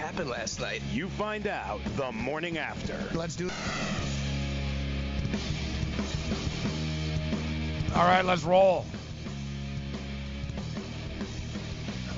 happened 0.00 0.30
last 0.30 0.60
night? 0.60 0.82
You 0.92 1.08
find 1.10 1.46
out 1.46 1.80
the 1.96 2.10
morning 2.10 2.56
after. 2.56 2.96
Let's 3.14 3.36
do. 3.36 3.48
it. 3.48 3.52
All 7.94 8.04
right, 8.04 8.24
let's 8.24 8.42
roll. 8.42 8.86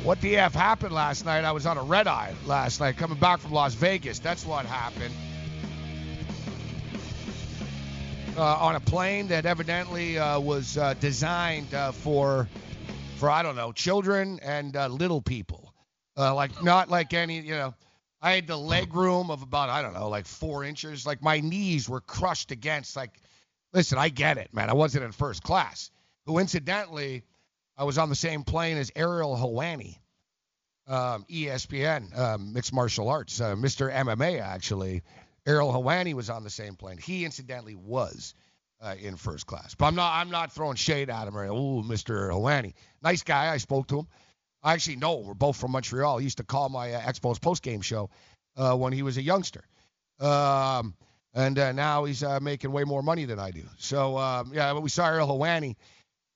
What 0.05 0.21
the 0.21 0.37
F 0.37 0.55
happened 0.55 0.95
last 0.95 1.25
night? 1.25 1.45
I 1.45 1.53
was 1.53 1.67
on 1.67 1.77
a 1.77 1.83
red 1.83 2.07
eye 2.07 2.35
last 2.47 2.81
night 2.81 2.97
coming 2.97 3.19
back 3.19 3.41
from 3.41 3.53
Las 3.53 3.75
Vegas. 3.75 4.19
That's 4.21 4.45
what 4.47 4.65
happened. 4.67 5.15
Uh, 8.37 8.43
on 8.43 8.77
a 8.77 8.81
plane 8.81 9.29
that 9.29 9.45
evidently 9.45 10.19
uh, 10.19 10.41
was 10.41 10.79
uh, 10.79 10.95
designed 10.95 11.75
uh, 11.75 11.93
for, 11.93 12.49
for 13.17 13.29
I 13.29 13.43
don't 13.43 13.57
know, 13.57 13.73
children 13.73 14.41
and 14.43 14.77
uh, 14.77 14.89
little 14.89 15.21
people. 15.21 15.62
Uh, 16.17 16.35
like 16.35 16.63
not 16.63 16.89
like 16.91 17.15
any, 17.15 17.41
you 17.41 17.55
know. 17.55 17.75
I 18.25 18.33
had 18.33 18.47
the 18.47 18.57
leg 18.57 18.95
room 18.95 19.31
of 19.33 19.43
about 19.43 19.69
I 19.69 19.83
don't 19.83 19.95
know, 19.95 20.09
like 20.09 20.27
four 20.27 20.63
inches. 20.63 21.05
Like 21.05 21.23
my 21.23 21.41
knees 21.41 21.89
were 21.89 22.01
crushed 22.01 22.53
against. 22.53 22.95
Like, 22.97 23.21
listen, 23.73 23.99
I 23.99 24.11
get 24.11 24.39
it, 24.39 24.55
man. 24.55 24.71
I 24.71 24.75
wasn't 24.75 25.05
in 25.05 25.13
first 25.13 25.43
class. 25.43 25.91
Who 26.27 26.39
incidentally, 26.39 27.25
I 27.77 27.85
was 27.85 27.99
on 27.99 28.09
the 28.09 28.15
same 28.15 28.45
plane 28.45 28.77
as 28.77 28.93
Ariel 28.95 29.37
Helwani, 29.37 29.99
um, 30.87 31.25
ESPN, 31.29 32.17
um, 32.17 32.53
mixed 32.53 32.73
martial 32.73 33.09
arts, 33.09 33.41
uh, 33.41 33.57
Mr. 33.57 33.93
MMA 33.93 34.41
actually. 34.41 35.03
Ariel 35.45 35.73
Helwani 35.73 36.15
was 36.15 36.31
on 36.31 36.45
the 36.45 36.51
same 36.51 36.77
plane. 36.77 36.99
He 36.99 37.25
incidentally 37.25 37.75
was 37.75 38.35
uh, 38.81 38.95
in 39.01 39.17
first 39.17 39.47
class. 39.47 39.75
But 39.75 39.87
I'm 39.87 39.95
not 39.97 40.13
I'm 40.15 40.31
not 40.31 40.53
throwing 40.53 40.77
shade 40.77 41.11
at 41.11 41.27
him 41.27 41.37
or 41.37 41.45
oh 41.47 41.83
Mr. 41.85 42.31
Helwani. 42.31 42.75
Nice 43.03 43.23
guy. 43.23 43.53
I 43.53 43.57
spoke 43.57 43.89
to 43.89 44.01
him. 44.01 44.07
I 44.63 44.75
actually 44.75 44.97
know 44.97 45.17
we're 45.17 45.35
both 45.35 45.57
from 45.57 45.73
Montreal. 45.73 46.19
He 46.19 46.25
used 46.25 46.39
to 46.39 46.45
call 46.45 46.69
my 46.69 46.93
uh, 46.93 47.01
Expos 47.01 47.41
post 47.41 47.63
game 47.63 47.81
show 47.81 48.11
uh, 48.57 48.77
when 48.77 48.93
he 48.93 49.03
was 49.03 49.17
a 49.17 49.23
youngster. 49.23 49.65
Um, 50.21 50.95
and 51.35 51.59
uh, 51.59 51.73
now 51.73 52.05
he's 52.05 52.23
uh, 52.23 52.39
making 52.41 52.73
way 52.73 52.85
more 52.85 53.03
money 53.03 53.25
than 53.25 53.39
I 53.39 53.51
do. 53.51 53.65
So 53.79 54.19
um, 54.19 54.53
yeah, 54.55 54.79
we 54.79 54.89
saw 54.89 55.07
Ariel 55.07 55.29
Helwani, 55.29 55.77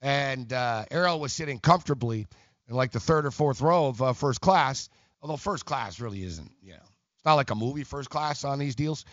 and 0.00 0.52
uh, 0.52 0.84
Ariel 0.90 1.20
was 1.20 1.32
sitting 1.32 1.58
comfortably 1.58 2.26
in 2.68 2.74
like 2.74 2.92
the 2.92 3.00
third 3.00 3.26
or 3.26 3.30
fourth 3.30 3.60
row 3.60 3.88
of 3.88 4.02
uh, 4.02 4.12
first 4.12 4.40
class. 4.40 4.88
Although 5.22 5.36
first 5.36 5.64
class 5.64 6.00
really 6.00 6.22
isn't, 6.22 6.50
you 6.62 6.72
know, 6.72 6.76
it's 6.76 7.24
not 7.24 7.34
like 7.34 7.50
a 7.50 7.54
movie 7.54 7.84
first 7.84 8.10
class 8.10 8.44
on 8.44 8.58
these 8.58 8.74
deals. 8.74 9.04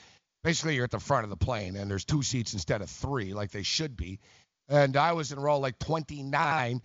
Basically, 0.43 0.75
you're 0.75 0.83
at 0.83 0.91
the 0.91 0.99
front 0.99 1.23
of 1.23 1.29
the 1.29 1.37
plane, 1.37 1.75
and 1.77 1.89
there's 1.89 2.03
two 2.03 2.21
seats 2.21 2.53
instead 2.53 2.81
of 2.81 2.89
three, 2.89 3.33
like 3.33 3.51
they 3.51 3.63
should 3.63 3.95
be. 3.95 4.19
And 4.67 4.97
I 4.97 5.13
was 5.13 5.31
in 5.31 5.39
row 5.39 5.59
like 5.59 5.79
29, 5.79 6.81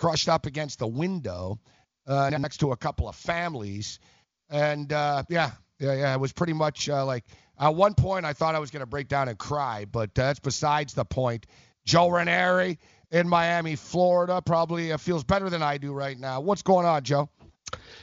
crushed 0.00 0.30
up 0.30 0.46
against 0.46 0.78
the 0.78 0.86
window, 0.86 1.60
uh, 2.06 2.30
next 2.30 2.56
to 2.58 2.72
a 2.72 2.76
couple 2.76 3.06
of 3.06 3.14
families. 3.14 4.00
And 4.48 4.90
uh, 4.92 5.24
yeah, 5.28 5.50
yeah, 5.78 5.94
yeah, 5.94 6.14
it 6.14 6.20
was 6.20 6.32
pretty 6.32 6.54
much 6.54 6.88
uh, 6.88 7.04
like 7.04 7.24
at 7.58 7.74
one 7.74 7.94
point 7.94 8.24
I 8.24 8.32
thought 8.32 8.54
I 8.54 8.58
was 8.58 8.70
going 8.70 8.80
to 8.80 8.86
break 8.86 9.08
down 9.08 9.28
and 9.28 9.38
cry, 9.38 9.84
but 9.84 10.14
that's 10.14 10.40
besides 10.40 10.94
the 10.94 11.04
point. 11.04 11.46
Joe 11.84 12.08
Ranieri 12.08 12.78
in 13.10 13.28
Miami, 13.28 13.76
Florida, 13.76 14.40
probably 14.40 14.92
uh, 14.92 14.96
feels 14.96 15.22
better 15.22 15.50
than 15.50 15.62
I 15.62 15.76
do 15.76 15.92
right 15.92 16.18
now. 16.18 16.40
What's 16.40 16.62
going 16.62 16.86
on, 16.86 17.02
Joe? 17.02 17.28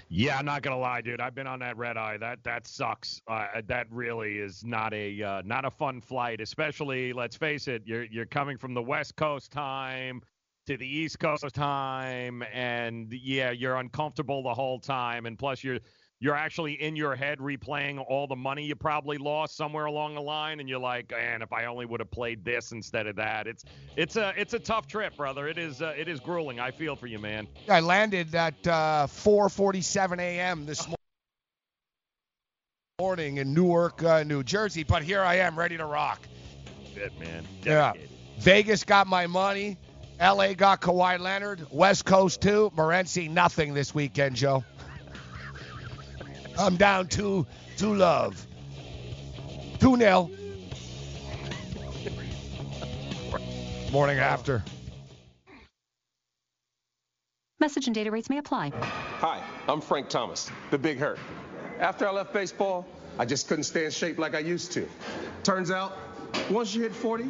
Yeah, 0.08 0.38
I'm 0.38 0.46
not 0.46 0.62
gonna 0.62 0.78
lie, 0.78 1.02
dude. 1.02 1.20
I've 1.20 1.36
been 1.36 1.48
on 1.48 1.60
that 1.60 1.78
red 1.78 1.98
eye. 1.98 2.18
That 2.18 2.44
that 2.44 2.68
sucks. 2.68 3.22
Uh, 3.28 3.48
that 3.68 3.88
really 3.92 4.38
is 4.38 4.64
not 4.64 4.94
a 4.94 5.22
uh, 5.22 5.42
not 5.44 5.66
a 5.66 5.72
fun 5.72 6.00
flight. 6.00 6.40
Especially, 6.40 7.12
let's 7.12 7.36
face 7.36 7.68
it, 7.68 7.82
you're 7.86 8.06
you're 8.06 8.26
coming 8.26 8.58
from 8.58 8.74
the 8.74 8.82
West 8.82 9.16
Coast 9.18 9.52
time 9.52 10.22
to 10.68 10.78
the 10.78 10.88
East 10.88 11.20
Coast 11.20 11.46
time, 11.54 12.44
and 12.54 13.12
yeah, 13.12 13.52
you're 13.52 13.78
uncomfortable 13.78 14.44
the 14.44 14.54
whole 14.54 14.80
time, 14.80 15.26
and 15.26 15.40
plus 15.40 15.64
you're 15.64 15.80
you're 16.20 16.36
actually 16.36 16.74
in 16.82 16.96
your 16.96 17.16
head 17.16 17.38
replaying 17.38 18.04
all 18.10 18.26
the 18.26 18.36
money 18.36 18.64
you 18.64 18.76
probably 18.76 19.18
lost 19.18 19.56
somewhere 19.56 19.86
along 19.86 20.16
the 20.16 20.22
line 20.22 20.60
and 20.60 20.68
you're 20.68 20.80
like 20.80 21.12
man 21.12 21.44
if 21.44 21.54
i 21.54 21.66
only 21.66 21.86
would 21.86 22.00
have 22.00 22.10
played 22.10 22.44
this 22.44 22.72
instead 22.72 23.06
of 23.06 23.16
that 23.16 23.46
it's 23.46 23.64
it's 23.96 24.16
a 24.16 24.34
it's 24.36 24.56
a 24.56 24.60
tough 24.60 24.88
trip 24.88 25.16
brother 25.16 25.48
it 25.48 25.60
is 25.60 25.80
uh, 25.80 25.94
it 25.96 26.08
is 26.08 26.20
grueling 26.20 26.60
i 26.60 26.72
feel 26.72 26.96
for 26.96 27.06
you 27.06 27.20
man 27.20 27.48
I 27.70 27.82
landed 27.82 28.34
at 28.34 28.56
uh, 28.66 29.06
4:47 29.08 30.18
a.m. 30.18 30.66
this 30.66 30.88
morning 33.00 33.38
in 33.38 33.54
Newark, 33.54 34.02
uh, 34.02 34.24
New 34.24 34.42
Jersey, 34.42 34.84
but 34.84 35.04
here 35.04 35.22
I 35.22 35.36
am, 35.36 35.58
ready 35.58 35.78
to 35.78 35.86
rock. 35.86 36.20
Shit, 36.96 37.18
man 37.20 37.46
Yeah. 37.64 37.94
Vegas 38.40 38.84
got 38.84 39.06
my 39.06 39.28
money. 39.28 39.78
LA 40.20 40.54
got 40.54 40.82
Kawhi 40.82 41.20
Leonard. 41.20 41.66
West 41.72 42.06
Coast 42.06 42.42
too. 42.42 42.72
Morency 42.76 43.30
nothing 43.30 43.74
this 43.74 43.94
weekend, 43.94 44.36
Joe. 44.36 44.64
I'm 46.58 46.76
down 46.76 47.08
two 47.08 47.46
two 47.78 47.94
love. 47.94 48.46
Two 49.80 49.96
nil. 49.96 50.32
Morning 53.92 54.18
after. 54.18 54.64
Message 57.60 57.88
and 57.88 57.96
data 57.96 58.12
rates 58.12 58.30
may 58.30 58.38
apply. 58.38 58.72
Hi, 59.20 59.42
I'm 59.68 59.82
Frank 59.82 60.10
Thomas, 60.10 60.52
the 60.72 60.78
Big 60.78 61.00
Hurt. 61.00 61.20
After 61.80 62.08
I 62.08 62.12
left 62.12 62.34
baseball, 62.34 62.86
I 63.18 63.26
just 63.26 63.48
couldn't 63.48 63.64
stay 63.64 63.86
in 63.86 63.92
shape 63.92 64.18
like 64.18 64.36
I 64.36 64.40
used 64.40 64.72
to. 64.74 64.88
Turns 65.44 65.72
out, 65.72 65.98
once 66.52 66.76
you 66.76 66.84
hit 66.84 66.94
40, 66.94 67.30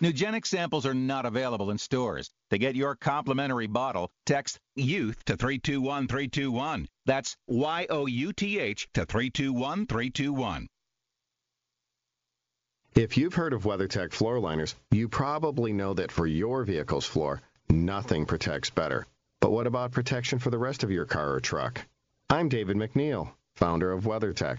Nugenic 0.00 0.44
samples 0.44 0.86
are 0.86 0.94
not 0.94 1.24
available 1.24 1.70
in 1.70 1.78
stores. 1.78 2.30
To 2.50 2.58
get 2.58 2.74
your 2.74 2.96
complimentary 2.96 3.68
bottle, 3.68 4.10
text 4.26 4.58
YOUTH 4.74 5.24
to 5.26 5.36
321321. 5.36 6.88
That's 7.06 7.36
Y 7.46 7.86
O 7.88 8.06
U 8.06 8.32
T 8.32 8.58
H 8.58 8.88
to 8.94 9.06
321321. 9.06 10.66
If 12.96 13.16
you've 13.16 13.34
heard 13.34 13.52
of 13.52 13.64
WeatherTech 13.64 14.12
floor 14.12 14.38
liners, 14.38 14.74
you 14.90 15.08
probably 15.08 15.72
know 15.72 15.94
that 15.94 16.12
for 16.12 16.26
your 16.26 16.64
vehicle's 16.64 17.06
floor, 17.06 17.42
nothing 17.68 18.26
protects 18.26 18.70
better. 18.70 19.06
But 19.40 19.52
what 19.52 19.66
about 19.66 19.92
protection 19.92 20.38
for 20.38 20.50
the 20.50 20.58
rest 20.58 20.82
of 20.82 20.90
your 20.90 21.04
car 21.04 21.34
or 21.34 21.40
truck? 21.40 21.84
I'm 22.30 22.48
David 22.48 22.76
MacNeil, 22.76 23.32
founder 23.54 23.92
of 23.92 24.04
WeatherTech. 24.04 24.58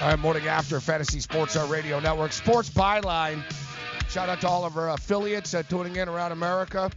All 0.00 0.10
right, 0.10 0.18
morning 0.20 0.46
after 0.46 0.78
Fantasy 0.78 1.18
Sports 1.18 1.56
our 1.56 1.66
Radio 1.66 1.98
Network. 1.98 2.32
Sports 2.32 2.70
Byline. 2.70 3.42
Shout 4.08 4.28
out 4.28 4.40
to 4.42 4.48
all 4.48 4.64
of 4.64 4.76
our 4.76 4.90
affiliates 4.90 5.54
uh, 5.54 5.64
tuning 5.64 5.96
in 5.96 6.08
around 6.08 6.30
America. 6.30 6.88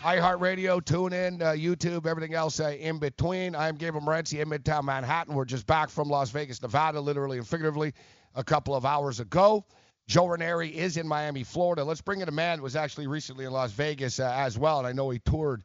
iHeartRadio, 0.00 0.82
tune 0.82 1.12
in, 1.12 1.42
uh, 1.42 1.50
YouTube, 1.50 2.06
everything 2.06 2.32
else 2.32 2.58
uh, 2.58 2.70
in 2.70 2.98
between. 2.98 3.54
I'm 3.54 3.76
Gabriel 3.76 4.06
Morency 4.06 4.40
in 4.40 4.48
Midtown 4.48 4.84
Manhattan. 4.84 5.34
We're 5.34 5.44
just 5.44 5.66
back 5.66 5.90
from 5.90 6.08
Las 6.08 6.30
Vegas, 6.30 6.62
Nevada, 6.62 7.02
literally 7.02 7.36
and 7.36 7.46
figuratively, 7.46 7.92
a 8.34 8.42
couple 8.42 8.74
of 8.74 8.86
hours 8.86 9.20
ago. 9.20 9.66
Joe 10.08 10.26
Ranieri 10.26 10.70
is 10.70 10.96
in 10.96 11.06
Miami, 11.06 11.44
Florida. 11.44 11.84
Let's 11.84 12.00
bring 12.00 12.22
in 12.22 12.28
a 12.28 12.32
man 12.32 12.56
who 12.56 12.64
was 12.64 12.76
actually 12.76 13.08
recently 13.08 13.44
in 13.44 13.52
Las 13.52 13.72
Vegas 13.72 14.20
uh, 14.20 14.32
as 14.34 14.56
well, 14.56 14.78
and 14.78 14.86
I 14.86 14.92
know 14.92 15.10
he 15.10 15.18
toured 15.18 15.64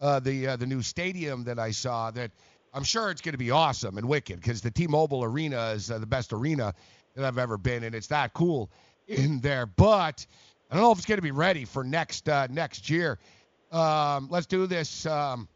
uh, 0.00 0.18
the 0.20 0.46
uh, 0.46 0.56
the 0.56 0.66
new 0.66 0.80
stadium 0.80 1.44
that 1.44 1.58
I 1.58 1.72
saw. 1.72 2.10
That 2.10 2.30
I'm 2.76 2.84
sure 2.84 3.10
it's 3.10 3.22
going 3.22 3.32
to 3.32 3.38
be 3.38 3.50
awesome 3.50 3.96
and 3.96 4.06
wicked 4.06 4.36
because 4.36 4.60
the 4.60 4.70
T-Mobile 4.70 5.24
Arena 5.24 5.70
is 5.70 5.90
uh, 5.90 5.98
the 5.98 6.06
best 6.06 6.34
arena 6.34 6.74
that 7.14 7.24
I've 7.24 7.38
ever 7.38 7.56
been 7.56 7.82
in. 7.82 7.94
It's 7.94 8.08
that 8.08 8.34
cool 8.34 8.70
in 9.08 9.40
there, 9.40 9.64
but 9.64 10.26
I 10.70 10.74
don't 10.74 10.84
know 10.84 10.92
if 10.92 10.98
it's 10.98 11.06
going 11.06 11.16
to 11.16 11.22
be 11.22 11.30
ready 11.30 11.64
for 11.64 11.82
next 11.82 12.28
uh, 12.28 12.48
next 12.50 12.90
year. 12.90 13.18
Um, 13.72 14.28
let's 14.30 14.44
do 14.44 14.66
this. 14.66 15.06
Um, 15.06 15.48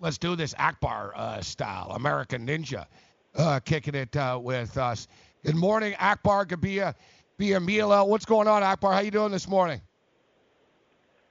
let's 0.00 0.18
do 0.18 0.34
this 0.34 0.56
Akbar 0.58 1.12
uh, 1.14 1.40
style, 1.40 1.92
American 1.94 2.44
Ninja, 2.44 2.86
uh, 3.36 3.60
kicking 3.60 3.94
it 3.94 4.16
uh, 4.16 4.36
with 4.42 4.76
us. 4.76 5.06
Good 5.44 5.54
morning, 5.54 5.94
Akbar 6.00 6.46
Gabia, 6.46 6.96
Bia 7.38 7.60
Mila. 7.60 8.04
What's 8.04 8.24
going 8.24 8.48
on, 8.48 8.64
Akbar? 8.64 8.92
How 8.92 9.00
you 9.00 9.12
doing 9.12 9.30
this 9.30 9.46
morning? 9.46 9.80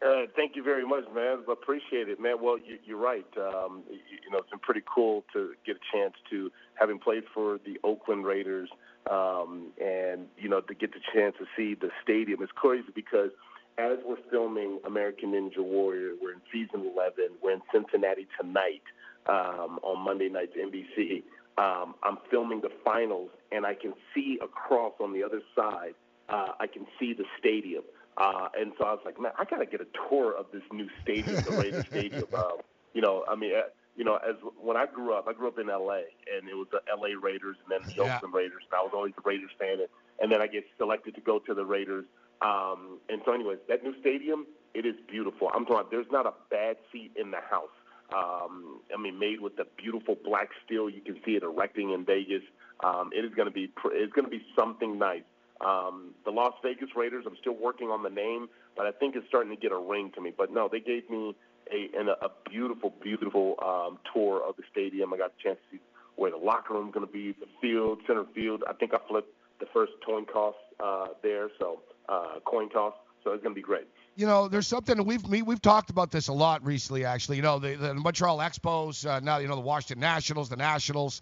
Uh, 0.03 0.25
thank 0.35 0.55
you 0.55 0.63
very 0.63 0.85
much, 0.85 1.05
man. 1.15 1.43
Appreciate 1.49 2.09
it, 2.09 2.19
man. 2.19 2.35
Well, 2.41 2.57
you, 2.57 2.77
you're 2.83 2.97
right. 2.97 3.25
Um, 3.37 3.83
you, 3.89 3.99
you 4.25 4.31
know, 4.31 4.39
it's 4.39 4.49
been 4.49 4.59
pretty 4.59 4.83
cool 4.93 5.23
to 5.31 5.53
get 5.65 5.77
a 5.77 5.97
chance 5.97 6.13
to, 6.29 6.51
having 6.75 6.99
played 6.99 7.23
for 7.33 7.59
the 7.65 7.79
Oakland 7.85 8.25
Raiders, 8.25 8.69
um, 9.09 9.71
and 9.81 10.27
you 10.37 10.49
know, 10.49 10.59
to 10.59 10.73
get 10.73 10.91
the 10.91 10.99
chance 11.13 11.35
to 11.39 11.45
see 11.55 11.75
the 11.75 11.89
stadium. 12.03 12.41
It's 12.41 12.51
crazy 12.51 12.89
because 12.93 13.29
as 13.77 13.97
we're 14.05 14.17
filming 14.29 14.79
American 14.85 15.31
Ninja 15.31 15.63
Warrior, 15.63 16.13
we're 16.21 16.33
in 16.33 16.41
season 16.51 16.81
11. 16.95 17.37
We're 17.41 17.53
in 17.53 17.61
Cincinnati 17.73 18.27
tonight 18.39 18.83
um, 19.27 19.79
on 19.83 20.03
Monday 20.03 20.29
nights 20.29 20.53
NBC. 20.57 21.23
Um, 21.57 21.95
I'm 22.03 22.17
filming 22.29 22.61
the 22.61 22.71
finals, 22.83 23.29
and 23.51 23.65
I 23.65 23.73
can 23.73 23.93
see 24.13 24.37
across 24.43 24.93
on 24.99 25.13
the 25.13 25.23
other 25.23 25.41
side. 25.55 25.93
Uh, 26.29 26.49
I 26.59 26.67
can 26.67 26.85
see 26.99 27.13
the 27.13 27.25
stadium. 27.39 27.83
Uh, 28.17 28.49
and 28.59 28.73
so 28.77 28.85
I 28.85 28.91
was 28.91 29.01
like, 29.05 29.19
man, 29.19 29.31
I 29.39 29.45
got 29.45 29.57
to 29.57 29.65
get 29.65 29.81
a 29.81 29.87
tour 30.09 30.35
of 30.37 30.45
this 30.53 30.61
new 30.71 30.87
stadium, 31.01 31.41
the 31.43 31.51
Raiders 31.51 31.85
Stadium. 31.89 32.27
Um, 32.33 32.57
you 32.93 33.01
know, 33.01 33.25
I 33.27 33.35
mean, 33.35 33.53
uh, 33.55 33.61
you 33.95 34.03
know, 34.03 34.15
as 34.17 34.35
when 34.59 34.77
I 34.77 34.85
grew 34.85 35.13
up, 35.13 35.27
I 35.27 35.33
grew 35.33 35.47
up 35.47 35.57
in 35.59 35.69
L.A. 35.69 36.03
and 36.35 36.47
it 36.49 36.55
was 36.55 36.67
the 36.71 36.79
L.A. 36.91 37.15
Raiders 37.17 37.57
and 37.63 37.71
then 37.71 37.87
the 37.95 38.03
Yeah. 38.03 38.15
Oakland 38.17 38.33
Raiders, 38.33 38.63
and 38.71 38.79
I 38.79 38.81
was 38.83 38.91
always 38.93 39.13
a 39.17 39.21
Raiders 39.27 39.51
fan. 39.59 39.79
And, 39.79 39.87
and 40.21 40.31
then 40.31 40.41
I 40.41 40.47
get 40.47 40.63
selected 40.77 41.15
to 41.15 41.21
go 41.21 41.39
to 41.39 41.53
the 41.53 41.65
Raiders. 41.65 42.05
Um, 42.41 42.99
and 43.09 43.21
so, 43.25 43.33
anyways, 43.33 43.59
that 43.69 43.83
new 43.83 43.93
stadium, 43.99 44.45
it 44.73 44.85
is 44.85 44.95
beautiful. 45.09 45.49
I'm 45.53 45.65
talking. 45.65 45.87
There's 45.91 46.11
not 46.11 46.25
a 46.25 46.33
bad 46.49 46.77
seat 46.91 47.11
in 47.15 47.31
the 47.31 47.39
house. 47.41 47.69
Um, 48.13 48.81
I 48.95 49.01
mean, 49.01 49.17
made 49.17 49.41
with 49.41 49.55
the 49.55 49.65
beautiful 49.77 50.15
black 50.23 50.49
steel. 50.65 50.89
You 50.89 51.01
can 51.01 51.19
see 51.25 51.31
it 51.35 51.43
erecting 51.43 51.91
in 51.91 52.05
Vegas. 52.05 52.43
Um, 52.83 53.09
it 53.15 53.23
is 53.25 53.33
going 53.33 53.47
to 53.47 53.53
be. 53.53 53.67
pr- 53.67 53.93
It's 53.93 54.13
going 54.13 54.25
to 54.25 54.31
be 54.31 54.43
something 54.57 54.99
nice. 54.99 55.23
Um, 55.65 56.13
the 56.25 56.31
Las 56.31 56.53
Vegas 56.63 56.89
Raiders. 56.95 57.25
I'm 57.27 57.37
still 57.39 57.55
working 57.55 57.89
on 57.89 58.03
the 58.03 58.09
name, 58.09 58.49
but 58.75 58.85
I 58.85 58.91
think 58.91 59.15
it's 59.15 59.27
starting 59.27 59.55
to 59.55 59.61
get 59.61 59.71
a 59.71 59.77
ring 59.77 60.11
to 60.15 60.21
me. 60.21 60.33
But 60.35 60.51
no, 60.51 60.67
they 60.71 60.79
gave 60.79 61.09
me 61.09 61.35
a 61.71 61.89
an, 61.97 62.09
a 62.09 62.29
beautiful, 62.49 62.93
beautiful 63.01 63.55
um, 63.63 63.99
tour 64.13 64.41
of 64.47 64.55
the 64.57 64.63
stadium. 64.71 65.13
I 65.13 65.17
got 65.17 65.31
a 65.39 65.43
chance 65.43 65.59
to 65.71 65.77
see 65.77 65.81
where 66.15 66.31
the 66.31 66.37
locker 66.37 66.73
room's 66.73 66.93
going 66.93 67.05
to 67.05 67.11
be, 67.11 67.31
the 67.39 67.47
field, 67.61 67.99
center 68.05 68.25
field. 68.35 68.63
I 68.69 68.73
think 68.73 68.93
I 68.93 68.99
flipped 69.07 69.33
the 69.59 69.65
first 69.73 69.93
coin 70.05 70.25
toss 70.25 70.55
uh, 70.83 71.07
there, 71.23 71.49
so 71.59 71.79
uh, 72.09 72.39
coin 72.45 72.69
toss. 72.69 72.93
So 73.23 73.31
it's 73.31 73.41
going 73.41 73.55
to 73.55 73.59
be 73.59 73.63
great. 73.65 73.87
you 74.15 74.25
know, 74.25 74.47
there's 74.47 74.67
something 74.67 75.03
we've 75.05 75.23
we, 75.23 75.41
we've 75.41 75.61
talked 75.61 75.89
about 75.89 76.11
this 76.11 76.27
a 76.27 76.33
lot 76.33 76.63
recently. 76.65 77.05
Actually, 77.05 77.37
you 77.37 77.41
know, 77.43 77.57
the, 77.59 77.75
the 77.75 77.93
Montreal 77.93 78.39
Expos, 78.39 79.07
uh, 79.09 79.19
now 79.21 79.37
you 79.37 79.47
know 79.47 79.55
the 79.55 79.61
Washington 79.61 80.01
Nationals, 80.01 80.49
the 80.49 80.55
Nationals 80.57 81.21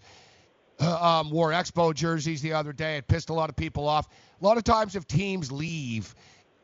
um, 0.86 1.30
wore 1.30 1.50
Expo 1.50 1.94
jerseys 1.94 2.42
the 2.42 2.52
other 2.54 2.72
day. 2.72 2.96
It 2.96 3.06
pissed 3.06 3.30
a 3.30 3.34
lot 3.34 3.50
of 3.50 3.56
people 3.56 3.88
off. 3.88 4.08
A 4.40 4.44
lot 4.44 4.58
of 4.58 4.64
times, 4.64 4.96
if 4.96 5.06
teams 5.06 5.52
leave, 5.52 6.14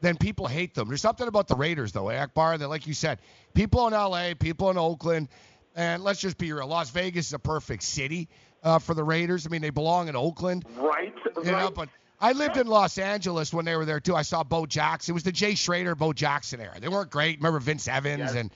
then 0.01 0.17
people 0.17 0.47
hate 0.47 0.75
them. 0.75 0.89
There's 0.89 1.03
something 1.03 1.29
about 1.29 1.49
the 1.49 1.57
Raiders, 1.57 1.93
though, 1.93 2.11
Akbar, 2.11 2.59
that 2.59 2.69
like 2.69 2.87
you 2.87 2.95
said, 2.95 3.21
people 3.55 3.87
in 3.87 3.93
LA, 3.93 4.35
people 4.39 4.71
in 4.71 4.79
Oakland, 4.79 5.29
and 5.75 6.03
let's 6.03 6.21
just 6.21 6.39
be 6.39 6.53
real, 6.53 6.67
Las 6.67 6.91
Vegas 6.91 7.29
is 7.29 7.33
a 7.33 7.39
perfect 7.39 7.83
city 7.83 8.29
uh, 8.63 8.79
for 8.79 8.95
the 8.95 9.05
Raiders. 9.05 9.47
I 9.47 9.51
mean, 9.51 9.63
they 9.63 9.71
belong 9.71 10.09
in 10.09 10.17
Oakland. 10.17 10.65
Right. 10.77 11.15
You 11.37 11.53
know, 11.53 11.53
right. 11.53 11.75
but 11.75 11.89
I 12.21 12.33
lived 12.33 12.57
in 12.57 12.67
Los 12.67 12.99
Angeles 12.99 13.53
when 13.53 13.65
they 13.65 13.77
were 13.77 13.85
there 13.85 14.01
too. 14.01 14.17
I 14.17 14.23
saw 14.23 14.43
Bo 14.43 14.67
Jackson. 14.67 15.13
It 15.13 15.15
was 15.15 15.23
the 15.23 15.33
Jay 15.33 15.55
Schrader, 15.55 15.95
Bo 15.95 16.13
Jackson 16.13 16.61
era. 16.61 16.75
They 16.81 16.89
weren't 16.89 17.11
great. 17.11 17.39
Remember 17.39 17.61
Vince 17.61 17.87
Evans 17.87 18.19
Yes. 18.19 18.35
and 18.35 18.53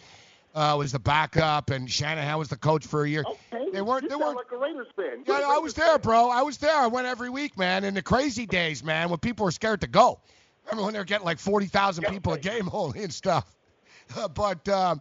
uh, 0.54 0.75
was 0.78 0.92
the 0.92 0.99
backup, 0.99 1.71
and 1.71 1.90
Shanahan 1.90 2.38
was 2.38 2.49
the 2.49 2.56
coach 2.56 2.87
for 2.87 3.04
a 3.04 3.09
year. 3.09 3.25
Okay. 3.52 3.66
They 3.73 3.80
weren't. 3.82 4.04
You 4.04 4.09
They 4.11 4.16
weren't. 4.16 4.37
like 4.37 4.52
a 4.52 4.56
Raiders 4.56 4.88
fan. 4.97 5.25
Yeah, 5.26 5.38
You're 5.38 5.47
I 5.47 5.49
Raiders 5.50 5.62
was 5.62 5.75
there, 5.75 5.87
fan. 5.92 6.00
bro. 6.00 6.28
I 6.30 6.42
was 6.42 6.59
there. 6.59 6.76
I 6.76 6.87
went 6.88 7.06
every 7.06 7.30
week, 7.30 7.56
man. 7.59 7.85
In 7.85 7.94
the 7.94 8.02
crazy 8.02 8.47
days, 8.47 8.85
man, 8.85 9.09
when 9.11 9.18
people 9.18 9.44
were 9.44 9.50
scared 9.50 9.80
to 9.82 9.87
go. 9.87 10.21
Remember 10.66 10.85
when 10.85 10.92
they 10.92 10.99
were 11.00 11.04
getting 11.04 11.25
like 11.25 11.38
forty 11.38 11.66
thousand 11.66 12.04
Yeah, 12.04 12.11
people 12.11 12.32
a 12.35 12.38
game 12.38 12.68
only 12.73 13.02
and 13.02 13.12
stuff. 13.12 13.47
but 14.35 14.68
um, 14.68 15.00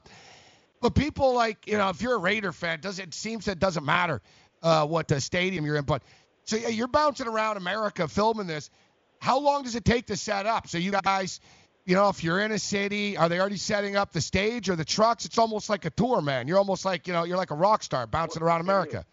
but 0.82 0.96
people 0.96 1.34
like 1.34 1.68
you 1.68 1.78
know, 1.78 1.90
if 1.90 2.02
you're 2.02 2.16
a 2.16 2.20
Raider 2.20 2.52
fan, 2.52 2.80
does 2.80 3.00
it 3.00 3.14
seems 3.14 3.46
that 3.46 3.54
it 3.54 3.60
doesn't 3.60 3.86
matter 3.86 4.22
uh, 4.64 4.86
what 4.88 5.12
uh, 5.12 5.20
stadium 5.20 5.66
you're 5.66 5.76
in. 5.76 5.84
But 5.86 6.04
so 6.46 6.56
yeah, 6.56 6.70
you're 6.70 6.88
bouncing 6.88 7.28
around 7.28 7.58
America 7.58 8.08
filming 8.08 8.48
this. 8.48 8.70
How 9.20 9.40
long 9.40 9.64
does 9.64 9.76
it 9.76 9.86
take 9.86 10.08
to 10.08 10.18
set 10.18 10.48
up? 10.48 10.68
So 10.68 10.80
you 10.80 10.92
guys, 10.92 11.40
you 11.92 11.98
know, 11.98 12.08
if 12.08 12.24
you're 12.24 12.40
in 12.40 12.54
a 12.54 12.58
city, 12.58 13.18
are 13.18 13.28
they 13.28 13.38
already 13.38 13.58
setting 13.58 13.98
up 13.98 14.14
the 14.14 14.22
stage 14.22 14.70
or 14.70 14.78
the 14.78 14.86
trucks? 14.86 15.26
It's 15.26 15.38
almost 15.38 15.70
like 15.70 15.84
a 15.84 15.90
tour, 15.90 16.22
man. 16.22 16.48
You're 16.48 16.58
almost 16.58 16.86
like 16.86 17.06
you 17.06 17.12
know, 17.12 17.26
you're 17.26 17.36
like 17.36 17.52
a 17.52 17.56
rock 17.56 17.84
star 17.84 18.08
bouncing 18.08 18.42
around 18.42 18.62
America. 18.62 19.04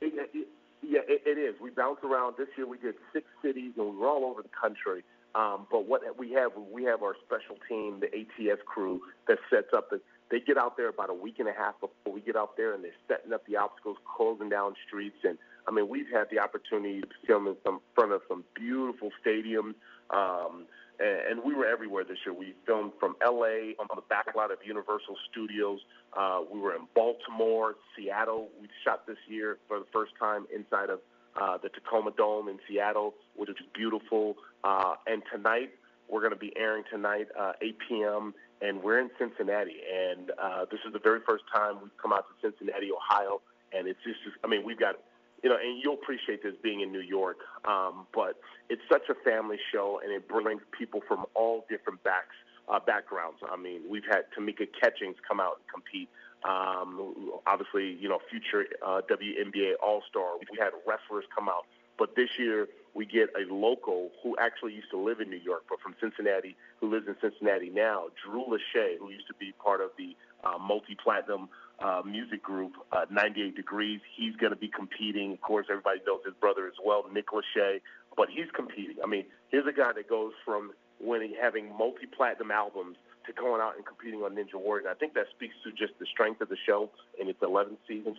It, 0.00 0.14
it, 0.32 0.46
yeah, 0.84 1.00
it, 1.08 1.22
it 1.26 1.36
is. 1.36 1.60
We 1.60 1.70
bounce 1.70 1.98
around. 2.04 2.36
This 2.38 2.46
year 2.56 2.68
we 2.68 2.78
did 2.78 2.94
six 3.12 3.26
cities, 3.42 3.72
and 3.76 3.90
we 3.90 3.96
were 3.96 4.06
all 4.06 4.24
over 4.24 4.40
the 4.40 4.48
country. 4.50 5.02
Um, 5.34 5.66
but 5.68 5.88
what 5.88 6.02
we 6.16 6.30
have, 6.34 6.52
we 6.70 6.84
have 6.84 7.02
our 7.02 7.16
special 7.26 7.56
team, 7.68 7.98
the 7.98 8.06
ATS 8.06 8.62
crew, 8.66 9.00
that 9.26 9.38
sets 9.50 9.74
up 9.76 9.90
the. 9.90 10.00
They 10.30 10.38
get 10.38 10.56
out 10.56 10.76
there 10.76 10.90
about 10.90 11.10
a 11.10 11.14
week 11.14 11.40
and 11.40 11.48
a 11.48 11.52
half 11.52 11.74
before 11.80 12.14
we 12.14 12.20
get 12.20 12.36
out 12.36 12.56
there, 12.56 12.72
and 12.72 12.84
they're 12.84 12.92
setting 13.08 13.32
up 13.32 13.44
the 13.46 13.56
obstacles, 13.56 13.96
closing 14.16 14.48
down 14.48 14.76
streets, 14.86 15.18
and 15.24 15.38
I 15.66 15.72
mean 15.72 15.88
we've 15.88 16.08
had 16.08 16.28
the 16.30 16.38
opportunity 16.38 17.00
to 17.00 17.08
film 17.26 17.48
in 17.48 17.56
some 17.66 17.80
front 17.96 18.12
of 18.12 18.22
some 18.28 18.44
beautiful 18.54 19.10
stadiums. 19.26 19.74
Um, 20.10 20.66
and, 21.00 21.42
we 21.44 21.54
were 21.54 21.66
everywhere 21.66 22.04
this 22.04 22.18
year. 22.24 22.34
We 22.34 22.54
filmed 22.66 22.92
from 23.00 23.16
L.A. 23.22 23.74
on 23.78 23.86
the 23.94 24.02
back 24.08 24.26
lot 24.36 24.50
of 24.50 24.58
Universal 24.64 25.16
Studios. 25.30 25.80
Uh, 26.16 26.40
we 26.52 26.60
were 26.60 26.74
in 26.74 26.86
Baltimore, 26.94 27.76
Seattle. 27.96 28.48
We 28.60 28.68
shot 28.84 29.06
this 29.06 29.16
year 29.28 29.58
for 29.68 29.78
the 29.78 29.86
first 29.92 30.12
time 30.20 30.46
inside 30.54 30.90
of 30.90 31.00
uh, 31.40 31.58
the 31.62 31.68
Tacoma 31.70 32.12
Dome 32.16 32.48
in 32.48 32.58
Seattle, 32.68 33.14
which 33.36 33.48
is 33.48 33.56
beautiful. 33.74 34.36
Uh, 34.62 34.94
and 35.06 35.22
tonight, 35.32 35.70
we're 36.08 36.20
going 36.20 36.32
to 36.32 36.38
be 36.38 36.52
airing 36.56 36.84
tonight, 36.90 37.28
uh, 37.38 37.52
8 37.60 37.76
p.m., 37.88 38.34
and 38.60 38.82
we're 38.82 39.00
in 39.00 39.10
Cincinnati. 39.18 39.80
And 39.92 40.30
uh, 40.40 40.66
this 40.70 40.80
is 40.86 40.92
the 40.92 41.00
very 41.00 41.20
first 41.26 41.44
time 41.52 41.78
we've 41.82 41.96
come 42.00 42.12
out 42.12 42.26
to 42.28 42.48
Cincinnati, 42.48 42.90
Ohio. 42.92 43.40
And 43.72 43.88
it's 43.88 43.98
just, 44.04 44.18
I 44.44 44.46
mean, 44.46 44.64
we've 44.64 44.78
got, 44.78 44.96
you 45.42 45.50
know, 45.50 45.56
and 45.56 45.82
you'll 45.82 45.94
appreciate 45.94 46.42
this 46.42 46.54
being 46.62 46.80
in 46.80 46.92
New 46.92 47.00
York, 47.00 47.38
um, 47.64 48.06
but 48.14 48.40
it's 48.68 48.82
such 48.90 49.08
a 49.10 49.14
family 49.28 49.58
show, 49.72 50.00
and 50.02 50.12
it 50.12 50.28
brings 50.28 50.62
people 50.76 51.00
from 51.06 51.26
all 51.34 51.66
different 51.68 52.02
backs, 52.04 52.36
uh, 52.68 52.78
backgrounds. 52.78 53.38
I 53.50 53.56
mean, 53.56 53.82
we've 53.88 54.06
had 54.08 54.24
Tamika 54.36 54.68
Catchings 54.80 55.16
come 55.26 55.40
out 55.40 55.58
and 55.58 55.66
compete. 55.72 56.08
Um, 56.44 57.40
obviously, 57.46 57.96
you 58.00 58.08
know, 58.08 58.18
future 58.30 58.66
uh, 58.84 59.00
WNBA 59.10 59.74
All 59.82 60.02
Star. 60.08 60.38
We 60.38 60.58
had 60.58 60.70
wrestlers 60.86 61.24
come 61.34 61.48
out, 61.48 61.66
but 61.98 62.14
this 62.16 62.30
year 62.38 62.68
we 62.94 63.06
get 63.06 63.30
a 63.36 63.52
local 63.52 64.10
who 64.22 64.36
actually 64.40 64.74
used 64.74 64.90
to 64.90 64.98
live 64.98 65.20
in 65.20 65.30
New 65.30 65.38
York, 65.38 65.64
but 65.68 65.80
from 65.80 65.94
Cincinnati, 66.00 66.56
who 66.80 66.90
lives 66.90 67.06
in 67.08 67.16
Cincinnati 67.20 67.70
now, 67.70 68.06
Drew 68.22 68.44
Lachey, 68.44 68.98
who 68.98 69.10
used 69.10 69.26
to 69.28 69.34
be 69.34 69.52
part 69.62 69.80
of 69.80 69.90
the 69.96 70.16
uh, 70.44 70.58
multi-platinum 70.58 71.48
uh, 71.82 72.02
music 72.06 72.42
group, 72.42 72.72
uh, 72.92 73.06
98 73.10 73.56
Degrees. 73.56 74.00
He's 74.16 74.36
going 74.36 74.52
to 74.52 74.58
be 74.58 74.68
competing. 74.68 75.32
Of 75.32 75.40
course, 75.40 75.66
everybody 75.70 76.00
knows 76.06 76.20
his 76.24 76.34
brother 76.40 76.66
as 76.66 76.74
well, 76.84 77.04
Nick 77.12 77.28
Lachey, 77.28 77.80
but 78.16 78.28
he's 78.30 78.50
competing. 78.54 78.96
I 79.02 79.06
mean, 79.06 79.24
here's 79.50 79.66
a 79.66 79.72
guy 79.72 79.92
that 79.92 80.08
goes 80.08 80.32
from 80.44 80.72
winning, 81.00 81.34
having 81.40 81.76
multi-platinum 81.76 82.50
albums 82.50 82.96
to 83.26 83.32
going 83.32 83.60
out 83.60 83.76
and 83.76 83.86
competing 83.86 84.20
on 84.22 84.34
Ninja 84.34 84.54
Warrior. 84.54 84.86
And 84.86 84.94
I 84.94 84.98
think 84.98 85.14
that 85.14 85.26
speaks 85.34 85.54
to 85.64 85.70
just 85.70 85.98
the 85.98 86.06
strength 86.06 86.40
of 86.40 86.48
the 86.48 86.56
show 86.66 86.90
in 87.20 87.28
its 87.28 87.40
11th 87.40 87.78
season. 87.86 88.14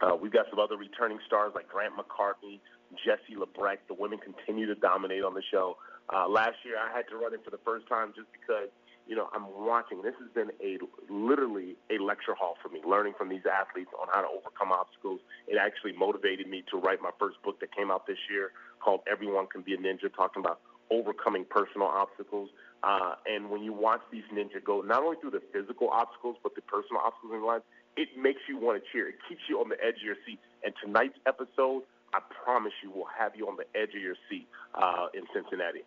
Uh, 0.00 0.16
we've 0.20 0.32
got 0.32 0.46
some 0.50 0.58
other 0.58 0.76
returning 0.76 1.18
stars 1.26 1.52
like 1.54 1.68
Grant 1.68 1.94
McCartney, 1.96 2.60
Jesse 3.04 3.36
Labreck. 3.36 3.78
The 3.88 3.94
women 3.94 4.18
continue 4.18 4.66
to 4.66 4.74
dominate 4.74 5.24
on 5.24 5.34
the 5.34 5.42
show. 5.50 5.76
Uh, 6.12 6.28
last 6.28 6.56
year, 6.64 6.76
I 6.78 6.94
had 6.94 7.08
to 7.08 7.16
run 7.16 7.34
it 7.34 7.40
for 7.44 7.50
the 7.50 7.60
first 7.64 7.88
time 7.88 8.12
just 8.14 8.28
because, 8.32 8.68
you 9.06 9.14
know, 9.14 9.28
I'm 9.32 9.46
watching. 9.46 10.02
This 10.02 10.14
has 10.18 10.28
been 10.34 10.50
a 10.60 10.78
literally 11.08 11.76
a 11.90 12.02
lecture 12.02 12.34
hall 12.34 12.56
for 12.62 12.68
me, 12.68 12.80
learning 12.86 13.14
from 13.16 13.28
these 13.28 13.46
athletes 13.46 13.90
on 14.00 14.08
how 14.12 14.22
to 14.22 14.28
overcome 14.28 14.72
obstacles. 14.72 15.20
It 15.46 15.58
actually 15.58 15.92
motivated 15.92 16.48
me 16.48 16.64
to 16.70 16.76
write 16.76 17.00
my 17.00 17.10
first 17.18 17.40
book 17.42 17.60
that 17.60 17.74
came 17.74 17.90
out 17.90 18.06
this 18.06 18.18
year 18.30 18.50
called 18.80 19.00
Everyone 19.10 19.46
Can 19.46 19.62
Be 19.62 19.74
a 19.74 19.78
Ninja, 19.78 20.12
talking 20.14 20.40
about 20.40 20.60
overcoming 20.90 21.44
personal 21.48 21.86
obstacles. 21.86 22.50
Uh, 22.82 23.14
and 23.26 23.50
when 23.50 23.62
you 23.62 23.72
watch 23.72 24.00
these 24.12 24.22
ninja 24.32 24.62
go 24.62 24.80
not 24.82 25.02
only 25.02 25.16
through 25.20 25.30
the 25.30 25.42
physical 25.52 25.88
obstacles, 25.88 26.36
but 26.42 26.54
the 26.54 26.62
personal 26.62 27.00
obstacles 27.04 27.32
in 27.34 27.44
life, 27.44 27.62
it 27.96 28.08
makes 28.20 28.40
you 28.48 28.58
want 28.58 28.80
to 28.80 28.84
cheer. 28.92 29.08
It 29.08 29.16
keeps 29.28 29.40
you 29.48 29.58
on 29.60 29.68
the 29.68 29.76
edge 29.82 29.96
of 29.96 30.02
your 30.02 30.16
seat. 30.26 30.38
And 30.64 30.74
tonight's 30.84 31.18
episode, 31.26 31.82
I 32.12 32.20
promise 32.44 32.72
you, 32.82 32.90
will 32.90 33.08
have 33.18 33.34
you 33.34 33.48
on 33.48 33.56
the 33.56 33.66
edge 33.78 33.94
of 33.94 34.02
your 34.02 34.16
seat 34.28 34.46
uh, 34.74 35.06
in 35.14 35.22
Cincinnati. 35.32 35.82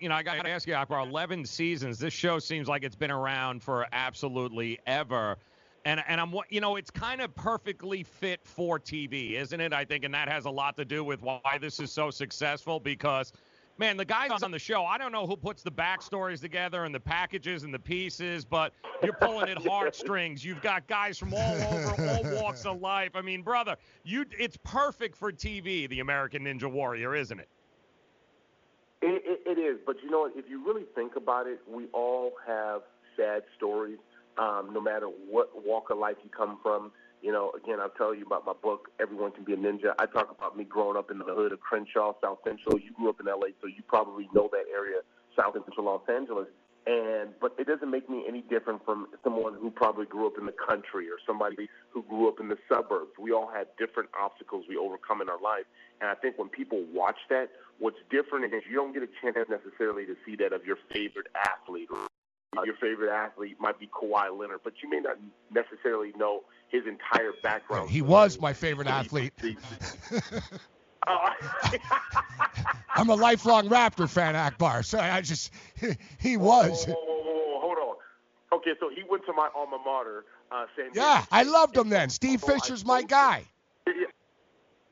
You 0.00 0.08
know, 0.08 0.14
I 0.14 0.22
got 0.22 0.42
to 0.42 0.50
ask 0.50 0.66
you, 0.66 0.76
for 0.86 0.98
11 0.98 1.44
seasons, 1.44 1.98
this 1.98 2.12
show 2.12 2.38
seems 2.38 2.68
like 2.68 2.82
it's 2.82 2.96
been 2.96 3.10
around 3.10 3.62
for 3.62 3.86
absolutely 3.92 4.78
ever. 4.86 5.36
And, 5.84 6.02
and 6.08 6.20
I'm, 6.20 6.34
you 6.50 6.60
know, 6.60 6.76
it's 6.76 6.90
kind 6.90 7.20
of 7.20 7.34
perfectly 7.34 8.02
fit 8.02 8.40
for 8.42 8.80
TV, 8.80 9.32
isn't 9.32 9.60
it? 9.60 9.72
I 9.72 9.84
think, 9.84 10.04
and 10.04 10.12
that 10.14 10.28
has 10.28 10.44
a 10.44 10.50
lot 10.50 10.76
to 10.76 10.84
do 10.84 11.04
with 11.04 11.22
why 11.22 11.58
this 11.60 11.78
is 11.80 11.92
so 11.92 12.10
successful 12.10 12.80
because– 12.80 13.32
man, 13.78 13.96
the 13.96 14.04
guys 14.04 14.42
on 14.42 14.50
the 14.50 14.58
show, 14.58 14.84
I 14.84 14.98
don't 14.98 15.12
know 15.12 15.26
who 15.26 15.36
puts 15.36 15.62
the 15.62 15.70
backstories 15.70 16.40
together 16.40 16.84
and 16.84 16.94
the 16.94 17.00
packages 17.00 17.62
and 17.62 17.72
the 17.72 17.78
pieces, 17.78 18.44
but 18.44 18.72
you're 19.02 19.12
pulling 19.14 19.48
at 19.48 19.58
heartstrings. 19.66 20.44
You've 20.44 20.62
got 20.62 20.86
guys 20.86 21.18
from 21.18 21.34
all 21.34 21.54
over, 21.54 22.08
all 22.08 22.42
walks 22.42 22.64
of 22.64 22.80
life. 22.80 23.10
I 23.14 23.22
mean, 23.22 23.42
brother, 23.42 23.76
you 24.04 24.24
it's 24.38 24.56
perfect 24.64 25.16
for 25.16 25.32
TV, 25.32 25.88
the 25.88 26.00
American 26.00 26.44
Ninja 26.44 26.70
Warrior, 26.70 27.14
isn't 27.14 27.38
it? 27.38 27.48
It, 29.02 29.22
it, 29.24 29.58
it 29.58 29.60
is, 29.60 29.78
but 29.84 29.96
you 30.02 30.10
know 30.10 30.20
what? 30.20 30.32
If 30.36 30.48
you 30.48 30.64
really 30.64 30.86
think 30.94 31.16
about 31.16 31.46
it, 31.46 31.60
we 31.70 31.86
all 31.92 32.32
have 32.46 32.82
sad 33.16 33.42
stories, 33.56 33.98
um, 34.38 34.70
no 34.72 34.80
matter 34.80 35.06
what 35.06 35.50
walk 35.64 35.90
of 35.90 35.98
life 35.98 36.16
you 36.24 36.30
come 36.30 36.58
from. 36.62 36.92
You 37.22 37.32
know, 37.32 37.52
again, 37.56 37.80
I'll 37.80 37.90
tell 37.90 38.14
you 38.14 38.24
about 38.24 38.46
my 38.46 38.52
book, 38.52 38.90
Everyone 39.00 39.32
Can 39.32 39.44
Be 39.44 39.52
a 39.52 39.56
Ninja. 39.56 39.94
I 39.98 40.06
talk 40.06 40.30
about 40.30 40.56
me 40.56 40.64
growing 40.64 40.96
up 40.96 41.10
in 41.10 41.18
the 41.18 41.24
hood 41.24 41.52
of 41.52 41.60
Crenshaw, 41.60 42.12
South 42.22 42.38
Central. 42.44 42.78
You 42.78 42.92
grew 42.92 43.10
up 43.10 43.20
in 43.20 43.26
LA, 43.26 43.48
so 43.60 43.66
you 43.66 43.82
probably 43.86 44.28
know 44.34 44.48
that 44.52 44.64
area, 44.72 45.00
South 45.38 45.54
Central 45.54 45.86
Los 45.86 46.02
Angeles. 46.08 46.48
And 46.86 47.30
but 47.40 47.54
it 47.58 47.66
doesn't 47.66 47.90
make 47.90 48.08
me 48.08 48.24
any 48.28 48.42
different 48.42 48.84
from 48.84 49.08
someone 49.24 49.54
who 49.54 49.70
probably 49.70 50.06
grew 50.06 50.26
up 50.28 50.34
in 50.38 50.46
the 50.46 50.54
country 50.54 51.08
or 51.08 51.18
somebody 51.26 51.68
who 51.90 52.02
grew 52.04 52.28
up 52.28 52.38
in 52.38 52.48
the 52.48 52.58
suburbs. 52.68 53.10
We 53.18 53.32
all 53.32 53.50
had 53.50 53.66
different 53.76 54.10
obstacles 54.18 54.66
we 54.68 54.76
overcome 54.76 55.20
in 55.20 55.28
our 55.28 55.40
life. 55.40 55.64
And 56.00 56.08
I 56.08 56.14
think 56.14 56.38
when 56.38 56.48
people 56.48 56.84
watch 56.92 57.18
that, 57.28 57.48
what's 57.80 57.98
different 58.08 58.54
is 58.54 58.62
you 58.70 58.76
don't 58.76 58.92
get 58.92 59.02
a 59.02 59.08
chance 59.20 59.36
necessarily 59.50 60.06
to 60.06 60.14
see 60.24 60.36
that 60.36 60.52
of 60.52 60.64
your 60.64 60.76
favorite 60.92 61.26
athlete 61.34 61.88
your 62.64 62.76
favorite 62.76 63.12
athlete 63.12 63.56
might 63.60 63.78
be 63.78 63.88
Kawhi 63.88 64.36
Leonard, 64.38 64.60
but 64.64 64.74
you 64.82 64.88
may 64.88 65.00
not 65.00 65.18
necessarily 65.52 66.12
know 66.16 66.42
his 66.68 66.82
entire 66.86 67.32
background. 67.42 67.90
He 67.90 68.02
was 68.02 68.40
my 68.40 68.52
favorite 68.52 68.88
athlete. 68.88 69.32
I'm 72.94 73.08
a 73.08 73.14
lifelong 73.14 73.68
Raptor 73.68 74.08
fan, 74.08 74.34
Akbar. 74.36 74.82
So 74.82 74.98
I 74.98 75.20
just, 75.20 75.52
he 76.20 76.36
was. 76.36 76.86
Oh, 76.88 77.58
hold 77.60 77.78
on. 77.78 77.96
Okay, 78.58 78.72
so 78.80 78.88
he 78.88 79.02
went 79.08 79.24
to 79.26 79.32
my 79.32 79.48
alma 79.54 79.78
mater, 79.84 80.24
uh, 80.50 80.66
San 80.74 80.86
Diego. 80.86 81.00
Yeah, 81.00 81.24
I 81.30 81.42
loved 81.42 81.76
him 81.76 81.88
then. 81.88 82.10
Steve 82.10 82.42
Fisher's 82.42 82.84
my 82.84 83.02
guy. 83.02 83.44
Yeah, 83.86 83.92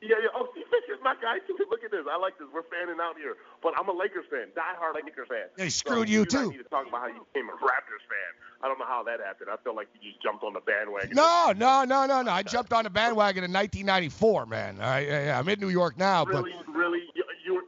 yeah. 0.08 0.20
Yeah. 0.22 0.36
Oh, 0.36 0.48
Steve 0.52 0.68
Fisher's 0.70 1.02
my 1.02 1.14
guy 1.20 1.38
too. 1.46 1.56
Look 1.70 1.84
at 1.84 1.90
this. 1.90 2.04
I 2.10 2.16
like 2.16 2.38
this. 2.38 2.48
We're 2.52 2.66
fanning 2.68 3.00
out 3.00 3.16
here. 3.16 3.34
But 3.62 3.74
I'm 3.78 3.88
a 3.88 3.96
Lakers 3.96 4.26
fan, 4.30 4.48
diehard 4.56 4.94
Lakers 4.94 5.28
fan. 5.28 5.48
They 5.56 5.68
screwed 5.68 6.08
so 6.08 6.12
you 6.12 6.20
you 6.20 6.26
too. 6.26 6.50
need 6.50 6.58
to 6.58 6.70
talk 6.70 6.86
about 6.88 7.00
how 7.00 7.08
you 7.08 7.26
became 7.32 7.48
a 7.48 7.56
Raptors 7.58 8.04
fan. 8.08 8.30
I 8.62 8.68
don't 8.68 8.78
know 8.78 8.86
how 8.88 9.02
that 9.04 9.20
happened. 9.20 9.50
I 9.52 9.56
feel 9.62 9.76
like 9.76 9.88
you 10.00 10.10
just 10.10 10.22
jumped 10.22 10.42
on 10.44 10.54
the 10.54 10.60
bandwagon. 10.60 11.14
No, 11.14 11.52
no, 11.56 11.84
no, 11.84 12.06
no, 12.06 12.22
no. 12.22 12.30
I 12.30 12.42
jumped 12.42 12.72
on 12.72 12.84
the 12.84 12.90
bandwagon 12.90 13.44
in 13.44 13.52
1994, 13.52 14.46
man. 14.46 14.80
I, 14.80 15.06
yeah, 15.06 15.38
I'm 15.38 15.48
in 15.48 15.60
New 15.60 15.68
York 15.68 15.98
now, 15.98 16.24
really, 16.24 16.52
but. 16.64 16.74
really, 16.74 17.00
you, 17.14 17.24
you 17.44 17.54
were. 17.54 17.62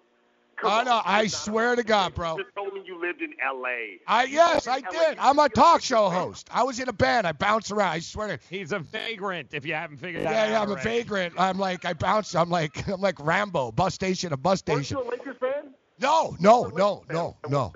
Oh 0.63 0.69
on, 0.71 0.85
no! 0.87 1.03
I 1.05 1.27
swear 1.27 1.77
to 1.77 1.83
God, 1.83 2.15
bro. 2.15 2.37
You 2.37 2.45
just 2.45 2.55
told 2.55 2.73
me 2.73 2.83
you 2.87 2.99
lived 3.01 3.21
in 3.21 3.35
L.A. 3.45 4.01
I 4.07 4.25
yes, 4.25 4.67
I 4.67 4.79
LA. 4.79 4.91
did. 4.91 5.19
I'm 5.19 5.39
a 5.39 5.49
talk 5.49 5.83
show 5.83 6.09
host. 6.09 6.49
I 6.51 6.63
was 6.63 6.81
in 6.81 6.89
a 6.89 6.93
band. 6.93 7.27
I 7.27 7.33
bounce 7.33 7.71
around. 7.71 7.91
I 7.91 7.99
swear 7.99 8.29
to. 8.29 8.39
He's 8.49 8.73
a 8.73 8.79
vagrant, 8.79 9.53
if 9.53 9.67
you 9.67 9.75
haven't 9.75 9.99
figured 9.99 10.25
that 10.25 10.33
Yeah, 10.33 10.43
out. 10.45 10.49
yeah, 10.51 10.63
I'm 10.63 10.71
a 10.71 10.77
vagrant. 10.83 11.35
I'm 11.39 11.59
like 11.59 11.85
I 11.85 11.93
bounce. 11.93 12.35
I'm 12.35 12.49
like 12.49 12.89
I'm 12.89 13.01
like 13.01 13.19
Rambo, 13.21 13.73
bus 13.73 13.95
station 13.95 14.31
to 14.31 14.37
bus 14.37 14.63
Weren't 14.67 14.87
station. 14.87 14.99
you 14.99 15.05
a 15.05 15.11
Lakers 15.11 15.37
fan? 15.39 15.75
No, 16.01 16.37
no, 16.41 16.65
no, 16.75 17.05
no, 17.11 17.37
no, 17.49 17.73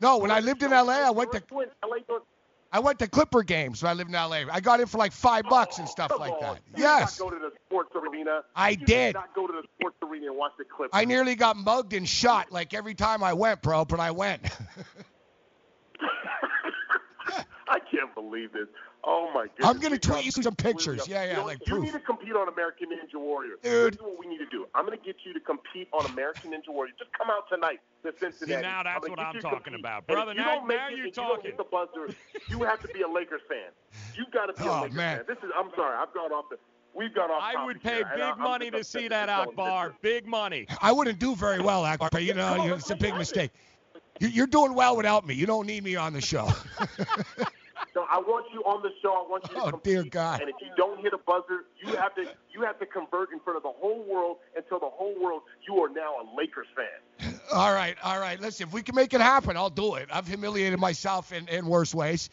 no. 0.00 0.18
When 0.18 0.30
I 0.30 0.40
lived 0.40 0.62
in 0.62 0.70
LA, 0.70 1.06
I 1.06 1.10
went 1.10 1.32
to 1.32 1.42
LA 1.82 1.98
doing- 2.08 2.20
I 2.72 2.78
went 2.78 3.00
to 3.00 3.08
Clipper 3.08 3.42
games 3.42 3.82
when 3.82 3.90
I 3.90 3.94
lived 3.94 4.10
in 4.10 4.14
LA. 4.14 4.44
I 4.50 4.60
got 4.60 4.80
in 4.80 4.86
for 4.86 4.98
like 4.98 5.12
five 5.12 5.44
bucks 5.48 5.78
and 5.78 5.88
oh, 5.88 5.90
stuff 5.90 6.12
like 6.18 6.32
on. 6.32 6.40
that. 6.40 6.60
You 6.76 6.84
Yes, 6.84 7.16
Did 7.16 7.24
not 7.24 7.30
go 7.30 7.36
to 7.36 7.42
the 7.42 7.52
sports 7.66 7.90
arena. 7.96 8.42
I 8.54 8.70
You 8.70 8.76
did. 8.76 9.14
not 9.14 9.34
go 9.34 9.46
to 9.48 9.52
the 9.52 9.66
sports 9.76 9.96
arena 10.02 10.26
and 10.26 10.36
watch 10.36 10.52
the 10.56 10.64
Clippers. 10.64 10.90
I 10.92 11.04
nearly 11.04 11.34
got 11.34 11.56
mugged 11.56 11.94
and 11.94 12.08
shot 12.08 12.52
like 12.52 12.72
every 12.72 12.94
time 12.94 13.24
I 13.24 13.32
went, 13.32 13.62
bro. 13.62 13.84
But 13.84 13.98
I 13.98 14.12
went. 14.12 14.42
I 17.68 17.78
can't 17.90 18.14
believe 18.14 18.52
this. 18.52 18.68
Oh 19.02 19.30
my 19.32 19.46
goodness. 19.46 19.66
I'm 19.66 19.78
gonna 19.80 19.98
tweet 19.98 20.24
you 20.26 20.30
some 20.30 20.54
pictures. 20.54 21.08
Yeah, 21.08 21.24
yeah, 21.24 21.30
you 21.30 21.36
know, 21.38 21.44
like 21.46 21.58
You 21.66 21.72
proof. 21.74 21.84
need 21.84 21.92
to 21.92 22.00
compete 22.00 22.34
on 22.34 22.48
American 22.48 22.88
Ninja 22.90 23.18
Warrior. 23.18 23.54
Dude. 23.62 23.94
This 23.94 23.98
is 23.98 24.02
what 24.02 24.18
we 24.18 24.26
need 24.26 24.38
to 24.38 24.46
do. 24.50 24.66
I'm 24.74 24.84
gonna 24.84 24.98
get 24.98 25.16
you 25.24 25.32
to 25.32 25.40
compete 25.40 25.88
on 25.92 26.04
American 26.12 26.50
Ninja 26.52 26.68
Warrior. 26.68 26.92
Just 26.98 27.10
come 27.16 27.30
out 27.30 27.48
tonight 27.48 27.80
to 28.04 28.12
Cincinnati. 28.20 28.62
now 28.62 28.82
that's 28.82 29.00
gonna 29.00 29.10
what 29.10 29.20
I'm 29.20 29.40
talking 29.40 29.74
about. 29.74 30.06
Brother, 30.06 30.32
if 30.32 30.36
you 30.38 30.44
now- 30.44 30.54
don't 30.56 30.66
make 30.68 30.76
now 30.78 30.88
it, 30.88 30.96
you're 30.96 31.06
you 31.06 31.12
talking. 31.12 31.42
get 31.50 31.56
the 31.56 31.64
buzzer, 31.64 32.14
you 32.48 32.62
have 32.64 32.80
to 32.82 32.88
be 32.88 33.00
a 33.02 33.08
Lakers 33.08 33.40
fan. 33.48 33.70
You 34.16 34.26
got 34.32 34.46
to 34.46 34.52
be 34.62 34.68
a 34.68 34.70
Oh, 34.70 34.80
Lakers 34.82 34.96
man. 34.96 35.16
fan. 35.18 35.24
This 35.28 35.38
is. 35.38 35.50
I'm 35.56 35.70
sorry. 35.76 35.96
I've 35.96 36.12
gone 36.12 36.32
off 36.32 36.46
the. 36.50 36.58
We've 36.92 37.14
gone 37.14 37.30
off. 37.30 37.40
I 37.42 37.64
would 37.64 37.80
pay 37.82 37.96
here, 37.96 38.10
big 38.16 38.36
money 38.36 38.70
to 38.72 38.82
see 38.84 39.06
that 39.08 39.26
this 39.26 39.32
is 39.34 39.44
going 39.46 39.48
Akbar. 39.50 39.94
Big 40.02 40.26
money. 40.26 40.66
I 40.82 40.90
wouldn't 40.92 41.18
do 41.20 41.34
very 41.36 41.60
well, 41.62 41.84
Akbar. 41.84 42.08
But 42.12 42.24
you 42.24 42.34
know, 42.34 42.56
No, 42.56 42.64
you- 42.66 42.74
it's 42.74 42.90
a 42.90 42.96
big 42.96 43.14
mistake. 43.14 43.50
You're 44.18 44.46
doing 44.48 44.74
well 44.74 44.96
without 44.96 45.26
me. 45.26 45.32
You 45.34 45.46
don't 45.46 45.66
need 45.66 45.82
me 45.84 45.96
on 45.96 46.12
the 46.12 46.20
show. 46.20 46.46
So 47.92 48.06
I 48.08 48.18
want 48.18 48.46
you 48.52 48.60
on 48.62 48.82
the 48.82 48.90
show. 49.02 49.12
I 49.12 49.28
want 49.28 49.44
you 49.48 49.54
to 49.56 49.62
Oh, 49.62 49.70
compete. 49.70 49.92
dear 49.94 50.04
God. 50.04 50.40
And 50.40 50.48
if 50.50 50.56
you 50.60 50.68
don't 50.76 51.00
hit 51.00 51.12
a 51.12 51.18
buzzer, 51.18 51.64
you 51.84 51.96
have 51.96 52.14
to 52.14 52.26
you 52.52 52.62
have 52.62 52.78
to 52.78 52.86
convert 52.86 53.32
in 53.32 53.40
front 53.40 53.56
of 53.56 53.62
the 53.62 53.72
whole 53.72 54.02
world 54.04 54.36
and 54.54 54.64
tell 54.68 54.78
the 54.78 54.88
whole 54.88 55.14
world 55.20 55.42
you 55.66 55.76
are 55.82 55.88
now 55.88 56.14
a 56.20 56.24
Lakers 56.36 56.66
fan. 56.76 57.34
all 57.52 57.72
right, 57.72 57.96
all 58.02 58.18
right. 58.20 58.40
Listen, 58.40 58.68
if 58.68 58.72
we 58.72 58.82
can 58.82 58.94
make 58.94 59.12
it 59.14 59.20
happen, 59.20 59.56
I'll 59.56 59.70
do 59.70 59.94
it. 59.96 60.08
I've 60.12 60.26
humiliated 60.28 60.78
myself 60.78 61.32
in, 61.32 61.48
in 61.48 61.66
worse 61.66 61.94
ways. 61.94 62.30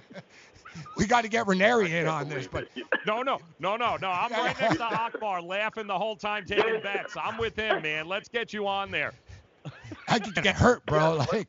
we 0.96 1.06
got 1.06 1.22
to 1.22 1.28
get 1.28 1.46
Ranieri 1.46 1.94
in 1.96 2.06
on 2.06 2.28
this, 2.28 2.46
but 2.46 2.68
No, 3.06 3.22
no, 3.22 3.38
no, 3.58 3.76
no, 3.76 3.96
no. 3.96 4.08
I'm 4.10 4.30
right 4.32 4.60
next 4.60 4.76
to 4.78 4.84
Akbar, 4.84 5.42
laughing 5.42 5.86
the 5.86 5.98
whole 5.98 6.16
time 6.16 6.44
taking 6.44 6.80
bets. 6.82 7.16
I'm 7.16 7.38
with 7.38 7.56
him, 7.56 7.82
man. 7.82 8.08
Let's 8.08 8.28
get 8.28 8.52
you 8.52 8.66
on 8.66 8.90
there. 8.90 9.12
I 10.08 10.18
could 10.18 10.34
get 10.42 10.54
hurt, 10.56 10.84
bro. 10.86 10.98
Yeah, 11.16 11.26
like, 11.32 11.48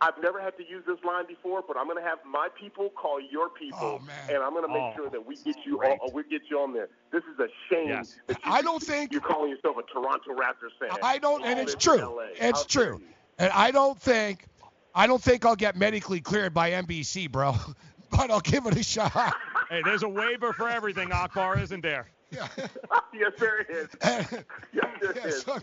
I've 0.00 0.20
never 0.22 0.40
had 0.40 0.56
to 0.56 0.66
use 0.66 0.82
this 0.86 0.98
line 1.04 1.26
before, 1.26 1.62
but 1.66 1.76
I'm 1.76 1.86
going 1.86 2.02
to 2.02 2.08
have 2.08 2.18
my 2.24 2.48
people 2.58 2.90
call 2.90 3.20
your 3.20 3.50
people, 3.50 4.00
oh, 4.00 4.00
and 4.28 4.38
I'm 4.42 4.52
going 4.52 4.62
to 4.64 4.68
make 4.68 4.78
Oh, 4.82 4.92
sure 4.96 5.10
that 5.10 5.24
we 5.26 5.36
get 5.36 5.56
you 5.66 5.82
all, 5.82 5.92
uh, 5.92 6.10
we 6.14 6.22
get 6.24 6.42
you 6.50 6.58
on 6.60 6.72
there. 6.72 6.88
This 7.12 7.22
is 7.24 7.38
a 7.38 7.48
shame. 7.68 7.88
Yes. 7.88 8.16
That 8.28 8.38
you, 8.44 8.50
I 8.50 8.62
don't 8.62 8.82
think 8.82 9.12
you're 9.12 9.20
calling 9.20 9.50
yourself 9.50 9.76
a 9.76 9.82
Toronto 9.92 10.34
Raptors 10.34 10.72
fan. 10.80 10.96
I 11.02 11.18
don't, 11.18 11.44
and 11.44 11.58
it's 11.60 11.74
true. 11.74 11.98
LA. 11.98 12.28
It's 12.40 12.60
How 12.60 12.64
true. 12.66 13.02
And 13.38 13.52
I 13.52 13.70
don't 13.70 13.98
think, 14.00 14.46
I 14.94 15.06
don't 15.06 15.22
think 15.22 15.44
I'll 15.44 15.56
get 15.56 15.76
medically 15.76 16.20
cleared 16.20 16.54
by 16.54 16.70
NBC, 16.70 17.30
bro. 17.30 17.54
But 18.10 18.30
I'll 18.30 18.40
give 18.40 18.64
it 18.66 18.74
a 18.74 18.82
shot. 18.82 19.12
Hey, 19.68 19.82
there's 19.84 20.02
a 20.02 20.08
waiver 20.08 20.54
for 20.54 20.66
everything, 20.66 21.12
Akbar, 21.12 21.58
isn't 21.58 21.82
there? 21.82 22.08
yes, 23.12 23.32
there 23.38 23.60
is. 23.62 23.88
yes, 24.02 24.30
there 25.00 25.14
Yeah, 25.16 25.26
is. 25.26 25.42
so- 25.42 25.58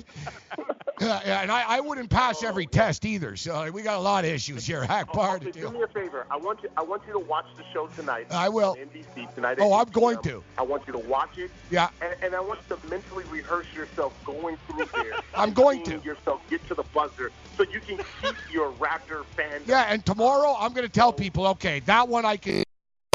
yeah, 1.02 1.22
yeah, 1.26 1.42
and 1.42 1.52
I, 1.52 1.64
I 1.68 1.80
wouldn't 1.82 2.10
pass 2.10 2.44
oh, 2.44 2.48
every 2.48 2.66
test 2.66 3.06
either. 3.06 3.36
So 3.36 3.54
uh, 3.54 3.70
we 3.70 3.82
got 3.82 3.98
a 3.98 4.02
lot 4.02 4.24
of 4.24 4.32
issues 4.32 4.66
here, 4.66 4.86
Akbar, 4.90 5.40
to 5.40 5.46
oh, 5.46 5.50
Okay, 5.50 5.52
do 5.52 5.60
deal. 5.60 5.72
me 5.72 5.82
a 5.84 5.88
favor. 5.88 6.26
I 6.32 6.38
want 6.38 6.64
you. 6.64 6.70
I 6.78 6.82
want 6.84 7.04
you 7.06 7.14
to 7.14 7.20
watch 7.20 7.46
the 7.58 7.64
show 7.74 7.88
tonight. 7.88 8.28
I 8.32 8.48
will. 8.50 8.76
NBC 8.76 9.34
tonight. 9.36 9.58
Oh, 9.60 9.74
I'm 9.74 9.90
going 9.90 10.22
to. 10.24 10.42
I 10.58 10.62
want 10.64 10.88
you 10.88 10.94
to 10.94 11.00
watch 11.00 11.38
it. 11.38 11.52
Yeah. 11.70 11.90
And, 12.02 12.16
and 12.24 12.36
I 12.36 12.40
want 12.40 12.62
you 12.70 12.78
to 12.78 12.88
mentally 12.88 13.26
rehearse 13.26 13.68
yourself 13.76 14.14
going 14.24 14.58
through 14.68 14.86
there. 14.94 15.20
I'm 15.36 15.54
going 15.54 15.84
to. 15.84 16.00
Yourself 16.00 16.42
get 16.50 16.66
to 16.68 16.76
the 16.76 16.84
buzzer 16.94 17.32
so 17.58 17.64
you 17.64 17.82
can 17.82 17.98
keep 18.22 18.36
your 18.52 18.72
Raptor 18.74 19.26
fan. 19.26 19.62
Yeah, 19.66 19.86
and 19.90 20.06
tomorrow 20.06 20.56
I'm 20.60 20.74
gonna 20.74 20.90
tell 20.90 21.10
oh. 21.10 21.14
people, 21.14 21.48
okay, 21.48 21.82
that 21.82 22.08
one 22.08 22.26
I 22.26 22.38
can, 22.38 22.64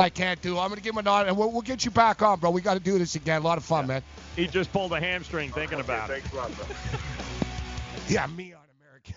I 0.01 0.09
can't 0.11 0.41
do. 0.43 0.59
I'm 0.59 0.69
gonna 0.69 0.81
give 0.81 0.95
him 0.95 0.99
a 0.99 1.03
nod, 1.03 1.29
and 1.29 1.37
we'll, 1.37 1.53
we'll 1.53 1.63
get 1.63 1.85
you 1.85 1.91
back 1.91 2.23
on, 2.23 2.41
bro. 2.41 2.51
We 2.51 2.61
got 2.61 2.75
to 2.75 2.81
do 2.81 2.99
this 2.99 3.15
again. 3.15 3.41
A 3.43 3.45
lot 3.45 3.59
of 3.59 3.65
fun, 3.65 3.87
man. 3.87 4.03
He 4.37 4.47
just 4.47 4.73
pulled 4.73 4.93
a 4.93 5.01
hamstring 5.01 5.51
thinking 5.51 5.79
Okay, 5.79 5.85
about 5.87 6.11
it. 6.11 6.23
Thanks 6.23 6.33
a 6.33 6.37
lot, 6.37 6.57
bro. 6.57 6.67
Yeah, 8.09 8.27
me 8.27 8.53
on 8.53 8.63
American. 8.81 9.15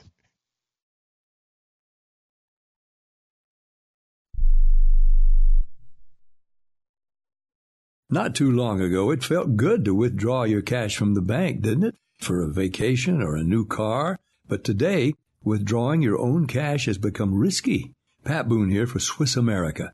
Not 8.09 8.35
too 8.35 8.51
long 8.51 8.81
ago, 8.81 9.09
it 9.09 9.23
felt 9.23 9.55
good 9.57 9.83
to 9.85 9.95
withdraw 9.95 10.43
your 10.43 10.61
cash 10.61 10.95
from 10.95 11.15
the 11.15 11.21
bank, 11.21 11.61
didn't 11.61 11.85
it? 11.85 11.95
For 12.19 12.43
a 12.43 12.51
vacation 12.51 13.21
or 13.21 13.35
a 13.35 13.43
new 13.43 13.65
car. 13.65 14.19
But 14.47 14.63
today, 14.63 15.15
withdrawing 15.43 16.01
your 16.03 16.19
own 16.19 16.45
cash 16.45 16.85
has 16.85 16.97
become 16.99 17.33
risky. 17.33 17.93
Pat 18.23 18.47
Boone 18.47 18.69
here 18.69 18.85
for 18.85 18.99
Swiss 18.99 19.35
America. 19.35 19.93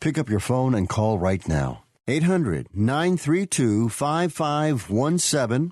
Pick 0.00 0.16
up 0.16 0.30
your 0.30 0.40
phone 0.40 0.74
and 0.74 0.88
call 0.88 1.18
right 1.18 1.46
now. 1.46 1.84
800 2.08 2.68
932 2.72 3.90
5517. 3.90 5.70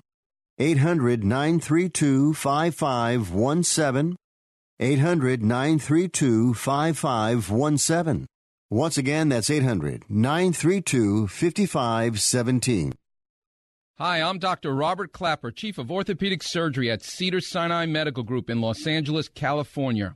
800 0.59 1.23
932 1.23 2.33
5517. 2.35 4.15
800 4.79 5.41
932 5.41 6.53
5517. 6.53 8.27
Once 8.69 8.97
again, 8.99 9.29
that's 9.29 9.49
800 9.49 10.03
932 10.07 11.27
5517. 11.27 12.93
Hi, 13.97 14.21
I'm 14.21 14.37
Dr. 14.37 14.75
Robert 14.75 15.11
Klapper, 15.11 15.49
Chief 15.49 15.79
of 15.79 15.89
Orthopedic 15.89 16.43
Surgery 16.43 16.91
at 16.91 17.01
Cedar 17.01 17.41
Sinai 17.41 17.87
Medical 17.87 18.21
Group 18.23 18.49
in 18.51 18.61
Los 18.61 18.85
Angeles, 18.85 19.27
California. 19.27 20.15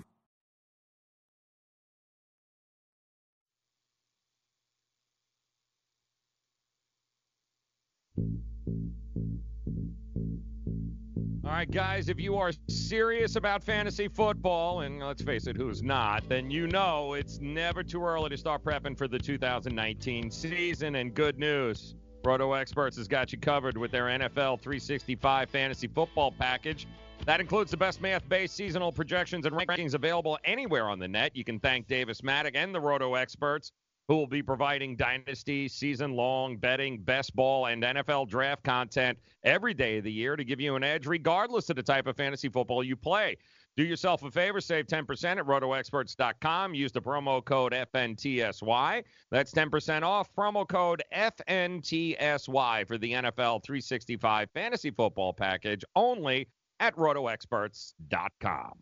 All 11.43 11.57
right, 11.57 11.69
guys, 11.69 12.07
if 12.07 12.19
you 12.19 12.37
are 12.37 12.51
serious 12.69 13.35
about 13.35 13.63
fantasy 13.63 14.07
football, 14.07 14.81
and 14.81 14.99
let's 14.99 15.21
face 15.21 15.47
it, 15.47 15.57
who's 15.57 15.83
not, 15.83 16.23
then 16.29 16.49
you 16.49 16.65
know 16.67 17.13
it's 17.13 17.39
never 17.41 17.83
too 17.83 18.03
early 18.03 18.29
to 18.29 18.37
start 18.37 18.63
prepping 18.63 18.97
for 18.97 19.07
the 19.07 19.19
2019 19.19 20.31
season. 20.31 20.95
And 20.95 21.13
good 21.13 21.37
news 21.37 21.95
Roto 22.23 22.53
Experts 22.53 22.95
has 22.97 23.07
got 23.07 23.33
you 23.33 23.39
covered 23.39 23.77
with 23.77 23.91
their 23.91 24.05
NFL 24.05 24.61
365 24.61 25.49
fantasy 25.49 25.87
football 25.87 26.31
package. 26.31 26.87
That 27.25 27.39
includes 27.39 27.71
the 27.71 27.77
best 27.77 28.01
math 28.01 28.27
based 28.29 28.55
seasonal 28.55 28.91
projections 28.91 29.45
and 29.45 29.55
rankings 29.55 29.93
available 29.93 30.39
anywhere 30.45 30.87
on 30.87 30.99
the 30.99 31.07
net. 31.07 31.35
You 31.35 31.43
can 31.43 31.59
thank 31.59 31.87
Davis 31.87 32.21
Mattek 32.21 32.51
and 32.55 32.73
the 32.73 32.79
Roto 32.79 33.15
Experts 33.15 33.71
who 34.07 34.15
will 34.15 34.27
be 34.27 34.41
providing 34.41 34.95
dynasty, 34.95 35.67
season 35.67 36.13
long 36.13 36.57
betting, 36.57 36.99
best 36.99 37.35
ball, 37.35 37.67
and 37.67 37.83
NFL 37.83 38.27
draft 38.27 38.63
content 38.63 39.17
every 39.43 39.73
day 39.73 39.97
of 39.97 40.03
the 40.03 40.11
year 40.11 40.35
to 40.35 40.43
give 40.43 40.59
you 40.59 40.75
an 40.75 40.83
edge, 40.83 41.05
regardless 41.05 41.69
of 41.69 41.75
the 41.75 41.83
type 41.83 42.07
of 42.07 42.17
fantasy 42.17 42.49
football 42.49 42.83
you 42.83 42.95
play. 42.95 43.37
Do 43.77 43.83
yourself 43.83 44.23
a 44.23 44.31
favor, 44.31 44.59
save 44.59 44.87
10% 44.87 45.37
at 45.37 45.45
rotoexperts.com. 45.45 46.73
Use 46.73 46.91
the 46.91 47.01
promo 47.01 47.43
code 47.43 47.71
FNTSY. 47.71 49.03
That's 49.29 49.53
10% 49.53 50.03
off. 50.03 50.29
Promo 50.35 50.67
code 50.67 51.01
FNTSY 51.15 52.87
for 52.87 52.97
the 52.97 53.13
NFL 53.13 53.63
365 53.63 54.49
fantasy 54.53 54.91
football 54.91 55.31
package 55.31 55.85
only 55.95 56.49
at 56.81 56.95
rotoexperts.com. 56.97 58.73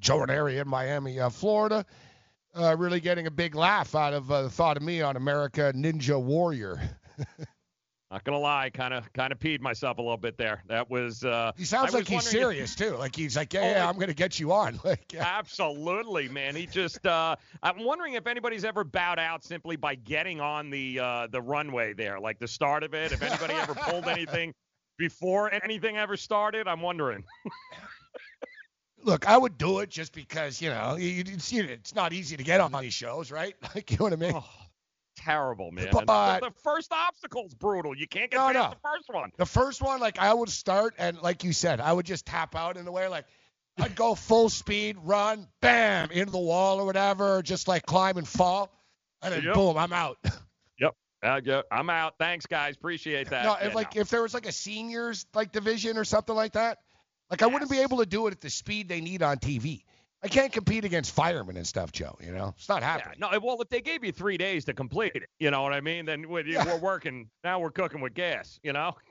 Joe 0.00 0.18
Ranieri 0.18 0.58
in 0.58 0.68
Miami, 0.68 1.20
uh, 1.20 1.28
Florida, 1.28 1.84
uh, 2.54 2.76
really 2.78 3.00
getting 3.00 3.26
a 3.26 3.30
big 3.30 3.54
laugh 3.54 3.94
out 3.94 4.12
of 4.12 4.30
uh, 4.30 4.42
the 4.42 4.50
thought 4.50 4.76
of 4.76 4.82
me 4.82 5.02
on 5.02 5.16
America 5.16 5.72
Ninja 5.74 6.20
Warrior. 6.20 6.80
Not 8.10 8.22
gonna 8.22 8.38
lie, 8.38 8.70
kind 8.70 8.94
of 8.94 9.12
kind 9.12 9.32
of 9.32 9.40
peed 9.40 9.60
myself 9.60 9.98
a 9.98 10.00
little 10.00 10.16
bit 10.16 10.38
there. 10.38 10.62
That 10.68 10.88
was. 10.88 11.24
Uh, 11.24 11.50
he 11.56 11.64
sounds 11.64 11.92
I 11.92 11.98
like 11.98 12.06
he's 12.06 12.22
serious 12.22 12.70
if, 12.72 12.78
too. 12.78 12.96
Like 12.96 13.16
he's 13.16 13.36
like, 13.36 13.52
yeah, 13.52 13.72
yeah, 13.72 13.88
I'm 13.88 13.98
gonna 13.98 14.14
get 14.14 14.38
you 14.38 14.52
on. 14.52 14.78
Like, 14.84 15.12
yeah. 15.12 15.24
Absolutely, 15.38 16.28
man. 16.28 16.54
He 16.54 16.66
just. 16.66 17.04
Uh, 17.04 17.34
I'm 17.62 17.82
wondering 17.82 18.14
if 18.14 18.28
anybody's 18.28 18.64
ever 18.64 18.84
bowed 18.84 19.18
out 19.18 19.42
simply 19.42 19.74
by 19.74 19.96
getting 19.96 20.40
on 20.40 20.70
the 20.70 21.00
uh, 21.00 21.26
the 21.26 21.42
runway 21.42 21.92
there, 21.92 22.20
like 22.20 22.38
the 22.38 22.46
start 22.46 22.84
of 22.84 22.94
it. 22.94 23.10
If 23.10 23.20
anybody 23.20 23.54
ever 23.54 23.74
pulled 23.74 24.06
anything 24.06 24.54
before 24.96 25.52
anything 25.52 25.96
ever 25.96 26.16
started, 26.16 26.68
I'm 26.68 26.82
wondering. 26.82 27.24
Look, 29.04 29.28
I 29.28 29.36
would 29.36 29.58
do 29.58 29.80
it 29.80 29.90
just 29.90 30.12
because 30.12 30.60
you 30.60 30.70
know 30.70 30.96
you, 30.96 31.24
see 31.38 31.58
it. 31.58 31.70
It's 31.70 31.94
not 31.94 32.12
easy 32.12 32.36
to 32.36 32.42
get 32.42 32.60
on 32.60 32.72
these 32.72 32.94
shows, 32.94 33.30
right? 33.30 33.54
Like 33.74 33.90
you 33.90 33.98
know 33.98 34.04
what 34.04 34.12
I 34.12 34.16
mean. 34.16 34.32
Oh 34.34 34.44
terrible, 35.16 35.70
man. 35.70 35.88
But, 35.92 36.06
the, 36.06 36.48
the, 36.48 36.54
first 36.62 36.92
obstacle's 36.92 37.54
brutal. 37.54 37.96
You 37.96 38.06
can't 38.06 38.30
get 38.30 38.36
no, 38.36 38.46
past 38.46 38.54
no. 38.54 38.70
the 38.70 38.76
first 38.82 39.08
one. 39.12 39.32
The 39.36 39.46
first 39.46 39.82
one, 39.82 40.00
like 40.00 40.18
I 40.18 40.32
would 40.32 40.48
start 40.48 40.94
and 40.98 41.20
like 41.22 41.44
you 41.44 41.52
said, 41.52 41.80
I 41.80 41.92
would 41.92 42.06
just 42.06 42.26
tap 42.26 42.54
out 42.54 42.76
in 42.76 42.84
the 42.84 42.92
way, 42.92 43.08
like 43.08 43.26
I'd 43.78 43.96
go 43.96 44.14
full 44.14 44.48
speed, 44.48 44.96
run, 45.02 45.48
bam, 45.60 46.10
into 46.10 46.30
the 46.30 46.38
wall 46.38 46.80
or 46.80 46.86
whatever, 46.86 47.42
just 47.42 47.66
like 47.68 47.86
climb 47.86 48.16
and 48.16 48.28
fall, 48.28 48.70
and 49.22 49.34
then 49.34 49.42
yep. 49.42 49.54
boom, 49.54 49.76
I'm 49.76 49.92
out. 49.92 50.18
Yep. 50.80 50.94
Uh, 51.22 51.40
yeah, 51.44 51.62
I'm 51.70 51.88
out. 51.88 52.14
Thanks, 52.18 52.46
guys. 52.46 52.74
Appreciate 52.74 53.30
that. 53.30 53.44
No, 53.44 53.54
if 53.54 53.68
yeah, 53.68 53.74
like 53.74 53.94
no. 53.94 54.00
if 54.00 54.10
there 54.10 54.22
was 54.22 54.34
like 54.34 54.46
a 54.46 54.52
seniors 54.52 55.24
like 55.32 55.52
division 55.52 55.96
or 55.96 56.04
something 56.04 56.34
like 56.34 56.52
that, 56.52 56.78
like 57.30 57.40
yes. 57.40 57.48
I 57.48 57.52
wouldn't 57.52 57.70
be 57.70 57.80
able 57.80 57.98
to 57.98 58.06
do 58.06 58.26
it 58.26 58.32
at 58.32 58.40
the 58.40 58.50
speed 58.50 58.88
they 58.88 59.00
need 59.00 59.22
on 59.22 59.38
TV. 59.38 59.82
I 60.22 60.28
can't 60.28 60.52
compete 60.52 60.86
against 60.86 61.14
firemen 61.14 61.58
and 61.58 61.66
stuff, 61.66 61.92
Joe. 61.92 62.16
You 62.18 62.32
know, 62.32 62.54
it's 62.56 62.68
not 62.68 62.82
happening. 62.82 63.18
Yeah, 63.20 63.28
no, 63.32 63.38
well, 63.40 63.60
if 63.60 63.68
they 63.68 63.82
gave 63.82 64.02
you 64.02 64.10
three 64.10 64.38
days 64.38 64.64
to 64.64 64.72
complete 64.72 65.12
it, 65.16 65.28
you 65.38 65.50
know 65.50 65.62
what 65.62 65.74
I 65.74 65.82
mean? 65.82 66.06
Then 66.06 66.28
we're, 66.28 66.46
yeah. 66.46 66.64
we're 66.64 66.78
working. 66.78 67.28
Now 67.44 67.60
we're 67.60 67.70
cooking 67.70 68.00
with 68.00 68.14
gas. 68.14 68.58
You 68.62 68.72
know. 68.72 68.94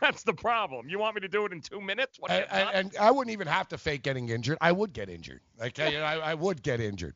That's 0.00 0.22
the 0.22 0.32
problem. 0.32 0.88
You 0.88 0.98
want 0.98 1.14
me 1.14 1.20
to 1.20 1.28
do 1.28 1.44
it 1.44 1.52
in 1.52 1.60
two 1.60 1.80
minutes? 1.80 2.18
What, 2.18 2.30
and, 2.30 2.46
and, 2.50 2.68
and, 2.74 2.96
I 2.98 3.10
wouldn't 3.10 3.32
even 3.32 3.46
have 3.46 3.68
to 3.68 3.78
fake 3.78 4.02
getting 4.02 4.28
injured. 4.30 4.58
I 4.60 4.72
would 4.72 4.92
get 4.92 5.08
injured. 5.08 5.42
Like 5.58 5.78
I, 5.78 5.94
I, 5.94 6.34
would 6.34 6.62
get 6.62 6.80
injured. 6.80 7.14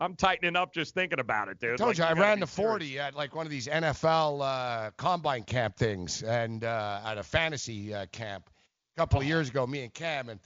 I'm 0.00 0.14
tightening 0.14 0.54
up 0.54 0.72
just 0.72 0.94
thinking 0.94 1.18
about 1.18 1.48
it, 1.48 1.58
dude. 1.58 1.72
I 1.72 1.76
told 1.76 1.88
like, 1.88 1.98
you, 1.98 2.04
I 2.04 2.12
ran 2.12 2.38
the 2.38 2.46
40 2.46 2.84
serious. 2.84 3.02
at 3.02 3.14
like 3.14 3.34
one 3.34 3.46
of 3.46 3.50
these 3.50 3.66
NFL 3.66 4.40
uh, 4.42 4.90
combine 4.96 5.42
camp 5.42 5.76
things, 5.76 6.22
and 6.22 6.62
uh, 6.64 7.00
at 7.04 7.18
a 7.18 7.22
fantasy 7.22 7.92
uh, 7.92 8.06
camp 8.12 8.48
a 8.96 9.00
couple 9.00 9.20
of 9.20 9.26
years 9.26 9.48
ago. 9.48 9.66
Me 9.66 9.82
and 9.82 9.92
Cam, 9.92 10.28
and 10.28 10.38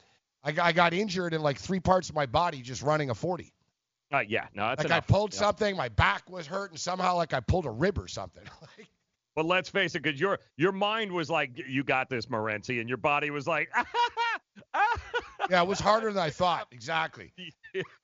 I, 0.43 0.55
I 0.69 0.73
got 0.73 0.95
injured 0.95 1.35
in 1.35 1.43
like 1.43 1.59
three 1.59 1.81
parts 1.81 2.09
of 2.09 2.15
my 2.15 2.25
body 2.25 2.63
just 2.63 2.83
running 2.83 3.11
a 3.11 3.15
40. 3.15 3.53
Uh, 4.13 4.21
yeah, 4.29 4.47
no, 4.55 4.69
that's 4.69 4.79
like 4.79 4.87
enough. 4.87 5.05
I 5.09 5.13
pulled 5.13 5.35
yeah. 5.35 5.41
something, 5.41 5.77
my 5.77 5.89
back 5.89 6.29
was 6.31 6.47
hurt, 6.47 6.71
and 6.71 6.81
somehow 6.81 7.17
like 7.17 7.35
I 7.35 7.41
pulled 7.41 7.67
a 7.67 7.71
rib 7.71 7.99
or 7.99 8.09
something. 8.09 8.45
but 9.35 9.45
let's 9.45 9.69
face 9.69 9.95
it, 9.95 10.03
because 10.03 10.19
your 10.19 10.39
your 10.57 10.73
mind 10.73 11.13
was 11.13 11.31
like, 11.31 11.51
you 11.67 11.85
got 11.85 12.09
this, 12.09 12.27
Morency, 12.27 12.81
and 12.81 12.89
your 12.89 12.99
body 12.99 13.31
was 13.31 13.47
like, 13.47 13.71
yeah, 15.53 15.63
it 15.63 15.69
was 15.69 15.81
harder 15.81 16.11
than 16.11 16.23
I 16.23 16.31
thought. 16.31 16.69
Exactly. 16.73 17.33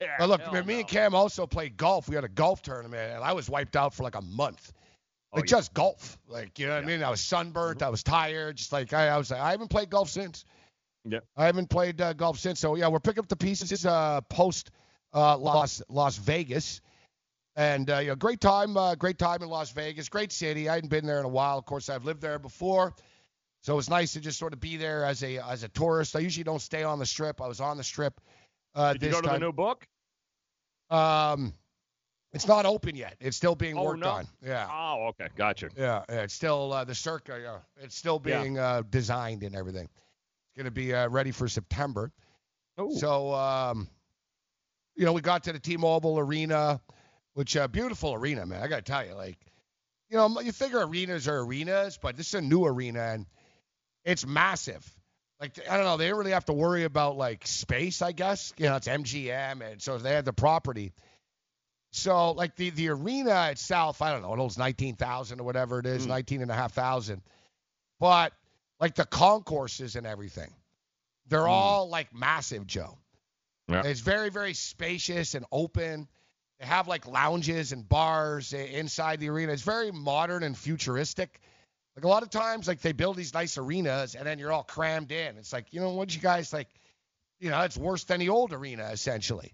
Yeah, 0.01 0.15
but 0.17 0.29
look, 0.29 0.65
me 0.65 0.73
no. 0.73 0.79
and 0.79 0.87
Cam 0.87 1.13
also 1.13 1.45
played 1.45 1.77
golf. 1.77 2.09
We 2.09 2.15
had 2.15 2.23
a 2.23 2.27
golf 2.27 2.63
tournament, 2.63 3.13
and 3.13 3.23
I 3.23 3.33
was 3.33 3.47
wiped 3.47 3.75
out 3.75 3.93
for 3.93 4.01
like 4.01 4.15
a 4.15 4.21
month. 4.23 4.73
Like 5.31 5.41
oh, 5.41 5.45
yeah. 5.45 5.57
just 5.59 5.75
golf, 5.75 6.17
like 6.27 6.57
you 6.57 6.65
know 6.65 6.73
what 6.73 6.83
I 6.83 6.87
mean. 6.87 7.03
I 7.03 7.11
was 7.11 7.21
sunburnt, 7.21 7.77
Mm-hmm. 7.77 7.85
I 7.85 7.89
was 7.89 8.01
tired, 8.01 8.57
just 8.57 8.71
like 8.71 8.93
I, 8.93 9.09
I 9.09 9.17
was. 9.19 9.31
I 9.31 9.51
haven't 9.51 9.67
played 9.67 9.91
golf 9.91 10.09
since. 10.09 10.43
Yeah. 11.05 11.19
I 11.37 11.45
haven't 11.45 11.69
played 11.69 12.01
uh, 12.01 12.13
golf 12.13 12.39
since. 12.39 12.59
So 12.59 12.73
yeah, 12.77 12.87
we're 12.87 12.99
picking 12.99 13.19
up 13.19 13.27
the 13.27 13.35
pieces 13.35 13.85
uh, 13.85 14.21
post 14.21 14.71
uh, 15.13 15.37
Las 15.37 15.83
Las 15.87 16.17
Vegas, 16.17 16.81
and 17.55 17.87
uh, 17.91 17.99
you 17.99 18.07
know, 18.07 18.15
great 18.15 18.41
time, 18.41 18.75
uh, 18.75 18.95
great 18.95 19.19
time 19.19 19.43
in 19.43 19.49
Las 19.49 19.69
Vegas, 19.69 20.09
great 20.09 20.31
city. 20.31 20.67
I 20.67 20.73
hadn't 20.73 20.89
been 20.89 21.05
there 21.05 21.19
in 21.19 21.25
a 21.25 21.29
while. 21.29 21.59
Of 21.59 21.65
course, 21.65 21.89
I've 21.89 22.05
lived 22.05 22.21
there 22.21 22.39
before, 22.39 22.95
so 23.61 23.77
it's 23.77 23.89
nice 23.89 24.13
to 24.13 24.19
just 24.19 24.39
sort 24.39 24.53
of 24.53 24.59
be 24.59 24.77
there 24.77 25.03
as 25.05 25.23
a 25.23 25.37
as 25.39 25.63
a 25.63 25.69
tourist. 25.69 26.15
I 26.15 26.19
usually 26.19 26.43
don't 26.43 26.61
stay 26.61 26.83
on 26.83 26.99
the 26.99 27.05
strip. 27.05 27.41
I 27.41 27.47
was 27.47 27.59
on 27.59 27.77
the 27.77 27.83
strip. 27.83 28.19
Uh, 28.75 28.93
Did 28.93 29.03
you 29.03 29.09
go 29.11 29.21
to 29.21 29.27
time. 29.27 29.39
the 29.39 29.45
new 29.45 29.51
book? 29.53 29.87
Um, 30.89 31.53
it's 32.33 32.47
not 32.47 32.65
open 32.65 32.95
yet. 32.95 33.15
It's 33.19 33.35
still 33.37 33.55
being 33.55 33.77
Oh, 33.77 33.83
worked 33.83 34.01
no. 34.01 34.09
on. 34.09 34.27
Yeah. 34.45 34.67
Oh, 34.71 35.07
okay, 35.09 35.29
gotcha. 35.35 35.69
Yeah, 35.75 36.03
yeah, 36.09 36.21
it's 36.21 36.33
still 36.33 36.71
uh, 36.73 36.83
the 36.83 36.95
circa. 36.95 37.39
Yeah, 37.41 37.57
it's 37.83 37.95
still 37.95 38.21
Yeah. 38.23 38.41
being 38.41 38.59
uh, 38.59 38.83
designed 38.89 39.43
and 39.43 39.55
everything. 39.55 39.85
It's 39.85 40.55
going 40.55 40.65
to 40.65 40.71
be 40.71 40.93
uh, 40.93 41.09
ready 41.09 41.31
for 41.31 41.47
September. 41.47 42.11
Ooh. 42.79 42.91
So, 42.95 43.33
um, 43.33 43.87
you 44.95 45.05
know, 45.05 45.13
we 45.13 45.21
got 45.21 45.43
to 45.45 45.53
the 45.53 45.59
T-Mobile 45.59 46.19
Arena, 46.19 46.81
which 47.33 47.57
uh, 47.57 47.67
beautiful 47.67 48.13
arena, 48.13 48.45
man. 48.45 48.61
I 48.61 48.67
got 48.67 48.77
to 48.77 48.91
tell 48.91 49.05
you, 49.05 49.13
like, 49.15 49.37
you 50.09 50.17
know, 50.17 50.39
you 50.39 50.51
figure 50.51 50.85
arenas 50.85 51.27
are 51.27 51.39
arenas, 51.39 51.97
but 52.01 52.15
this 52.15 52.27
is 52.29 52.33
a 52.35 52.41
new 52.41 52.65
arena 52.65 53.01
and 53.01 53.25
it's 54.03 54.25
massive. 54.25 54.85
Like, 55.39 55.57
I 55.69 55.77
don't 55.77 55.85
know, 55.85 55.97
they 55.97 56.09
don't 56.09 56.17
really 56.17 56.31
have 56.31 56.45
to 56.45 56.53
worry 56.53 56.83
about 56.83 57.17
like 57.17 57.47
space, 57.47 58.01
I 58.01 58.11
guess. 58.11 58.53
You 58.57 58.65
know, 58.65 58.75
it's 58.75 58.87
MGM, 58.87 59.61
and 59.61 59.81
so 59.81 59.97
they 59.97 60.11
had 60.11 60.25
the 60.25 60.33
property. 60.33 60.91
So, 61.91 62.31
like 62.31 62.55
the 62.55 62.69
the 62.71 62.89
arena 62.89 63.49
itself, 63.51 64.01
I 64.01 64.11
don't 64.11 64.21
know, 64.21 64.33
it 64.33 64.37
holds 64.37 64.57
19,000 64.57 65.39
or 65.39 65.43
whatever 65.43 65.79
it 65.79 65.85
is. 65.85 66.03
Hmm. 66.03 66.09
19 66.09 66.41
and 66.41 66.51
a 66.51 66.55
half 66.55 66.73
thousand. 66.73 67.21
But 67.99 68.33
like 68.79 68.95
the 68.95 69.05
concourses 69.05 69.95
and 69.95 70.05
everything, 70.05 70.53
they're 71.27 71.43
hmm. 71.43 71.49
all 71.49 71.89
like 71.89 72.13
massive, 72.13 72.67
Joe. 72.67 72.97
Yeah. 73.69 73.83
It's 73.85 74.01
very, 74.01 74.29
very 74.29 74.53
spacious 74.53 75.35
and 75.35 75.45
open. 75.51 76.07
They 76.59 76.65
have 76.65 76.87
like 76.87 77.07
lounges 77.07 77.71
and 77.71 77.87
bars 77.87 78.51
inside 78.51 79.19
the 79.19 79.29
arena. 79.29 79.53
It's 79.53 79.61
very 79.61 79.91
modern 79.91 80.43
and 80.43 80.57
futuristic. 80.57 81.39
Like 81.99 82.05
a 82.05 82.07
lot 82.07 82.23
of 82.23 82.29
times, 82.29 82.65
like 82.65 82.79
they 82.79 82.93
build 82.93 83.17
these 83.17 83.33
nice 83.33 83.57
arenas 83.57 84.15
and 84.15 84.25
then 84.25 84.39
you're 84.39 84.53
all 84.53 84.63
crammed 84.63 85.11
in. 85.11 85.37
It's 85.37 85.51
like, 85.51 85.65
you 85.73 85.81
know, 85.81 85.89
what 85.89 86.15
you 86.15 86.21
guys 86.21 86.53
like, 86.53 86.69
you 87.41 87.49
know, 87.49 87.59
it's 87.63 87.75
worse 87.75 88.05
than 88.05 88.21
the 88.21 88.29
old 88.29 88.53
arena 88.53 88.87
essentially. 88.93 89.51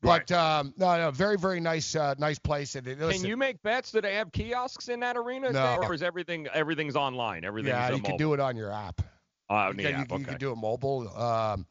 But 0.00 0.30
um, 0.30 0.74
no, 0.76 0.96
no, 0.96 1.10
very, 1.10 1.36
very 1.36 1.58
nice, 1.58 1.96
uh, 1.96 2.14
nice 2.18 2.38
place. 2.38 2.76
And 2.76 2.86
listen, 2.86 3.22
Can 3.22 3.24
you 3.28 3.36
make 3.36 3.60
bets? 3.64 3.90
Do 3.90 4.00
they 4.00 4.14
have 4.14 4.30
kiosks 4.30 4.90
in 4.90 5.00
that 5.00 5.16
arena? 5.16 5.50
No. 5.50 5.78
Or 5.82 5.92
is 5.92 6.04
everything 6.04 6.46
everything's 6.54 6.94
online? 6.94 7.44
Everything's 7.44 7.72
yeah, 7.72 7.88
uh, 7.88 7.96
you 7.96 8.02
can 8.02 8.16
do 8.16 8.32
it 8.32 8.38
on 8.38 8.54
your 8.54 8.70
app. 8.70 9.02
Oh, 9.50 9.56
on 9.56 9.70
you, 9.70 9.76
the 9.78 9.82
can, 9.82 9.94
app, 9.94 10.00
you, 10.02 10.06
can- 10.06 10.18
you 10.20 10.26
can 10.26 10.38
do 10.38 10.52
it 10.52 10.56
mobile. 10.56 11.08
Um, 11.18 11.66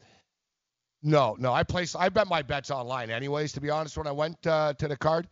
no, 1.03 1.37
no, 1.39 1.53
I 1.53 1.63
place 1.63 1.95
I 1.95 2.09
bet 2.09 2.27
my 2.27 2.41
bets 2.41 2.69
online 2.69 3.09
anyways. 3.11 3.53
To 3.53 3.61
be 3.61 3.69
honest, 3.69 3.97
when 3.97 4.07
I 4.07 4.11
went 4.11 4.45
uh, 4.45 4.73
to 4.73 4.89
the 4.89 4.97
card, 4.97 5.29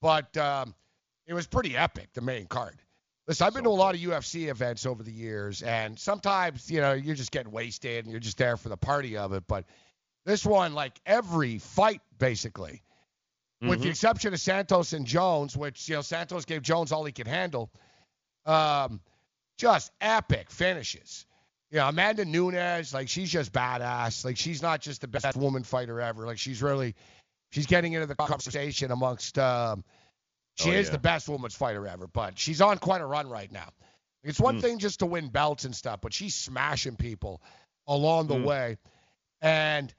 but 0.00 0.34
um, 0.38 0.74
it 1.26 1.34
was 1.34 1.46
pretty 1.46 1.76
epic. 1.76 2.08
The 2.14 2.22
main 2.22 2.46
card. 2.46 2.81
Listen, 3.28 3.46
I've 3.46 3.54
been 3.54 3.64
to 3.64 3.70
a 3.70 3.70
lot 3.70 3.94
of 3.94 4.00
UFC 4.00 4.48
events 4.48 4.84
over 4.84 5.02
the 5.02 5.12
years, 5.12 5.62
and 5.62 5.98
sometimes 5.98 6.70
you 6.70 6.80
know 6.80 6.92
you're 6.92 7.14
just 7.14 7.30
getting 7.30 7.52
wasted 7.52 8.04
and 8.04 8.10
you're 8.10 8.20
just 8.20 8.36
there 8.38 8.56
for 8.56 8.68
the 8.68 8.76
party 8.76 9.16
of 9.16 9.32
it. 9.32 9.44
But 9.46 9.64
this 10.24 10.44
one, 10.44 10.74
like 10.74 11.00
every 11.06 11.58
fight, 11.58 12.00
basically, 12.18 12.82
with 13.60 13.80
the 13.80 13.86
Mhm. 13.86 13.90
exception 13.90 14.34
of 14.34 14.40
Santos 14.40 14.92
and 14.92 15.06
Jones, 15.06 15.56
which 15.56 15.88
you 15.88 15.94
know 15.94 16.02
Santos 16.02 16.44
gave 16.44 16.62
Jones 16.62 16.90
all 16.90 17.04
he 17.04 17.12
could 17.12 17.28
handle. 17.28 17.70
Um, 18.44 19.00
just 19.56 19.92
epic 20.00 20.50
finishes. 20.50 21.26
You 21.70 21.78
know, 21.78 21.88
Amanda 21.88 22.24
Nunes, 22.24 22.92
like 22.92 23.08
she's 23.08 23.30
just 23.30 23.52
badass. 23.52 24.24
Like 24.24 24.36
she's 24.36 24.62
not 24.62 24.80
just 24.80 25.00
the 25.00 25.08
best 25.08 25.36
woman 25.36 25.62
fighter 25.62 26.00
ever. 26.00 26.26
Like 26.26 26.38
she's 26.38 26.60
really, 26.60 26.96
she's 27.50 27.66
getting 27.66 27.92
into 27.92 28.06
the 28.06 28.16
conversation 28.16 28.90
amongst. 28.90 29.38
Um, 29.38 29.84
she 30.56 30.70
Oh, 30.70 30.74
is 30.74 30.86
yeah. 30.86 30.92
the 30.92 30.98
best 30.98 31.28
women's 31.28 31.54
fighter 31.54 31.86
ever, 31.86 32.06
but 32.06 32.38
she's 32.38 32.60
on 32.60 32.78
quite 32.78 33.00
a 33.00 33.06
run 33.06 33.28
right 33.28 33.50
now. 33.50 33.68
It's 34.22 34.38
one 34.40 34.58
Mm. 34.58 34.62
thing 34.62 34.78
just 34.78 35.00
to 35.00 35.06
win 35.06 35.28
belts 35.28 35.64
and 35.64 35.74
stuff, 35.74 36.00
but 36.00 36.12
she's 36.14 36.34
smashing 36.34 36.96
people 36.96 37.42
along 37.86 38.28
the 38.28 38.36
Mm. 38.36 38.44
way. 38.44 38.78
And 39.40 39.92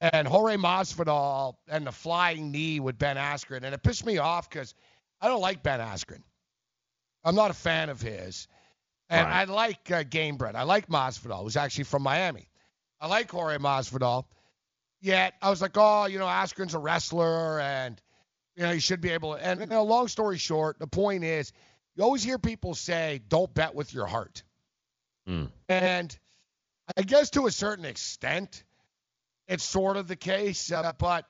and 0.00 0.26
Jorge 0.26 0.56
Masvidal 0.56 1.54
and 1.68 1.86
the 1.86 1.92
flying 1.92 2.50
knee 2.50 2.80
with 2.80 2.98
Ben 2.98 3.16
Askren, 3.16 3.62
and 3.62 3.72
it 3.72 3.82
pissed 3.84 4.04
me 4.04 4.18
off 4.18 4.50
because 4.50 4.74
I 5.20 5.28
don't 5.28 5.40
like 5.40 5.62
Ben 5.62 5.78
Askren. 5.78 6.24
I'm 7.22 7.36
not 7.36 7.52
a 7.52 7.54
fan 7.54 7.88
of 7.88 8.00
his. 8.00 8.48
And 9.08 9.24
Right. 9.28 9.42
I 9.42 9.44
like 9.44 9.90
uh, 9.92 10.02
Gamebred. 10.02 10.56
I 10.56 10.64
like 10.64 10.88
Masvidal, 10.88 11.42
who's 11.44 11.56
actually 11.56 11.84
from 11.84 12.02
Miami. 12.02 12.48
I 13.00 13.06
like 13.06 13.30
Jorge 13.30 13.58
Masvidal. 13.58 14.24
Yet 15.00 15.34
I 15.40 15.50
was 15.50 15.62
like, 15.62 15.76
oh, 15.76 16.06
you 16.06 16.18
know, 16.18 16.26
Askren's 16.26 16.74
a 16.74 16.78
wrestler, 16.80 17.60
and 17.60 18.00
you 18.56 18.62
know 18.62 18.70
you 18.70 18.80
should 18.80 19.00
be 19.00 19.10
able. 19.10 19.34
to 19.34 19.44
And 19.44 19.60
you 19.60 19.66
know, 19.66 19.84
long 19.84 20.08
story 20.08 20.38
short, 20.38 20.78
the 20.78 20.86
point 20.86 21.24
is, 21.24 21.52
you 21.96 22.04
always 22.04 22.22
hear 22.22 22.38
people 22.38 22.74
say, 22.74 23.20
"Don't 23.28 23.52
bet 23.54 23.74
with 23.74 23.92
your 23.94 24.06
heart," 24.06 24.42
Mm. 25.28 25.50
and 25.68 26.18
I 26.96 27.02
guess 27.02 27.30
to 27.30 27.46
a 27.46 27.50
certain 27.50 27.84
extent, 27.84 28.64
it's 29.48 29.64
sort 29.64 29.96
of 29.96 30.08
the 30.08 30.16
case. 30.16 30.72
Uh, 30.72 30.92
but 30.98 31.26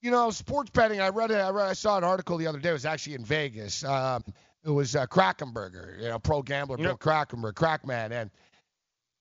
you 0.00 0.10
know, 0.10 0.30
sports 0.30 0.70
betting. 0.70 1.00
I 1.00 1.08
read, 1.08 1.30
it, 1.30 1.34
I 1.34 1.50
read, 1.50 1.68
I 1.68 1.72
saw 1.72 1.98
an 1.98 2.04
article 2.04 2.36
the 2.38 2.46
other 2.46 2.58
day. 2.60 2.70
It 2.70 2.72
was 2.72 2.86
actually 2.86 3.14
in 3.14 3.24
Vegas. 3.24 3.82
Um, 3.84 4.22
it 4.64 4.70
was 4.70 4.94
uh, 4.94 5.06
Krackomberger, 5.06 6.00
you 6.00 6.08
know, 6.08 6.18
pro 6.18 6.42
gambler 6.42 6.76
Bill 6.76 6.86
Yep. 6.90 6.98
Krackomberger, 7.00 7.54
Crackman, 7.54 8.12
and 8.12 8.30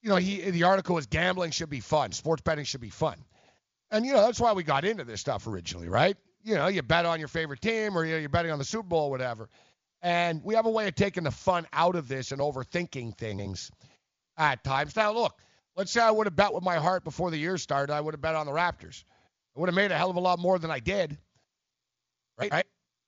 you 0.02 0.10
know, 0.10 0.18
he 0.18 0.50
the 0.52 0.64
article 0.64 0.96
was 0.96 1.06
gambling 1.08 1.52
should 1.52 1.70
be 1.70 1.80
fun, 1.80 2.12
sports 2.12 2.42
betting 2.42 2.66
should 2.66 2.82
be 2.82 2.90
fun, 2.90 3.18
and 3.92 4.06
you 4.06 4.14
know 4.14 4.22
that's 4.22 4.40
why 4.40 4.54
we 4.54 4.64
got 4.64 4.86
into 4.86 5.04
this 5.04 5.20
stuff 5.22 5.48
originally, 5.48 5.90
right? 5.90 6.18
You 6.48 6.56
know, 6.56 6.68
you 6.68 6.82
bet 6.82 7.06
on 7.06 7.20
your 7.20 7.28
favorite 7.28 7.60
team, 7.60 7.98
or 7.98 8.06
you 8.06 8.14
know, 8.14 8.20
you're 8.20 8.30
betting 8.30 8.52
on 8.52 8.58
the 8.58 8.66
Super 8.66 8.88
Bowl, 8.88 9.08
or 9.08 9.12
whatever, 9.12 9.50
and 10.02 10.42
we 10.44 10.56
have 10.56 10.66
a 10.66 10.70
way 10.70 10.88
of 10.88 10.96
taking 10.96 11.24
the 11.26 11.32
fun 11.32 11.68
out 11.74 11.96
of 11.96 12.08
this 12.08 12.32
and 12.32 12.40
overthinking 12.40 13.18
things 13.18 13.70
at 14.38 14.64
times. 14.64 14.96
Now, 14.96 15.12
look, 15.12 15.38
let's 15.76 15.92
say 15.92 16.00
I 16.00 16.10
would 16.10 16.26
have 16.26 16.38
bet 16.38 16.54
with 16.54 16.64
my 16.64 16.78
heart 16.78 17.04
before 17.04 17.32
the 17.32 17.38
year 17.38 17.58
started, 17.58 17.92
I 17.92 18.00
would 18.00 18.14
have 18.14 18.22
bet 18.22 18.36
on 18.36 18.46
the 18.46 18.54
Raptors. 18.54 19.04
I 19.58 19.60
would 19.60 19.68
have 19.68 19.76
made 19.76 19.92
a 19.92 19.98
hell 19.98 20.10
of 20.10 20.16
a 20.16 20.22
lot 20.22 20.40
more 20.40 20.58
than 20.58 20.72
I 20.72 20.80
did. 20.80 21.18
Right? 22.38 22.52
right? 22.52 22.66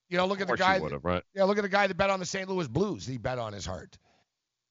You 0.09 0.17
know, 0.17 0.25
look 0.25 0.41
at 0.41 0.47
the 0.47 0.57
guy. 0.57 0.79
would 0.79 1.01
right? 1.03 1.23
Yeah, 1.33 1.43
look 1.45 1.57
at 1.57 1.61
the 1.61 1.69
guy 1.69 1.87
that 1.87 1.95
bet 1.95 2.09
on 2.09 2.19
the 2.19 2.25
St. 2.25 2.49
Louis 2.49 2.67
Blues. 2.67 3.05
He 3.05 3.17
bet 3.17 3.39
on 3.39 3.53
his 3.53 3.65
heart. 3.65 3.97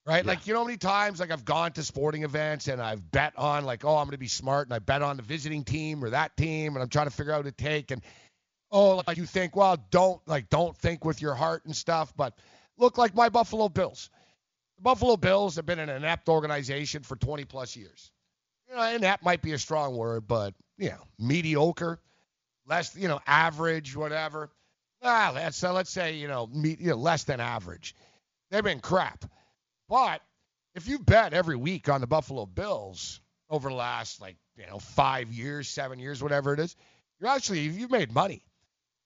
Right? 0.05 0.25
Like, 0.25 0.47
you 0.47 0.55
know 0.55 0.61
how 0.61 0.65
many 0.65 0.79
times 0.79 1.21
like 1.21 1.31
I've 1.31 1.45
gone 1.45 1.73
to 1.73 1.83
sporting 1.83 2.23
events 2.23 2.67
and 2.69 2.81
I've 2.81 3.11
bet 3.11 3.35
on 3.37 3.67
like, 3.67 3.85
oh, 3.85 3.97
I'm 3.97 4.07
gonna 4.07 4.17
be 4.17 4.27
smart 4.27 4.67
and 4.67 4.75
I 4.75 4.79
bet 4.79 5.03
on 5.03 5.19
the 5.19 5.23
visiting 5.23 5.65
team 5.65 6.03
or 6.03 6.11
that 6.11 6.35
team 6.35 6.75
and 6.75 6.83
I'm 6.83 6.89
trying 6.89 7.07
to 7.07 7.11
figure 7.11 7.33
out 7.33 7.45
who 7.45 7.51
to 7.51 7.57
take 7.57 7.91
and 7.91 8.03
oh, 8.71 9.03
like 9.07 9.17
you 9.17 9.27
think, 9.27 9.57
well, 9.57 9.77
don't 9.91 10.21
like 10.27 10.49
don't 10.51 10.77
think 10.77 11.05
with 11.05 11.23
your 11.23 11.35
heart 11.35 11.65
and 11.65 11.75
stuff, 11.75 12.13
but 12.17 12.35
look 12.77 12.99
like 12.99 13.15
my 13.15 13.29
Buffalo 13.29 13.69
Bills. 13.69 14.11
The 14.77 14.83
Buffalo 14.83 15.17
Bills 15.17 15.57
have 15.57 15.67
been 15.67 15.79
an 15.79 15.89
inept 15.89 16.29
organization 16.29 17.03
for 17.03 17.17
20 17.17 17.45
plus 17.45 17.77
years. 17.77 18.11
You 18.69 18.77
know, 18.77 18.83
inept 18.83 19.25
might 19.25 19.43
be 19.43 19.53
a 19.53 19.59
strong 19.59 19.97
word, 19.97 20.29
but 20.29 20.55
you 20.77 20.91
know, 20.91 21.03
mediocre, 21.19 21.99
less, 22.67 22.95
you 22.97 23.09
know, 23.09 23.21
average, 23.27 23.97
whatever. 23.97 24.51
Ah, 25.03 25.33
let's 25.35 25.63
let's 25.63 25.91
say 25.91 26.17
you 26.17 26.29
know, 26.29 26.47
me, 26.47 26.77
you 26.79 26.91
know, 26.91 26.97
less 26.97 27.25
than 27.25 27.41
average. 27.41 27.95
They've 28.51 28.65
been 28.65 28.81
crap, 28.81 29.25
but 29.89 30.23
if 30.75 30.89
you 30.89 30.99
bet 30.99 31.35
every 31.35 31.57
week 31.57 31.89
on 31.89 32.01
the 32.01 32.07
Buffalo 32.07 32.47
Bills 32.47 33.21
over 33.51 33.69
the 33.69 33.75
last 33.75 34.21
like 34.21 34.37
you 34.57 34.67
know 34.67 34.79
five 34.79 35.33
years, 35.33 35.69
seven 35.69 35.99
years, 35.99 36.23
whatever 36.23 36.53
it 36.53 36.61
is, 36.61 36.77
you're 37.21 37.31
actually 37.31 37.61
you've 37.61 37.91
made 37.91 38.13
money. 38.13 38.43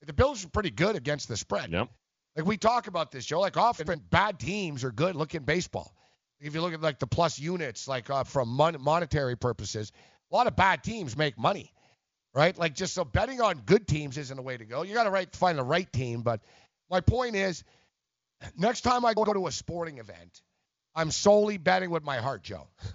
The 0.07 0.13
Bills 0.13 0.45
are 0.45 0.49
pretty 0.49 0.71
good 0.71 0.97
against 0.97 1.29
the 1.29 1.37
spread. 1.37 1.71
Yep. 1.71 1.89
Like 2.37 2.47
we 2.47 2.57
talk 2.57 2.87
about 2.87 3.13
this, 3.13 3.25
Joe. 3.25 3.41
Like 3.41 3.57
often 3.57 4.01
bad 4.11 4.39
teams 4.39 4.85
are 4.85 4.91
good. 4.91 5.15
Look 5.17 5.35
at 5.35 5.45
baseball. 5.45 5.95
If 6.41 6.55
you 6.55 6.61
look 6.61 6.73
at 6.73 6.81
like 6.81 6.99
the 6.99 7.07
plus 7.07 7.39
units, 7.39 7.87
like 7.87 8.11
uh, 8.11 8.25
from 8.25 8.49
mon- 8.49 8.81
monetary 8.81 9.37
purposes, 9.37 9.93
a 10.31 10.35
lot 10.35 10.47
of 10.47 10.57
bad 10.57 10.83
teams 10.83 11.17
make 11.17 11.39
money, 11.39 11.73
right? 12.35 12.57
Like 12.57 12.75
just 12.75 12.95
so 12.95 13.05
betting 13.05 13.41
on 13.41 13.59
good 13.65 13.87
teams 13.87 14.19
isn't 14.19 14.39
a 14.39 14.43
way 14.43 14.57
to 14.57 14.65
go. 14.65 14.83
You 14.83 14.95
got 14.95 15.05
to 15.05 15.11
right 15.11 15.33
find 15.37 15.57
the 15.57 15.63
right 15.63 15.91
team. 15.93 16.23
But 16.23 16.41
my 16.91 17.01
point 17.01 17.37
is, 17.37 17.63
next 18.57 18.81
time 18.81 19.05
I 19.05 19.15
go 19.15 19.25
to 19.25 19.47
a 19.47 19.53
sporting 19.53 19.99
event, 19.99 20.43
I'm 20.95 21.11
solely 21.11 21.59
betting 21.59 21.91
with 21.91 22.03
my 22.03 22.17
heart, 22.17 22.43
Joe. 22.43 22.69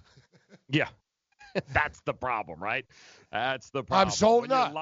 Yeah. 0.70 0.90
That's 1.74 2.02
the 2.02 2.14
problem, 2.14 2.62
right? 2.62 2.86
That's 3.32 3.70
the 3.70 3.84
problem. 3.84 4.08
I'm 4.08 4.12
so 4.12 4.42
when 4.42 4.50
you're 4.50 4.60
not 4.60 4.74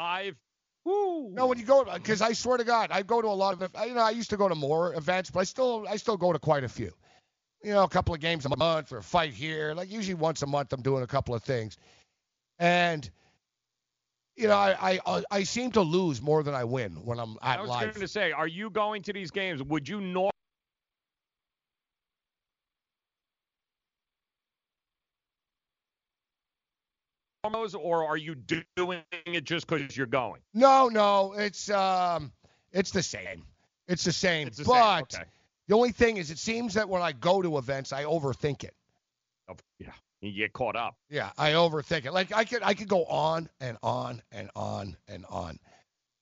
live. 0.85 1.33
No, 1.33 1.47
when 1.47 1.57
you 1.57 1.65
go, 1.65 1.83
because 1.83 2.21
I 2.21 2.33
swear 2.33 2.57
to 2.57 2.63
God, 2.63 2.91
I 2.91 3.01
go 3.01 3.21
to 3.21 3.27
a 3.27 3.29
lot 3.29 3.61
of, 3.61 3.87
you 3.87 3.95
know, 3.95 4.01
I 4.01 4.11
used 4.11 4.29
to 4.29 4.37
go 4.37 4.47
to 4.47 4.55
more 4.55 4.93
events, 4.95 5.29
but 5.29 5.39
I 5.41 5.43
still, 5.43 5.85
I 5.89 5.97
still 5.97 6.17
go 6.17 6.31
to 6.31 6.39
quite 6.39 6.63
a 6.63 6.69
few. 6.69 6.91
You 7.63 7.73
know, 7.73 7.83
a 7.83 7.89
couple 7.89 8.13
of 8.13 8.19
games 8.19 8.45
a 8.45 8.55
month 8.55 8.91
or 8.91 8.97
a 8.97 9.03
fight 9.03 9.33
here. 9.33 9.73
Like 9.73 9.91
usually 9.91 10.13
once 10.13 10.43
a 10.43 10.47
month, 10.47 10.71
I'm 10.71 10.81
doing 10.81 11.01
a 11.03 11.07
couple 11.07 11.33
of 11.33 11.43
things, 11.43 11.77
and 12.59 13.09
you 14.35 14.47
know, 14.47 14.55
I, 14.55 14.75
I, 14.79 14.99
uh, 15.05 15.21
I 15.31 15.43
seem 15.43 15.71
to 15.71 15.81
lose 15.81 16.21
more 16.21 16.43
than 16.43 16.53
I 16.53 16.63
win 16.63 16.91
when 17.05 17.19
I'm 17.19 17.37
I 17.41 17.59
was 17.59 17.69
going 17.69 17.93
to 17.93 18.07
say, 18.07 18.31
are 18.31 18.47
you 18.47 18.69
going 18.69 19.01
to 19.03 19.13
these 19.13 19.31
games? 19.31 19.63
Would 19.63 19.87
you 19.87 20.01
nor- 20.01 20.31
those, 27.51 27.75
or 27.75 28.05
are 28.05 28.17
you 28.17 28.35
doing 28.35 29.01
it 29.25 29.43
just 29.43 29.67
because 29.67 29.95
you're 29.95 30.05
going? 30.05 30.41
No, 30.53 30.87
no, 30.87 31.33
it's 31.33 31.69
um, 31.69 32.31
it's 32.71 32.91
the 32.91 33.03
same. 33.03 33.43
It's 33.87 34.03
the 34.03 34.11
same. 34.11 34.47
It's 34.47 34.57
the 34.57 34.65
but 34.65 35.11
same. 35.11 35.21
Okay. 35.21 35.29
the 35.67 35.75
only 35.75 35.91
thing 35.91 36.17
is, 36.17 36.31
it 36.31 36.39
seems 36.39 36.73
that 36.75 36.89
when 36.89 37.01
I 37.01 37.11
go 37.11 37.41
to 37.41 37.57
events, 37.57 37.93
I 37.93 38.03
overthink 38.03 38.63
it. 38.63 38.73
Oh, 39.49 39.55
yeah. 39.79 39.91
You 40.21 40.31
get 40.31 40.53
caught 40.53 40.75
up. 40.75 40.95
Yeah, 41.09 41.29
I 41.37 41.51
overthink 41.51 42.05
it. 42.05 42.13
Like 42.13 42.33
I 42.33 42.45
could 42.45 42.63
I 42.63 42.73
could 42.73 42.87
go 42.87 43.05
on 43.05 43.49
and 43.59 43.77
on 43.83 44.21
and 44.31 44.49
on 44.55 44.97
and 45.07 45.25
on. 45.29 45.59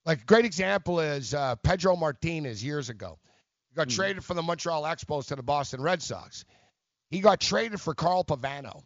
Like 0.05 0.21
a 0.21 0.25
great 0.25 0.45
example 0.45 0.99
is 0.99 1.33
uh, 1.33 1.55
Pedro 1.57 1.95
Martinez 1.95 2.63
years 2.63 2.89
ago. 2.89 3.17
He 3.69 3.75
got 3.75 3.89
traded 3.89 4.23
from 4.23 4.35
the 4.35 4.43
Montreal 4.43 4.83
Expos 4.83 5.27
to 5.27 5.35
the 5.35 5.43
Boston 5.43 5.81
Red 5.81 6.01
Sox. 6.01 6.43
He 7.09 7.21
got 7.21 7.39
traded 7.39 7.79
for 7.79 7.93
Carl 7.93 8.23
Pavano. 8.23 8.83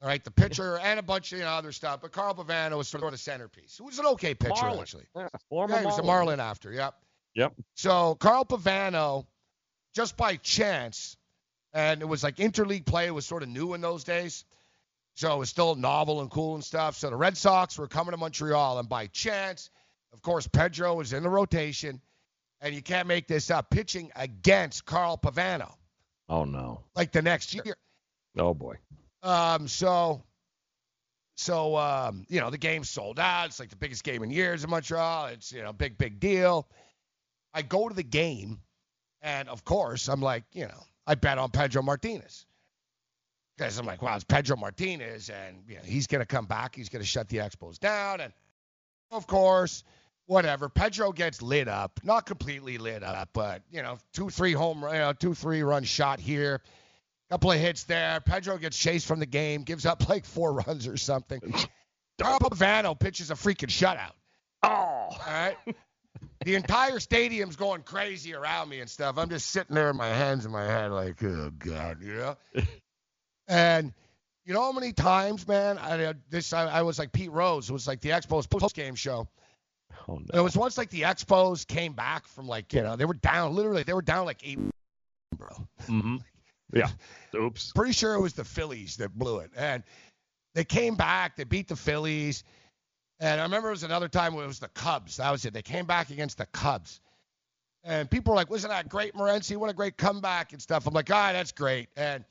All 0.00 0.08
right, 0.08 0.22
the 0.22 0.30
pitcher 0.30 0.78
and 0.78 1.00
a 1.00 1.02
bunch 1.02 1.32
of 1.32 1.38
you 1.38 1.44
know, 1.44 1.50
other 1.50 1.72
stuff, 1.72 2.00
but 2.02 2.12
Carl 2.12 2.32
Pavano 2.34 2.78
was 2.78 2.86
sort 2.86 3.02
of 3.02 3.10
the 3.10 3.18
centerpiece. 3.18 3.76
He 3.78 3.82
was 3.82 3.98
an 3.98 4.06
okay 4.06 4.32
pitcher 4.34 4.54
Marlin. 4.62 4.80
actually. 4.80 5.06
Yeah, 5.16 5.28
former 5.48 5.74
Yeah, 5.74 5.80
he 5.80 5.86
was 5.86 5.98
a 5.98 6.02
Marlin. 6.02 6.26
Marlin 6.38 6.40
after. 6.40 6.70
Yep. 6.72 6.94
Yep. 7.34 7.54
So 7.74 8.14
Carl 8.14 8.44
Pavano, 8.44 9.26
just 9.94 10.16
by 10.16 10.36
chance, 10.36 11.16
and 11.72 12.00
it 12.00 12.04
was 12.04 12.22
like 12.22 12.36
interleague 12.36 12.86
play 12.86 13.10
was 13.10 13.26
sort 13.26 13.42
of 13.42 13.48
new 13.48 13.74
in 13.74 13.80
those 13.80 14.04
days. 14.04 14.44
So 15.14 15.34
it 15.34 15.38
was 15.38 15.50
still 15.50 15.74
novel 15.74 16.20
and 16.20 16.30
cool 16.30 16.54
and 16.54 16.62
stuff. 16.62 16.96
So 16.96 17.10
the 17.10 17.16
Red 17.16 17.36
Sox 17.36 17.76
were 17.76 17.88
coming 17.88 18.12
to 18.12 18.16
Montreal, 18.18 18.78
and 18.78 18.88
by 18.88 19.08
chance, 19.08 19.68
of 20.12 20.22
course, 20.22 20.46
Pedro 20.46 20.94
was 20.94 21.12
in 21.12 21.24
the 21.24 21.28
rotation, 21.28 22.00
and 22.60 22.72
you 22.72 22.82
can't 22.82 23.08
make 23.08 23.26
this 23.26 23.50
up, 23.50 23.68
pitching 23.68 24.12
against 24.14 24.84
Carl 24.86 25.18
Pavano 25.18 25.74
Oh 26.28 26.44
no. 26.44 26.84
like 26.94 27.10
the 27.10 27.20
next 27.22 27.52
year. 27.52 27.76
Oh 28.38 28.54
boy. 28.54 28.76
Um, 29.22 29.68
so, 29.68 30.22
so 31.36 31.76
um, 31.76 32.24
you 32.28 32.40
know, 32.40 32.50
the 32.50 32.58
game's 32.58 32.88
sold 32.88 33.18
out. 33.18 33.46
It's 33.46 33.60
like 33.60 33.70
the 33.70 33.76
biggest 33.76 34.04
game 34.04 34.22
in 34.22 34.30
years 34.30 34.64
in 34.64 34.70
Montreal. 34.70 35.26
It's 35.26 35.52
you 35.52 35.62
know, 35.62 35.72
big, 35.72 35.98
big 35.98 36.20
deal. 36.20 36.68
I 37.52 37.62
go 37.62 37.88
to 37.88 37.94
the 37.94 38.02
game, 38.02 38.60
and 39.22 39.48
of 39.48 39.64
course, 39.64 40.08
I'm 40.08 40.20
like, 40.20 40.44
you 40.52 40.66
know, 40.66 40.82
I 41.06 41.14
bet 41.14 41.38
on 41.38 41.50
Pedro 41.50 41.82
Martinez 41.82 42.46
because 43.56 43.78
I'm 43.78 43.86
like, 43.86 44.02
wow, 44.02 44.14
it's 44.14 44.24
Pedro 44.24 44.56
Martinez, 44.56 45.30
and 45.30 45.56
you 45.68 45.76
know, 45.76 45.82
he's 45.84 46.06
gonna 46.06 46.26
come 46.26 46.46
back. 46.46 46.74
He's 46.76 46.88
gonna 46.88 47.04
shut 47.04 47.28
the 47.28 47.38
Expos 47.38 47.78
down, 47.78 48.20
and 48.20 48.32
of 49.10 49.26
course. 49.26 49.84
Whatever. 50.26 50.68
Pedro 50.68 51.10
gets 51.10 51.40
lit 51.40 51.68
up, 51.68 52.00
not 52.04 52.26
completely 52.26 52.76
lit 52.76 53.02
up, 53.02 53.30
but 53.32 53.62
you 53.70 53.82
know, 53.82 53.96
two, 54.12 54.28
three 54.28 54.52
home, 54.52 54.82
you 54.82 54.98
know, 54.98 55.14
two, 55.14 55.32
three 55.32 55.62
run 55.62 55.84
shot 55.84 56.20
here, 56.20 56.60
couple 57.30 57.52
of 57.52 57.58
hits 57.58 57.84
there. 57.84 58.20
Pedro 58.20 58.58
gets 58.58 58.76
chased 58.76 59.06
from 59.06 59.20
the 59.20 59.26
game, 59.26 59.62
gives 59.62 59.86
up 59.86 60.08
like 60.08 60.24
four 60.24 60.52
runs 60.66 60.86
or 60.86 60.96
something. 60.96 61.40
Carl 62.20 62.38
Pavano 62.40 62.98
pitches 62.98 63.30
a 63.30 63.34
freaking 63.34 63.68
shutout. 63.68 64.12
Oh. 64.62 64.68
All 64.68 65.18
right. 65.26 65.56
the 66.44 66.54
entire 66.54 66.98
stadium's 67.00 67.56
going 67.56 67.82
crazy 67.82 68.34
around 68.34 68.68
me 68.68 68.80
and 68.80 68.90
stuff. 68.90 69.18
I'm 69.18 69.28
just 69.28 69.50
sitting 69.50 69.74
there 69.74 69.88
with 69.88 69.96
my 69.96 70.08
hands 70.08 70.46
in 70.46 70.52
my 70.52 70.64
head, 70.64 70.90
like, 70.90 71.22
oh 71.22 71.50
god, 71.58 72.02
you 72.02 72.14
know. 72.14 72.36
and 73.48 73.92
you 74.44 74.54
know 74.54 74.62
how 74.62 74.72
many 74.72 74.92
times, 74.92 75.46
man? 75.46 75.78
I 75.78 76.14
this 76.30 76.52
I, 76.52 76.66
I 76.66 76.82
was 76.82 76.98
like 76.98 77.12
Pete 77.12 77.30
Rose. 77.30 77.68
It 77.68 77.72
was 77.72 77.86
like 77.86 78.00
the 78.00 78.10
Expos 78.10 78.48
post 78.48 78.74
game 78.74 78.94
show. 78.94 79.28
Oh 80.08 80.16
no. 80.16 80.40
It 80.40 80.42
was 80.42 80.56
once 80.56 80.78
like 80.78 80.90
the 80.90 81.02
Expos 81.02 81.66
came 81.66 81.92
back 81.92 82.26
from 82.26 82.48
like 82.48 82.72
you 82.72 82.82
know 82.82 82.96
they 82.96 83.04
were 83.04 83.14
down 83.14 83.54
literally 83.54 83.82
they 83.82 83.92
were 83.92 84.02
down 84.02 84.24
like 84.24 84.40
eight, 84.42 84.58
bro. 85.36 85.48
Mm-hmm. 85.86 86.16
Yeah. 86.72 86.88
Oops. 87.34 87.72
Pretty 87.72 87.92
sure 87.92 88.14
it 88.14 88.20
was 88.20 88.34
the 88.34 88.44
Phillies 88.44 88.96
that 88.98 89.10
blew 89.16 89.38
it. 89.38 89.50
And 89.56 89.82
they 90.54 90.64
came 90.64 90.96
back, 90.96 91.36
they 91.36 91.44
beat 91.44 91.68
the 91.68 91.76
Phillies. 91.76 92.44
And 93.20 93.40
I 93.40 93.44
remember 93.44 93.68
it 93.68 93.72
was 93.72 93.82
another 93.84 94.08
time 94.08 94.34
when 94.34 94.44
it 94.44 94.48
was 94.48 94.60
the 94.60 94.68
Cubs. 94.68 95.16
That 95.16 95.30
was 95.30 95.44
it. 95.44 95.52
They 95.52 95.62
came 95.62 95.86
back 95.86 96.10
against 96.10 96.38
the 96.38 96.46
Cubs. 96.46 97.00
And 97.84 98.10
people 98.10 98.32
were 98.32 98.36
like, 98.36 98.50
wasn't 98.50 98.72
that 98.72 98.88
great, 98.88 99.14
Morency? 99.14 99.56
What 99.56 99.70
a 99.70 99.72
great 99.74 99.96
comeback 99.96 100.52
and 100.52 100.60
stuff. 100.60 100.86
I'm 100.86 100.94
like, 100.94 101.10
ah, 101.10 101.32
that's 101.32 101.52
great. 101.52 101.88
And, 101.96 102.24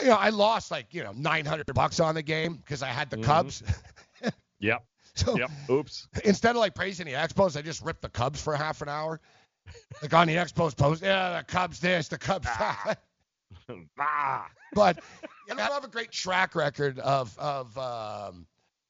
you 0.00 0.06
know, 0.06 0.14
I 0.16 0.30
lost 0.30 0.70
like, 0.70 0.86
you 0.92 1.02
know, 1.04 1.12
900 1.12 1.66
bucks 1.74 2.00
on 2.00 2.14
the 2.14 2.22
game 2.22 2.54
because 2.54 2.82
I 2.82 2.88
had 2.88 3.10
the 3.10 3.18
Mhm. 3.18 3.24
Cubs. 3.24 3.62
Yep. 4.58 4.82
So 5.14 5.36
Yep. 5.36 5.50
Oops. 5.70 6.08
instead 6.24 6.50
of 6.56 6.56
like 6.60 6.74
praising 6.74 7.04
the 7.06 7.12
Expos, 7.12 7.56
I 7.58 7.62
just 7.62 7.82
ripped 7.82 8.00
the 8.02 8.08
Cubs 8.08 8.40
for 8.40 8.56
half 8.56 8.80
an 8.80 8.88
hour. 8.88 9.20
Like 10.00 10.14
on 10.14 10.26
the 10.28 10.36
Expos 10.36 10.74
post, 10.76 11.02
yeah, 11.02 11.38
the 11.38 11.44
Cubs 11.44 11.78
this, 11.80 12.08
the 12.08 12.16
Cubs 12.18 12.46
that. 12.46 12.96
ah. 14.00 14.46
but 14.74 14.98
you 15.48 15.54
know, 15.54 15.62
I 15.62 15.66
have 15.72 15.84
a 15.84 15.88
great 15.88 16.10
track 16.10 16.54
record 16.54 16.98
of 16.98 17.36
of 17.38 17.76
um, 17.78 18.46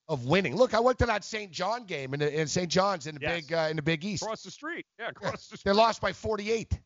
of 0.09 0.27
winning. 0.27 0.55
Look, 0.57 0.75
I 0.75 0.81
went 0.81 0.99
to 1.01 1.07
that 1.07 1.25
St. 1.25 1.51
John 1.51 1.85
game 1.85 2.15
in, 2.15 2.23
in 2.23 2.47
St. 2.47 2.69
John's 2.71 3.07
in 3.07 3.17
the 3.17 3.21
Yes. 3.23 3.43
big 3.47 3.53
uh, 3.53 3.69
in 3.71 3.77
the 3.77 3.83
Big 3.83 4.05
East. 4.05 4.23
Across 4.23 4.43
the 4.43 4.51
street. 4.51 4.87
Yeah. 4.99 5.09
Across 5.09 5.49
the 5.49 5.57
street. 5.59 5.65
They 5.65 5.73
lost 5.77 6.01
by 6.01 6.13
48, 6.13 6.79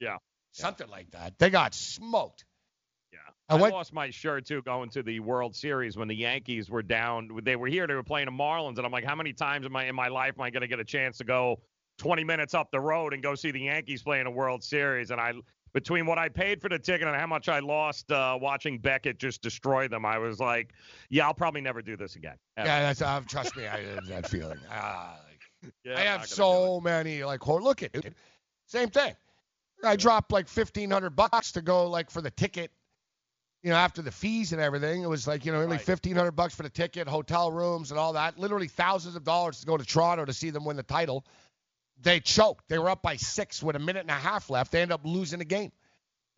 Yeah. 0.00 0.16
something 0.52 0.88
like 0.88 1.10
that. 1.12 1.38
They 1.38 1.50
got 1.50 1.74
smoked. 1.74 2.44
Yeah. 3.12 3.18
I 3.48 3.56
I, 3.56 3.60
went- 3.60 3.74
lost 3.74 3.92
my 3.92 4.10
shirt 4.10 4.46
too 4.46 4.62
going 4.62 4.90
to 4.90 5.02
the 5.02 5.18
World 5.20 5.56
Series 5.56 5.96
when 5.96 6.06
the 6.08 6.14
Yankees 6.14 6.70
were 6.70 6.82
down. 6.82 7.28
They 7.42 7.56
were 7.56 7.66
here. 7.66 7.86
They 7.88 7.94
were 7.94 8.04
playing 8.04 8.26
the 8.26 8.32
Marlins, 8.32 8.76
and 8.76 8.86
I'm 8.86 8.92
like, 8.92 9.04
how 9.04 9.16
many 9.16 9.32
times 9.32 9.66
am 9.66 9.74
I 9.74 9.86
in 9.86 9.94
my 9.96 10.08
life 10.08 10.34
am 10.38 10.42
I 10.42 10.50
going 10.50 10.62
to 10.62 10.68
get 10.68 10.78
a 10.78 10.84
chance 10.84 11.18
to 11.18 11.24
go 11.24 11.60
20 11.98 12.22
minutes 12.22 12.54
up 12.54 12.70
the 12.70 12.78
road 12.80 13.12
and 13.14 13.22
go 13.22 13.34
see 13.34 13.50
the 13.50 13.60
Yankees 13.62 14.02
play 14.04 14.20
in 14.20 14.26
a 14.28 14.30
World 14.30 14.62
Series? 14.62 15.10
And 15.10 15.20
I, 15.20 15.32
between 15.72 16.06
what 16.06 16.18
I 16.18 16.28
paid 16.28 16.60
for 16.60 16.68
the 16.68 16.78
ticket 16.78 17.06
and 17.08 17.16
how 17.16 17.26
much 17.26 17.48
I 17.48 17.60
lost 17.60 18.10
uh, 18.10 18.38
watching 18.40 18.78
Beckett 18.78 19.18
just 19.18 19.42
destroy 19.42 19.88
them, 19.88 20.04
I 20.04 20.18
was 20.18 20.40
like, 20.40 20.72
yeah, 21.08 21.26
I'll 21.26 21.34
probably 21.34 21.60
never 21.60 21.82
do 21.82 21.96
this 21.96 22.16
again. 22.16 22.36
ever. 22.56 22.68
Yeah, 22.68 22.80
that's 22.80 23.02
uh, 23.02 23.20
trust 23.28 23.56
me, 23.56 23.66
I 23.66 23.82
have 23.82 24.06
that 24.06 24.28
feeling. 24.28 24.58
Ah, 24.70 25.18
like, 25.28 25.72
Yeah, 25.84 25.98
I 25.98 26.02
have 26.02 26.26
so 26.26 26.80
many 26.80 27.22
like 27.24 27.46
look 27.46 27.82
at 27.82 27.94
it. 27.94 28.14
Same 28.66 28.88
thing. 28.90 29.14
I 29.84 29.96
dropped 29.96 30.32
like 30.32 30.48
fifteen 30.48 30.90
hundred 30.90 31.16
bucks 31.16 31.52
to 31.52 31.62
go 31.62 31.88
like 31.88 32.10
for 32.10 32.20
the 32.22 32.30
ticket. 32.30 32.70
You 33.62 33.68
know, 33.70 33.76
after 33.76 34.00
the 34.00 34.10
fees 34.10 34.52
and 34.52 34.60
everything, 34.60 35.02
it 35.02 35.08
was 35.08 35.26
like 35.26 35.44
you 35.44 35.52
know 35.52 35.60
only 35.60 35.76
Right. 35.76 35.80
fifteen 35.84 36.16
hundred 36.16 36.32
bucks 36.32 36.54
for 36.54 36.62
the 36.62 36.70
ticket, 36.70 37.06
hotel 37.08 37.52
rooms, 37.52 37.90
and 37.90 38.00
all 38.00 38.14
that. 38.14 38.38
Literally 38.38 38.68
thousands 38.68 39.16
of 39.16 39.24
dollars 39.24 39.60
to 39.60 39.66
go 39.66 39.76
to 39.76 39.84
Toronto 39.84 40.24
to 40.24 40.32
see 40.32 40.48
them 40.50 40.64
win 40.64 40.76
the 40.76 40.82
title. 40.82 41.24
They 42.02 42.20
choked. 42.20 42.68
They 42.68 42.78
were 42.78 42.90
up 42.90 43.02
by 43.02 43.16
six 43.16 43.62
with 43.62 43.76
a 43.76 43.78
minute 43.78 44.00
and 44.00 44.10
a 44.10 44.14
half 44.14 44.50
left. 44.50 44.72
They 44.72 44.82
ended 44.82 44.94
up 44.94 45.02
losing 45.04 45.38
the 45.38 45.44
game. 45.44 45.72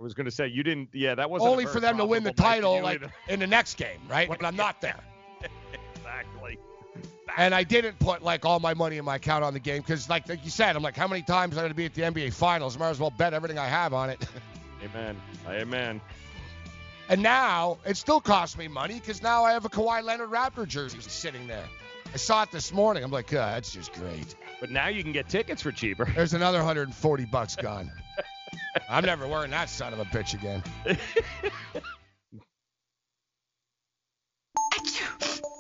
I 0.01 0.03
was 0.03 0.15
going 0.15 0.25
to 0.25 0.33
say 0.33 0.49
you 0.49 0.65
didn't. 0.65 0.89
Yeah, 0.93 1.15
that 1.15 1.31
wasn't 1.31 1.51
Only 1.51 1.67
for 1.67 1.79
them 1.79 1.97
to 1.99 2.05
win 2.05 2.25
the 2.25 2.33
profitable 2.33 2.83
night 2.83 2.95
for 2.95 3.07
title 3.07 3.11
like 3.11 3.33
in 3.33 3.39
the 3.39 3.47
next 3.47 3.77
game, 3.77 4.01
right? 4.09 4.29
But 4.29 4.45
I'm 4.45 4.57
not 4.57 4.81
there. 4.81 4.99
exactly. 5.97 6.59
And 7.37 7.55
I 7.55 7.63
didn't 7.63 7.99
put 8.01 8.21
like 8.23 8.45
all 8.45 8.59
my 8.59 8.75
money 8.75 8.97
in 8.97 9.05
my 9.05 9.17
account 9.17 9.45
on 9.45 9.55
the 9.55 9.61
game 9.61 9.81
because, 9.81 10.09
like, 10.09 10.29
like 10.29 10.45
you 10.45 10.51
said, 10.51 10.75
I'm 10.75 10.83
like, 10.83 10.97
how 10.97 11.07
many 11.07 11.23
times 11.23 11.53
am 11.55 11.61
I 11.61 11.63
going 11.63 11.71
to 11.71 11.77
be 11.77 11.85
at 11.85 11.95
the 11.95 12.03
NBA 12.03 12.33
Finals? 12.33 12.77
Might 12.77 12.91
as 12.91 12.99
well 12.99 13.11
bet 13.11 13.33
everything 13.33 13.59
I 13.59 13.67
have 13.67 13.95
on 13.95 14.11
it. 14.11 14.27
Amen. 14.85 15.17
Amen. 15.49 16.01
and 17.09 17.23
now 17.23 17.79
it 17.87 17.97
still 17.97 18.21
costs 18.21 18.59
me 18.59 18.67
money 18.67 18.95
because 18.95 19.23
now 19.23 19.45
I 19.45 19.53
have 19.53 19.65
a 19.65 19.69
Kawhi 19.69 20.03
Leonard 20.03 20.31
Raptor 20.31 20.67
jersey 20.67 20.99
sitting 21.01 21.47
there. 21.47 21.69
I 22.13 22.17
saw 22.19 22.43
it 22.43 22.51
this 22.51 22.73
morning. 22.73 23.03
I'm 23.03 23.11
like, 23.11 23.29
God, 23.29 23.57
that's 23.57 23.73
just 23.73 23.93
great. 23.95 24.35
But 24.61 24.71
now 24.71 24.89
you 24.89 25.03
can 25.03 25.13
get 25.13 25.29
tickets 25.29 25.63
for 25.63 25.73
cheaper. 25.73 26.05
There's 26.15 26.35
another 26.35 26.59
140 26.59 27.25
bucks 27.27 27.57
gone. 27.57 27.91
I'm 28.89 29.05
never 29.05 29.27
wearing 29.27 29.51
that 29.53 29.71
son 29.71 29.95
of 29.95 29.99
a 29.99 30.05
bitch 30.05 30.35
again. 30.35 30.63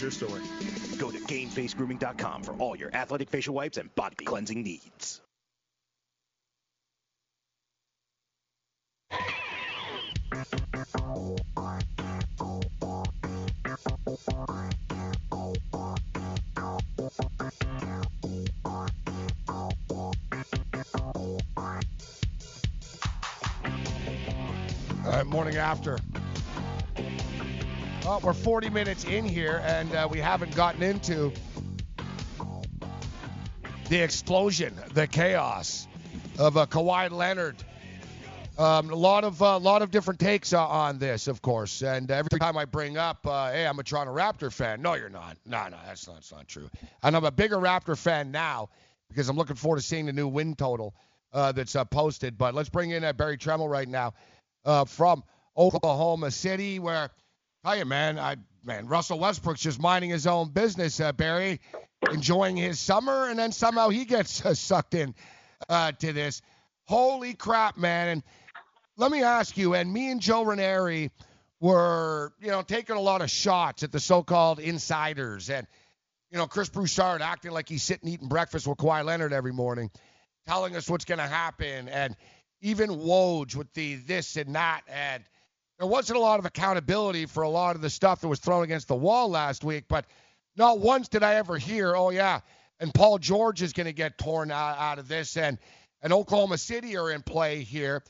Your 0.00 0.10
story? 0.10 0.42
Go 0.98 1.10
to 1.10 1.18
GameFaceGrooming.com 1.18 2.42
for 2.42 2.52
all 2.54 2.76
your 2.76 2.94
athletic 2.94 3.30
facial 3.30 3.54
wipes 3.54 3.78
and 3.78 3.94
body 3.94 4.16
cleansing 4.24 4.62
needs. 4.62 5.22
All 25.04 25.12
right, 25.12 25.26
morning 25.26 25.56
after. 25.56 25.98
Well, 28.04 28.20
we're 28.22 28.34
40 28.34 28.68
minutes 28.68 29.04
in 29.04 29.24
here, 29.24 29.62
and 29.64 29.94
uh, 29.94 30.06
we 30.10 30.18
haven't 30.18 30.54
gotten 30.54 30.82
into 30.82 31.32
the 33.88 33.98
explosion, 33.98 34.74
the 34.92 35.06
chaos, 35.06 35.88
of 36.38 36.58
uh, 36.58 36.66
Kawhi 36.66 37.10
Leonard. 37.10 37.56
Um, 38.58 38.90
a 38.90 38.94
lot 38.94 39.24
of 39.24 39.40
a 39.40 39.56
lot 39.56 39.80
of 39.80 39.90
different 39.90 40.20
takes 40.20 40.52
uh, 40.52 40.66
on 40.66 40.98
this, 40.98 41.28
of 41.28 41.40
course. 41.40 41.82
And 41.82 42.10
every 42.10 42.38
time 42.38 42.58
I 42.58 42.66
bring 42.66 42.98
up, 42.98 43.26
uh, 43.26 43.50
hey, 43.50 43.66
I'm 43.66 43.78
a 43.78 43.82
Toronto 43.82 44.14
Raptor 44.14 44.52
fan. 44.52 44.82
No, 44.82 44.92
you're 44.92 45.08
not. 45.08 45.38
No, 45.46 45.66
no, 45.70 45.78
that's 45.86 46.06
not, 46.06 46.16
that's 46.16 46.30
not 46.30 46.46
true. 46.46 46.68
And 47.02 47.16
I'm 47.16 47.24
a 47.24 47.30
bigger 47.32 47.56
Raptor 47.56 47.96
fan 47.96 48.30
now 48.30 48.68
because 49.08 49.30
I'm 49.30 49.36
looking 49.38 49.56
forward 49.56 49.78
to 49.78 49.82
seeing 49.82 50.04
the 50.04 50.12
new 50.12 50.28
win 50.28 50.56
total 50.56 50.94
uh, 51.32 51.52
that's 51.52 51.74
uh, 51.74 51.86
posted. 51.86 52.36
But 52.36 52.54
let's 52.54 52.68
bring 52.68 52.90
in 52.90 53.02
uh, 53.02 53.14
Berry 53.14 53.38
Tramel 53.38 53.70
right 53.70 53.88
now 53.88 54.12
uh, 54.66 54.84
from 54.84 55.24
Oklahoma 55.56 56.30
City, 56.30 56.78
where, 56.78 57.10
you, 57.72 57.84
man, 57.86 58.18
I 58.18 58.36
man, 58.62 58.86
Russell 58.86 59.18
Westbrook's 59.18 59.60
just 59.60 59.80
minding 59.80 60.10
his 60.10 60.26
own 60.26 60.50
business, 60.50 61.00
uh, 61.00 61.12
Berry, 61.12 61.60
enjoying 62.10 62.56
his 62.56 62.78
summer, 62.78 63.28
and 63.28 63.38
then 63.38 63.52
somehow 63.52 63.88
he 63.88 64.04
gets 64.04 64.44
uh, 64.44 64.54
sucked 64.54 64.94
in 64.94 65.14
uh, 65.68 65.92
to 65.92 66.12
this. 66.12 66.42
Holy 66.86 67.32
crap, 67.34 67.78
man! 67.78 68.08
And 68.08 68.22
let 68.98 69.10
me 69.10 69.22
ask 69.22 69.56
you, 69.56 69.74
and 69.74 69.90
me 69.90 70.10
and 70.10 70.20
Joe 70.20 70.44
Ranieri 70.44 71.10
were, 71.60 72.34
you 72.40 72.48
know, 72.48 72.60
taking 72.62 72.96
a 72.96 73.00
lot 73.00 73.22
of 73.22 73.30
shots 73.30 73.82
at 73.82 73.90
the 73.90 74.00
so-called 74.00 74.58
insiders, 74.58 75.48
and 75.48 75.66
you 76.30 76.36
know, 76.36 76.46
Chris 76.46 76.68
Broussard 76.68 77.22
acting 77.22 77.52
like 77.52 77.68
he's 77.68 77.82
sitting 77.82 78.08
eating 78.08 78.28
breakfast 78.28 78.66
with 78.66 78.76
Kawhi 78.76 79.04
Leonard 79.04 79.32
every 79.32 79.52
morning, 79.52 79.90
telling 80.46 80.76
us 80.76 80.90
what's 80.90 81.06
going 81.06 81.18
to 81.18 81.26
happen, 81.26 81.88
and 81.88 82.14
even 82.60 82.90
Woj 82.90 83.56
with 83.56 83.72
the 83.72 83.94
this 83.94 84.36
and 84.36 84.54
that, 84.54 84.82
and 84.86 85.24
there 85.78 85.86
wasn't 85.86 86.18
a 86.18 86.22
lot 86.22 86.38
of 86.38 86.46
accountability 86.46 87.26
for 87.26 87.42
a 87.42 87.48
lot 87.48 87.76
of 87.76 87.82
the 87.82 87.90
stuff 87.90 88.20
that 88.20 88.28
was 88.28 88.38
thrown 88.38 88.64
against 88.64 88.88
the 88.88 88.94
wall 88.94 89.28
last 89.28 89.64
week, 89.64 89.84
but 89.88 90.06
not 90.56 90.78
once 90.78 91.08
did 91.08 91.22
I 91.22 91.34
ever 91.34 91.58
hear, 91.58 91.96
oh 91.96 92.10
yeah, 92.10 92.40
and 92.80 92.92
Paul 92.92 93.18
George 93.18 93.62
is 93.62 93.72
going 93.72 93.86
to 93.86 93.92
get 93.92 94.18
torn 94.18 94.50
out, 94.50 94.78
out 94.78 94.98
of 94.98 95.08
this, 95.08 95.36
and 95.36 95.58
and 96.02 96.12
Oklahoma 96.12 96.58
City 96.58 96.96
are 96.96 97.10
in 97.10 97.22
play 97.22 97.62
here. 97.62 98.02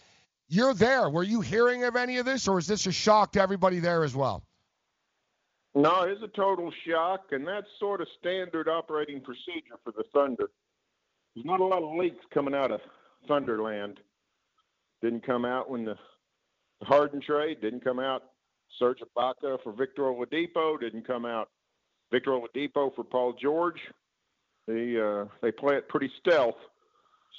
You're 0.48 0.74
there. 0.74 1.08
Were 1.08 1.22
you 1.22 1.40
hearing 1.40 1.84
of 1.84 1.96
any 1.96 2.18
of 2.18 2.26
this, 2.26 2.48
or 2.48 2.58
is 2.58 2.66
this 2.66 2.86
a 2.86 2.92
shock 2.92 3.32
to 3.32 3.40
everybody 3.40 3.78
there 3.78 4.02
as 4.04 4.16
well? 4.16 4.42
No, 5.76 6.02
it's 6.02 6.22
a 6.22 6.28
total 6.28 6.72
shock, 6.86 7.26
and 7.30 7.46
that's 7.46 7.66
sort 7.78 8.00
of 8.00 8.08
standard 8.18 8.68
operating 8.68 9.20
procedure 9.20 9.76
for 9.82 9.92
the 9.92 10.04
Thunder. 10.12 10.50
There's 11.34 11.46
not 11.46 11.60
a 11.60 11.64
lot 11.64 11.82
of 11.82 11.96
leaks 11.96 12.24
coming 12.32 12.54
out 12.54 12.70
of 12.70 12.80
Thunderland. 13.28 13.98
Didn't 15.02 15.26
come 15.26 15.44
out 15.44 15.70
when 15.70 15.84
the 15.84 15.96
Harden 16.85 17.20
trade 17.20 17.61
didn't 17.61 17.82
come 17.82 17.99
out. 17.99 18.22
Serge 18.78 18.99
Ibaka 19.16 19.59
for 19.62 19.72
Victor 19.72 20.03
Oladipo 20.03 20.78
didn't 20.80 21.07
come 21.07 21.24
out. 21.24 21.49
Victor 22.11 22.32
Oladipo 22.32 22.95
for 22.95 23.05
Paul 23.05 23.35
George. 23.41 23.80
They 24.66 24.99
uh, 25.01 25.26
they 25.43 25.53
play 25.53 25.76
it 25.76 25.89
pretty 25.89 26.11
stealth, 26.20 26.57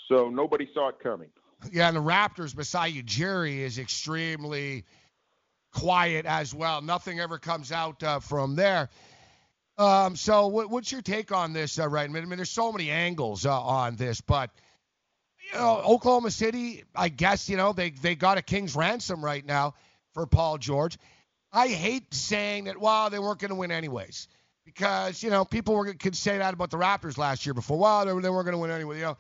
so 0.07 0.29
nobody 0.29 0.69
saw 0.73 0.89
it 0.89 0.99
coming. 1.01 1.29
Yeah, 1.71 1.87
and 1.87 1.97
the 1.97 2.01
Raptors, 2.01 2.55
Masai 2.55 3.01
Ujiri 3.01 3.59
is 3.59 3.79
extremely 3.79 4.85
quiet 5.73 6.25
as 6.25 6.53
well. 6.53 6.81
Nothing 6.81 7.19
ever 7.19 7.39
comes 7.39 7.71
out 7.71 8.03
uh, 8.03 8.19
from 8.19 8.55
there. 8.55 8.89
Um, 9.77 10.15
so, 10.15 10.47
what, 10.47 10.69
what's 10.69 10.91
your 10.91 11.01
take 11.01 11.31
on 11.31 11.53
this, 11.53 11.79
uh, 11.79 11.87
right? 11.87 12.09
I 12.09 12.13
mean, 12.13 12.29
there's 12.29 12.49
so 12.49 12.71
many 12.71 12.91
angles 12.91 13.45
uh, 13.45 13.61
on 13.61 13.95
this, 13.95 14.21
but 14.21 14.51
you 15.51 15.59
know, 15.59 15.81
Oklahoma 15.85 16.31
City, 16.31 16.83
I 16.95 17.09
guess, 17.09 17.49
you 17.49 17.57
know, 17.57 17.73
they 17.73 17.91
they 17.91 18.15
got 18.15 18.37
a 18.37 18.41
king's 18.41 18.75
ransom 18.75 19.23
right 19.23 19.45
now 19.45 19.75
for 20.13 20.25
Paul 20.25 20.57
George. 20.57 20.97
I 21.51 21.67
hate 21.67 22.13
saying 22.13 22.65
that, 22.65 22.79
well, 22.79 23.09
they 23.09 23.19
weren't 23.19 23.39
going 23.39 23.49
to 23.49 23.55
win 23.55 23.71
anyways, 23.71 24.27
because 24.65 25.23
you 25.23 25.29
know 25.29 25.45
people 25.45 25.75
were 25.75 25.93
could 25.93 26.15
say 26.15 26.37
that 26.37 26.53
about 26.53 26.71
the 26.71 26.77
Raptors 26.77 27.17
last 27.17 27.45
year 27.45 27.53
before. 27.53 27.77
Well, 27.77 28.05
they, 28.05 28.21
they 28.21 28.29
weren't 28.29 28.45
going 28.45 28.53
to 28.53 28.57
win 28.57 28.71
anyway. 28.71 28.97
You 28.97 29.03
know, 29.03 29.17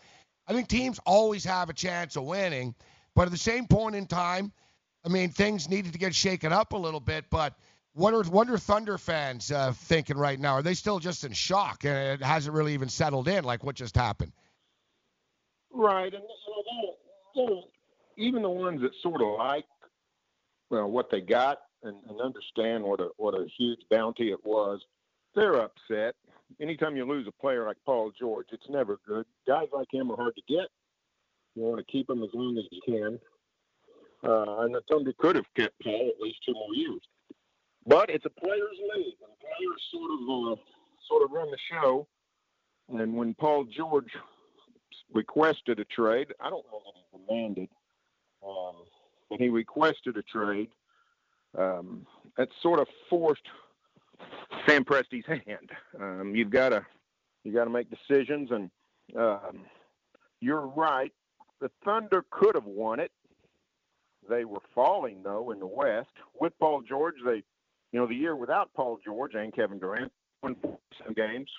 I 0.47 0.53
think 0.53 0.67
teams 0.67 0.99
always 1.05 1.45
have 1.45 1.69
a 1.69 1.73
chance 1.73 2.15
of 2.15 2.23
winning, 2.23 2.75
but 3.15 3.23
at 3.23 3.31
the 3.31 3.37
same 3.37 3.67
point 3.67 3.95
in 3.95 4.07
time, 4.07 4.51
I 5.05 5.09
mean, 5.09 5.29
things 5.29 5.69
needed 5.69 5.93
to 5.93 5.99
get 5.99 6.13
shaken 6.15 6.51
up 6.51 6.73
a 6.73 6.77
little 6.77 6.99
bit. 6.99 7.25
But 7.29 7.53
what 7.93 8.13
are 8.13 8.23
what 8.23 8.49
are 8.49 8.57
Thunder 8.57 8.97
fans 8.97 9.51
uh, 9.51 9.71
thinking 9.73 10.17
right 10.17 10.39
now? 10.39 10.55
Are 10.55 10.61
they 10.61 10.73
still 10.73 10.99
just 10.99 11.23
in 11.23 11.31
shock 11.31 11.85
and 11.85 12.21
it 12.21 12.25
hasn't 12.25 12.53
really 12.55 12.73
even 12.73 12.89
settled 12.89 13.27
in, 13.27 13.43
like 13.43 13.63
what 13.63 13.75
just 13.75 13.95
happened? 13.95 14.33
Right, 15.75 16.13
and 16.13 16.23
you 17.35 17.45
know, 17.45 17.63
even 18.17 18.43
the 18.43 18.49
ones 18.49 18.81
that 18.81 18.91
sort 19.03 19.21
of 19.21 19.37
like 19.37 19.65
well 20.69 20.89
what 20.89 21.11
they 21.11 21.19
got 21.19 21.57
and, 21.83 21.97
and 22.09 22.21
understand 22.21 22.81
what 22.83 23.01
a 23.01 23.09
what 23.17 23.33
a 23.33 23.45
huge 23.57 23.79
bounty 23.91 24.31
it 24.31 24.39
was, 24.45 24.79
they're 25.35 25.61
upset. 25.61 26.15
Anytime 26.61 26.95
you 26.95 27.05
lose 27.05 27.27
a 27.27 27.41
player 27.41 27.65
like 27.65 27.75
Paul 27.85 28.13
George, 28.17 28.47
it's 28.51 28.69
never 28.69 28.99
good. 29.05 29.25
Guys 29.45 29.67
like 29.73 29.87
him 29.91 30.11
are 30.11 30.15
hard 30.15 30.35
to 30.35 30.41
get. 30.47 30.69
You 31.55 31.63
want 31.63 31.85
to 31.85 31.91
keep 31.91 32.07
them 32.07 32.23
as 32.23 32.29
long 32.33 32.57
as 32.57 32.65
you 32.71 32.81
can. 32.85 33.19
Uh, 34.23 34.61
and 34.61 34.73
the 34.73 34.81
Thunder 34.89 35.13
could 35.17 35.35
have 35.35 35.45
kept 35.57 35.75
Paul 35.83 36.09
at 36.15 36.21
least 36.21 36.37
two 36.45 36.53
more 36.53 36.73
years. 36.73 37.01
But 37.85 38.09
it's 38.09 38.25
a 38.25 38.29
players' 38.29 38.79
league, 38.95 39.17
and 39.21 39.33
players 39.39 39.81
sort 39.91 40.11
of 40.11 40.57
uh, 40.57 40.61
sort 41.09 41.23
of 41.23 41.31
run 41.31 41.51
the 41.51 41.57
show. 41.69 42.07
And 42.89 43.15
when 43.15 43.33
Paul 43.33 43.65
George 43.65 44.11
requested 45.13 45.79
a 45.79 45.85
trade. 45.85 46.33
I 46.39 46.49
don't 46.49 46.65
know 46.71 46.81
that 46.85 46.93
he 46.95 47.17
demanded, 47.17 47.69
um, 48.45 48.75
but 49.29 49.39
he 49.39 49.49
requested 49.49 50.17
a 50.17 50.23
trade. 50.23 50.69
Um, 51.57 52.05
that 52.37 52.49
sort 52.61 52.79
of 52.79 52.87
forced 53.09 53.47
Sam 54.67 54.83
Presti's 54.83 55.25
hand. 55.25 55.69
Um, 55.99 56.33
you've 56.35 56.49
got 56.49 56.69
to 56.69 56.85
you 57.43 57.53
got 57.53 57.65
to 57.65 57.69
make 57.69 57.87
decisions, 57.89 58.49
and 58.51 58.69
um, 59.17 59.61
you're 60.41 60.67
right. 60.67 61.13
The 61.61 61.71
Thunder 61.83 62.25
could 62.31 62.55
have 62.55 62.65
won 62.65 62.99
it. 62.99 63.11
They 64.27 64.43
were 64.43 64.61
falling 64.73 65.21
though 65.23 65.51
in 65.51 65.59
the 65.59 65.67
West 65.67 66.09
with 66.39 66.53
Paul 66.59 66.81
George. 66.81 67.15
They, 67.23 67.43
you 67.91 67.99
know, 67.99 68.07
the 68.07 68.15
year 68.15 68.35
without 68.35 68.73
Paul 68.73 68.99
George 69.03 69.35
and 69.35 69.53
Kevin 69.53 69.79
Durant, 69.79 70.11
won 70.41 70.55
seven 70.97 71.13
games 71.15 71.49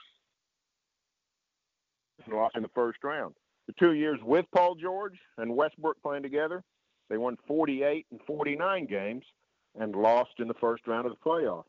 in 2.54 2.62
the 2.62 2.70
first 2.74 3.02
round. 3.04 3.34
The 3.66 3.74
two 3.78 3.94
years 3.94 4.18
with 4.22 4.46
Paul 4.54 4.76
George 4.76 5.18
and 5.38 5.54
Westbrook 5.56 6.00
playing 6.02 6.22
together, 6.22 6.62
they 7.08 7.18
won 7.18 7.36
48 7.46 8.06
and 8.10 8.20
49 8.26 8.86
games 8.86 9.24
and 9.78 9.94
lost 9.94 10.30
in 10.38 10.48
the 10.48 10.54
first 10.54 10.86
round 10.86 11.06
of 11.06 11.12
the 11.12 11.30
playoffs. 11.30 11.64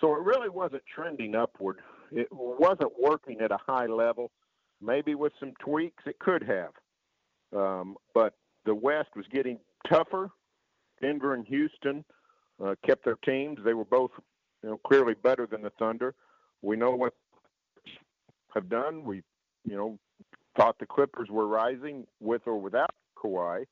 So 0.00 0.14
it 0.14 0.20
really 0.20 0.48
wasn't 0.48 0.82
trending 0.92 1.34
upward. 1.34 1.78
It 2.10 2.28
wasn't 2.30 2.92
working 3.00 3.40
at 3.40 3.52
a 3.52 3.58
high 3.66 3.86
level. 3.86 4.30
Maybe 4.80 5.14
with 5.14 5.32
some 5.40 5.52
tweaks, 5.60 6.02
it 6.06 6.18
could 6.18 6.42
have. 6.42 6.72
Um, 7.56 7.96
but 8.12 8.34
the 8.66 8.74
West 8.74 9.10
was 9.16 9.26
getting 9.32 9.58
tougher. 9.88 10.30
Denver 11.00 11.34
and 11.34 11.46
Houston 11.46 12.04
uh, 12.64 12.74
kept 12.86 13.04
their 13.04 13.18
teams. 13.24 13.58
They 13.64 13.74
were 13.74 13.84
both, 13.84 14.10
you 14.62 14.70
know, 14.70 14.80
clearly 14.86 15.14
better 15.14 15.46
than 15.46 15.62
the 15.62 15.70
Thunder. 15.78 16.14
We 16.62 16.76
know 16.76 16.90
what 16.90 17.14
have 18.54 18.68
done. 18.68 19.04
We, 19.04 19.22
you 19.64 19.76
know, 19.76 19.98
thought 20.56 20.78
the 20.78 20.86
Clippers 20.86 21.28
were 21.30 21.46
rising 21.46 22.06
with 22.20 22.42
or 22.46 22.60
without 22.60 22.90
Kawhi. 23.16 23.64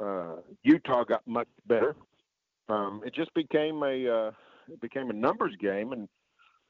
Uh, 0.00 0.36
Utah 0.62 1.04
got 1.04 1.26
much 1.26 1.48
better. 1.66 1.96
Um, 2.68 3.02
it 3.04 3.14
just 3.14 3.32
became 3.34 3.82
a 3.82 4.08
uh, 4.08 4.30
it 4.68 4.80
became 4.80 5.10
a 5.10 5.12
numbers 5.12 5.54
game, 5.60 5.92
and 5.92 6.08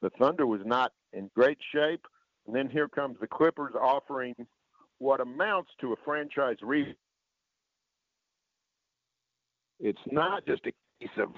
the 0.01 0.09
Thunder 0.11 0.45
was 0.45 0.61
not 0.65 0.91
in 1.13 1.29
great 1.35 1.57
shape. 1.73 2.05
And 2.47 2.55
then 2.55 2.69
here 2.69 2.87
comes 2.87 3.17
the 3.19 3.27
Clippers 3.27 3.73
offering 3.79 4.35
what 4.99 5.19
amounts 5.19 5.71
to 5.81 5.93
a 5.93 5.95
franchise 6.03 6.57
re. 6.61 6.95
It's 9.79 9.99
not 10.11 10.45
just 10.45 10.61
a 10.67 10.71
case 11.01 11.11
of, 11.17 11.29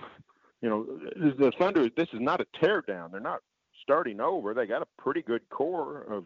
you 0.62 0.70
know, 0.70 0.86
the 1.16 1.52
Thunder. 1.58 1.90
This 1.96 2.10
is 2.14 2.20
not 2.20 2.42
a 2.42 2.46
teardown. 2.62 3.12
They're 3.12 3.20
not 3.20 3.40
starting 3.82 4.20
over. 4.20 4.54
They 4.54 4.68
got 4.68 4.82
a 4.82 5.02
pretty 5.02 5.22
good 5.22 5.48
core 5.50 6.04
of 6.12 6.26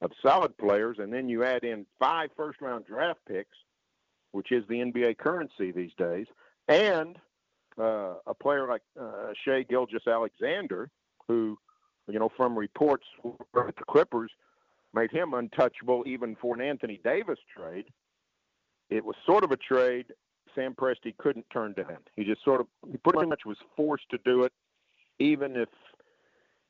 of 0.00 0.10
solid 0.24 0.56
players, 0.58 0.98
and 0.98 1.12
then 1.12 1.28
you 1.28 1.44
add 1.44 1.64
in 1.64 1.86
five 1.98 2.30
first 2.36 2.60
round 2.60 2.86
draft 2.86 3.20
picks, 3.28 3.56
which 4.32 4.52
is 4.52 4.64
the 4.68 4.76
NBA 4.76 5.18
currency 5.18 5.72
these 5.72 5.92
days, 5.96 6.26
and 6.68 7.16
uh, 7.78 8.14
a 8.26 8.34
player 8.34 8.68
like 8.68 8.82
uh, 9.00 9.32
Shai 9.44 9.62
Gilgeous-Alexander, 9.62 10.90
who, 11.26 11.58
you 12.08 12.18
know, 12.18 12.30
from 12.36 12.56
reports 12.56 13.04
at 13.24 13.76
the 13.76 13.84
Clippers, 13.88 14.30
made 14.92 15.10
him 15.10 15.34
untouchable 15.34 16.04
even 16.06 16.36
for 16.40 16.54
an 16.54 16.60
Anthony 16.60 17.00
Davis 17.02 17.38
trade. 17.56 17.86
It 18.90 19.04
was 19.04 19.16
sort 19.26 19.42
of 19.42 19.50
a 19.50 19.56
trade 19.56 20.06
Sam 20.54 20.74
Presti 20.74 21.16
couldn't 21.18 21.46
turn 21.52 21.72
down. 21.72 21.98
He 22.14 22.24
just 22.24 22.44
sort 22.44 22.60
of 22.60 22.66
he 22.90 22.96
pretty 22.98 23.26
much 23.26 23.44
was 23.44 23.56
forced 23.76 24.08
to 24.10 24.18
do 24.24 24.44
it, 24.44 24.52
even 25.18 25.56
if 25.56 25.68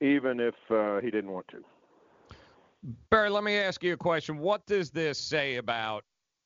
even 0.01 0.41
if 0.41 0.55
uh, 0.71 1.01
he 1.01 1.11
didn't 1.11 1.31
want 1.31 1.49
to. 1.49 1.65
Berry, 3.11 3.31
let 3.31 3.45
me 3.45 3.57
ask 3.57 3.83
you 3.83 3.95
a 3.95 3.97
question. 3.97 4.39
What 4.39 4.67
does 4.67 4.91
this 4.91 5.19
say 5.19 5.57
about 5.57 6.05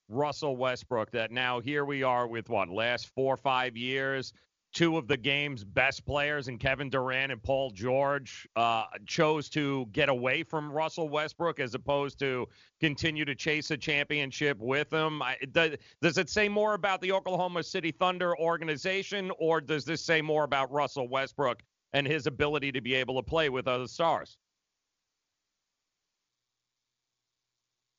Russell 0.08 0.56
Westbrook 0.56 1.10
that 1.10 1.32
now 1.32 1.58
here 1.60 1.84
we 1.84 2.02
are 2.02 2.28
with 2.28 2.48
what, 2.48 2.68
last 2.68 3.08
four 3.14 3.34
or 3.34 3.38
five 3.38 3.76
years? 3.76 4.32
two 4.74 4.98
of 4.98 5.08
the 5.08 5.16
game's 5.16 5.64
best 5.64 6.04
players 6.04 6.48
and 6.48 6.60
Kevin 6.60 6.90
Durant 6.90 7.32
and 7.32 7.42
Paul 7.42 7.70
George 7.70 8.46
uh, 8.54 8.84
chose 9.06 9.48
to 9.50 9.86
get 9.92 10.08
away 10.08 10.42
from 10.42 10.70
Russell 10.70 11.08
Westbrook 11.08 11.58
as 11.58 11.74
opposed 11.74 12.18
to 12.18 12.46
continue 12.78 13.24
to 13.24 13.34
chase 13.34 13.70
a 13.70 13.76
championship 13.76 14.58
with 14.60 14.92
him. 14.92 15.22
I, 15.22 15.36
does, 15.52 15.76
does 16.02 16.18
it 16.18 16.28
say 16.28 16.48
more 16.48 16.74
about 16.74 17.00
the 17.00 17.12
Oklahoma 17.12 17.62
City 17.62 17.90
Thunder 17.90 18.36
organization, 18.38 19.32
or 19.38 19.60
does 19.60 19.84
this 19.84 20.04
say 20.04 20.20
more 20.20 20.44
about 20.44 20.70
Russell 20.70 21.08
Westbrook 21.08 21.62
and 21.94 22.06
his 22.06 22.26
ability 22.26 22.70
to 22.72 22.82
be 22.82 22.94
able 22.94 23.16
to 23.16 23.22
play 23.22 23.48
with 23.48 23.66
other 23.66 23.88
stars? 23.88 24.36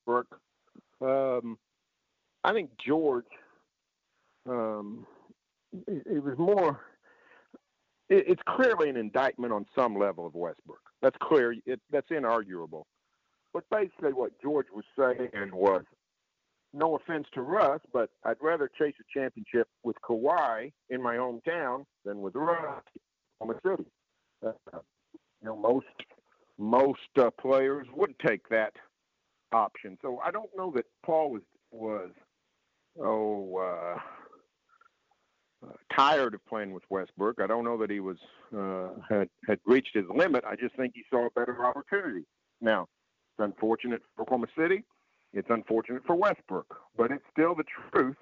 Brooke, 0.09 0.39
um, 1.01 1.59
I 2.43 2.51
think 2.51 2.71
George. 2.83 3.25
Um, 4.49 5.05
it, 5.87 6.01
it 6.07 6.23
was 6.23 6.35
more. 6.39 6.81
It, 8.09 8.25
it's 8.27 8.41
clearly 8.47 8.89
an 8.89 8.97
indictment 8.97 9.53
on 9.53 9.67
some 9.75 9.95
level 9.99 10.25
of 10.25 10.33
Westbrook. 10.33 10.81
That's 11.03 11.15
clear. 11.21 11.53
It, 11.67 11.79
that's 11.91 12.09
inarguable. 12.09 12.85
But 13.53 13.65
basically, 13.69 14.13
what 14.13 14.31
George 14.41 14.65
was 14.73 14.85
saying 14.97 15.51
was, 15.53 15.83
no 16.73 16.95
offense 16.95 17.27
to 17.35 17.41
Russ, 17.43 17.81
but 17.93 18.09
I'd 18.23 18.37
rather 18.41 18.67
chase 18.79 18.95
a 18.99 19.19
championship 19.19 19.67
with 19.83 19.95
Kawhi 20.01 20.71
in 20.89 21.03
my 21.03 21.17
hometown 21.17 21.85
than 22.03 22.21
with 22.21 22.33
Russ 22.33 22.83
in 22.95 23.47
Oklahoma 23.47 23.59
City. 23.63 23.89
Uh, 24.43 24.79
you 25.13 25.49
know, 25.49 25.55
most 25.55 25.85
most 26.57 26.99
uh, 27.17 27.29
players 27.39 27.85
would 27.95 28.17
take 28.25 28.49
that 28.49 28.73
option. 29.51 29.97
So 30.01 30.19
I 30.23 30.31
don't 30.31 30.49
know 30.55 30.71
that 30.75 30.85
Paul 31.03 31.31
was 31.31 31.43
was 31.71 32.11
oh. 32.99 33.57
Uh, 33.57 33.99
uh, 35.61 35.73
tired 35.93 36.33
of 36.33 36.45
playing 36.45 36.71
with 36.71 36.83
Westbrook. 36.89 37.41
I 37.41 37.47
don't 37.47 37.65
know 37.65 37.77
that 37.79 37.89
he 37.89 37.99
was 37.99 38.17
uh, 38.57 38.89
had 39.09 39.27
had 39.45 39.59
reached 39.65 39.93
his 39.93 40.05
limit. 40.13 40.45
I 40.47 40.55
just 40.55 40.73
think 40.75 40.93
he 40.95 41.03
saw 41.09 41.27
a 41.27 41.29
better 41.31 41.65
opportunity. 41.65 42.25
Now, 42.61 42.87
it's 43.37 43.43
unfortunate 43.43 44.01
for 44.15 44.21
Oklahoma 44.21 44.47
City. 44.57 44.83
It's 45.33 45.49
unfortunate 45.49 46.03
for 46.05 46.15
Westbrook, 46.15 46.77
but 46.97 47.11
it's 47.11 47.23
still 47.31 47.55
the 47.55 47.65
truth. 47.91 48.15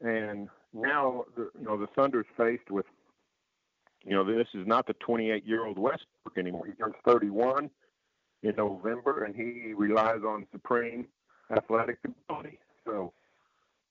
And 0.00 0.48
now, 0.72 1.24
the, 1.36 1.50
you 1.58 1.64
know, 1.64 1.76
the 1.76 1.86
Thunder's 1.88 2.26
faced 2.36 2.70
with, 2.70 2.86
you 4.04 4.12
know, 4.12 4.24
this 4.24 4.48
is 4.54 4.66
not 4.66 4.86
the 4.86 4.94
28-year-old 4.94 5.78
Westbrook 5.78 6.38
anymore. 6.38 6.66
He 6.66 6.72
turns 6.72 6.94
31 7.04 7.70
in 8.44 8.54
November, 8.56 9.24
and 9.24 9.34
he 9.34 9.72
relies 9.72 10.22
on 10.26 10.46
supreme 10.52 11.06
athletic 11.56 11.98
ability. 12.04 12.58
So 12.86 13.12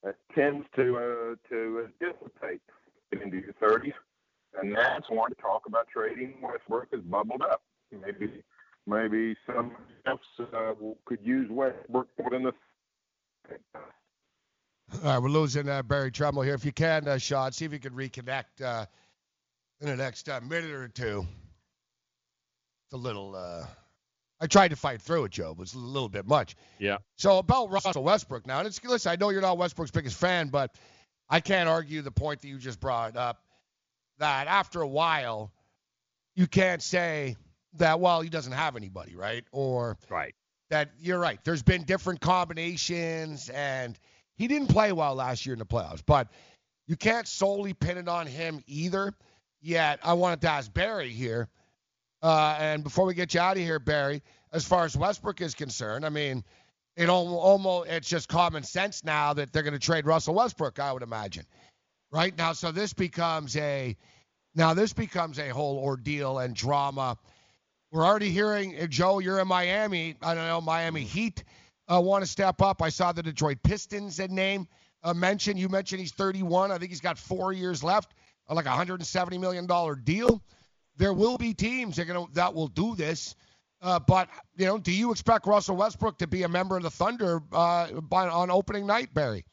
that 0.03 0.15
tends 0.35 0.65
to 0.75 0.97
uh, 0.97 1.49
to 1.49 1.85
uh, 1.85 1.87
dissipate 1.99 2.61
into 3.11 3.37
your 3.37 3.53
30s, 3.61 3.93
and 4.59 4.75
that's 4.75 5.05
why 5.09 5.27
to 5.29 5.35
talk 5.35 5.63
about 5.65 5.87
trading 5.87 6.35
Westbrook 6.41 6.87
has 6.91 7.01
bubbled 7.01 7.41
up. 7.41 7.63
Maybe 7.91 8.43
maybe 8.85 9.35
some 9.47 9.71
else 10.05 10.21
uh, 10.39 10.73
could 11.05 11.19
use 11.23 11.49
Westbrook 11.49 12.07
more 12.19 12.29
than 12.29 12.43
the. 12.43 12.53
All 14.95 14.99
right, 15.03 15.19
we're 15.19 15.29
losing 15.29 15.67
uh, 15.67 15.81
Berry 15.81 16.11
Trumbull 16.11 16.43
here. 16.43 16.53
If 16.53 16.65
you 16.65 16.71
can, 16.71 17.07
uh, 17.07 17.17
Sean, 17.17 17.51
see 17.51 17.65
if 17.65 17.73
you 17.73 17.79
can 17.79 17.93
reconnect 17.93 18.61
uh, 18.63 18.85
in 19.81 19.87
the 19.87 19.95
next 19.95 20.29
uh, 20.29 20.39
minute 20.41 20.69
or 20.69 20.87
two. 20.87 21.25
It's 22.85 22.93
a 22.93 22.97
little. 22.97 23.35
I 24.43 24.47
tried 24.47 24.71
to 24.71 24.75
fight 24.75 25.01
through 25.01 25.23
it, 25.23 25.31
Joe. 25.31 25.51
It 25.51 25.57
was 25.57 25.73
a 25.73 25.79
little 25.79 26.09
bit 26.09 26.27
much. 26.27 26.57
Yeah. 26.77 26.97
So 27.15 27.37
about 27.37 27.71
Russell 27.71 28.03
Westbrook 28.03 28.45
now, 28.45 28.59
and 28.59 28.67
it's 28.67 28.83
listen, 28.83 29.09
I 29.09 29.15
know 29.15 29.29
you're 29.29 29.41
not 29.41 29.57
Westbrook's 29.57 29.91
biggest 29.91 30.17
fan, 30.17 30.49
but 30.49 30.75
I 31.29 31.39
can't 31.39 31.69
argue 31.69 32.01
the 32.01 32.11
point 32.11 32.41
that 32.41 32.49
you 32.49 32.57
just 32.57 32.81
brought 32.81 33.15
up 33.15 33.41
that 34.17 34.47
after 34.47 34.81
a 34.81 34.87
while, 34.87 35.53
you 36.35 36.45
can't 36.45 36.83
say 36.83 37.37
that 37.75 38.01
well 38.01 38.19
he 38.19 38.27
doesn't 38.27 38.51
have 38.51 38.75
anybody, 38.75 39.15
right? 39.15 39.45
Or 39.53 39.97
right. 40.09 40.35
that 40.69 40.91
you're 40.99 41.19
right. 41.19 41.39
There's 41.45 41.63
been 41.63 41.83
different 41.83 42.19
combinations, 42.19 43.47
and 43.47 43.97
he 44.35 44.49
didn't 44.49 44.67
play 44.67 44.91
well 44.91 45.15
last 45.15 45.45
year 45.45 45.53
in 45.53 45.59
the 45.59 45.65
playoffs, 45.65 46.03
but 46.05 46.27
you 46.85 46.97
can't 46.97 47.29
solely 47.29 47.73
pin 47.73 47.97
it 47.97 48.09
on 48.09 48.27
him 48.27 48.61
either. 48.67 49.13
Yet 49.61 49.99
I 50.03 50.13
wanted 50.13 50.41
to 50.41 50.49
ask 50.49 50.73
Berry 50.73 51.11
here 51.11 51.47
uh, 52.23 52.55
and 52.57 52.83
before 52.83 53.05
we 53.05 53.13
get 53.13 53.33
you 53.33 53.41
out 53.41 53.57
of 53.57 53.63
here, 53.63 53.79
Berry, 53.79 54.23
as 54.53 54.65
far 54.65 54.85
as 54.85 54.95
Westbrook 54.95 55.41
is 55.41 55.53
concerned, 55.53 56.05
I 56.05 56.09
mean, 56.09 56.43
it 56.95 57.09
almost 57.09 57.89
it's 57.89 58.07
just 58.07 58.29
common 58.29 58.63
sense 58.63 59.03
now 59.03 59.33
that 59.33 59.51
they're 59.51 59.63
going 59.63 59.73
to 59.73 59.79
trade 59.79 60.05
Russell 60.05 60.33
Westbrook. 60.33 60.79
I 60.79 60.93
would 60.93 61.03
imagine, 61.03 61.45
right 62.11 62.35
now. 62.37 62.53
So 62.53 62.71
this 62.71 62.93
becomes 62.93 63.57
a 63.57 63.97
now 64.55 64.73
this 64.73 64.93
becomes 64.93 65.37
a 65.37 65.49
whole 65.49 65.77
ordeal 65.77 66.39
and 66.39 66.55
drama. 66.55 67.17
We're 67.91 68.05
already 68.05 68.29
hearing, 68.29 68.79
uh, 68.79 68.87
Joe, 68.87 69.19
you're 69.19 69.39
in 69.39 69.47
Miami. 69.47 70.15
I 70.21 70.33
don't 70.33 70.47
know, 70.47 70.61
Miami 70.61 71.01
Heat 71.01 71.43
uh, 71.91 71.99
want 71.99 72.23
to 72.23 72.29
step 72.29 72.61
up. 72.61 72.81
I 72.81 72.89
saw 72.89 73.11
the 73.11 73.21
Detroit 73.21 73.57
Pistons 73.63 74.17
had 74.17 74.31
name 74.31 74.67
uh, 75.03 75.13
mentioned. 75.13 75.59
You 75.59 75.67
mentioned 75.67 75.99
he's 75.99 76.13
31. 76.13 76.71
I 76.71 76.77
think 76.77 76.89
he's 76.89 77.01
got 77.01 77.17
four 77.17 77.51
years 77.51 77.83
left, 77.83 78.13
like 78.49 78.65
a 78.65 78.69
170 78.69 79.37
million 79.39 79.67
dollar 79.67 79.95
deal 79.95 80.41
there 80.97 81.13
will 81.13 81.37
be 81.37 81.53
teams 81.53 81.95
that, 81.97 82.27
that 82.33 82.53
will 82.53 82.67
do 82.67 82.95
this. 82.95 83.35
Uh, 83.81 83.99
but 83.99 84.29
you 84.55 84.65
know, 84.65 84.77
do 84.77 84.91
you 84.91 85.11
expect 85.11 85.45
Russell 85.45 85.75
Westbrook 85.75 86.17
to 86.19 86.27
be 86.27 86.43
a 86.43 86.47
member 86.47 86.77
of 86.77 86.83
the 86.83 86.89
Thunder 86.89 87.41
uh, 87.51 87.91
by, 88.01 88.27
on 88.27 88.49
opening 88.49 88.87
night, 88.87 89.13
Berry? 89.13 89.45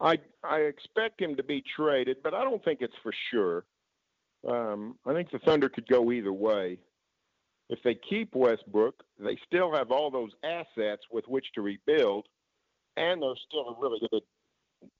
I 0.00 0.18
I 0.42 0.60
expect 0.60 1.20
him 1.20 1.36
to 1.36 1.42
be 1.42 1.62
traded, 1.76 2.18
but 2.22 2.32
I 2.32 2.44
don't 2.44 2.64
think 2.64 2.80
it's 2.80 2.94
for 3.02 3.12
sure. 3.30 3.64
Um, 4.48 4.96
I 5.04 5.12
think 5.12 5.30
the 5.30 5.40
Thunder 5.40 5.68
could 5.68 5.86
go 5.88 6.12
either 6.12 6.32
way. 6.32 6.78
If 7.68 7.80
they 7.82 7.98
keep 8.08 8.34
Westbrook, 8.34 8.94
they 9.18 9.36
still 9.46 9.74
have 9.74 9.90
all 9.90 10.10
those 10.10 10.30
assets 10.42 11.02
with 11.10 11.26
which 11.28 11.44
to 11.56 11.60
rebuild, 11.60 12.26
and 12.96 13.20
they're 13.20 13.34
still 13.48 13.76
a 13.76 13.80
really 13.80 14.00
good 14.10 14.22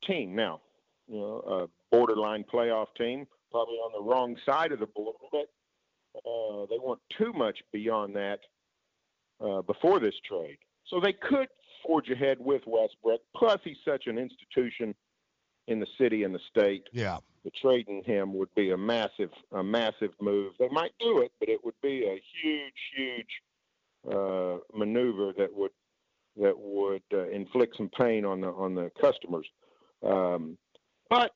team 0.04 0.34
now. 0.34 0.60
You 1.06 1.20
know, 1.20 1.42
a 1.46 1.94
borderline 1.96 2.44
playoff 2.52 2.88
team 2.98 3.26
probably 3.50 3.76
on 3.76 3.92
the 3.92 4.10
wrong 4.10 4.36
side 4.44 4.72
of 4.72 4.80
the 4.80 4.86
board, 4.86 5.16
but 5.32 5.48
uh, 6.16 6.66
they 6.70 6.78
want 6.78 7.00
too 7.16 7.32
much 7.32 7.58
beyond 7.72 8.16
that 8.16 8.40
uh, 9.44 9.62
before 9.62 10.00
this 10.00 10.14
trade. 10.24 10.58
So 10.86 11.00
they 11.00 11.12
could 11.12 11.48
forge 11.86 12.10
ahead 12.10 12.38
with 12.40 12.62
Westbrook. 12.66 13.20
Plus, 13.36 13.60
he's 13.64 13.76
such 13.84 14.06
an 14.06 14.18
institution 14.18 14.94
in 15.66 15.80
the 15.80 15.86
city 15.98 16.24
and 16.24 16.34
the 16.34 16.40
state. 16.48 16.84
Yeah. 16.92 17.18
The 17.44 17.50
trading 17.62 18.02
him 18.04 18.34
would 18.34 18.52
be 18.54 18.70
a 18.70 18.76
massive, 18.76 19.30
a 19.52 19.62
massive 19.62 20.10
move. 20.20 20.54
They 20.58 20.68
might 20.68 20.92
do 20.98 21.20
it, 21.20 21.32
but 21.38 21.48
it 21.48 21.64
would 21.64 21.80
be 21.82 22.04
a 22.04 22.20
huge, 22.42 22.74
huge 22.96 24.12
uh, 24.12 24.58
maneuver 24.74 25.32
that 25.38 25.54
would 25.54 25.70
that 26.40 26.56
would 26.56 27.02
uh, 27.12 27.28
inflict 27.30 27.76
some 27.76 27.88
pain 27.88 28.24
on 28.24 28.40
the 28.40 28.48
on 28.48 28.74
the 28.74 28.90
customers. 29.00 29.46
Um, 30.06 30.56
but 31.10 31.32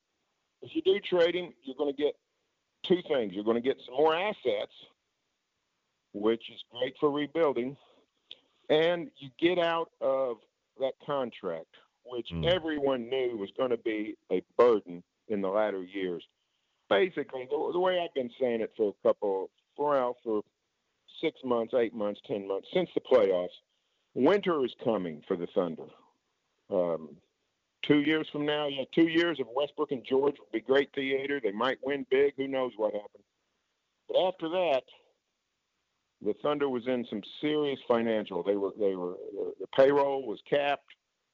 if 0.63 0.75
you 0.75 0.81
do 0.81 0.99
trading, 0.99 1.53
you're 1.63 1.75
going 1.75 1.93
to 1.93 2.01
get 2.01 2.15
two 2.83 3.01
things. 3.07 3.33
You're 3.33 3.43
going 3.43 3.61
to 3.61 3.67
get 3.67 3.77
some 3.85 3.95
more 3.95 4.15
assets, 4.15 4.71
which 6.13 6.49
is 6.49 6.63
great 6.71 6.95
for 6.99 7.11
rebuilding, 7.11 7.75
and 8.69 9.11
you 9.17 9.29
get 9.39 9.59
out 9.59 9.91
of 10.01 10.37
that 10.79 10.93
contract, 11.05 11.75
which 12.05 12.29
mm. 12.33 12.45
everyone 12.45 13.09
knew 13.09 13.37
was 13.37 13.49
going 13.57 13.71
to 13.71 13.77
be 13.77 14.15
a 14.31 14.41
burden 14.57 15.03
in 15.27 15.41
the 15.41 15.49
latter 15.49 15.83
years. 15.83 16.23
Basically, 16.89 17.47
the, 17.49 17.69
the 17.73 17.79
way 17.79 17.99
I've 17.99 18.13
been 18.13 18.31
saying 18.39 18.61
it 18.61 18.71
for 18.75 18.89
a 18.89 19.07
couple, 19.07 19.49
well, 19.77 20.17
for 20.23 20.41
six 21.21 21.39
months, 21.43 21.73
eight 21.73 21.93
months, 21.93 22.21
ten 22.27 22.47
months 22.47 22.67
since 22.73 22.89
the 22.93 23.01
playoffs, 23.01 23.49
winter 24.13 24.63
is 24.63 24.73
coming 24.83 25.21
for 25.27 25.35
the 25.35 25.47
Thunder. 25.47 25.83
Um, 26.69 27.17
two 27.83 28.01
years 28.01 28.27
from 28.31 28.45
now, 28.45 28.67
yeah, 28.67 28.83
two 28.93 29.07
years 29.07 29.39
of 29.39 29.47
Westbrook 29.55 29.91
and 29.91 30.05
George 30.07 30.35
would 30.39 30.51
be 30.51 30.61
great 30.61 30.89
theater. 30.95 31.39
They 31.41 31.51
might 31.51 31.77
win 31.83 32.05
big. 32.09 32.33
Who 32.37 32.47
knows 32.47 32.71
what 32.77 32.93
happens? 32.93 33.23
But 34.07 34.27
after 34.27 34.49
that, 34.49 34.83
the 36.21 36.33
Thunder 36.41 36.69
was 36.69 36.87
in 36.87 37.05
some 37.09 37.21
serious 37.41 37.79
financial. 37.87 38.43
They 38.43 38.55
were 38.55 38.71
they 38.79 38.95
were 38.95 39.15
the 39.59 39.67
payroll 39.75 40.25
was 40.25 40.39
capped. 40.49 40.87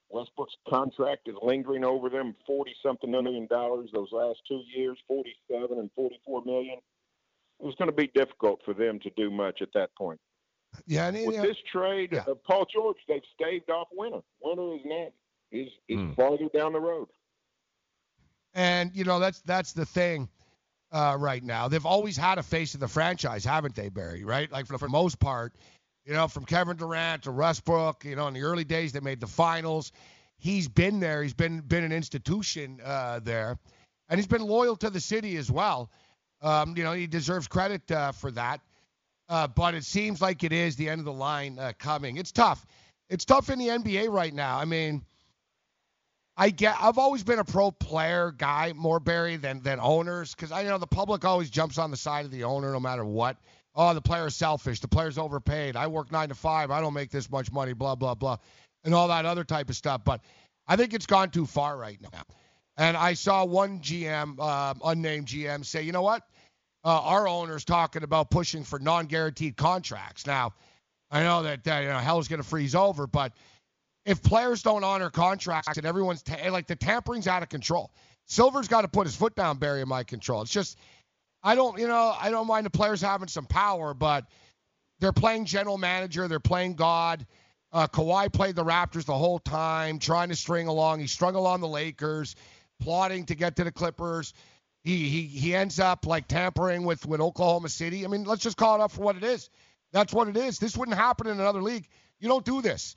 Westbrook's 0.09 0.55
contract 0.67 1.27
is 1.27 1.35
lingering 1.43 1.85
over 1.85 2.09
them, 2.09 2.35
forty 2.47 2.75
something 2.83 3.11
million 3.11 3.47
dollars 3.47 3.89
those 3.93 4.09
last 4.11 4.39
two 4.47 4.61
years, 4.75 4.97
forty 5.07 5.35
seven 5.49 5.77
and 5.77 5.89
forty 5.95 6.19
four 6.25 6.43
million. 6.43 6.79
It 7.59 7.65
was 7.65 7.75
going 7.75 7.89
to 7.89 7.95
be 7.95 8.07
difficult 8.15 8.61
for 8.65 8.73
them 8.73 8.99
to 9.01 9.09
do 9.15 9.29
much 9.29 9.61
at 9.61 9.69
that 9.73 9.93
point. 9.95 10.19
Yeah, 10.85 11.07
and, 11.07 11.27
with 11.27 11.41
this 11.41 11.57
trade, 11.71 12.11
yeah. 12.13 12.23
uh, 12.27 12.35
Paul 12.47 12.65
George, 12.73 12.97
they've 13.07 13.21
staved 13.35 13.69
off 13.69 13.87
winter. 13.91 14.19
Winter 14.41 14.75
is 14.75 14.81
next 14.85 15.15
is 15.51 15.67
is 15.87 15.97
mm. 15.97 16.15
farther 16.15 16.49
down 16.53 16.73
the 16.73 16.79
road. 16.79 17.07
And 18.53 18.91
you 18.95 19.03
know 19.03 19.19
that's 19.19 19.41
that's 19.41 19.73
the 19.73 19.85
thing 19.85 20.29
uh, 20.91 21.17
right 21.19 21.43
now. 21.43 21.67
They've 21.67 21.85
always 21.85 22.17
had 22.17 22.37
a 22.37 22.43
face 22.43 22.73
of 22.73 22.79
the 22.79 22.87
franchise, 22.87 23.45
haven't 23.45 23.75
they, 23.75 23.89
Berry? 23.89 24.23
Right? 24.23 24.51
Like 24.51 24.67
for 24.67 24.77
the 24.77 24.89
most 24.89 25.19
part, 25.19 25.53
you 26.05 26.13
know, 26.13 26.27
from 26.27 26.45
Kevin 26.45 26.77
Durant 26.77 27.23
to 27.23 27.31
Westbrook. 27.31 28.05
You 28.05 28.15
know, 28.15 28.27
in 28.27 28.33
the 28.33 28.41
early 28.41 28.63
days 28.63 28.91
they 28.91 28.99
made 28.99 29.19
the 29.19 29.27
finals. 29.27 29.91
He's 30.37 30.67
been 30.67 30.99
there. 30.99 31.21
He's 31.21 31.33
been 31.33 31.61
been 31.61 31.83
an 31.83 31.91
institution 31.91 32.79
uh, 32.83 33.19
there. 33.23 33.57
and 34.09 34.17
he's 34.17 34.27
been 34.27 34.41
loyal 34.41 34.75
to 34.77 34.89
the 34.89 35.01
city 35.01 35.37
as 35.37 35.51
well. 35.51 35.91
Um, 36.41 36.75
you 36.77 36.83
know, 36.83 36.93
he 36.93 37.07
deserves 37.07 37.47
credit 37.47 37.89
uh, 37.91 38.11
for 38.13 38.31
that. 38.31 38.61
Uh, 39.27 39.47
but 39.47 39.75
it 39.75 39.83
seems 39.83 40.21
like 40.21 40.43
it 40.43 40.51
is 40.51 40.75
the 40.75 40.89
end 40.89 40.99
of 40.99 41.05
the 41.05 41.13
line 41.13 41.59
uh, 41.59 41.71
coming. 41.77 42.17
It's 42.17 42.31
tough. 42.31 42.65
It's 43.09 43.25
tough 43.25 43.49
in 43.49 43.59
the 43.59 43.67
NBA 43.67 44.09
right 44.09 44.33
now. 44.33 44.57
I 44.57 44.65
mean, 44.65 45.03
I 46.39 46.51
get. 46.51 46.77
I've 46.79 46.97
always 46.97 47.21
been 47.21 47.39
a 47.39 47.43
pro 47.43 47.69
player 47.69 48.31
guy 48.31 48.71
more 48.73 49.01
Berry 49.01 49.35
than 49.35 49.61
than 49.61 49.77
owners 49.81 50.33
because 50.33 50.53
I 50.53 50.61
you 50.61 50.69
know 50.69 50.77
the 50.77 50.87
public 50.87 51.25
always 51.25 51.49
jumps 51.49 51.77
on 51.77 51.91
the 51.91 51.97
side 51.97 52.23
of 52.23 52.31
the 52.31 52.45
owner 52.45 52.71
no 52.71 52.79
matter 52.79 53.03
what. 53.03 53.35
Oh, 53.75 53.93
the 53.93 54.01
player's 54.01 54.35
selfish. 54.35 54.79
The 54.79 54.87
player's 54.87 55.17
overpaid. 55.17 55.75
I 55.75 55.87
work 55.87 56.13
nine 56.13 56.29
to 56.29 56.35
five. 56.35 56.71
I 56.71 56.79
don't 56.79 56.93
make 56.93 57.11
this 57.11 57.29
much 57.29 57.51
money. 57.51 57.73
Blah 57.73 57.95
blah 57.95 58.15
blah, 58.15 58.37
and 58.85 58.95
all 58.95 59.09
that 59.09 59.25
other 59.25 59.43
type 59.43 59.69
of 59.69 59.75
stuff. 59.75 60.05
But 60.05 60.21
I 60.65 60.77
think 60.77 60.93
it's 60.93 61.05
gone 61.05 61.29
too 61.29 61.45
far 61.45 61.77
right 61.77 61.99
now. 62.01 62.23
And 62.77 62.95
I 62.95 63.15
saw 63.15 63.43
one 63.43 63.79
GM, 63.81 64.37
uh, 64.39 64.73
unnamed 64.85 65.27
GM, 65.27 65.65
say, 65.65 65.81
you 65.81 65.91
know 65.91 66.01
what? 66.01 66.23
Uh, 66.85 67.01
our 67.01 67.27
owner's 67.27 67.65
talking 67.65 68.03
about 68.03 68.31
pushing 68.31 68.63
for 68.63 68.79
non-guaranteed 68.79 69.57
contracts. 69.57 70.25
Now, 70.25 70.53
I 71.11 71.23
know 71.23 71.43
that 71.43 71.67
uh, 71.67 71.79
you 71.79 71.89
know 71.89 71.97
hell's 71.97 72.29
going 72.29 72.41
to 72.41 72.47
freeze 72.47 72.75
over, 72.75 73.07
but 73.07 73.33
if 74.05 74.21
players 74.23 74.61
don't 74.61 74.83
honor 74.83 75.09
contracts 75.09 75.77
and 75.77 75.85
everyone's 75.85 76.23
ta- 76.23 76.49
like 76.51 76.67
the 76.67 76.75
tampering's 76.75 77.27
out 77.27 77.43
of 77.43 77.49
control. 77.49 77.91
Silver's 78.25 78.67
got 78.67 78.81
to 78.81 78.87
put 78.87 79.07
his 79.07 79.15
foot 79.15 79.35
down, 79.35 79.57
Berry, 79.57 79.81
in 79.81 79.87
my 79.87 80.03
control. 80.03 80.41
It's 80.41 80.51
just 80.51 80.77
I 81.41 81.55
don't, 81.55 81.79
you 81.79 81.87
know, 81.87 82.15
I 82.19 82.31
don't 82.31 82.47
mind 82.47 82.65
the 82.65 82.69
players 82.69 83.01
having 83.01 83.27
some 83.27 83.45
power, 83.45 83.93
but 83.93 84.25
they're 84.99 85.13
playing 85.13 85.45
general 85.45 85.77
manager, 85.77 86.27
they're 86.27 86.39
playing 86.39 86.75
God. 86.75 87.25
Uh, 87.71 87.87
Kawhi 87.87 88.33
played 88.33 88.55
the 88.55 88.65
Raptors 88.65 89.05
the 89.05 89.13
whole 89.13 89.39
time, 89.39 89.99
trying 89.99 90.29
to 90.29 90.35
string 90.35 90.67
along. 90.67 90.99
He 90.99 91.07
strung 91.07 91.35
along 91.35 91.61
the 91.61 91.67
Lakers, 91.67 92.35
plotting 92.79 93.25
to 93.27 93.35
get 93.35 93.55
to 93.57 93.63
the 93.63 93.71
Clippers. 93.71 94.33
He 94.83 95.07
he 95.09 95.23
he 95.23 95.55
ends 95.55 95.79
up 95.79 96.05
like 96.05 96.27
tampering 96.27 96.83
with 96.83 97.05
with 97.05 97.21
Oklahoma 97.21 97.69
City. 97.69 98.05
I 98.05 98.07
mean, 98.07 98.23
let's 98.23 98.41
just 98.41 98.57
call 98.57 98.75
it 98.75 98.81
up 98.81 98.91
for 98.91 99.01
what 99.01 99.17
it 99.17 99.23
is. 99.23 99.49
That's 99.91 100.13
what 100.13 100.27
it 100.27 100.37
is. 100.37 100.57
This 100.57 100.75
wouldn't 100.75 100.97
happen 100.97 101.27
in 101.27 101.39
another 101.39 101.61
league. 101.61 101.87
You 102.19 102.27
don't 102.27 102.45
do 102.45 102.61
this. 102.61 102.95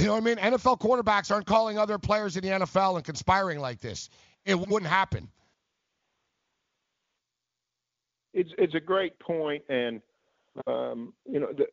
You 0.00 0.06
know 0.06 0.14
what 0.14 0.22
I 0.22 0.24
mean? 0.24 0.36
NFL 0.36 0.80
quarterbacks 0.80 1.30
aren't 1.30 1.46
calling 1.46 1.78
other 1.78 1.98
players 1.98 2.36
in 2.36 2.42
the 2.42 2.48
NFL 2.48 2.96
and 2.96 3.04
conspiring 3.04 3.58
like 3.58 3.80
this. 3.80 4.08
It 4.46 4.58
wouldn't 4.58 4.90
happen. 4.90 5.28
It's 8.32 8.50
it's 8.56 8.74
a 8.74 8.80
great 8.80 9.18
point, 9.18 9.62
and 9.68 10.00
um, 10.66 11.12
you 11.28 11.40
know 11.40 11.52
the, 11.52 11.66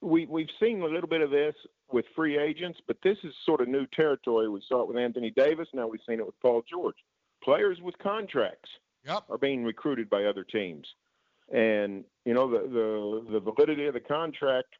we 0.00 0.24
we've 0.26 0.48
seen 0.58 0.80
a 0.80 0.86
little 0.86 1.08
bit 1.08 1.20
of 1.20 1.30
this 1.30 1.54
with 1.92 2.06
free 2.16 2.38
agents, 2.38 2.78
but 2.86 2.96
this 3.02 3.18
is 3.24 3.34
sort 3.44 3.60
of 3.60 3.68
new 3.68 3.86
territory. 3.94 4.48
We 4.48 4.62
saw 4.66 4.82
it 4.82 4.88
with 4.88 4.96
Anthony 4.96 5.32
Davis. 5.36 5.68
Now 5.74 5.86
we've 5.88 6.00
seen 6.08 6.20
it 6.20 6.26
with 6.26 6.40
Paul 6.40 6.62
George. 6.70 6.96
Players 7.42 7.78
with 7.82 7.98
contracts 7.98 8.70
yep. 9.04 9.24
are 9.28 9.38
being 9.38 9.64
recruited 9.64 10.08
by 10.08 10.24
other 10.24 10.44
teams, 10.44 10.86
and 11.52 12.04
you 12.24 12.32
know 12.32 12.50
the 12.50 12.68
the 12.68 13.32
the 13.32 13.40
validity 13.40 13.86
of 13.86 13.94
the 13.94 14.00
contract 14.00 14.76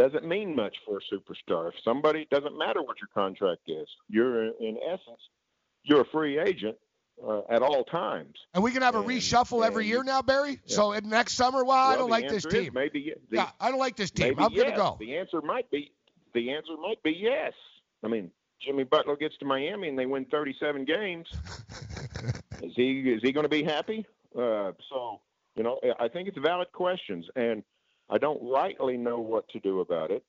doesn't 0.00 0.26
mean 0.26 0.56
much 0.56 0.76
for 0.86 0.98
a 0.98 1.14
superstar. 1.14 1.68
If 1.68 1.74
somebody 1.84 2.26
doesn't 2.30 2.56
matter 2.56 2.80
what 2.82 2.96
your 3.00 3.08
contract 3.12 3.62
is, 3.66 3.86
you're 4.08 4.46
in 4.46 4.78
essence 4.88 5.20
you're 5.82 6.00
a 6.02 6.06
free 6.06 6.38
agent 6.38 6.76
uh, 7.26 7.42
at 7.50 7.62
all 7.62 7.84
times. 7.84 8.34
And 8.54 8.62
we 8.62 8.72
can 8.72 8.82
have 8.82 8.94
a 8.94 9.02
reshuffle 9.02 9.64
every 9.64 9.86
year 9.86 10.02
now, 10.02 10.22
Berry. 10.22 10.52
Yeah. 10.64 10.76
So 10.76 10.92
next 11.04 11.34
summer, 11.34 11.64
well, 11.64 11.76
I 11.76 11.96
don't 11.96 12.10
like 12.10 12.28
this 12.28 12.44
is 12.44 12.52
team. 12.52 12.72
Maybe 12.74 13.14
the, 13.30 13.36
yeah, 13.36 13.50
I 13.60 13.70
don't 13.70 13.78
like 13.78 13.96
this 13.96 14.10
team. 14.10 14.28
maybe 14.28 14.42
I'm 14.42 14.52
yes. 14.52 14.64
gonna 14.64 14.76
go. 14.76 14.96
The 14.98 15.16
answer 15.16 15.42
might 15.42 15.70
be 15.70 15.92
the 16.34 16.52
answer 16.52 16.76
might 16.80 17.02
be 17.02 17.12
yes. 17.18 17.52
I 18.02 18.08
mean, 18.08 18.30
Jimmy 18.64 18.84
Butler 18.84 19.16
gets 19.16 19.36
to 19.38 19.44
Miami 19.44 19.88
and 19.88 19.98
they 19.98 20.06
win 20.06 20.24
37 20.26 20.84
games. 20.86 21.28
is 22.62 22.72
he 22.74 23.00
is 23.00 23.20
he 23.22 23.32
going 23.32 23.44
to 23.44 23.50
be 23.50 23.64
happy? 23.64 24.06
Uh, 24.34 24.72
so 24.88 25.20
you 25.56 25.62
know, 25.62 25.78
I 25.98 26.08
think 26.08 26.28
it's 26.28 26.38
valid 26.38 26.72
questions, 26.72 27.26
and 27.36 27.62
I 28.10 28.18
don't 28.18 28.42
rightly 28.42 28.96
know 28.96 29.18
what 29.20 29.48
to 29.50 29.60
do 29.60 29.80
about 29.80 30.10
it. 30.10 30.24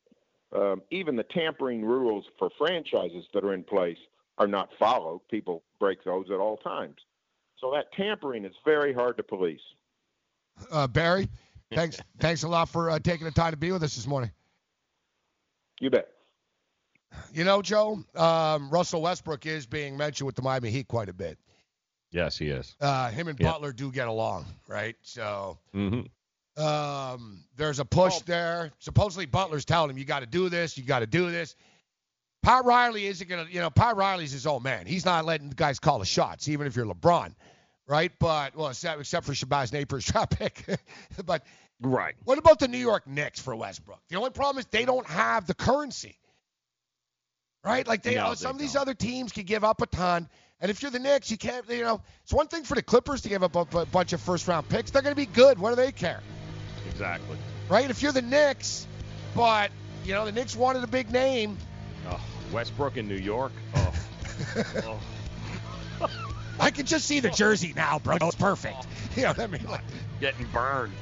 Um, 0.54 0.82
even 0.92 1.16
the 1.16 1.24
tampering 1.24 1.84
rules 1.84 2.26
for 2.38 2.50
franchises 2.58 3.26
that 3.34 3.44
are 3.44 3.54
in 3.54 3.64
place 3.64 3.98
are 4.38 4.48
not 4.48 4.70
followed. 4.78 5.22
People 5.30 5.64
break 5.80 6.04
those 6.04 6.26
at 6.30 6.40
all 6.40 6.58
times. 6.58 6.98
So 7.60 7.72
that 7.74 7.92
tampering 7.94 8.46
is 8.46 8.54
very 8.66 8.94
hard 8.94 9.18
to 9.18 9.24
police. 9.24 9.62
Uh, 10.72 10.88
Berry, 10.88 11.30
thanks 11.74 12.00
thanks 12.20 12.44
a 12.44 12.48
lot 12.48 12.70
for 12.70 12.90
uh, 12.90 13.00
taking 13.00 13.26
the 13.26 13.32
time 13.32 13.52
to 13.52 13.58
be 13.58 13.72
with 13.72 13.84
us 13.84 13.96
this 13.96 14.08
morning. 14.08 14.32
You 15.80 15.90
bet. 15.90 16.10
You 17.34 17.44
know, 17.44 17.62
Joe, 17.62 18.04
um, 18.16 18.70
Russell 18.70 19.02
Westbrook 19.02 19.46
is 19.46 19.66
being 19.66 19.98
mentioned 19.98 20.26
with 20.26 20.36
the 20.36 20.42
Miami 20.42 20.70
Heat 20.70 20.88
quite 20.88 21.10
a 21.10 21.14
bit. 21.14 21.38
Yes, 22.12 22.38
he 22.38 22.50
is. 22.50 22.76
Uh, 22.80 23.10
him 23.10 23.28
and 23.28 23.40
Yeah. 23.40 23.52
Butler 23.52 23.74
do 23.74 23.92
get 23.92 24.08
along, 24.08 24.46
right? 24.68 24.96
So 25.02 25.58
Mm-hmm. 25.74 26.08
Um, 26.58 27.44
there's 27.56 27.80
a 27.80 27.86
push 27.86 28.20
there. 28.22 28.72
Supposedly 28.80 29.26
Butler's 29.26 29.66
telling 29.66 29.90
him, 29.90 29.98
"You 29.98 30.06
got 30.06 30.20
to 30.20 30.26
do 30.26 30.50
this. 30.50 30.78
You 30.78 30.84
got 30.84 31.00
to 31.00 31.08
do 31.08 31.32
this." 31.32 31.56
Pat 32.44 32.66
Riley 32.66 33.06
isn't 33.06 33.30
gonna, 33.30 33.46
you 33.50 33.60
know, 33.60 33.70
Pat 33.70 33.96
Riley's 33.96 34.32
his 34.32 34.48
own 34.48 34.64
man. 34.64 34.86
He's 34.88 35.06
not 35.06 35.26
letting 35.26 35.50
the 35.50 35.56
guys 35.56 35.80
call 35.80 36.00
the 36.00 36.06
shots, 36.06 36.50
even 36.50 36.66
if 36.66 36.76
you're 36.76 36.88
LeBron, 36.88 37.36
right? 37.88 38.12
But 38.20 38.56
well, 38.56 38.70
except, 38.70 39.00
except 39.00 39.26
for 39.26 39.34
Shabazz 39.34 39.72
Napier's 39.72 40.06
draft 40.12 40.38
pick. 40.38 40.66
but 41.26 41.46
right. 41.82 42.16
What 42.24 42.40
about 42.40 42.60
the 42.60 42.68
New 42.68 42.80
York 42.80 43.06
Knicks 43.08 43.40
for 43.40 43.56
Westbrook? 43.56 44.00
The 44.10 44.18
only 44.18 44.32
problem 44.32 44.60
is 44.60 44.66
they 44.66 44.86
don't 44.86 45.06
have 45.06 45.46
the 45.46 45.54
currency, 45.54 46.18
right? 47.64 47.88
Like 47.88 48.02
they, 48.02 48.16
No, 48.16 48.26
uh, 48.26 48.30
they 48.32 48.36
some 48.38 48.56
of 48.56 48.60
these 48.60 48.76
other 48.76 48.96
teams 48.96 49.32
can 49.32 49.44
give 49.44 49.64
up 49.64 49.82
a 49.82 49.86
ton. 49.86 50.28
And 50.60 50.70
if 50.70 50.82
you're 50.82 50.92
the 50.92 51.00
Knicks, 51.00 51.32
you 51.32 51.38
can't, 51.38 51.68
you 51.70 51.84
know, 51.84 52.02
it's 52.24 52.34
one 52.34 52.48
thing 52.48 52.64
for 52.64 52.76
the 52.76 52.84
Clippers 52.84 53.22
to 53.22 53.30
give 53.30 53.44
up 53.44 53.56
a, 53.56 53.80
a 53.80 53.86
bunch 53.88 54.14
of 54.14 54.22
first 54.22 54.48
round 54.48 54.70
picks. 54.70 54.92
They're 54.92 55.02
going 55.02 55.16
to 55.16 55.20
be 55.20 55.26
good. 55.26 55.58
What 55.58 55.72
do 55.72 55.76
they 55.76 55.92
care? 55.92 56.22
Exactly. 56.90 57.38
right? 57.70 57.90
If 57.90 58.02
you're 58.02 58.12
the 58.12 58.22
Knicks, 58.22 58.88
but 59.36 59.72
you 60.04 60.14
know 60.14 60.26
the 60.26 60.32
Knicks 60.32 60.56
wanted 60.56 60.84
a 60.84 60.88
big 60.88 61.12
name. 61.12 61.58
Oh, 62.10 62.20
Westbrook 62.52 62.98
in 62.98 63.08
New 63.08 63.16
York. 63.16 63.52
Oh. 63.76 63.94
oh. 64.84 65.00
I 66.60 66.70
can 66.70 66.86
just 66.86 67.06
see 67.06 67.20
the 67.20 67.30
jersey 67.30 67.74
now, 67.76 68.00
bro. 68.00 68.18
It's 68.22 68.36
perfect. 68.36 68.88
You 69.16 69.24
know 69.24 69.30
what 69.30 69.40
I 69.42 69.48
mean? 69.48 69.66
Like, 69.66 69.82
Getting 70.22 70.46
burned. 70.54 70.94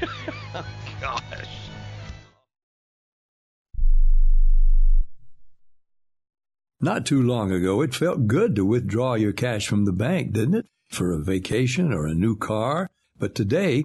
Gosh. 1.00 1.22
Not 6.80 7.04
too 7.04 7.20
long 7.20 7.50
ago, 7.50 7.82
it 7.82 7.92
felt 7.94 8.28
good 8.28 8.54
to 8.54 8.64
withdraw 8.64 9.14
your 9.14 9.32
cash 9.32 9.66
from 9.66 9.84
the 9.84 9.92
bank, 9.92 10.32
didn't 10.32 10.54
it? 10.54 10.66
For 10.88 11.12
a 11.12 11.18
vacation 11.18 11.92
or 11.92 12.06
a 12.06 12.14
new 12.14 12.36
car. 12.36 12.90
But 13.18 13.34
today, 13.34 13.84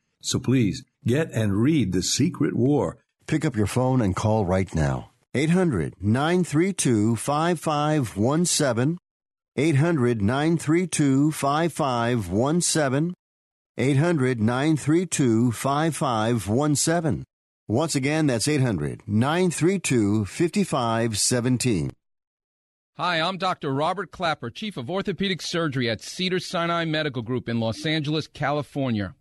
So 0.21 0.39
please 0.39 0.83
get 1.05 1.31
and 1.31 1.61
read 1.61 1.91
The 1.91 2.03
Secret 2.03 2.55
War. 2.55 2.97
Pick 3.27 3.43
up 3.43 3.55
your 3.55 3.67
phone 3.67 4.01
and 4.01 4.15
call 4.15 4.45
right 4.45 4.73
now. 4.73 5.11
800 5.33 5.95
932 5.99 7.15
5517. 7.15 8.97
800 9.57 10.21
932 10.21 11.31
5517. 11.31 13.13
800 13.77 14.39
932 14.39 15.51
5517. 15.51 17.23
Once 17.67 17.95
again, 17.95 18.27
that's 18.27 18.47
800 18.47 19.01
932 19.07 20.25
5517. 20.25 21.91
Hi, 22.97 23.21
I'm 23.21 23.37
Dr. 23.37 23.73
Robert 23.73 24.11
Klapper, 24.11 24.49
Chief 24.49 24.75
of 24.75 24.89
Orthopedic 24.89 25.41
Surgery 25.41 25.89
at 25.89 26.01
Cedar 26.01 26.39
Sinai 26.39 26.85
Medical 26.85 27.21
Group 27.21 27.47
in 27.47 27.59
Los 27.59 27.85
Angeles, 27.85 28.27
California. 28.27 29.15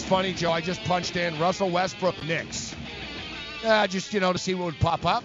It's 0.00 0.08
funny, 0.08 0.32
Joe. 0.32 0.50
I 0.50 0.62
just 0.62 0.82
punched 0.84 1.16
in 1.16 1.38
Russell 1.38 1.68
Westbrook 1.68 2.24
Knicks. 2.24 2.74
Uh, 3.62 3.86
just, 3.86 4.14
you 4.14 4.20
know, 4.20 4.32
to 4.32 4.38
see 4.38 4.54
what 4.54 4.64
would 4.64 4.80
pop 4.80 5.04
up. 5.04 5.22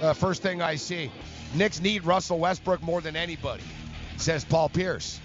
Uh, 0.00 0.14
first 0.14 0.40
thing 0.40 0.62
I 0.62 0.76
see. 0.76 1.12
Knicks 1.54 1.78
need 1.78 2.06
Russell 2.06 2.38
Westbrook 2.38 2.82
more 2.82 3.02
than 3.02 3.16
anybody, 3.16 3.62
says 4.16 4.46
Paul 4.46 4.70
Pierce. 4.70 5.20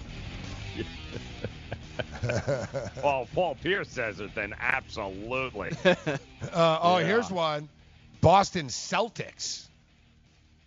well, 3.02 3.26
Paul 3.34 3.56
Pierce 3.64 3.88
says 3.88 4.20
it, 4.20 4.36
then 4.36 4.54
absolutely. 4.60 5.72
Uh, 5.86 6.80
oh, 6.82 6.98
Yeah. 6.98 7.06
here's 7.06 7.32
one. 7.32 7.70
Boston 8.20 8.68
Celtics. 8.68 9.66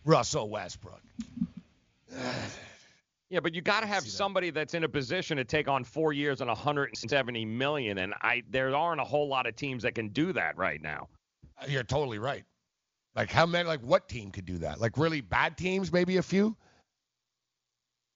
Russell 0.07 0.49
Westbrook. 0.49 1.03
Yeah, 3.31 3.41
but 3.41 3.55
you 3.55 3.61
got 3.61 3.81
to 3.81 3.87
have 3.87 4.05
somebody 4.05 4.51
that's 4.51 4.72
in 4.72 4.85
a 4.85 4.89
position 4.89 5.37
to 5.37 5.45
take 5.45 5.68
on 5.68 5.85
four 5.85 6.14
years 6.14 6.41
and 6.41 6.49
170 6.49 7.45
million, 7.45 7.99
and 7.99 8.14
I 8.22 8.43
there 8.49 8.74
aren't 8.74 9.01
a 9.01 9.05
whole 9.05 9.29
lot 9.29 9.47
of 9.47 9.55
teams 9.55 9.83
that 9.83 9.95
can 9.95 10.09
do 10.09 10.33
that 10.33 10.57
right 10.57 10.81
now. 10.81 11.09
Uh, 11.61 11.66
you're 11.68 11.83
totally 11.83 12.18
right. 12.18 12.45
Like 13.14 13.31
how 13.31 13.45
many? 13.45 13.68
Like 13.68 13.81
what 13.83 14.09
team 14.09 14.31
could 14.31 14.47
do 14.47 14.59
that? 14.59 14.81
Like 14.81 14.97
really 14.97 15.20
bad 15.20 15.59
teams, 15.59 15.93
maybe 15.93 16.16
a 16.16 16.22
few. 16.22 16.57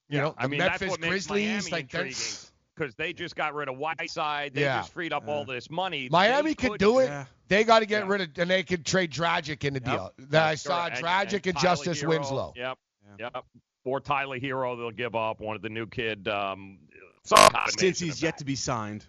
You 0.08 0.18
know, 0.18 0.34
I 0.38 0.46
mean 0.46 0.58
Memphis 0.58 0.80
that's 0.80 0.90
what 0.90 1.00
Grizzlies, 1.00 1.48
makes 1.48 1.70
Miami 1.70 1.70
like 1.72 1.82
intriguing 1.94 2.08
that's 2.12 2.52
because 2.76 2.94
they 2.94 3.12
just 3.12 3.36
got 3.36 3.54
rid 3.54 3.68
of 3.68 3.76
Whiteside. 3.76 4.54
They 4.54 4.62
Yeah. 4.62 4.78
just 4.78 4.92
freed 4.92 5.12
up 5.12 5.28
all 5.28 5.44
this 5.44 5.70
money. 5.70 6.08
Miami 6.10 6.50
They 6.50 6.68
could 6.68 6.78
do 6.78 7.00
it. 7.00 7.06
Yeah. 7.06 7.26
They 7.48 7.64
got 7.64 7.80
to 7.80 7.86
get 7.86 8.06
rid 8.06 8.22
of, 8.22 8.28
and 8.38 8.48
they 8.50 8.62
could 8.62 8.86
trade 8.86 9.10
Dragic 9.12 9.64
in 9.64 9.74
the 9.74 9.80
deal. 9.80 10.10
That 10.30 10.46
I 10.46 10.54
saw 10.54 10.86
And- 10.86 10.94
Dragic 10.94 11.46
and, 11.46 11.56
Tyler 11.58 11.76
Justise 11.76 12.02
Herro, 12.02 12.08
Winslow. 12.08 12.52
Yep. 12.56 12.78
Yep. 13.18 13.44
Or 13.84 14.00
Tyler 14.00 14.38
Herro, 14.38 14.76
they'll 14.76 14.90
give 14.90 15.14
up. 15.14 15.40
One 15.40 15.56
of 15.56 15.62
the 15.62 15.68
new 15.68 15.86
kid. 15.86 16.28
Um, 16.28 16.78
some 17.24 17.38
combination 17.38 17.78
Since 17.78 17.98
he's 17.98 18.22
yet 18.22 18.38
to 18.38 18.44
be 18.44 18.54
signed. 18.54 19.06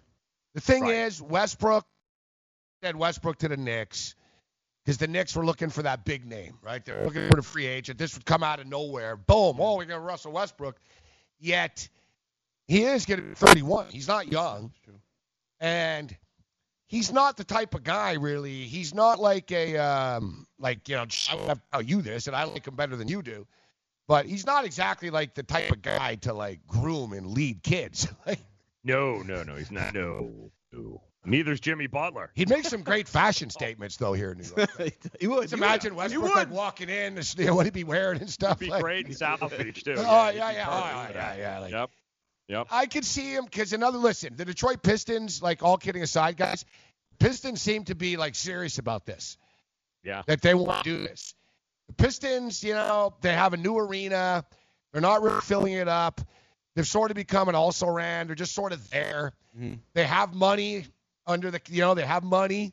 The 0.54 0.60
thing 0.60 0.86
is, 0.86 1.20
Westbrook 1.20 1.84
said 2.82 2.96
Westbrook 2.96 3.38
to 3.38 3.48
the 3.48 3.56
Knicks 3.56 4.14
because 4.84 4.98
the 4.98 5.08
Knicks 5.08 5.34
were 5.34 5.44
looking 5.44 5.70
for 5.70 5.82
that 5.82 6.04
big 6.04 6.26
name, 6.26 6.58
right? 6.62 6.84
They're 6.84 7.04
looking 7.04 7.28
for 7.28 7.36
the 7.36 7.42
free 7.42 7.66
agent. 7.66 7.98
This 7.98 8.14
would 8.14 8.26
come 8.26 8.42
out 8.42 8.60
of 8.60 8.66
nowhere. 8.66 9.16
Boom. 9.16 9.56
Oh, 9.58 9.76
we 9.76 9.86
got 9.86 10.02
Russell 10.02 10.32
Westbrook. 10.32 10.76
Yet 11.40 11.88
he 12.66 12.82
is 12.82 13.04
getting 13.04 13.34
31. 13.34 13.86
He's 13.90 14.08
not 14.08 14.30
young. 14.30 14.72
And 15.60 16.14
he's 16.86 17.12
not 17.12 17.36
the 17.36 17.44
type 17.44 17.74
of 17.74 17.82
guy, 17.82 18.12
really. 18.12 18.64
He's 18.64 18.94
not 18.94 19.18
like 19.18 19.50
a, 19.50 19.76
um, 19.78 20.46
like, 20.58 20.88
you 20.88 20.96
know, 20.96 21.06
I 21.30 21.34
would 21.34 21.48
have 21.48 21.58
to 21.58 21.64
tell 21.72 21.82
you 21.82 22.02
this, 22.02 22.26
and 22.26 22.36
I 22.36 22.44
like 22.44 22.66
him 22.66 22.76
better 22.76 22.96
than 22.96 23.08
you 23.08 23.22
do. 23.22 23.46
But 24.06 24.26
he's 24.26 24.44
not 24.44 24.64
exactly 24.64 25.10
like 25.10 25.34
the 25.34 25.42
type 25.42 25.70
of 25.70 25.80
guy 25.82 26.16
to, 26.16 26.34
like, 26.34 26.66
groom 26.66 27.12
and 27.12 27.26
lead 27.28 27.62
kids. 27.62 28.06
No, 28.86 29.22
no, 29.22 29.42
no, 29.42 29.56
he's 29.56 29.70
not. 29.70 29.94
No, 29.94 30.50
no. 30.70 31.00
Neither's 31.24 31.58
Jimmy 31.60 31.86
Butler. 31.86 32.30
He'd 32.34 32.50
make 32.50 32.66
some 32.66 32.82
great 32.82 33.08
fashion 33.08 33.48
statements 33.48 33.96
though 33.96 34.12
here 34.12 34.32
in 34.32 34.38
New 34.38 34.44
York. 34.54 34.92
he 35.20 35.26
would. 35.26 35.42
Just 35.44 35.54
imagine 35.54 35.94
Westbrook 35.94 36.36
like 36.36 36.50
walking 36.50 36.90
in, 36.90 37.16
and, 37.16 37.34
you 37.38 37.46
know, 37.46 37.54
what 37.54 37.64
he'd 37.64 37.72
be 37.72 37.84
wearing 37.84 38.20
and 38.20 38.28
stuff. 38.28 38.60
He'd 38.60 38.66
Be 38.66 38.70
like- 38.72 38.82
great 38.82 39.06
in 39.06 39.14
South 39.14 39.40
Beach 39.56 39.84
too. 39.84 39.94
Oh 39.96 40.26
he'd 40.28 40.36
yeah, 40.36 40.50
yeah, 40.50 40.66
oh, 40.68 41.06
for 41.06 41.14
yeah, 41.14 41.36
yeah. 41.36 41.58
Like, 41.60 41.72
Yep. 41.72 41.90
Yep. 42.48 42.66
I 42.70 42.84
could 42.84 43.06
see 43.06 43.32
him 43.32 43.46
because 43.46 43.72
another 43.72 43.96
listen. 43.96 44.36
The 44.36 44.44
Detroit 44.44 44.82
Pistons, 44.82 45.42
like 45.42 45.62
all 45.62 45.78
kidding 45.78 46.02
aside, 46.02 46.36
guys, 46.36 46.66
Pistons 47.18 47.62
seem 47.62 47.84
to 47.84 47.94
be 47.94 48.18
like 48.18 48.34
serious 48.34 48.76
about 48.76 49.06
this. 49.06 49.38
Yeah. 50.02 50.24
That 50.26 50.42
they 50.42 50.52
want 50.52 50.84
to 50.84 50.98
do 50.98 51.02
this. 51.04 51.34
The 51.88 51.94
Pistons, 51.94 52.62
you 52.62 52.74
know, 52.74 53.14
they 53.20 53.32
have 53.32 53.52
a 53.52 53.56
new 53.56 53.78
arena. 53.78 54.44
They're 54.92 55.02
not 55.02 55.22
really 55.22 55.40
filling 55.40 55.74
it 55.74 55.88
up. 55.88 56.20
They've 56.74 56.86
sort 56.86 57.10
of 57.10 57.14
become 57.16 57.48
an 57.48 57.54
also 57.54 57.88
ran. 57.88 58.26
They're 58.26 58.36
just 58.36 58.54
sort 58.54 58.72
of 58.72 58.88
there. 58.90 59.32
Mm-hmm. 59.56 59.74
They 59.92 60.04
have 60.04 60.34
money 60.34 60.86
under 61.26 61.50
the, 61.50 61.60
you 61.68 61.80
know, 61.80 61.94
they 61.94 62.04
have 62.04 62.24
money. 62.24 62.72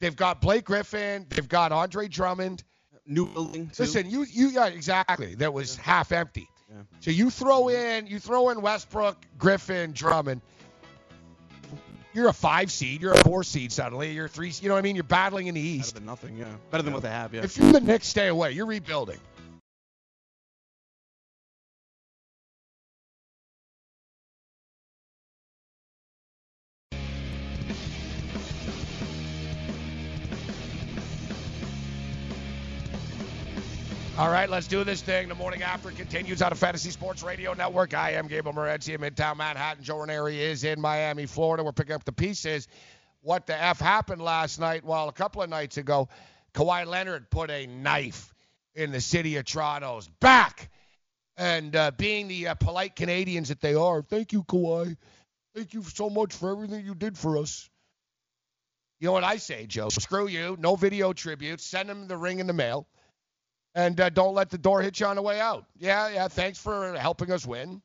They've 0.00 0.16
got 0.16 0.40
Blake 0.40 0.64
Griffin. 0.64 1.26
They've 1.28 1.48
got 1.48 1.72
Andre 1.72 2.08
Drummond. 2.08 2.62
New 3.06 3.26
building. 3.26 3.68
too. 3.68 3.82
Listen, 3.82 4.08
you, 4.08 4.24
you, 4.30 4.48
yeah, 4.48 4.66
exactly. 4.66 5.34
That 5.34 5.52
was 5.52 5.76
half 5.76 6.12
empty. 6.12 6.48
So 7.00 7.10
you 7.10 7.30
throw 7.30 7.68
in, 7.68 8.06
you 8.06 8.20
throw 8.20 8.50
in 8.50 8.62
Westbrook, 8.62 9.26
Griffin, 9.38 9.92
Drummond. 9.92 10.40
You're 12.12 12.28
a 12.28 12.32
five 12.32 12.72
seed. 12.72 13.02
You're 13.02 13.12
a 13.12 13.24
four 13.24 13.44
seed 13.44 13.72
suddenly. 13.72 14.12
You're 14.12 14.28
three. 14.28 14.52
You 14.60 14.68
know 14.68 14.74
what 14.74 14.80
I 14.80 14.82
mean? 14.82 14.96
You're 14.96 15.04
battling 15.04 15.46
in 15.46 15.54
the 15.54 15.60
East. 15.60 15.94
Better 15.94 16.00
than 16.00 16.06
nothing, 16.06 16.36
yeah. 16.36 16.46
Better 16.70 16.82
than 16.82 16.92
what 16.92 17.02
they 17.02 17.10
have, 17.10 17.32
yeah. 17.32 17.42
If 17.44 17.56
you're 17.56 17.72
the 17.72 17.80
Knicks, 17.80 18.08
stay 18.08 18.26
away. 18.28 18.52
You're 18.52 18.66
rebuilding. 18.66 19.18
All 34.20 34.28
right, 34.28 34.50
let's 34.50 34.66
do 34.66 34.84
this 34.84 35.00
thing. 35.00 35.28
The 35.28 35.34
morning 35.34 35.62
after 35.62 35.90
continues 35.92 36.42
on 36.42 36.52
a 36.52 36.54
Fantasy 36.54 36.90
Sports 36.90 37.22
Radio 37.22 37.54
Network. 37.54 37.94
I 37.94 38.10
am 38.10 38.26
Gabriel 38.26 38.54
Morency 38.54 38.94
in 38.94 39.00
Midtown 39.00 39.38
Manhattan. 39.38 39.82
Joe 39.82 40.00
Ranieri 40.00 40.38
is 40.38 40.62
in 40.62 40.78
Miami, 40.78 41.24
Florida. 41.24 41.64
We're 41.64 41.72
picking 41.72 41.94
up 41.94 42.04
the 42.04 42.12
pieces. 42.12 42.68
What 43.22 43.46
the 43.46 43.58
F 43.58 43.80
happened 43.80 44.20
last 44.20 44.60
night? 44.60 44.84
Well, 44.84 45.08
a 45.08 45.12
couple 45.14 45.40
of 45.40 45.48
nights 45.48 45.78
ago, 45.78 46.10
Kawhi 46.52 46.84
Leonard 46.84 47.30
put 47.30 47.50
a 47.50 47.66
knife 47.66 48.34
in 48.74 48.92
the 48.92 49.00
city 49.00 49.38
of 49.38 49.46
Toronto's 49.46 50.06
back. 50.20 50.68
And 51.38 51.74
uh, 51.74 51.90
being 51.92 52.28
the 52.28 52.48
uh, 52.48 52.56
polite 52.56 52.96
Canadians 52.96 53.48
that 53.48 53.62
they 53.62 53.74
are, 53.74 54.02
thank 54.02 54.34
you, 54.34 54.42
Kawhi. 54.42 54.98
Thank 55.54 55.72
you 55.72 55.82
so 55.82 56.10
much 56.10 56.34
for 56.34 56.50
everything 56.50 56.84
you 56.84 56.94
did 56.94 57.16
for 57.16 57.38
us. 57.38 57.70
You 58.98 59.06
know 59.06 59.12
what 59.12 59.24
I 59.24 59.38
say, 59.38 59.64
Joe? 59.64 59.88
Screw 59.88 60.28
you. 60.28 60.58
No 60.60 60.76
video 60.76 61.14
tribute. 61.14 61.62
Send 61.62 61.88
him 61.88 62.06
the 62.06 62.18
ring 62.18 62.40
in 62.40 62.46
the 62.46 62.52
mail 62.52 62.86
and 63.74 64.00
uh, 64.00 64.08
don't 64.10 64.34
let 64.34 64.50
the 64.50 64.58
door 64.58 64.82
hit 64.82 64.98
you 65.00 65.06
on 65.06 65.16
the 65.16 65.22
way 65.22 65.40
out. 65.40 65.64
Yeah, 65.78 66.08
yeah, 66.08 66.28
thanks 66.28 66.58
for 66.58 66.94
helping 66.96 67.30
us 67.30 67.46
win. 67.46 67.80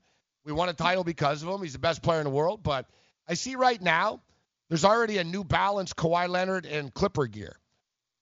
We 0.45 0.51
won 0.51 0.69
a 0.69 0.73
title 0.73 1.03
because 1.03 1.43
of 1.43 1.49
him. 1.49 1.61
He's 1.61 1.73
the 1.73 1.79
best 1.79 2.01
player 2.01 2.19
in 2.19 2.23
the 2.25 2.29
world. 2.29 2.63
But 2.63 2.87
I 3.27 3.33
see 3.33 3.55
right 3.55 3.81
now 3.81 4.21
there's 4.69 4.85
already 4.85 5.17
a 5.17 5.23
New 5.23 5.43
Balance 5.43 5.93
Kawhi 5.93 6.27
Leonard 6.29 6.65
and 6.65 6.93
Clipper 6.93 7.27
gear. 7.27 7.57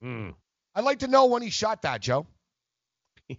Mm. 0.04 0.34
I'd 0.76 0.84
like 0.84 1.00
to 1.00 1.08
know 1.08 1.26
when 1.26 1.42
he 1.42 1.50
shot 1.50 1.82
that, 1.84 2.02
Joe. 2.02 2.26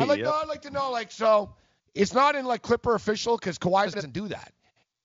I'd 0.00 0.06
like, 0.08 0.18
Yep. 0.18 0.26
no, 0.26 0.32
I'd 0.32 0.48
like 0.48 0.62
to 0.62 0.70
know, 0.70 0.90
like, 0.90 1.10
so 1.10 1.54
it's 1.94 2.12
not 2.14 2.36
in 2.36 2.44
like 2.44 2.62
Clipper 2.62 2.94
official 2.94 3.36
because 3.36 3.58
Kawhi 3.58 3.92
doesn't 3.92 4.12
do 4.12 4.28
that. 4.28 4.52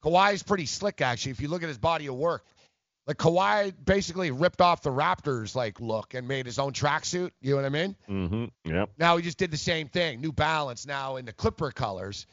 Kawhi's 0.03 0.43
pretty 0.43 0.65
slick, 0.65 1.01
actually. 1.01 1.31
If 1.31 1.41
you 1.41 1.47
look 1.47 1.63
at 1.63 1.69
his 1.69 1.77
body 1.77 2.07
of 2.07 2.15
work, 2.15 2.45
like 3.05 3.17
Kawhi 3.17 3.73
basically 3.83 4.31
ripped 4.31 4.61
off 4.61 4.81
the 4.81 4.91
Raptors 4.91 5.55
like 5.55 5.79
look 5.79 6.13
and 6.13 6.27
made 6.27 6.45
his 6.45 6.59
own 6.59 6.71
tracksuit. 6.71 7.31
You 7.41 7.51
know 7.51 7.55
what 7.57 7.65
I 7.65 7.69
mean? 7.69 7.95
Mm-hmm. 8.09 8.45
Yep. 8.71 8.91
Now 8.97 9.17
he 9.17 9.23
just 9.23 9.37
did 9.37 9.51
the 9.51 9.57
same 9.57 9.89
thing, 9.89 10.21
New 10.21 10.31
Balance 10.31 10.85
now 10.85 11.17
in 11.17 11.25
the 11.25 11.33
Clipper 11.33 11.71
colors, 11.71 12.25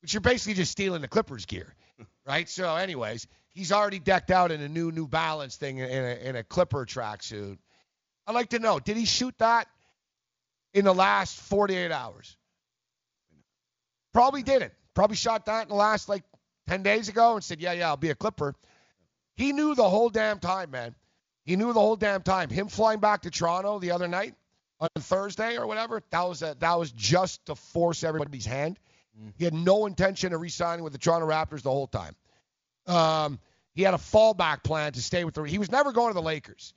which 0.00 0.14
you're 0.14 0.20
basically 0.20 0.54
just 0.54 0.72
stealing 0.72 1.02
the 1.02 1.08
Clippers 1.08 1.44
gear, 1.46 1.74
right? 2.26 2.48
So, 2.48 2.74
anyways, 2.74 3.26
he's 3.54 3.72
already 3.72 3.98
decked 3.98 4.30
out 4.30 4.50
in 4.50 4.60
a 4.62 4.68
new 4.68 4.90
New 4.90 5.06
Balance 5.06 5.56
thing 5.56 5.78
in 5.78 5.88
a, 5.88 6.28
in 6.28 6.36
a 6.36 6.42
Clipper 6.42 6.86
tracksuit. 6.86 7.58
I'd 8.26 8.34
like 8.34 8.50
to 8.50 8.58
know, 8.58 8.78
did 8.78 8.96
he 8.96 9.04
shoot 9.04 9.34
that 9.38 9.68
in 10.72 10.86
the 10.86 10.94
last 10.94 11.38
48 11.38 11.92
hours? 11.92 12.36
Probably 14.14 14.42
didn't. 14.42 14.72
Probably 14.94 15.16
shot 15.16 15.46
that 15.46 15.64
in 15.64 15.68
the 15.68 15.74
last 15.74 16.08
like 16.08 16.22
10 16.68 16.82
days 16.82 17.08
ago 17.08 17.34
and 17.34 17.44
said, 17.44 17.60
yeah, 17.60 17.72
yeah, 17.72 17.88
I'll 17.88 17.96
be 17.96 18.10
a 18.10 18.14
Clipper. 18.14 18.54
He 19.36 19.52
knew 19.52 19.74
the 19.74 19.88
whole 19.88 20.08
damn 20.08 20.38
time, 20.38 20.70
man. 20.70 20.94
He 21.44 21.56
knew 21.56 21.72
the 21.72 21.80
whole 21.80 21.96
damn 21.96 22.22
time. 22.22 22.48
Him 22.48 22.68
flying 22.68 23.00
back 23.00 23.22
to 23.22 23.30
Toronto 23.30 23.78
the 23.78 23.90
other 23.90 24.08
night 24.08 24.34
on 24.80 24.88
Thursday 24.98 25.56
or 25.56 25.66
whatever, 25.66 26.02
that 26.10 26.28
was 26.28 26.42
a, 26.42 26.56
that 26.60 26.78
was 26.78 26.90
just 26.92 27.44
to 27.46 27.54
force 27.54 28.04
everybody's 28.04 28.46
hand. 28.46 28.78
He 29.36 29.44
had 29.44 29.54
no 29.54 29.86
intention 29.86 30.32
of 30.32 30.40
re-signing 30.40 30.82
with 30.82 30.92
the 30.92 30.98
Toronto 30.98 31.28
Raptors 31.28 31.62
the 31.62 31.70
whole 31.70 31.86
time. 31.86 32.16
Um, 32.86 33.38
he 33.74 33.82
had 33.82 33.94
a 33.94 33.98
fallback 33.98 34.62
plan 34.62 34.92
to 34.92 35.02
stay 35.02 35.24
with 35.24 35.34
the. 35.34 35.42
He 35.42 35.58
was 35.58 35.70
never 35.70 35.92
going 35.92 36.10
to 36.10 36.14
the 36.14 36.22
Lakers. 36.22 36.74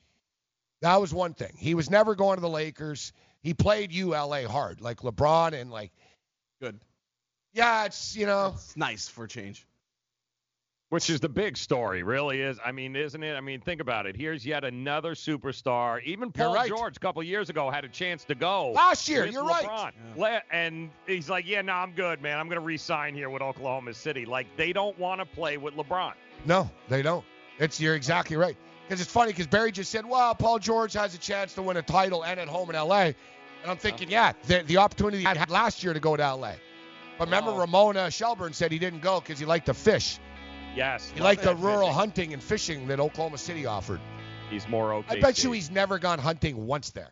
That 0.82 1.02
was 1.02 1.14
one 1.14 1.34
thing. 1.34 1.54
He 1.58 1.74
was 1.74 1.90
never 1.90 2.16
going 2.16 2.38
to 2.38 2.42
the 2.42 2.50
Lakers. 2.50 3.12
He 3.42 3.54
played 3.54 3.92
ULA 3.92 4.48
hard, 4.48 4.82
like 4.82 5.00
LeBron 5.00 5.54
and 5.60 5.72
like. 5.72 5.92
Good. 6.62 6.80
Yeah, 7.54 7.86
it's 7.86 8.16
you 8.16 8.26
know. 8.26 8.54
It's 8.56 8.78
nice 8.78 9.08
for 9.08 9.26
a 9.26 9.28
change. 9.28 9.67
Which 10.90 11.10
is 11.10 11.20
the 11.20 11.28
big 11.28 11.58
story, 11.58 12.02
really 12.02 12.40
is. 12.42 12.58
I 12.66 12.72
mean, 12.72 12.96
isn't 12.96 13.22
it? 13.22 13.36
I 13.36 13.42
mean, 13.42 13.60
think 13.60 13.82
about 13.82 14.06
it. 14.06 14.16
Here's 14.16 14.46
yet 14.46 14.64
another 14.64 15.16
superstar. 15.16 16.02
Even 16.04 16.32
Paul 16.32 16.54
right. 16.54 16.70
George, 16.70 16.96
a 16.96 17.00
couple 17.02 17.22
years 17.24 17.50
ago, 17.50 17.70
had 17.70 17.84
a 17.84 17.90
chance 17.90 18.24
to 18.26 18.36
go. 18.36 18.72
Last 18.72 19.10
year, 19.10 19.26
you're 19.26 19.44
right. 19.44 19.66
LeBron. 19.66 19.92
Le- 20.16 20.42
And 20.50 20.90
he's 21.06 21.30
like, 21.30 21.46
yeah, 21.46 21.62
no, 21.62 21.74
I'm 21.74 21.92
good, 21.92 22.22
man. 22.22 22.40
I'm 22.40 22.48
going 22.48 22.60
to 22.60 22.66
re-sign 22.66 23.16
here 23.16 23.30
with 23.30 23.42
Oklahoma 23.42 23.94
City. 23.96 24.26
Like, 24.26 24.48
they 24.56 24.72
don't 24.72 24.98
want 24.98 25.20
to 25.20 25.26
play 25.26 25.58
with 25.58 25.74
LeBron. 25.76 26.14
No, 26.46 26.70
they 26.88 27.02
don't. 27.02 27.26
It's 27.60 27.82
you're 27.82 27.96
exactly 27.96 28.38
right. 28.38 28.56
Because 28.88 29.02
it's 29.02 29.12
funny 29.12 29.34
because 29.34 29.48
Berry 29.48 29.74
just 29.74 29.92
said, 29.92 30.06
well, 30.06 30.34
Paul 30.36 30.58
George 30.60 30.94
has 30.94 31.14
a 31.14 31.18
chance 31.18 31.54
to 31.56 31.62
win 31.62 31.76
a 31.76 31.82
title 31.82 32.24
and 32.24 32.40
at 32.40 32.48
home 32.48 32.70
in 32.70 32.78
L.A. 32.78 33.08
And 33.08 33.16
I'm 33.72 33.76
thinking, 33.78 34.10
yeah, 34.10 34.32
the, 34.46 34.64
the 34.66 34.78
opportunity 34.78 35.18
he 35.18 35.24
had 35.26 35.50
last 35.50 35.84
year 35.84 35.92
to 35.94 36.00
go 36.00 36.16
to 36.16 36.24
L.A. 36.24 36.54
But 37.18 37.26
remember, 37.26 37.52
Oh. 37.52 37.58
Ramona 37.58 38.10
Shelburne 38.10 38.54
said 38.54 38.72
he 38.72 38.80
didn't 38.80 39.02
go 39.02 39.20
because 39.20 39.38
he 39.38 39.46
liked 39.46 39.66
to 39.66 39.74
fish. 39.74 40.20
Yes. 40.78 41.12
He 41.14 41.22
liked 41.22 41.44
the 41.44 41.56
rural 41.56 41.88
fishing. 41.88 41.94
hunting 41.96 42.34
and 42.34 42.44
fishing 42.44 42.88
that 42.88 43.00
Oklahoma 43.00 43.38
City 43.38 43.66
offered. 43.66 44.00
He's 44.50 44.68
more 44.68 44.94
okay. 44.94 45.18
I 45.18 45.20
bet 45.20 45.44
you 45.44 45.52
he's 45.52 45.72
never 45.72 46.00
gone 46.00 46.20
hunting 46.20 46.68
once 46.68 46.92
there. 46.92 47.12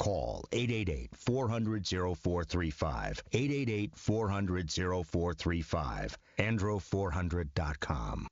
call 0.01 0.43
888-400-0435. 0.51 3.21
888-400-0435. 3.31 6.15
andro400.com. 6.39 8.27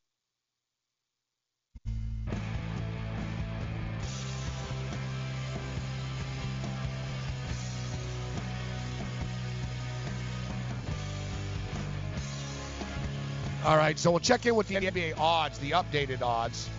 All 13.66 13.76
right, 13.78 14.00
so 14.00 14.10
we'll 14.10 14.22
check 14.22 14.46
in 14.48 14.56
with 14.56 14.68
the 14.70 14.76
NBA 14.76 15.20
odds, 15.20 15.60
the 15.60 15.72
updated 15.72 16.22
odds. 16.24 16.70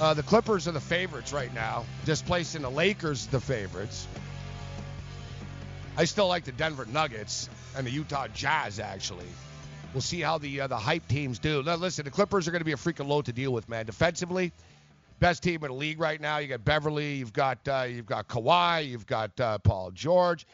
Uh, 0.00 0.14
the 0.14 0.22
Clippers 0.22 0.66
are 0.66 0.72
the 0.72 0.80
favorites 0.80 1.30
right 1.30 1.52
now, 1.52 1.84
displacing 2.06 2.62
the 2.62 2.70
Lakers 2.70 3.26
the 3.26 3.38
favorites. 3.38 4.08
I 5.94 6.04
still 6.06 6.26
like 6.26 6.44
the 6.44 6.52
Denver 6.52 6.86
Nuggets 6.86 7.50
and 7.76 7.86
the 7.86 7.90
Utah 7.90 8.26
Jazz 8.28 8.80
actually. 8.80 9.26
We'll 9.92 10.00
see 10.00 10.20
how 10.20 10.38
the 10.38 10.62
uh, 10.62 10.66
the 10.68 10.78
hype 10.78 11.06
teams 11.06 11.38
do. 11.38 11.62
Now, 11.62 11.74
listen, 11.74 12.06
the 12.06 12.10
Clippers 12.10 12.48
are 12.48 12.50
going 12.50 12.62
to 12.62 12.64
be 12.64 12.72
a 12.72 12.76
freaking 12.76 13.08
load 13.08 13.26
to 13.26 13.32
deal 13.34 13.52
with, 13.52 13.68
man. 13.68 13.84
Defensively, 13.84 14.52
best 15.18 15.42
team 15.42 15.62
in 15.64 15.68
the 15.68 15.74
league 15.74 16.00
right 16.00 16.18
now. 16.18 16.38
You 16.38 16.48
got 16.48 16.64
Beverley, 16.64 17.16
you've 17.16 17.34
got 17.34 17.58
uh, 17.68 17.86
you've 17.86 18.06
got 18.06 18.26
Kawhi, 18.26 18.88
you've 18.88 19.06
got 19.06 19.38
uh, 19.38 19.58
Paul 19.58 19.90
George, 19.90 20.46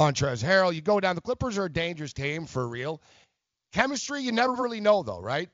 Montrezl 0.00 0.42
Harrell. 0.42 0.74
You 0.74 0.80
go 0.80 1.00
down. 1.00 1.16
The 1.16 1.20
Clippers 1.20 1.58
are 1.58 1.66
a 1.66 1.72
dangerous 1.72 2.14
team 2.14 2.46
for 2.46 2.66
real. 2.66 3.02
Chemistry, 3.72 4.22
you 4.22 4.32
never 4.32 4.54
really 4.54 4.80
know 4.80 5.02
though, 5.02 5.20
right? 5.20 5.50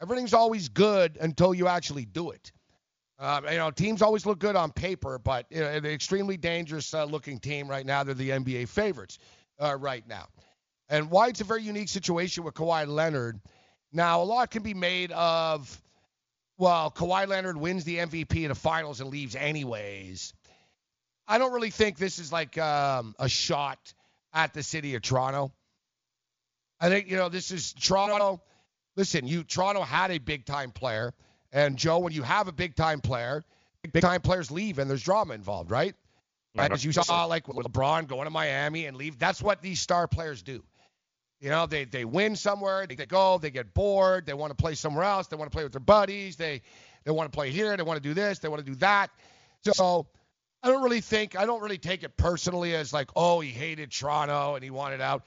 Everything's 0.00 0.34
always 0.34 0.68
good 0.68 1.18
until 1.20 1.54
you 1.54 1.66
actually 1.66 2.04
do 2.04 2.30
it. 2.30 2.33
Um, 3.18 3.44
you 3.44 3.58
know, 3.58 3.70
teams 3.70 4.02
always 4.02 4.26
look 4.26 4.38
good 4.40 4.56
on 4.56 4.72
paper, 4.72 5.18
but 5.18 5.46
you 5.50 5.60
know, 5.60 5.68
an 5.68 5.86
extremely 5.86 6.36
dangerous 6.36 6.92
uh, 6.92 7.04
looking 7.04 7.38
team 7.38 7.68
right 7.68 7.86
now. 7.86 8.02
They're 8.02 8.14
the 8.14 8.30
NBA 8.30 8.68
favorites 8.68 9.18
uh, 9.60 9.76
right 9.76 10.06
now. 10.08 10.26
And 10.88 11.10
why 11.10 11.28
it's 11.28 11.40
a 11.40 11.44
very 11.44 11.62
unique 11.62 11.88
situation 11.88 12.44
with 12.44 12.54
Kawhi 12.54 12.86
Leonard. 12.86 13.40
Now, 13.92 14.22
a 14.22 14.24
lot 14.24 14.50
can 14.50 14.62
be 14.62 14.74
made 14.74 15.12
of, 15.12 15.80
well, 16.58 16.90
Kawhi 16.90 17.28
Leonard 17.28 17.56
wins 17.56 17.84
the 17.84 17.98
MVP 17.98 18.42
in 18.42 18.48
the 18.48 18.54
finals 18.54 19.00
and 19.00 19.10
leaves 19.10 19.36
anyways. 19.36 20.34
I 21.26 21.38
don't 21.38 21.52
really 21.52 21.70
think 21.70 21.96
this 21.96 22.18
is 22.18 22.32
like 22.32 22.58
um, 22.58 23.14
a 23.18 23.28
shot 23.28 23.94
at 24.32 24.52
the 24.52 24.62
city 24.62 24.94
of 24.96 25.02
Toronto. 25.02 25.52
I 26.80 26.88
think, 26.88 27.08
you 27.08 27.16
know, 27.16 27.28
this 27.28 27.50
is 27.50 27.72
Toronto. 27.72 28.42
Listen, 28.96 29.26
you 29.26 29.42
Toronto 29.42 29.82
had 29.82 30.10
a 30.10 30.18
big 30.18 30.44
time 30.44 30.70
player. 30.70 31.14
And 31.54 31.76
Joe, 31.78 32.00
when 32.00 32.12
you 32.12 32.22
have 32.24 32.48
a 32.48 32.52
big 32.52 32.74
time 32.74 33.00
player, 33.00 33.44
big 33.92 34.02
time 34.02 34.20
players 34.20 34.50
leave 34.50 34.78
and 34.78 34.90
there's 34.90 35.04
drama 35.04 35.34
involved, 35.34 35.70
right? 35.70 35.94
As 36.72 36.84
you 36.84 36.92
saw, 36.92 37.24
like 37.24 37.46
LeBron 37.46 38.08
going 38.08 38.24
to 38.24 38.30
Miami 38.30 38.86
and 38.86 38.96
leave. 38.96 39.18
That's 39.18 39.40
what 39.40 39.62
these 39.62 39.80
star 39.80 40.06
players 40.08 40.42
do. 40.42 40.62
You 41.40 41.50
know, 41.50 41.66
they 41.66 41.84
they 41.84 42.04
win 42.04 42.36
somewhere, 42.36 42.86
they 42.86 42.96
go, 42.96 43.38
they 43.38 43.50
get 43.50 43.72
bored, 43.72 44.26
they 44.26 44.34
want 44.34 44.50
to 44.50 44.56
play 44.56 44.74
somewhere 44.74 45.04
else, 45.04 45.28
they 45.28 45.36
want 45.36 45.50
to 45.50 45.54
play 45.54 45.62
with 45.62 45.72
their 45.72 45.80
buddies, 45.80 46.36
they 46.36 46.62
they 47.04 47.10
want 47.10 47.30
to 47.30 47.36
play 47.36 47.50
here, 47.50 47.76
they 47.76 47.82
want 47.82 48.02
to 48.02 48.08
do 48.08 48.14
this, 48.14 48.40
they 48.40 48.48
want 48.48 48.64
to 48.64 48.70
do 48.70 48.76
that. 48.76 49.10
So 49.62 50.06
I 50.62 50.68
don't 50.68 50.82
really 50.82 51.00
think 51.00 51.36
I 51.36 51.46
don't 51.46 51.62
really 51.62 51.78
take 51.78 52.02
it 52.02 52.16
personally 52.16 52.74
as 52.74 52.92
like, 52.92 53.10
oh, 53.14 53.40
he 53.40 53.50
hated 53.50 53.92
Toronto 53.92 54.54
and 54.54 54.64
he 54.64 54.70
wanted 54.70 55.00
out. 55.00 55.24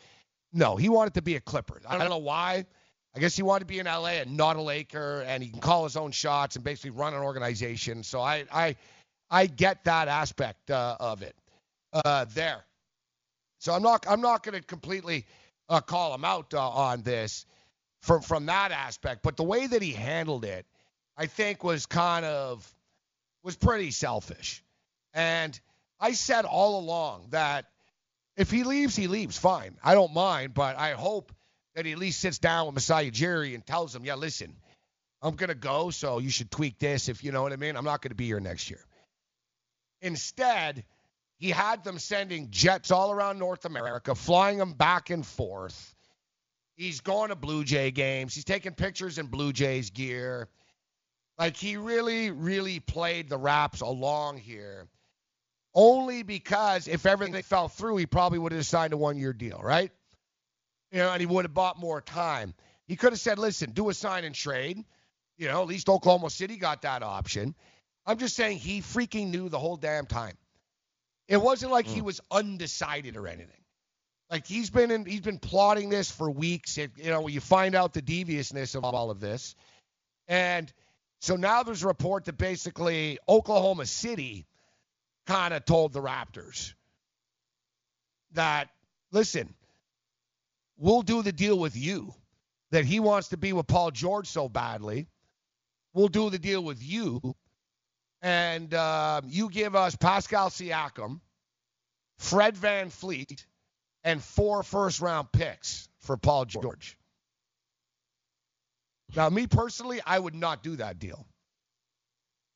No, 0.54 0.76
he 0.76 0.90
wanted 0.90 1.14
to 1.16 1.22
be 1.22 1.36
a 1.36 1.42
Clipper. 1.42 1.82
I 1.88 1.98
don't 1.98 2.10
know 2.10 2.18
why. 2.18 2.66
I 3.18 3.20
guess 3.20 3.36
he 3.36 3.42
wanted 3.42 3.62
to 3.62 3.66
be 3.66 3.80
in 3.80 3.88
LA 3.88 4.20
and 4.20 4.38
not 4.38 4.58
a 4.58 4.62
Laker, 4.62 5.24
and 5.26 5.42
he 5.42 5.50
can 5.50 5.60
call 5.60 5.86
his 5.86 5.98
own 5.98 6.12
shots 6.12 6.56
and 6.56 6.64
basically 6.64 6.92
run 6.92 7.16
an 7.16 7.22
organization. 7.22 8.04
So 8.04 8.22
I 8.22 8.46
I 8.54 8.76
I 9.28 9.48
get 9.48 9.86
that 9.86 10.08
aspect 10.08 10.70
uh, 10.70 10.98
of 11.00 11.24
it 11.24 11.36
uh, 11.94 12.26
there. 12.36 12.64
So 13.58 13.74
I'm 13.74 13.82
not 13.82 14.06
I'm 14.08 14.22
not 14.22 14.44
going 14.44 14.54
to 14.54 14.64
completely 14.64 15.26
uh, 15.68 15.82
call 15.82 16.14
him 16.14 16.24
out 16.26 16.54
uh, 16.54 16.70
on 16.70 17.02
this 17.02 17.48
from 18.04 18.22
from 18.22 18.46
that 18.46 18.72
aspect, 18.72 19.24
but 19.24 19.36
the 19.36 19.44
way 19.44 19.66
that 19.66 19.82
he 19.82 19.94
handled 19.94 20.46
it, 20.46 20.68
I 21.18 21.26
think 21.26 21.64
was 21.64 21.88
kind 21.88 22.24
of 22.24 22.72
was 23.42 23.56
pretty 23.56 23.90
selfish. 23.90 24.64
And 25.16 25.60
I 26.00 26.12
said 26.12 26.46
all 26.46 26.80
along 26.80 27.30
that 27.32 27.66
if 28.36 28.52
he 28.52 28.64
leaves, 28.64 28.96
he 28.96 29.08
leaves. 29.08 29.40
Fine, 29.40 29.76
I 29.84 29.96
don't 29.96 30.14
mind, 30.14 30.54
but 30.54 30.78
I 30.78 30.92
hope 30.92 31.34
that 31.78 31.86
he 31.86 31.92
at 31.92 32.00
least 32.00 32.20
sits 32.20 32.40
down 32.40 32.66
with 32.66 32.74
Masai 32.74 33.12
Ujiri 33.12 33.54
and 33.54 33.64
tells 33.64 33.96
him, 33.96 34.04
yeah, 34.04 34.16
listen, 34.16 34.56
I'm 35.22 35.36
gonna 35.36 35.54
go, 35.54 35.92
so 35.92 36.18
you 36.18 36.32
should 36.32 36.50
tweak 36.50 36.80
this 36.80 37.08
if 37.08 37.24
you 37.24 37.32
know 37.32 37.44
what 37.44 37.54
I 37.54 37.56
mean. 37.56 37.78
I'm 37.78 37.86
not 37.86 38.02
gonna 38.02 38.16
be 38.16 38.26
here 38.26 38.40
next 38.40 38.72
year. 38.72 38.84
Instead, 40.02 40.84
he 41.38 41.52
had 41.52 41.84
them 41.84 42.00
sending 42.00 42.50
jets 42.50 42.90
all 42.90 43.12
around 43.12 43.38
North 43.38 43.66
America, 43.66 44.16
flying 44.16 44.58
them 44.58 44.74
back 44.74 45.12
and 45.12 45.24
forth. 45.24 45.94
He's 46.78 47.02
going 47.02 47.30
to 47.30 47.36
Blue 47.36 47.64
Jay 47.64 47.92
games. 47.92 48.34
He's 48.34 48.44
taking 48.44 48.74
pictures 48.74 49.20
in 49.20 49.28
Blue 49.28 49.54
Jays 49.54 49.92
gear. 49.92 50.48
Like 51.38 51.58
he 51.58 51.78
really, 51.78 52.32
really 52.32 52.80
played 52.80 53.30
the 53.30 53.38
Raps 53.38 53.82
along 53.82 54.40
here. 54.40 54.88
Only 55.76 56.24
because 56.24 56.88
if 56.88 57.06
everything 57.06 57.44
fell 57.44 57.68
through, 57.68 57.98
he 57.98 58.08
probably 58.08 58.40
would 58.40 58.52
have 58.52 58.66
signed 58.66 58.94
a 58.94 58.98
one-year 58.98 59.34
deal, 59.34 59.60
right? 59.64 59.92
You 60.92 61.00
know, 61.00 61.12
and 61.12 61.20
he 61.20 61.26
would 61.26 61.46
have 61.46 61.54
bought 61.54 61.80
more 61.80 62.02
time. 62.02 62.54
He 62.88 62.96
could 62.96 63.12
have 63.14 63.20
said, 63.20 63.40
"Listen, 63.40 63.72
do 63.72 63.90
a 63.90 63.94
sign 63.94 64.24
and 64.24 64.34
trade." 64.34 64.84
You 65.38 65.48
know, 65.50 65.62
at 65.62 65.68
least 65.68 65.90
Oklahoma 65.90 66.30
City 66.30 66.58
got 66.58 66.82
that 66.84 67.04
option. 67.04 67.54
I'm 68.06 68.18
just 68.18 68.36
saying 68.36 68.58
he 68.58 68.82
freaking 68.82 69.30
knew 69.30 69.50
the 69.50 69.60
whole 69.60 69.76
damn 69.76 70.06
time. 70.06 70.38
It 71.28 71.38
wasn't 71.38 71.72
like 71.72 71.86
he 71.86 72.00
mm. 72.00 72.06
was 72.06 72.22
undecided 72.32 73.18
or 73.18 73.28
anything. 73.28 73.64
Like 74.32 74.46
he's 74.48 74.70
been 74.70 74.92
in, 74.92 75.06
he's 75.06 75.22
been 75.22 75.40
plotting 75.40 75.90
this 75.90 76.10
for 76.10 76.30
weeks. 76.30 76.78
It, 76.78 76.92
you 76.98 77.12
know, 77.12 77.28
you 77.28 77.40
find 77.40 77.76
out 77.76 77.94
the 77.94 78.02
deviousness 78.02 78.76
of 78.76 78.84
all 78.84 79.12
of 79.12 79.20
this, 79.20 79.56
and 80.28 80.72
so 81.20 81.36
now 81.36 81.64
there's 81.64 81.84
a 81.84 81.88
report 81.88 82.26
that 82.26 82.38
basically 82.38 83.20
Oklahoma 83.28 83.86
City 83.86 84.46
kind 85.26 85.54
of 85.54 85.66
told 85.66 85.94
the 85.94 86.02
Raptors 86.02 86.74
that 88.34 88.70
listen, 89.12 89.54
we'll 90.78 91.02
do 91.02 91.22
the 91.22 91.32
deal 91.32 91.58
with 91.58 91.76
you. 91.76 92.14
That 92.72 92.84
he 92.84 93.00
wants 93.00 93.30
to 93.30 93.38
be 93.38 93.54
with 93.54 93.68
Paul 93.68 93.92
George 93.92 94.28
so 94.28 94.50
badly, 94.50 95.08
we'll 95.94 96.10
do 96.10 96.30
the 96.30 96.38
deal 96.38 96.62
with 96.62 96.84
you 96.84 97.34
and 98.22 98.74
uh, 98.74 99.22
you 99.28 99.50
give 99.50 99.76
us 99.76 99.96
Pascal 99.96 100.50
Siakam, 100.50 101.20
Fred 102.20 102.56
VanVleet, 102.56 103.46
and 104.04 104.22
four 104.22 104.64
first 104.64 105.02
round 105.02 105.32
picks 105.32 105.88
for 106.00 106.18
Paul 106.18 106.46
George. 106.46 106.98
Now, 109.16 109.30
me 109.30 109.48
personally, 109.48 110.02
I 110.06 110.20
would 110.20 110.36
not 110.36 110.64
do 110.64 110.76
that 110.78 111.00
deal. 111.00 111.26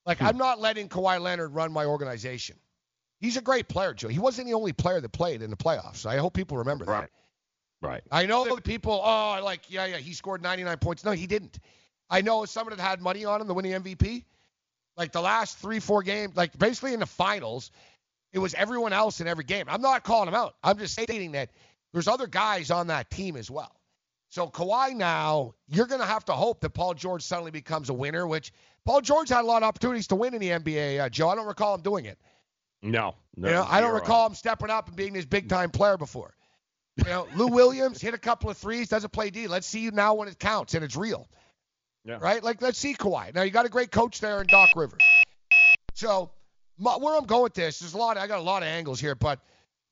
Like, 0.05 0.21
I'm 0.21 0.37
not 0.37 0.59
letting 0.59 0.89
Kawhi 0.89 1.21
Leonard 1.21 1.53
run 1.53 1.71
my 1.71 1.85
organization. 1.85 2.57
He's 3.19 3.37
a 3.37 3.41
great 3.41 3.67
player, 3.67 3.93
Joe. 3.93 4.07
He 4.07 4.19
wasn't 4.19 4.47
the 4.47 4.55
only 4.55 4.73
player 4.73 4.99
that 4.99 5.11
played 5.11 5.43
in 5.43 5.51
the 5.51 5.55
playoffs. 5.57 6.05
I 6.05 6.17
hope 6.17 6.33
people 6.33 6.57
remember 6.57 6.85
that. 6.85 7.11
Right. 7.81 8.03
I 8.11 8.25
know 8.27 8.45
that 8.45 8.63
people, 8.63 9.01
oh, 9.03 9.41
like, 9.43 9.69
yeah, 9.69 9.85
yeah, 9.85 9.97
he 9.97 10.13
scored 10.13 10.43
99 10.43 10.77
points. 10.77 11.03
No, 11.03 11.11
he 11.11 11.25
didn't. 11.25 11.59
I 12.09 12.21
know 12.21 12.45
someone 12.45 12.75
that 12.75 12.81
had 12.81 13.01
money 13.01 13.25
on 13.25 13.41
him 13.41 13.47
to 13.47 13.53
win 13.53 13.65
the 13.65 13.79
MVP. 13.79 14.23
Like 14.97 15.11
the 15.11 15.21
last 15.21 15.57
three, 15.57 15.79
four 15.79 16.03
games, 16.03 16.35
like 16.35 16.57
basically 16.57 16.93
in 16.93 16.99
the 16.99 17.05
finals, 17.05 17.71
it 18.33 18.39
was 18.39 18.53
everyone 18.53 18.93
else 18.93 19.19
in 19.21 19.27
every 19.27 19.45
game. 19.45 19.65
I'm 19.67 19.81
not 19.81 20.03
calling 20.03 20.27
him 20.27 20.35
out. 20.35 20.55
I'm 20.63 20.77
just 20.77 20.93
stating 20.93 21.31
that 21.31 21.49
there's 21.93 22.07
other 22.07 22.27
guys 22.27 22.69
on 22.69 22.87
that 22.87 23.09
team 23.09 23.35
as 23.35 23.49
well. 23.49 23.75
So 24.29 24.47
Kawhi 24.47 24.95
now, 24.95 25.55
you're 25.67 25.87
going 25.87 26.01
to 26.01 26.07
have 26.07 26.25
to 26.25 26.33
hope 26.33 26.61
that 26.61 26.69
Paul 26.69 26.93
George 26.93 27.23
suddenly 27.23 27.51
becomes 27.51 27.89
a 27.89 27.93
winner, 27.93 28.27
which 28.27 28.53
Paul 28.85 29.01
George 29.01 29.29
had 29.29 29.41
a 29.41 29.47
lot 29.47 29.63
of 29.63 29.67
opportunities 29.67 30.07
to 30.07 30.15
win 30.15 30.33
in 30.33 30.39
the 30.39 30.49
NBA, 30.49 30.99
uh, 30.99 31.09
Joe. 31.09 31.29
I 31.29 31.35
don't 31.35 31.47
recall 31.47 31.75
him 31.75 31.81
doing 31.81 32.05
it. 32.05 32.17
No, 32.81 33.15
no. 33.35 33.47
You 33.47 33.53
know, 33.55 33.65
I 33.67 33.81
don't 33.81 33.93
recall 33.93 34.27
him 34.27 34.35
stepping 34.35 34.69
up 34.69 34.87
and 34.87 34.95
being 34.95 35.13
this 35.13 35.25
big 35.25 35.49
time 35.49 35.69
player 35.69 35.97
before. 35.97 36.33
You 36.97 37.05
know, 37.05 37.27
Lou 37.35 37.47
Williams 37.47 38.01
hit 38.01 38.13
a 38.13 38.17
couple 38.17 38.49
of 38.49 38.57
threes, 38.57 38.89
doesn't 38.89 39.11
play 39.11 39.29
D. 39.29 39.47
Let's 39.47 39.67
see 39.67 39.79
you 39.79 39.91
now 39.91 40.15
when 40.15 40.27
it 40.27 40.37
counts 40.37 40.73
and 40.73 40.83
it's 40.83 40.95
real. 40.95 41.27
Yeah. 42.03 42.17
Right? 42.19 42.43
Like, 42.43 42.61
let's 42.61 42.77
see 42.77 42.93
Kawhi. 42.93 43.33
Now, 43.33 43.43
you 43.43 43.51
got 43.51 43.65
a 43.65 43.69
great 43.69 43.91
coach 43.91 44.19
there 44.19 44.41
in 44.41 44.47
Doc 44.47 44.69
Rivers. 44.75 45.01
So, 45.93 46.31
my, 46.77 46.97
where 46.97 47.15
I'm 47.15 47.25
going 47.25 47.43
with 47.43 47.53
this, 47.53 47.79
there's 47.79 47.93
a 47.93 47.97
lot. 47.97 48.17
I 48.17 48.27
got 48.27 48.39
a 48.39 48.43
lot 48.43 48.63
of 48.63 48.67
angles 48.67 48.99
here, 48.99 49.15
but 49.15 49.39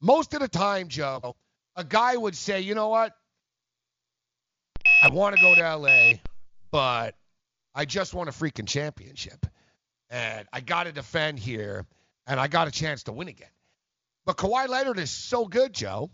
most 0.02 0.34
of 0.34 0.40
the 0.40 0.48
time, 0.48 0.88
Joe, 0.88 1.36
a 1.76 1.84
guy 1.84 2.18
would 2.18 2.36
say, 2.36 2.62
you 2.62 2.74
know 2.74 2.90
what? 2.90 3.16
I 5.02 5.10
want 5.10 5.36
to 5.36 5.42
go 5.42 5.56
to 5.56 5.76
LA, 5.76 6.14
but 6.72 7.16
I 7.76 7.86
just 7.86 8.14
won 8.14 8.28
a 8.28 8.32
freaking 8.32 8.68
championship, 8.68 9.46
and 10.10 10.48
I 10.52 10.62
got 10.62 10.86
to 10.86 10.92
defend 10.92 11.40
here, 11.40 11.86
and 12.28 12.40
I 12.40 12.48
got 12.48 12.68
a 12.68 12.72
chance 12.72 13.04
to 13.04 13.12
win 13.12 13.28
again. 13.28 13.50
But 14.26 14.38
Kawhi 14.38 14.68
Leonard 14.68 15.00
is 15.00 15.12
so 15.12 15.46
good, 15.46 15.74
Joe, 15.74 16.10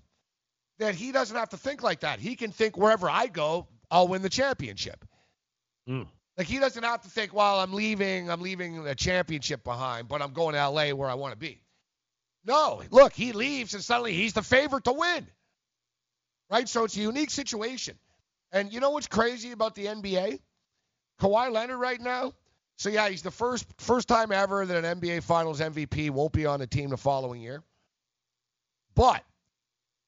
that 0.80 0.96
he 0.96 1.12
doesn't 1.12 1.36
have 1.36 1.50
to 1.50 1.58
think 1.58 1.84
like 1.84 2.02
that. 2.02 2.20
He 2.20 2.36
can 2.36 2.52
think 2.52 2.78
wherever 2.78 3.10
I 3.10 3.28
go, 3.28 3.68
I'll 3.90 4.08
win 4.08 4.22
the 4.22 4.30
championship. 4.30 5.06
Mm. 5.88 6.08
Like 6.38 6.48
he 6.48 6.60
doesn't 6.60 6.84
have 6.84 7.02
to 7.04 7.10
think, 7.10 7.34
well, 7.34 7.60
I'm 7.60 7.74
leaving, 7.74 8.30
I'm 8.30 8.42
leaving 8.42 8.86
a 8.88 8.96
championship 8.96 9.64
behind, 9.64 10.08
but 10.08 10.22
I'm 10.22 10.34
going 10.34 10.56
to 10.56 10.70
LA 10.70 10.90
where 10.90 11.10
I 11.10 11.14
want 11.14 11.34
to 11.34 11.38
be. 11.38 11.62
No, 12.46 12.82
look, 12.92 13.14
he 13.14 13.32
leaves 13.32 13.74
and 13.74 13.84
suddenly 13.84 14.14
he's 14.14 14.34
the 14.34 14.42
favorite 14.42 14.84
to 14.84 14.94
win. 14.94 15.28
Right? 16.50 16.68
So 16.70 16.84
it's 16.84 16.96
a 16.96 17.00
unique 17.00 17.32
situation. 17.32 17.98
And 18.52 18.72
you 18.72 18.80
know 18.80 18.92
what's 18.92 19.08
crazy 19.08 19.52
about 19.52 19.76
the 19.76 19.86
NBA? 19.86 20.40
Kawhi 21.20 21.52
Leonard 21.52 21.80
right 21.80 22.00
now. 22.00 22.34
So 22.78 22.90
yeah, 22.90 23.10
he's 23.10 23.22
the 23.22 23.32
first 23.32 23.66
first 23.78 24.08
time 24.08 24.32
ever 24.32 24.66
that 24.66 24.84
an 24.84 25.00
NBA 25.00 25.24
Finals 25.24 25.62
MVP 25.62 26.10
won't 26.10 26.34
be 26.34 26.46
on 26.46 26.60
the 26.60 26.68
team 26.68 26.90
the 26.90 26.98
following 26.98 27.42
year. 27.42 27.64
But 28.96 29.24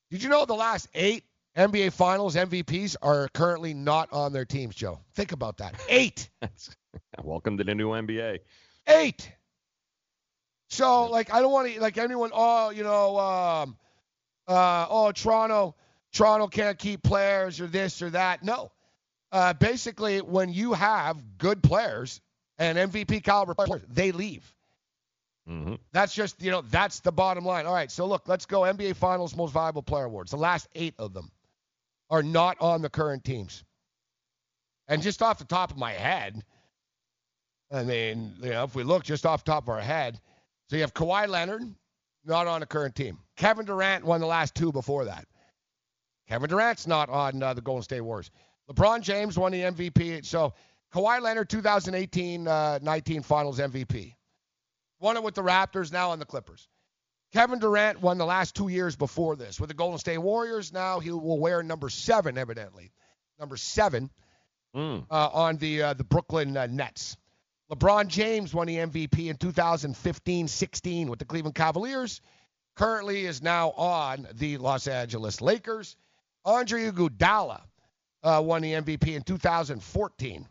did 0.10 0.24
you 0.24 0.30
know 0.30 0.46
the 0.46 0.54
last 0.54 0.88
eight 0.94 1.24
NBA 1.58 1.92
Finals 1.94 2.36
MVPs 2.36 2.96
are 3.02 3.28
currently 3.30 3.74
not 3.74 4.12
on 4.14 4.32
their 4.32 4.46
teams, 4.46 4.76
Joe? 4.76 5.00
Think 5.16 5.32
about 5.32 5.58
that. 5.58 5.76
Eight. 5.90 6.30
Welcome 7.24 7.58
to 7.58 7.64
the 7.64 7.76
new 7.76 7.90
NBA. 7.90 8.40
Eight. 8.88 9.32
So 10.70 11.06
like 11.06 11.34
I 11.34 11.42
don't 11.42 11.52
want 11.52 11.74
to 11.74 11.82
like 11.82 11.98
anyone. 11.98 12.32
Oh, 12.34 12.70
you 12.70 12.84
know, 12.84 13.18
um, 13.18 13.78
uh, 14.48 14.88
oh 14.90 15.12
Toronto, 15.12 15.76
Toronto 16.14 16.48
can't 16.48 16.78
keep 16.78 17.04
players 17.04 17.60
or 17.60 17.68
this 17.68 18.02
or 18.02 18.10
that. 18.12 18.44
No. 18.44 18.72
Uh, 19.32 19.54
basically, 19.54 20.22
when 20.22 20.54
you 20.54 20.74
have 20.74 21.22
good 21.38 21.62
players 21.62 22.22
and 22.58 22.78
MVP 22.78 23.24
caliber 23.24 23.54
players, 23.56 23.84
they 23.90 24.12
leave. 24.12 24.54
Mm-hmm. 25.50 25.76
That's 25.94 26.14
just, 26.14 26.42
you 26.42 26.52
know, 26.52 26.62
that's 26.70 27.00
the 27.00 27.12
bottom 27.12 27.46
line. 27.46 27.66
All 27.66 27.74
right, 27.74 27.92
so 27.92 28.06
look, 28.06 28.28
let's 28.28 28.46
go 28.46 28.62
NBA 28.62 28.96
Finals 28.96 29.36
Most 29.36 29.54
Valuable 29.54 29.82
Player 29.82 30.06
Awards. 30.06 30.32
The 30.32 30.38
last 30.38 30.68
eight 30.76 30.94
of 31.00 31.14
them 31.14 31.32
are 32.10 32.24
not 32.24 32.58
on 32.60 32.82
the 32.82 32.90
current 32.90 33.24
teams. 33.24 33.64
And 34.88 35.02
just 35.02 35.22
off 35.22 35.38
the 35.38 35.46
top 35.46 35.72
of 35.72 35.78
my 35.78 35.94
head, 35.94 36.44
I 37.72 37.84
mean, 37.84 38.34
you 38.42 38.50
know, 38.50 38.64
if 38.64 38.76
we 38.76 38.84
look 38.84 39.04
just 39.04 39.26
off 39.26 39.44
the 39.44 39.52
top 39.52 39.64
of 39.64 39.70
our 39.70 39.82
head, 39.82 40.20
so 40.70 40.76
you 40.76 40.82
have 40.82 40.94
Kawhi 40.94 41.28
Leonard, 41.28 41.64
not 42.26 42.48
on 42.48 42.60
the 42.60 42.66
current 42.66 42.96
team. 42.96 43.18
Kevin 43.36 43.66
Durant 43.66 44.06
won 44.06 44.20
the 44.20 44.28
last 44.28 44.56
two 44.56 44.72
before 44.72 45.06
that. 45.06 45.26
Kevin 46.28 46.50
Durant's 46.50 46.88
not 46.88 47.10
on 47.10 47.42
uh, 47.42 47.54
the 47.54 47.62
Golden 47.62 47.84
State 47.84 48.02
Warriors. 48.02 48.32
LeBron 48.70 49.02
James 49.02 49.38
won 49.38 49.54
the 49.54 49.62
MVP. 49.62 50.26
So 50.26 50.54
Kawhi 50.94 51.22
Leonard, 51.22 51.50
2018 51.50 52.48
uh, 52.48 52.80
19 52.82 53.22
Finals 53.22 53.60
MVP. 53.60 54.14
Won 55.00 55.18
it 55.18 55.24
with 55.24 55.36
the 55.36 55.44
Raptors, 55.44 55.92
now 55.92 56.12
on 56.12 56.20
the 56.20 56.26
Clippers. 56.26 56.68
Kevin 57.34 57.60
Durant 57.60 58.02
won 58.02 58.18
the 58.18 58.26
last 58.26 58.56
two 58.56 58.68
years 58.70 58.96
before 58.96 59.36
this 59.36 59.60
with 59.60 59.68
the 59.68 59.74
Golden 59.76 60.00
State 60.00 60.18
Warriors. 60.18 60.72
Now 60.72 61.00
he 61.00 61.12
will 61.12 61.40
wear 61.40 61.62
number 61.62 61.90
seven, 61.90 62.38
evidently. 62.38 62.92
Number 63.40 63.58
seven 63.58 64.10
Mm. 64.76 65.06
uh, 65.10 65.30
on 65.34 65.58
the 65.58 65.82
uh, 65.82 65.94
the 65.94 66.04
Brooklyn 66.04 66.56
uh, 66.58 66.68
Nets. 66.68 67.18
LeBron 67.72 68.08
James 68.08 68.54
won 68.54 68.68
the 68.68 68.76
MVP 68.76 69.28
in 69.30 69.38
2015-16 69.38 71.10
with 71.10 71.20
the 71.20 71.26
Cleveland 71.26 71.56
Cavaliers. 71.56 72.22
Currently 72.76 73.26
is 73.26 73.42
now 73.42 73.72
on 73.72 74.28
the 74.34 74.58
Los 74.58 74.88
Angeles 74.88 75.42
Lakers. 75.42 75.96
Andre 76.46 76.92
Iguodala 76.92 77.62
uh, 78.24 78.42
won 78.46 78.62
the 78.62 78.74
MVP 78.74 79.16
in 79.16 79.24
2014. 79.24 80.48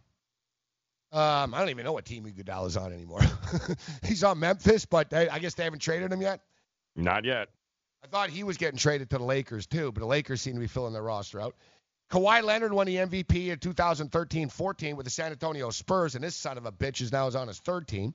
Um, 1.16 1.54
I 1.54 1.60
don't 1.60 1.70
even 1.70 1.86
know 1.86 1.94
what 1.94 2.04
team 2.04 2.26
Iguodala's 2.26 2.76
on 2.76 2.92
anymore. 2.92 3.22
He's 4.04 4.22
on 4.22 4.38
Memphis, 4.38 4.84
but 4.84 5.08
they, 5.08 5.30
I 5.30 5.38
guess 5.38 5.54
they 5.54 5.64
haven't 5.64 5.78
traded 5.78 6.12
him 6.12 6.20
yet. 6.20 6.42
Not 6.94 7.24
yet. 7.24 7.48
I 8.04 8.06
thought 8.08 8.28
he 8.28 8.44
was 8.44 8.58
getting 8.58 8.78
traded 8.78 9.08
to 9.10 9.18
the 9.18 9.24
Lakers 9.24 9.66
too, 9.66 9.92
but 9.92 10.00
the 10.00 10.06
Lakers 10.06 10.42
seem 10.42 10.52
to 10.54 10.60
be 10.60 10.66
filling 10.66 10.92
their 10.92 11.02
roster 11.02 11.40
out. 11.40 11.56
Kawhi 12.10 12.42
Leonard 12.42 12.70
won 12.70 12.86
the 12.86 12.96
MVP 12.96 13.48
in 13.48 13.58
2013-14 13.58 14.94
with 14.94 15.04
the 15.04 15.10
San 15.10 15.32
Antonio 15.32 15.70
Spurs, 15.70 16.16
and 16.16 16.22
this 16.22 16.36
son 16.36 16.58
of 16.58 16.66
a 16.66 16.72
bitch 16.72 17.00
is 17.00 17.10
now 17.10 17.26
is 17.26 17.34
on 17.34 17.48
his 17.48 17.60
third 17.60 17.88
team. 17.88 18.12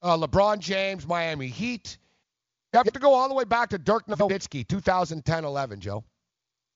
Uh, 0.00 0.16
LeBron 0.16 0.60
James, 0.60 1.08
Miami 1.08 1.48
Heat. 1.48 1.98
You 2.72 2.78
have 2.78 2.92
to 2.92 3.00
go 3.00 3.12
all 3.12 3.28
the 3.28 3.34
way 3.34 3.44
back 3.44 3.70
to 3.70 3.78
Dirk 3.78 4.06
Nowitzki, 4.06 4.64
2010-11, 4.66 5.80
Joe. 5.80 6.04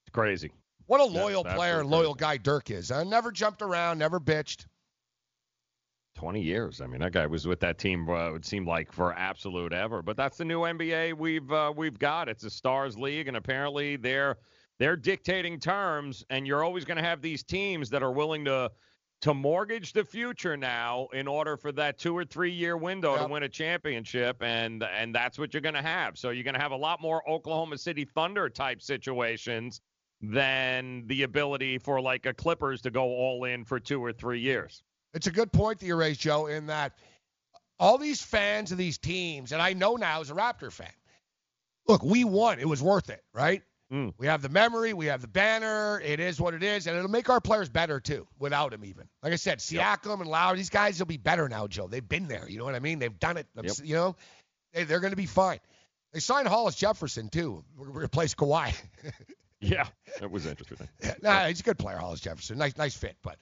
It's 0.02 0.12
crazy. 0.12 0.50
What 0.86 1.00
a 1.00 1.04
loyal 1.04 1.44
that's 1.44 1.54
player 1.54 1.78
and 1.78 1.88
loyal 1.88 2.14
guy 2.14 2.38
Dirk 2.38 2.72
is. 2.72 2.90
Uh, 2.90 3.04
never 3.04 3.30
jumped 3.30 3.62
around, 3.62 3.98
never 3.98 4.18
bitched. 4.18 4.66
20 6.18 6.42
years. 6.42 6.80
I 6.80 6.88
mean, 6.88 6.98
that 6.98 7.12
guy 7.12 7.26
was 7.26 7.46
with 7.46 7.60
that 7.60 7.78
team. 7.78 8.08
Uh, 8.08 8.30
it 8.30 8.32
would 8.32 8.44
seem 8.44 8.66
like 8.66 8.90
for 8.90 9.12
absolute 9.12 9.72
ever. 9.72 10.02
But 10.02 10.16
that's 10.16 10.36
the 10.36 10.44
new 10.44 10.62
NBA 10.62 11.16
we've 11.16 11.52
uh, 11.52 11.72
we've 11.74 11.96
got. 11.96 12.28
It's 12.28 12.42
a 12.42 12.50
stars 12.50 12.98
league, 12.98 13.28
and 13.28 13.36
apparently 13.36 13.94
they're 13.94 14.36
they're 14.80 14.96
dictating 14.96 15.60
terms. 15.60 16.24
And 16.28 16.44
you're 16.44 16.64
always 16.64 16.84
going 16.84 16.96
to 16.96 17.04
have 17.04 17.22
these 17.22 17.44
teams 17.44 17.88
that 17.90 18.02
are 18.02 18.10
willing 18.10 18.44
to 18.46 18.68
to 19.20 19.32
mortgage 19.32 19.92
the 19.92 20.02
future 20.02 20.56
now 20.56 21.06
in 21.12 21.28
order 21.28 21.56
for 21.56 21.70
that 21.70 21.98
two 21.98 22.16
or 22.16 22.24
three 22.24 22.50
year 22.50 22.76
window 22.76 23.16
to 23.16 23.28
win 23.28 23.44
a 23.44 23.48
championship, 23.48 24.42
and 24.42 24.82
and 24.82 25.14
that's 25.14 25.38
what 25.38 25.54
you're 25.54 25.60
going 25.60 25.76
to 25.76 25.82
have. 25.82 26.18
So 26.18 26.30
you're 26.30 26.42
going 26.42 26.54
to 26.54 26.60
have 26.60 26.72
a 26.72 26.76
lot 26.76 27.00
more 27.00 27.22
Oklahoma 27.30 27.78
City 27.78 28.04
Thunder 28.04 28.48
type 28.48 28.82
situations 28.82 29.80
than 30.20 31.04
the 31.06 31.22
ability 31.22 31.78
for 31.78 32.00
like 32.00 32.26
a 32.26 32.34
Clippers 32.34 32.82
to 32.82 32.90
go 32.90 33.04
all 33.04 33.44
in 33.44 33.64
for 33.64 33.78
two 33.78 34.04
or 34.04 34.12
three 34.12 34.40
years. 34.40 34.82
It's 35.14 35.26
a 35.26 35.30
good 35.30 35.52
point 35.52 35.80
that 35.80 35.86
you 35.86 35.96
raised, 35.96 36.20
Joe, 36.20 36.46
in 36.46 36.66
that 36.66 36.92
all 37.78 37.98
these 37.98 38.20
fans 38.20 38.72
of 38.72 38.78
these 38.78 38.98
teams, 38.98 39.52
and 39.52 39.62
I 39.62 39.72
know 39.72 39.96
now 39.96 40.20
as 40.20 40.30
a 40.30 40.34
Raptor 40.34 40.72
fan, 40.72 40.88
look, 41.86 42.02
we 42.02 42.24
won. 42.24 42.58
It 42.58 42.68
was 42.68 42.82
worth 42.82 43.08
it, 43.10 43.22
right? 43.32 43.62
Mm. 43.92 44.12
We 44.18 44.26
have 44.26 44.42
the 44.42 44.50
memory, 44.50 44.92
we 44.92 45.06
have 45.06 45.22
the 45.22 45.28
banner. 45.28 46.00
It 46.04 46.20
is 46.20 46.38
what 46.38 46.52
it 46.52 46.62
is, 46.62 46.86
and 46.86 46.96
it'll 46.96 47.10
make 47.10 47.30
our 47.30 47.40
players 47.40 47.70
better 47.70 48.00
too, 48.00 48.26
without 48.38 48.74
him 48.74 48.84
even. 48.84 49.08
Like 49.22 49.32
I 49.32 49.36
said, 49.36 49.60
Siakam 49.60 50.20
and 50.20 50.28
Lowry, 50.28 50.58
these 50.58 50.68
guys 50.68 50.98
will 50.98 51.06
be 51.06 51.16
better 51.16 51.48
now, 51.48 51.66
Joe. 51.66 51.86
They've 51.86 52.06
been 52.06 52.28
there. 52.28 52.46
You 52.48 52.58
know 52.58 52.64
what 52.64 52.74
I 52.74 52.80
mean? 52.80 52.98
They've 52.98 53.18
done 53.18 53.38
it. 53.38 53.46
Yep. 53.56 53.76
You 53.82 53.94
know, 53.94 54.16
they, 54.74 54.84
they're 54.84 55.00
going 55.00 55.12
to 55.12 55.16
be 55.16 55.26
fine. 55.26 55.60
They 56.12 56.20
signed 56.20 56.48
Hollis 56.48 56.74
Jefferson 56.74 57.28
too, 57.28 57.64
to 57.78 57.84
replace 57.84 58.34
Kawhi. 58.34 58.74
Yeah, 59.60 59.86
that 60.20 60.30
was 60.30 60.46
interesting. 60.46 60.88
nah, 61.22 61.46
he's 61.48 61.60
a 61.60 61.62
good 61.64 61.78
player, 61.78 61.96
Hollis 61.96 62.20
Jefferson. 62.20 62.58
Nice, 62.58 62.76
nice 62.76 62.96
fit. 62.96 63.16
But 63.22 63.38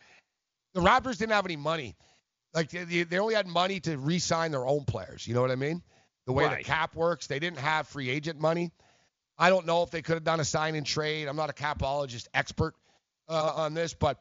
the 0.76 0.82
Raptors 0.82 1.18
didn't 1.18 1.32
have 1.32 1.46
any 1.46 1.56
money. 1.56 1.96
Like 2.54 2.70
they, 2.70 3.02
they 3.02 3.18
only 3.18 3.34
had 3.34 3.46
money 3.46 3.80
to 3.80 3.96
re-sign 3.96 4.50
their 4.50 4.66
own 4.66 4.84
players. 4.84 5.26
You 5.26 5.34
know 5.34 5.40
what 5.40 5.50
I 5.50 5.56
mean? 5.56 5.82
The 6.26 6.32
way 6.32 6.44
Right. 6.44 6.58
the 6.58 6.64
cap 6.64 6.94
works, 6.94 7.26
they 7.26 7.38
didn't 7.38 7.58
have 7.58 7.88
free 7.88 8.10
agent 8.10 8.40
money. 8.40 8.72
I 9.38 9.48
don't 9.50 9.66
know 9.66 9.82
if 9.82 9.90
they 9.90 10.02
could 10.02 10.14
have 10.14 10.24
done 10.24 10.40
a 10.40 10.44
sign 10.44 10.74
and 10.74 10.86
trade. 10.86 11.28
I'm 11.28 11.36
not 11.36 11.50
a 11.50 11.52
capologist 11.52 12.28
expert 12.34 12.74
uh, 13.28 13.52
on 13.56 13.74
this, 13.74 13.94
but 13.94 14.20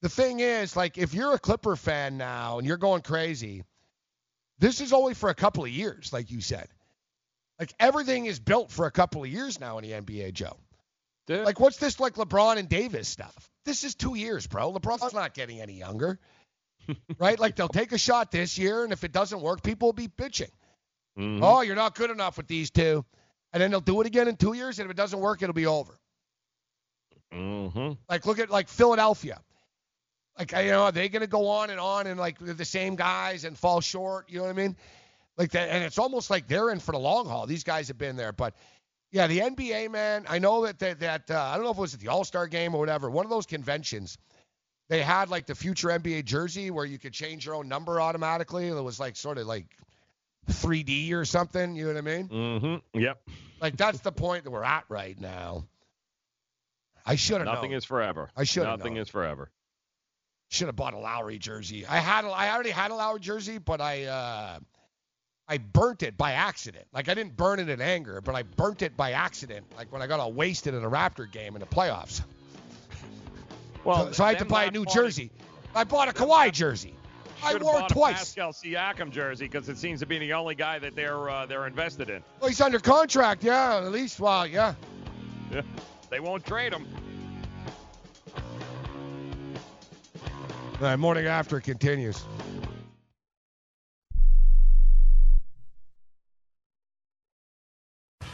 the 0.00 0.08
thing 0.08 0.40
is, 0.40 0.76
like, 0.76 0.98
if 0.98 1.14
you're 1.14 1.34
a 1.34 1.38
Clipper 1.38 1.76
fan 1.76 2.16
now 2.18 2.58
and 2.58 2.66
you're 2.66 2.76
going 2.76 3.02
crazy, 3.02 3.64
this 4.58 4.80
is 4.80 4.92
only 4.92 5.14
for 5.14 5.28
a 5.28 5.34
couple 5.34 5.64
of 5.64 5.70
years, 5.70 6.12
like 6.12 6.30
you 6.30 6.40
said. 6.40 6.68
Like 7.58 7.74
everything 7.78 8.26
is 8.26 8.40
built 8.40 8.70
for 8.72 8.86
a 8.86 8.90
couple 8.90 9.22
of 9.22 9.28
years 9.28 9.60
now 9.60 9.78
in 9.78 9.84
the 9.84 9.92
NBA, 9.92 10.32
Joe. 10.32 10.56
Like, 11.28 11.60
what's 11.60 11.76
this 11.76 12.00
like 12.00 12.14
LeBron 12.14 12.56
and 12.56 12.68
Davis 12.68 13.08
stuff? 13.08 13.50
This 13.64 13.84
is 13.84 13.94
two 13.94 14.14
years, 14.16 14.46
bro. 14.46 14.72
LeBron's 14.72 15.14
not 15.14 15.34
getting 15.34 15.60
any 15.60 15.74
younger, 15.74 16.18
right? 17.18 17.38
Like 17.38 17.56
they'll 17.56 17.68
take 17.68 17.92
a 17.92 17.98
shot 17.98 18.30
this 18.30 18.58
year, 18.58 18.84
and 18.84 18.92
if 18.92 19.04
it 19.04 19.12
doesn't 19.12 19.40
work, 19.40 19.62
people 19.62 19.88
will 19.88 19.92
be 19.92 20.08
bitching. 20.08 20.50
Mhm. 21.18 21.40
Oh, 21.42 21.60
you're 21.60 21.76
not 21.76 21.94
good 21.94 22.10
enough 22.10 22.36
with 22.36 22.48
these 22.48 22.70
two, 22.70 23.04
and 23.52 23.62
then 23.62 23.70
they'll 23.70 23.80
do 23.80 24.00
it 24.00 24.06
again 24.06 24.28
in 24.28 24.36
two 24.36 24.54
years, 24.54 24.78
and 24.78 24.86
if 24.86 24.90
it 24.90 24.96
doesn't 24.96 25.20
work, 25.20 25.42
it'll 25.42 25.52
be 25.52 25.66
over. 25.66 25.98
Mm-hmm. 27.32 27.92
Like 28.08 28.26
look 28.26 28.38
at 28.38 28.50
like 28.50 28.68
Philadelphia. 28.68 29.40
Like 30.38 30.52
you 30.52 30.70
know, 30.70 30.84
are 30.84 30.92
they 30.92 31.08
gonna 31.08 31.26
go 31.26 31.48
on 31.48 31.70
and 31.70 31.78
on 31.78 32.06
and 32.06 32.18
like 32.18 32.38
the 32.38 32.64
same 32.64 32.96
guys 32.96 33.44
and 33.44 33.56
fall 33.56 33.80
short? 33.80 34.30
You 34.30 34.38
know 34.38 34.44
what 34.44 34.50
I 34.50 34.54
mean? 34.54 34.76
Like 35.36 35.52
that, 35.52 35.68
and 35.70 35.84
it's 35.84 35.98
almost 35.98 36.30
like 36.30 36.46
they're 36.48 36.70
in 36.70 36.80
for 36.80 36.92
the 36.92 36.98
long 36.98 37.26
haul. 37.26 37.46
These 37.46 37.64
guys 37.64 37.88
have 37.88 37.98
been 37.98 38.16
there, 38.16 38.32
but 38.32 38.54
yeah, 39.12 39.26
the 39.28 39.38
NBA 39.40 39.90
man. 39.90 40.24
I 40.28 40.38
know 40.38 40.64
that 40.66 40.78
that, 40.80 41.00
that 41.00 41.30
uh, 41.30 41.40
I 41.40 41.54
don't 41.54 41.64
know 41.64 41.70
if 41.70 41.78
it 41.78 41.80
was 41.80 41.94
at 41.94 42.00
the 42.00 42.08
All 42.08 42.24
Star 42.24 42.46
game 42.48 42.74
or 42.74 42.78
whatever. 42.78 43.08
One 43.10 43.24
of 43.24 43.30
those 43.30 43.46
conventions, 43.46 44.18
they 44.88 45.02
had 45.02 45.28
like 45.28 45.46
the 45.46 45.54
future 45.54 45.88
NBA 45.88 46.24
jersey 46.24 46.70
where 46.70 46.84
you 46.84 46.98
could 46.98 47.12
change 47.12 47.46
your 47.46 47.54
own 47.54 47.68
number 47.68 48.00
automatically. 48.00 48.66
It 48.68 48.72
was 48.82 48.98
like 48.98 49.16
sort 49.16 49.38
of 49.38 49.46
like 49.46 49.66
3D 50.50 51.12
or 51.12 51.24
something. 51.24 51.76
You 51.76 51.84
know 51.84 51.92
what 51.92 51.98
I 51.98 52.16
mean? 52.16 52.28
Mm-hmm. 52.28 53.00
Yep. 53.00 53.20
Like 53.60 53.76
that's 53.76 54.00
the 54.00 54.12
point 54.12 54.44
that 54.44 54.50
we're 54.50 54.64
at 54.64 54.84
right 54.88 55.18
now. 55.20 55.64
I 57.04 57.16
should 57.16 57.38
have 57.38 57.46
Nothing 57.46 57.70
known. 57.72 57.78
is 57.78 57.84
forever. 57.84 58.30
I 58.36 58.44
should 58.44 58.64
have 58.64 58.78
Nothing 58.78 58.94
known. 58.94 59.02
is 59.02 59.08
forever. 59.08 59.50
Should 60.50 60.66
have 60.68 60.76
bought 60.76 60.94
a 60.94 60.98
Lowry 60.98 61.38
jersey. 61.38 61.86
I 61.86 61.96
had 61.98 62.24
a, 62.24 62.28
I 62.28 62.52
already 62.52 62.70
had 62.70 62.90
a 62.90 62.94
Lowry 62.94 63.20
jersey, 63.20 63.58
but 63.58 63.80
I 63.80 64.04
uh 64.04 64.58
I 65.48 65.58
burnt 65.58 66.02
it 66.02 66.16
by 66.16 66.32
accident. 66.32 66.86
Like 66.92 67.08
I 67.08 67.14
didn't 67.14 67.36
burn 67.36 67.58
it 67.58 67.68
in 67.68 67.80
anger, 67.80 68.20
but 68.20 68.34
I 68.34 68.42
burnt 68.42 68.82
it 68.82 68.96
by 68.96 69.12
accident. 69.12 69.66
Like 69.76 69.92
when 69.92 70.02
I 70.02 70.06
got 70.06 70.20
all 70.20 70.32
wasted 70.32 70.74
in 70.74 70.84
a 70.84 70.90
Raptor 70.90 71.30
game 71.30 71.54
in 71.54 71.60
the 71.60 71.66
playoffs. 71.66 72.22
Well, 73.84 74.06
so, 74.06 74.12
so 74.12 74.24
I 74.24 74.28
had 74.28 74.38
to 74.38 74.44
buy 74.44 74.66
a 74.66 74.70
new 74.70 74.84
jersey. 74.84 75.32
I 75.74 75.82
bought 75.82 76.08
a 76.08 76.12
Kawhi 76.12 76.52
jersey. 76.52 76.94
I 77.42 77.56
wore 77.56 77.80
it 77.80 77.88
twice. 77.88 78.18
Pascal 78.18 78.52
Siakam 78.52 79.10
jersey 79.10 79.46
because 79.46 79.68
it 79.68 79.76
seems 79.76 80.00
to 80.00 80.06
be 80.06 80.18
the 80.18 80.32
only 80.34 80.54
guy 80.54 80.78
that 80.78 80.94
they're 80.94 81.28
uh, 81.28 81.46
they're 81.46 81.66
invested 81.66 82.08
in. 82.08 82.22
Well, 82.40 82.48
he's 82.48 82.60
under 82.60 82.78
contract, 82.78 83.42
yeah. 83.42 83.78
At 83.78 83.90
least, 83.90 84.20
well, 84.20 84.46
yeah. 84.46 84.74
Yeah. 85.52 85.60
They 86.08 86.18
won't 86.20 86.46
trade 86.46 86.72
him. 86.72 86.86
All 90.24 90.80
right, 90.80 90.96
morning 90.96 91.26
after 91.26 91.60
continues. 91.60 92.24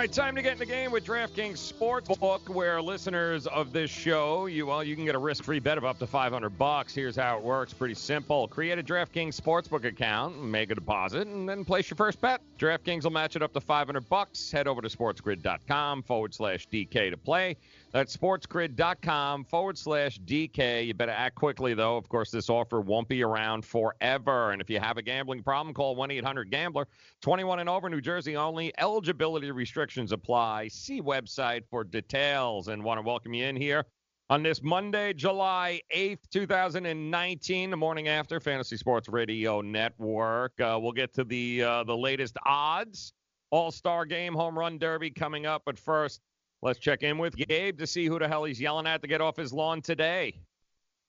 Right, 0.00 0.12
time 0.12 0.34
to 0.34 0.40
get 0.40 0.54
in 0.54 0.58
the 0.58 0.64
game 0.64 0.90
with 0.90 1.04
DraftKings 1.04 1.58
Sportsbook, 1.58 2.48
where 2.48 2.80
listeners 2.80 3.46
of 3.46 3.70
this 3.70 3.90
show, 3.90 4.46
you 4.46 4.64
well, 4.64 4.82
you 4.82 4.96
can 4.96 5.04
get 5.04 5.14
a 5.14 5.18
risk-free 5.18 5.58
bet 5.58 5.76
of 5.76 5.84
up 5.84 5.98
to 5.98 6.06
500 6.06 6.48
bucks. 6.56 6.94
Here's 6.94 7.16
how 7.16 7.36
it 7.36 7.44
works: 7.44 7.74
pretty 7.74 7.92
simple. 7.92 8.48
Create 8.48 8.78
a 8.78 8.82
DraftKings 8.82 9.38
Sportsbook 9.38 9.84
account, 9.84 10.42
make 10.42 10.70
a 10.70 10.74
deposit, 10.74 11.28
and 11.28 11.46
then 11.46 11.66
place 11.66 11.90
your 11.90 11.96
first 11.96 12.18
bet. 12.18 12.40
DraftKings 12.58 13.04
will 13.04 13.10
match 13.10 13.36
it 13.36 13.42
up 13.42 13.52
to 13.52 13.60
500 13.60 14.08
bucks. 14.08 14.50
Head 14.50 14.66
over 14.66 14.80
to 14.80 14.88
SportsGrid.com 14.88 16.02
forward 16.04 16.32
slash 16.32 16.66
DK 16.68 17.10
to 17.10 17.18
play. 17.18 17.58
That's 17.92 18.16
SportsGrid.com 18.16 19.44
forward 19.46 19.76
slash 19.76 20.20
DK. 20.20 20.86
You 20.86 20.94
better 20.94 21.10
act 21.10 21.34
quickly, 21.34 21.74
though. 21.74 21.96
Of 21.96 22.08
course, 22.08 22.30
this 22.30 22.48
offer 22.48 22.80
won't 22.80 23.08
be 23.08 23.24
around 23.24 23.64
forever. 23.64 24.52
And 24.52 24.62
if 24.62 24.70
you 24.70 24.78
have 24.78 24.96
a 24.96 25.02
gambling 25.02 25.42
problem, 25.42 25.74
call 25.74 25.96
1 25.96 26.10
800 26.12 26.50
Gambler. 26.52 26.86
21 27.20 27.58
and 27.58 27.68
over, 27.68 27.90
New 27.90 28.00
Jersey 28.00 28.36
only. 28.36 28.72
Eligibility 28.78 29.50
restrictions 29.50 30.12
apply. 30.12 30.68
See 30.68 31.02
website 31.02 31.62
for 31.68 31.82
details. 31.82 32.68
And 32.68 32.84
want 32.84 32.98
to 32.98 33.02
welcome 33.02 33.34
you 33.34 33.44
in 33.46 33.56
here 33.56 33.84
on 34.30 34.44
this 34.44 34.62
Monday, 34.62 35.12
July 35.12 35.80
8th, 35.92 36.30
2019, 36.30 37.70
the 37.70 37.76
morning 37.76 38.06
after 38.06 38.38
Fantasy 38.38 38.76
Sports 38.76 39.08
Radio 39.08 39.62
Network. 39.62 40.52
Uh, 40.60 40.78
we'll 40.80 40.92
get 40.92 41.12
to 41.14 41.24
the 41.24 41.64
uh, 41.64 41.82
the 41.82 41.96
latest 41.96 42.36
odds. 42.46 43.12
All 43.50 43.72
Star 43.72 44.04
Game, 44.06 44.32
Home 44.32 44.56
Run 44.56 44.78
Derby 44.78 45.10
coming 45.10 45.44
up. 45.44 45.62
But 45.66 45.76
first, 45.76 46.20
let's 46.62 46.78
check 46.78 47.02
in 47.02 47.18
with 47.18 47.36
Gabe 47.36 47.78
to 47.78 47.86
see 47.86 48.06
who 48.06 48.18
the 48.18 48.28
hell 48.28 48.44
he's 48.44 48.60
yelling 48.60 48.86
at 48.86 49.02
to 49.02 49.08
get 49.08 49.20
off 49.20 49.36
his 49.36 49.52
lawn 49.52 49.82
today. 49.82 50.34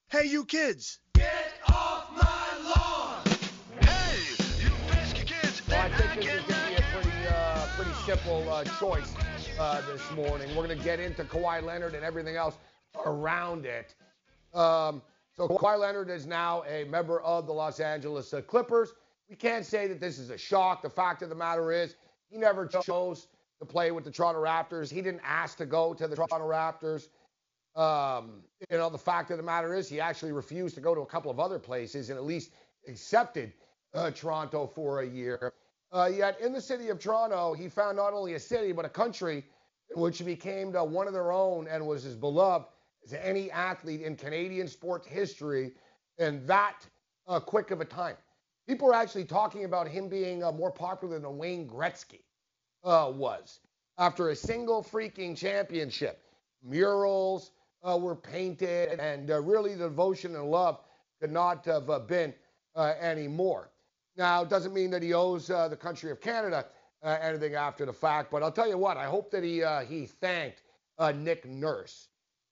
Hey, 0.09 0.25
you 0.25 0.45
kids! 0.45 0.99
Get 1.13 1.53
off 1.67 2.11
my 2.15 2.75
lawn! 2.75 3.23
Hey, 3.79 4.17
you 4.63 4.69
pesky 4.89 5.25
kids! 5.25 5.61
Well, 5.67 5.81
I 5.81 5.89
think 5.97 6.25
this 6.25 6.33
is 6.35 6.41
going 6.41 6.61
to 6.61 6.69
be 6.69 6.75
a 6.75 6.81
pretty, 6.93 7.27
uh, 7.29 7.67
pretty 7.75 7.93
simple 8.05 8.49
uh, 8.49 8.63
choice 8.63 9.13
uh, 9.59 9.81
this 9.91 10.11
morning. 10.11 10.49
We're 10.49 10.67
going 10.67 10.77
to 10.77 10.83
get 10.83 10.99
into 10.99 11.23
Kawhi 11.23 11.63
Leonard 11.63 11.95
and 11.95 12.03
everything 12.03 12.35
else 12.35 12.57
around 13.05 13.65
it. 13.65 13.95
Um, 14.53 15.01
so 15.35 15.47
Kawhi 15.47 15.79
Leonard 15.79 16.09
is 16.09 16.25
now 16.25 16.63
a 16.63 16.83
member 16.85 17.21
of 17.21 17.47
the 17.47 17.53
Los 17.53 17.79
Angeles 17.79 18.33
uh, 18.33 18.41
Clippers. 18.41 18.93
We 19.29 19.37
can't 19.37 19.65
say 19.65 19.87
that 19.87 20.01
this 20.01 20.19
is 20.19 20.29
a 20.29 20.37
shock. 20.37 20.81
The 20.81 20.89
fact 20.89 21.21
of 21.21 21.29
the 21.29 21.35
matter 21.35 21.71
is, 21.71 21.95
he 22.29 22.37
never 22.37 22.67
chose 22.67 23.27
to 23.61 23.65
play 23.65 23.91
with 23.91 24.03
the 24.03 24.11
Toronto 24.11 24.41
Raptors. 24.41 24.91
He 24.91 25.01
didn't 25.01 25.21
ask 25.23 25.57
to 25.59 25.65
go 25.67 25.93
to 25.93 26.07
the 26.07 26.15
Toronto 26.15 26.47
Raptors. 26.47 27.07
Um, 27.79 28.41
you 28.69 28.77
know, 28.77 28.89
the 28.89 28.97
fact 28.97 29.29
of 29.29 29.37
the 29.37 29.43
matter 29.43 29.75
is, 29.75 29.87
he 29.87 30.01
actually 30.01 30.31
refused 30.31 30.75
to 30.75 30.81
go 30.81 30.95
to 30.95 31.01
a 31.01 31.05
couple 31.05 31.29
of 31.29 31.39
other 31.39 31.59
places 31.59 32.09
and 32.09 32.17
at 32.17 32.25
least 32.25 32.51
accepted 32.87 33.53
uh, 33.93 34.09
Toronto 34.11 34.65
for 34.65 35.01
a 35.01 35.07
year. 35.07 35.53
Uh, 35.93 36.09
yet 36.11 36.41
in 36.41 36.53
the 36.53 36.59
city 36.59 36.89
of 36.89 36.99
Toronto, 36.99 37.53
he 37.53 37.69
found 37.69 37.97
not 37.97 38.13
only 38.13 38.33
a 38.33 38.39
city, 38.39 38.71
but 38.71 38.83
a 38.83 38.89
country 38.89 39.45
which 39.93 40.25
became 40.25 40.75
uh, 40.75 40.83
one 40.83 41.05
of 41.05 41.13
their 41.13 41.31
own 41.31 41.67
and 41.67 41.85
was 41.85 42.05
as 42.05 42.15
beloved 42.15 42.65
as 43.05 43.13
any 43.13 43.51
athlete 43.51 44.01
in 44.01 44.15
Canadian 44.15 44.67
sports 44.67 45.05
history 45.05 45.73
in 46.17 46.45
that 46.47 46.79
uh, 47.27 47.39
quick 47.39 47.69
of 47.69 47.79
a 47.79 47.85
time. 47.85 48.15
People 48.67 48.89
are 48.89 48.95
actually 48.95 49.25
talking 49.25 49.65
about 49.65 49.87
him 49.87 50.09
being 50.09 50.43
uh, 50.43 50.51
more 50.51 50.71
popular 50.71 51.19
than 51.19 51.37
Wayne 51.37 51.67
Gretzky 51.67 52.21
uh, 52.83 53.11
was 53.13 53.59
after 53.97 54.29
a 54.29 54.35
single 54.35 54.83
freaking 54.83 55.35
championship. 55.35 56.21
Murals 56.63 57.51
uh, 57.83 57.97
were 57.97 58.15
painted, 58.15 58.99
and 58.99 59.31
uh, 59.31 59.41
really 59.41 59.73
the 59.73 59.85
devotion 59.85 60.35
and 60.35 60.45
love 60.45 60.79
could 61.19 61.31
not 61.31 61.65
have 61.65 61.89
uh, 61.89 61.99
been 61.99 62.33
anymore. 62.75 63.69
Now, 64.17 64.43
it 64.43 64.49
doesn't 64.49 64.73
mean 64.73 64.91
that 64.91 65.03
he 65.03 65.13
owes 65.13 65.47
the 65.47 65.77
country 65.79 66.11
of 66.11 66.21
Canada 66.21 66.65
anything 67.03 67.55
after 67.55 67.85
the 67.85 67.93
fact, 67.93 68.31
but 68.31 68.43
I'll 68.43 68.51
tell 68.51 68.67
you 68.67 68.77
what, 68.77 68.97
I 68.97 69.05
hope 69.05 69.31
that 69.31 69.43
he 69.43 69.63
he 69.87 70.05
thanked 70.05 70.63
Nick 71.15 71.45
Nurse 71.45 72.09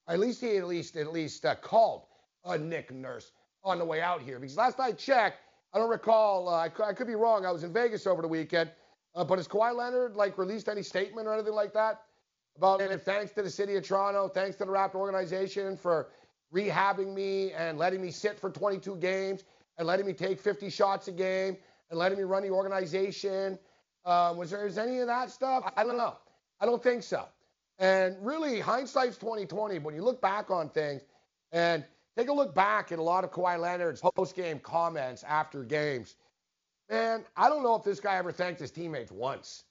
at 0.09 0.19
least 0.19 0.41
he 0.41 0.57
at 0.57 0.67
least 0.67 0.97
at 0.97 1.13
least 1.13 1.45
uh, 1.45 1.55
called 1.55 2.03
uh, 2.43 2.57
Nick 2.57 2.91
Nurse 2.91 3.31
on 3.63 3.77
the 3.77 3.85
way 3.85 4.01
out 4.01 4.21
here 4.21 4.39
because 4.39 4.57
last 4.57 4.79
I 4.79 4.91
checked, 4.91 5.39
I 5.73 5.77
don't 5.77 5.89
recall. 5.89 6.49
Uh, 6.49 6.67
I, 6.67 6.69
I, 6.83 6.93
could 6.93 7.07
be 7.07 7.15
wrong. 7.15 7.45
I 7.45 7.51
was 7.51 7.63
in 7.63 7.71
Vegas 7.71 8.07
over 8.07 8.21
the 8.21 8.27
weekend, 8.27 8.71
uh, 9.15 9.23
but 9.23 9.37
has 9.37 9.47
Kawhi 9.47 9.75
Leonard 9.75 10.15
like 10.15 10.37
released 10.37 10.69
any 10.69 10.83
statement 10.83 11.27
or 11.27 11.33
anything 11.33 11.53
like 11.53 11.73
that 11.73 12.01
about 12.55 12.81
and 12.81 13.01
thanks 13.01 13.31
to 13.31 13.41
the 13.41 13.49
city 13.49 13.75
of 13.75 13.83
Toronto, 13.85 14.27
thanks 14.27 14.57
to 14.57 14.65
the 14.65 14.71
Raptor 14.71 14.95
organization 14.95 15.77
for 15.77 16.09
rehabbing 16.53 17.13
me 17.13 17.51
and 17.53 17.77
letting 17.77 18.01
me 18.01 18.11
sit 18.11 18.39
for 18.39 18.49
22 18.49 18.97
games 18.97 19.43
and 19.77 19.87
letting 19.87 20.05
me 20.05 20.13
take 20.13 20.39
50 20.39 20.69
shots 20.69 21.07
a 21.07 21.11
game 21.11 21.55
and 21.89 21.97
letting 21.97 22.17
me 22.17 22.23
run 22.23 22.43
the 22.43 22.49
organization. 22.49 23.57
Um, 24.05 24.37
was 24.37 24.51
there 24.51 24.65
is 24.65 24.77
any 24.77 24.99
of 24.99 25.07
that 25.07 25.31
stuff? 25.31 25.71
I 25.77 25.83
don't 25.83 25.97
know. 25.97 26.17
I 26.59 26.65
don't 26.65 26.83
think 26.83 27.03
so. 27.03 27.25
And 27.77 28.17
really, 28.21 28.59
hindsight's 28.59 29.17
2020. 29.17 29.79
When 29.79 29.95
you 29.95 30.03
look 30.03 30.21
back 30.21 30.51
on 30.51 30.69
things, 30.69 31.03
and 31.51 31.85
take 32.17 32.27
a 32.27 32.33
look 32.33 32.53
back 32.53 32.91
at 32.91 32.99
a 32.99 33.03
lot 33.03 33.23
of 33.23 33.31
Kawhi 33.31 33.57
Leonard's 33.59 34.01
post-game 34.15 34.59
comments 34.59 35.23
after 35.23 35.63
games, 35.63 36.15
man, 36.89 37.25
I 37.37 37.49
don't 37.49 37.63
know 37.63 37.75
if 37.75 37.83
this 37.83 37.99
guy 37.99 38.15
ever 38.15 38.31
thanked 38.31 38.59
his 38.59 38.71
teammates 38.71 39.11
once. 39.11 39.63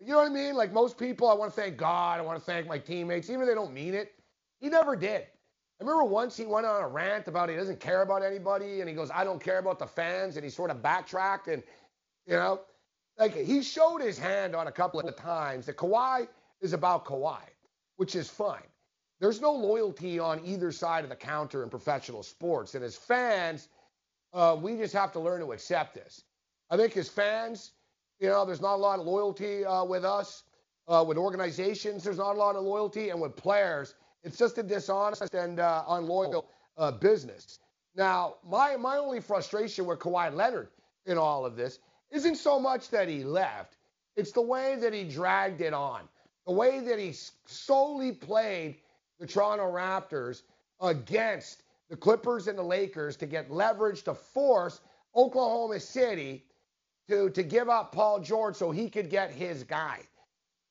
You 0.00 0.12
know 0.12 0.18
what 0.18 0.30
I 0.30 0.34
mean? 0.34 0.54
Like 0.54 0.72
most 0.72 0.98
people, 0.98 1.28
I 1.28 1.34
want 1.34 1.54
to 1.54 1.60
thank 1.60 1.76
God, 1.76 2.18
I 2.18 2.22
want 2.22 2.38
to 2.38 2.44
thank 2.44 2.66
my 2.66 2.78
teammates, 2.78 3.30
even 3.30 3.42
if 3.42 3.48
they 3.48 3.54
don't 3.54 3.72
mean 3.72 3.94
it. 3.94 4.12
He 4.60 4.68
never 4.68 4.96
did. 4.96 5.22
I 5.22 5.84
remember 5.84 6.04
once 6.04 6.36
he 6.36 6.46
went 6.46 6.66
on 6.66 6.82
a 6.82 6.88
rant 6.88 7.28
about 7.28 7.48
he 7.48 7.56
doesn't 7.56 7.80
care 7.80 8.02
about 8.02 8.22
anybody, 8.22 8.80
and 8.80 8.88
he 8.88 8.94
goes, 8.94 9.10
I 9.12 9.24
don't 9.24 9.42
care 9.42 9.58
about 9.58 9.78
the 9.78 9.86
fans, 9.86 10.36
and 10.36 10.44
he 10.44 10.50
sort 10.50 10.70
of 10.70 10.82
backtracked, 10.82 11.48
and 11.48 11.62
you 12.26 12.34
know, 12.34 12.60
like 13.18 13.34
he 13.34 13.62
showed 13.62 14.00
his 14.00 14.18
hand 14.18 14.54
on 14.54 14.66
a 14.66 14.72
couple 14.72 15.00
of 15.00 15.16
times 15.16 15.66
that 15.66 15.76
Kawhi 15.76 16.28
is 16.60 16.72
about 16.72 17.04
Kawhi, 17.04 17.40
which 17.96 18.14
is 18.14 18.30
fine. 18.30 18.62
There's 19.20 19.40
no 19.40 19.52
loyalty 19.52 20.18
on 20.18 20.44
either 20.44 20.72
side 20.72 21.04
of 21.04 21.10
the 21.10 21.16
counter 21.16 21.62
in 21.62 21.70
professional 21.70 22.22
sports. 22.22 22.74
And 22.74 22.84
as 22.84 22.96
fans, 22.96 23.68
uh, 24.34 24.56
we 24.60 24.76
just 24.76 24.92
have 24.92 25.12
to 25.12 25.20
learn 25.20 25.40
to 25.40 25.52
accept 25.52 25.94
this. 25.94 26.24
I 26.70 26.76
think 26.76 26.96
as 26.96 27.08
fans, 27.08 27.72
you 28.20 28.28
know, 28.28 28.44
there's 28.44 28.60
not 28.60 28.74
a 28.74 28.82
lot 28.82 28.98
of 28.98 29.06
loyalty 29.06 29.64
uh, 29.64 29.84
with 29.84 30.04
us. 30.04 30.44
Uh, 30.86 31.02
with 31.06 31.16
organizations, 31.16 32.04
there's 32.04 32.18
not 32.18 32.34
a 32.34 32.38
lot 32.38 32.56
of 32.56 32.64
loyalty. 32.64 33.08
And 33.08 33.18
with 33.18 33.34
players, 33.36 33.94
it's 34.22 34.36
just 34.36 34.58
a 34.58 34.62
dishonest 34.62 35.32
and 35.32 35.58
uh, 35.58 35.84
unloyal 35.88 36.46
uh, 36.76 36.90
business. 36.90 37.60
Now, 37.96 38.34
my, 38.46 38.76
my 38.76 38.98
only 38.98 39.20
frustration 39.20 39.86
with 39.86 39.98
Kawhi 39.98 40.34
Leonard 40.34 40.68
in 41.06 41.16
all 41.16 41.46
of 41.46 41.56
this 41.56 41.78
isn't 42.10 42.36
so 42.36 42.60
much 42.60 42.90
that 42.90 43.08
he 43.08 43.24
left, 43.24 43.76
it's 44.16 44.32
the 44.32 44.42
way 44.42 44.76
that 44.78 44.92
he 44.92 45.04
dragged 45.04 45.62
it 45.62 45.72
on 45.72 46.02
the 46.46 46.52
way 46.52 46.80
that 46.80 46.98
he 46.98 47.14
solely 47.46 48.12
played 48.12 48.76
the 49.18 49.26
Toronto 49.26 49.64
Raptors 49.64 50.42
against 50.80 51.62
the 51.94 52.00
Clippers 52.00 52.48
and 52.48 52.58
the 52.58 52.62
Lakers 52.62 53.16
to 53.18 53.24
get 53.24 53.52
leverage 53.52 54.02
to 54.02 54.14
force 54.14 54.80
Oklahoma 55.14 55.78
City 55.78 56.44
to, 57.08 57.30
to 57.30 57.44
give 57.44 57.68
up 57.68 57.92
Paul 57.92 58.18
George 58.18 58.56
so 58.56 58.72
he 58.72 58.90
could 58.90 59.08
get 59.08 59.30
his 59.30 59.62
guy. 59.62 60.00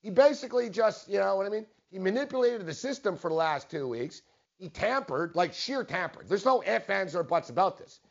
He 0.02 0.10
basically 0.10 0.70
just, 0.70 1.08
you 1.08 1.20
know 1.20 1.38
what 1.38 1.46
I 1.46 1.50
mean? 1.50 1.66
He 1.92 1.98
manipulated 1.98 2.66
the 2.66 2.74
system 2.74 3.16
for 3.16 3.30
the 3.30 3.36
last 3.36 3.70
two 3.70 3.88
weeks. 3.88 4.24
He 4.60 4.68
tampered, 4.68 5.34
like 5.34 5.54
sheer 5.54 5.86
tampered. 5.86 6.28
There's 6.28 6.44
no 6.44 6.62
ifs, 6.62 6.90
ands, 6.90 7.16
or 7.16 7.24
buts 7.24 7.50
about 7.50 7.78
this. 7.78 8.02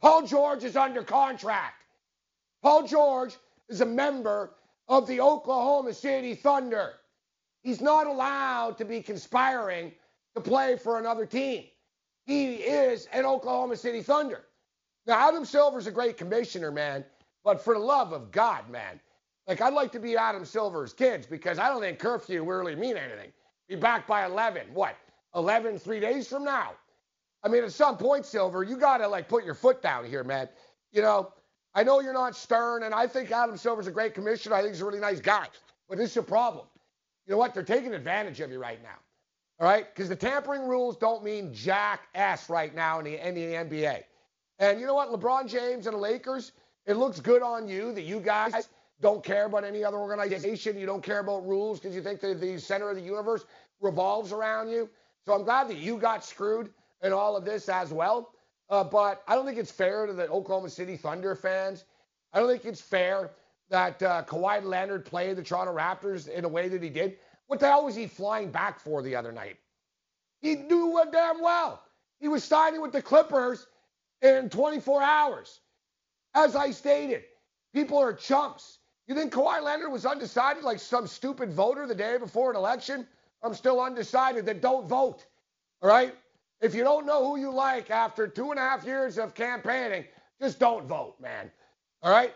Paul 0.00 0.24
George 0.24 0.62
is 0.62 0.76
under 0.76 1.02
contract. 1.02 1.82
Paul 2.62 2.86
George 2.86 3.36
is 3.68 3.80
a 3.80 3.86
member 3.86 4.52
of 4.86 5.08
the 5.08 5.20
Oklahoma 5.20 5.92
City 5.92 6.36
Thunder. 6.36 6.92
He's 7.64 7.80
not 7.80 8.06
allowed 8.06 8.78
to 8.78 8.84
be 8.84 9.02
conspiring 9.02 9.90
to 10.36 10.40
play 10.40 10.76
for 10.76 11.00
another 11.00 11.26
team. 11.26 11.64
He 12.30 12.54
is 12.54 13.08
an 13.12 13.26
Oklahoma 13.26 13.76
City 13.76 14.02
Thunder. 14.02 14.44
Now, 15.04 15.28
Adam 15.28 15.44
Silver's 15.44 15.88
a 15.88 15.90
great 15.90 16.16
commissioner, 16.16 16.70
man, 16.70 17.04
but 17.42 17.60
for 17.60 17.74
the 17.74 17.80
love 17.80 18.12
of 18.12 18.30
God, 18.30 18.70
man, 18.70 19.00
like 19.48 19.60
I'd 19.60 19.74
like 19.74 19.90
to 19.90 19.98
be 19.98 20.16
Adam 20.16 20.44
Silver's 20.44 20.92
kids 20.92 21.26
because 21.26 21.58
I 21.58 21.68
don't 21.68 21.80
think 21.80 21.98
curfew 21.98 22.44
really 22.44 22.76
mean 22.76 22.96
anything. 22.96 23.32
Be 23.68 23.74
back 23.74 24.06
by 24.06 24.26
11. 24.26 24.68
What? 24.72 24.96
11 25.34 25.80
three 25.80 25.98
days 25.98 26.28
from 26.28 26.44
now? 26.44 26.74
I 27.42 27.48
mean, 27.48 27.64
at 27.64 27.72
some 27.72 27.96
point, 27.96 28.24
Silver, 28.24 28.62
you 28.62 28.76
got 28.76 28.98
to 28.98 29.08
like 29.08 29.28
put 29.28 29.44
your 29.44 29.54
foot 29.54 29.82
down 29.82 30.04
here, 30.04 30.22
man. 30.22 30.48
You 30.92 31.02
know, 31.02 31.32
I 31.74 31.82
know 31.82 32.00
you're 32.00 32.12
not 32.12 32.36
stern, 32.36 32.84
and 32.84 32.94
I 32.94 33.08
think 33.08 33.32
Adam 33.32 33.56
Silver's 33.56 33.88
a 33.88 33.90
great 33.90 34.14
commissioner. 34.14 34.54
I 34.54 34.60
think 34.60 34.74
he's 34.74 34.82
a 34.82 34.86
really 34.86 35.00
nice 35.00 35.20
guy, 35.20 35.48
but 35.88 35.98
this 35.98 36.12
is 36.12 36.16
a 36.18 36.22
problem 36.22 36.66
you 37.30 37.36
know 37.36 37.38
what? 37.38 37.54
They're 37.54 37.62
taking 37.62 37.94
advantage 37.94 38.40
of 38.40 38.50
you 38.50 38.60
right 38.60 38.82
now. 38.82 38.98
All 39.60 39.68
right? 39.68 39.86
Because 39.94 40.08
the 40.08 40.16
tampering 40.16 40.66
rules 40.66 40.96
don't 40.96 41.22
mean 41.22 41.52
jack 41.52 42.08
ass 42.14 42.48
right 42.48 42.74
now 42.74 42.98
in 42.98 43.04
the, 43.04 43.28
in 43.28 43.34
the 43.34 43.42
NBA. 43.42 44.04
And 44.58 44.80
you 44.80 44.86
know 44.86 44.94
what? 44.94 45.10
LeBron 45.10 45.48
James 45.48 45.86
and 45.86 45.94
the 45.94 46.00
Lakers, 46.00 46.52
it 46.86 46.94
looks 46.94 47.20
good 47.20 47.42
on 47.42 47.68
you 47.68 47.92
that 47.92 48.02
you 48.02 48.20
guys 48.20 48.68
don't 49.00 49.22
care 49.22 49.46
about 49.46 49.64
any 49.64 49.84
other 49.84 49.98
organization. 49.98 50.78
You 50.78 50.86
don't 50.86 51.02
care 51.02 51.20
about 51.20 51.46
rules 51.46 51.78
because 51.78 51.94
you 51.94 52.02
think 52.02 52.20
that 52.20 52.40
the 52.40 52.58
center 52.58 52.90
of 52.90 52.96
the 52.96 53.02
universe 53.02 53.44
revolves 53.80 54.32
around 54.32 54.70
you. 54.70 54.88
So 55.26 55.34
I'm 55.34 55.44
glad 55.44 55.68
that 55.68 55.76
you 55.76 55.98
got 55.98 56.24
screwed 56.24 56.70
in 57.02 57.12
all 57.12 57.36
of 57.36 57.44
this 57.44 57.68
as 57.68 57.92
well. 57.92 58.32
Uh, 58.70 58.84
but 58.84 59.22
I 59.26 59.34
don't 59.34 59.44
think 59.44 59.58
it's 59.58 59.70
fair 59.70 60.06
to 60.06 60.12
the 60.12 60.28
Oklahoma 60.28 60.70
City 60.70 60.96
Thunder 60.96 61.34
fans. 61.34 61.84
I 62.32 62.38
don't 62.38 62.48
think 62.48 62.64
it's 62.64 62.80
fair 62.80 63.30
that 63.68 64.02
uh, 64.02 64.22
Kawhi 64.24 64.62
Leonard 64.62 65.04
played 65.04 65.36
the 65.36 65.42
Toronto 65.42 65.74
Raptors 65.74 66.28
in 66.28 66.44
a 66.44 66.48
way 66.48 66.68
that 66.68 66.82
he 66.82 66.88
did. 66.90 67.16
What 67.50 67.58
the 67.58 67.66
hell 67.66 67.86
was 67.86 67.96
he 67.96 68.06
flying 68.06 68.52
back 68.52 68.78
for 68.78 69.02
the 69.02 69.16
other 69.16 69.32
night? 69.32 69.56
He 70.40 70.54
knew 70.54 71.02
damn 71.10 71.42
well. 71.42 71.82
He 72.20 72.28
was 72.28 72.44
signing 72.44 72.80
with 72.80 72.92
the 72.92 73.02
Clippers 73.02 73.66
in 74.22 74.48
24 74.50 75.02
hours. 75.02 75.58
As 76.32 76.54
I 76.54 76.70
stated, 76.70 77.24
people 77.74 77.98
are 77.98 78.12
chumps. 78.12 78.78
You 79.08 79.16
think 79.16 79.32
Kawhi 79.32 79.60
Leonard 79.60 79.90
was 79.90 80.06
undecided 80.06 80.62
like 80.62 80.78
some 80.78 81.08
stupid 81.08 81.52
voter 81.52 81.88
the 81.88 81.94
day 81.94 82.18
before 82.18 82.50
an 82.50 82.56
election? 82.56 83.04
I'm 83.42 83.54
still 83.54 83.80
undecided, 83.80 84.46
then 84.46 84.60
don't 84.60 84.86
vote. 84.86 85.26
All 85.82 85.88
right? 85.88 86.14
If 86.60 86.72
you 86.72 86.84
don't 86.84 87.04
know 87.04 87.26
who 87.26 87.40
you 87.40 87.50
like 87.50 87.90
after 87.90 88.28
two 88.28 88.52
and 88.52 88.60
a 88.60 88.62
half 88.62 88.84
years 88.84 89.18
of 89.18 89.34
campaigning, 89.34 90.04
just 90.40 90.60
don't 90.60 90.86
vote, 90.86 91.16
man. 91.20 91.50
All 92.00 92.12
right? 92.12 92.32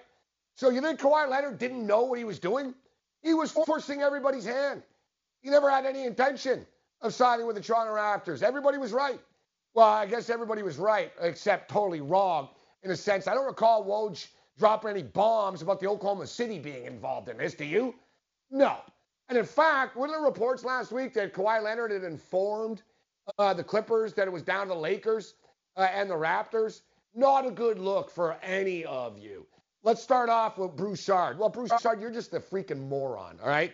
So 0.57 0.71
you 0.71 0.81
think 0.81 0.99
Kawhi 0.99 1.29
Leonard 1.29 1.61
didn't 1.61 1.87
know 1.87 2.03
what 2.03 2.19
he 2.19 2.25
was 2.25 2.41
doing? 2.41 2.75
He 3.23 3.33
was 3.33 3.53
forcing 3.53 4.03
everybody's 4.03 4.45
hand. 4.45 4.83
He 5.45 5.51
never 5.51 5.71
had 5.71 5.85
any 5.85 6.07
intention 6.07 6.67
of 7.03 7.13
signing 7.13 7.47
with 7.47 7.55
the 7.55 7.63
Toronto 7.63 7.93
Raptors. 7.95 8.43
Everybody 8.43 8.79
was 8.79 8.93
right. 8.93 9.21
Well, 9.75 9.87
I 9.87 10.07
guess 10.07 10.31
everybody 10.31 10.63
was 10.63 10.79
right, 10.79 11.13
except 11.21 11.71
totally 11.71 12.01
wrong 12.01 12.49
in 12.83 12.91
a 12.91 12.97
sense. 12.97 13.29
I 13.29 13.35
don't 13.35 13.45
recall 13.45 13.85
Woj 13.85 14.27
dropping 14.59 14.91
any 14.91 15.03
bombs 15.03 15.61
about 15.61 15.81
the 15.81 15.87
Oklahoma 15.87 16.27
City 16.27 16.59
being 16.59 16.87
involved 16.87 17.29
in 17.29 17.37
this. 17.37 17.53
Do 17.53 17.67
you? 17.67 17.95
No. 18.51 18.79
And 19.29 19.37
in 19.37 19.45
fact, 19.45 19.97
weren't 19.97 20.13
there 20.13 20.23
reports 20.23 20.65
last 20.65 20.93
week 20.93 21.13
that 21.13 21.35
Kawhi 21.35 21.63
Leonard 21.63 21.91
had 21.91 22.05
informed 22.05 22.83
uh, 23.39 23.53
the 23.53 23.65
Clippers 23.65 24.15
that 24.15 24.27
it 24.27 24.31
was 24.31 24.43
down 24.43 24.69
to 24.69 24.73
the 24.73 24.81
Lakers 24.81 25.35
uh, 25.77 25.89
and 25.93 26.09
the 26.09 26.15
Raptors? 26.15 26.81
Not 27.15 27.47
a 27.47 27.51
good 27.51 27.79
look 27.79 28.11
for 28.11 28.39
any 28.43 28.87
of 28.87 29.19
you. 29.19 29.47
let's 29.83 30.03
start 30.03 30.31
off 30.31 30.57
with 30.57 30.75
Bruce 30.75 31.05
Broussard. 31.05 31.39
Well, 31.39 31.51
Bruce 31.51 31.69
Broussard, 31.69 32.01
you're 32.01 32.11
just 32.11 32.33
a 32.33 32.41
freaking 32.41 32.89
moron, 32.89 33.39
all 33.43 33.49
right? 33.49 33.73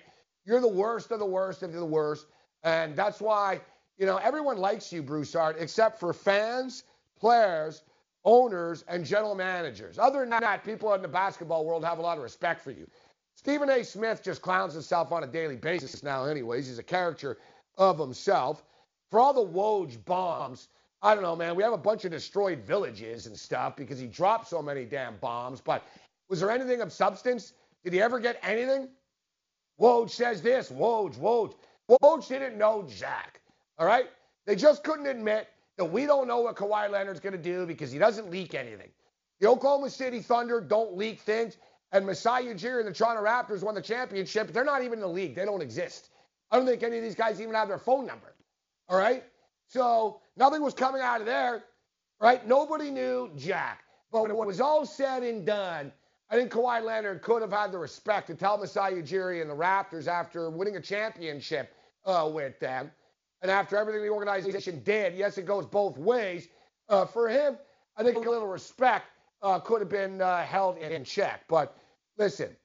You're 0.51 0.60
the 0.60 0.66
worst 0.66 1.12
of 1.12 1.20
the 1.20 1.27
worst 1.27 1.62
of 1.62 1.72
the 1.72 1.86
worst. 1.86 2.27
And 2.64 2.97
that's 2.97 3.20
why, 3.20 3.60
you 3.98 4.05
know, 4.05 4.16
everyone 4.16 4.59
likes 4.59 4.93
you, 4.93 5.01
Broussard, 5.01 5.55
except 5.60 6.01
for 6.01 6.12
fans, 6.12 6.82
players, 7.20 7.85
owners, 8.24 8.85
and 8.89 9.05
general 9.05 9.36
managers. 9.36 9.97
Other 9.97 10.27
than 10.27 10.31
that, 10.31 10.64
people 10.64 10.93
in 10.94 11.02
the 11.02 11.09
basketball 11.09 11.64
world 11.64 11.85
have 11.85 11.98
a 11.98 12.02
lot 12.02 12.16
of 12.16 12.24
respect 12.24 12.62
for 12.62 12.72
you. 12.72 12.89
Stephen 13.36 13.70
A. 13.70 13.85
Smith 13.85 14.24
just 14.24 14.43
clowns 14.43 14.72
himself 14.72 15.12
on 15.12 15.22
a 15.22 15.27
daily 15.28 15.55
basis 15.55 16.02
now, 16.02 16.24
anyways. 16.24 16.66
He's 16.66 16.81
a 16.81 16.82
character 16.82 17.39
of 17.78 17.97
himself. 17.97 18.64
For 19.12 19.20
all 19.20 19.32
the 19.32 19.47
Woj 19.47 20.05
bombs, 20.05 20.66
I 21.01 21.14
don't 21.14 21.22
know, 21.22 21.36
man. 21.36 21.55
We 21.55 21.62
have 21.62 21.72
a 21.72 21.78
bunch 21.78 22.05
of 22.05 22.10
destroyed 22.10 22.66
villages 22.66 23.27
and 23.27 23.39
stuff 23.39 23.77
because 23.77 24.01
he 24.01 24.09
dropped 24.09 24.48
so 24.48 24.60
many 24.60 24.85
damn 24.85 25.16
bombs. 25.18 25.60
But 25.60 25.85
was 26.28 26.40
there 26.40 26.51
anything 26.51 26.81
of 26.81 26.93
substance? 26.93 27.52
Did 27.85 27.93
he 27.93 28.02
ever 28.02 28.18
get 28.18 28.40
anything? 28.43 28.89
Woj 29.81 30.11
says 30.11 30.43
this. 30.43 30.70
Woj, 30.70 31.16
Woj. 31.19 31.55
Woj 31.90 32.28
didn't 32.28 32.59
know 32.59 32.86
Jack. 32.89 33.40
All 33.78 33.86
right? 33.86 34.07
They 34.47 34.57
just 34.57 34.85
couldn't 34.85 35.07
admit 35.07 35.48
that 35.77 35.86
we 35.86 36.07
don't 36.07 36.28
know 36.28 36.40
what 36.40 36.57
Kawhi 36.57 36.90
Leonard's 36.90 37.20
going 37.20 37.32
to 37.32 37.39
do 37.39 37.66
because 37.66 37.90
he 37.90 37.98
doesn't 37.98 38.31
leak 38.31 38.55
anything. 38.55 38.90
The 39.40 39.48
Oklahoma 39.48 39.90
City 39.90 40.20
Thunder 40.20 40.61
don't 40.61 40.97
leak 40.97 41.20
things. 41.20 41.57
And 41.93 42.07
Masai 42.07 42.44
Ujiri 42.44 42.81
and 42.81 42.89
the 42.89 42.93
Toronto 42.93 43.23
Raptors 43.23 43.62
won 43.62 43.74
the 43.74 43.82
championship. 43.82 44.52
They're 44.52 44.65
not 44.65 44.82
even 44.82 44.94
in 44.94 45.01
the 45.01 45.09
league. 45.09 45.35
They 45.35 45.44
don't 45.44 45.62
exist. 45.62 46.11
I 46.51 46.57
don't 46.57 46.66
think 46.66 46.82
any 46.82 46.98
of 46.98 47.02
these 47.02 47.15
guys 47.15 47.40
even 47.40 47.55
have 47.55 47.69
their 47.69 47.78
phone 47.78 48.07
number. 48.07 48.35
All 48.89 48.98
right? 48.98 49.24
So 49.66 50.20
nothing 50.36 50.62
was 50.62 50.74
coming 50.74 51.01
out 51.01 51.20
of 51.20 51.27
there. 51.27 51.65
Right? 52.20 52.47
Nobody 52.47 52.90
knew 52.90 53.31
Jack. 53.36 53.82
But 54.12 54.23
when 54.23 54.31
it 54.31 54.36
was 54.36 54.61
all 54.61 54.85
said 54.85 55.23
and 55.23 55.47
done, 55.47 55.93
I 56.31 56.36
think 56.36 56.52
Kawhi 56.52 56.82
Leonard 56.82 57.23
could 57.23 57.43
have 57.43 57.52
had 57.52 57.73
the 57.73 57.78
respect 57.78 58.28
to 58.28 58.35
tell 58.35 58.57
Masai 58.57 58.93
Ujiri 58.93 59.40
and 59.43 59.51
the 59.51 59.55
Raptors 59.55 60.07
after 60.07 60.48
winning 60.48 60.77
a 60.77 60.81
championship 60.81 61.74
uh, 62.05 62.31
with 62.32 62.59
them, 62.61 62.90
and 63.43 63.51
after 63.51 63.77
everything 63.77 64.02
the 64.02 64.09
organization 64.09 64.81
did. 64.85 65.15
Yes, 65.15 65.39
it 65.39 65.47
goes 65.47 65.66
both 65.66 65.98
ways. 65.98 66.48
Uh, 66.89 67.05
for 67.05 67.28
him, 67.28 67.59
I 67.97 68.05
think 68.05 68.16
a 68.16 68.20
little 68.20 68.47
respect 68.47 69.07
uh, 69.43 69.59
could 69.59 69.81
have 69.81 69.89
been 69.89 70.20
uh, 70.20 70.44
held 70.44 70.78
in 70.78 71.05
check. 71.05 71.43
But 71.48 71.77
listen, 72.16 72.57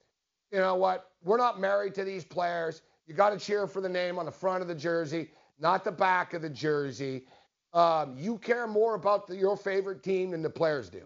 you 0.52 0.58
know 0.58 0.76
what? 0.76 1.10
We're 1.24 1.38
not 1.38 1.60
married 1.60 1.94
to 1.96 2.04
these 2.04 2.24
players. 2.24 2.82
You 3.06 3.14
got 3.14 3.30
to 3.30 3.38
cheer 3.38 3.66
for 3.66 3.80
the 3.80 3.88
name 3.88 4.18
on 4.18 4.26
the 4.26 4.32
front 4.32 4.62
of 4.62 4.68
the 4.68 4.74
jersey, 4.74 5.30
not 5.58 5.82
the 5.84 5.92
back 5.92 6.34
of 6.34 6.42
the 6.42 6.50
jersey. 6.50 7.26
Um, 7.72 8.16
you 8.16 8.38
care 8.38 8.66
more 8.66 8.94
about 8.94 9.26
the, 9.26 9.36
your 9.36 9.56
favorite 9.56 10.02
team 10.02 10.30
than 10.30 10.42
the 10.42 10.50
players 10.50 10.88
do. 10.88 11.02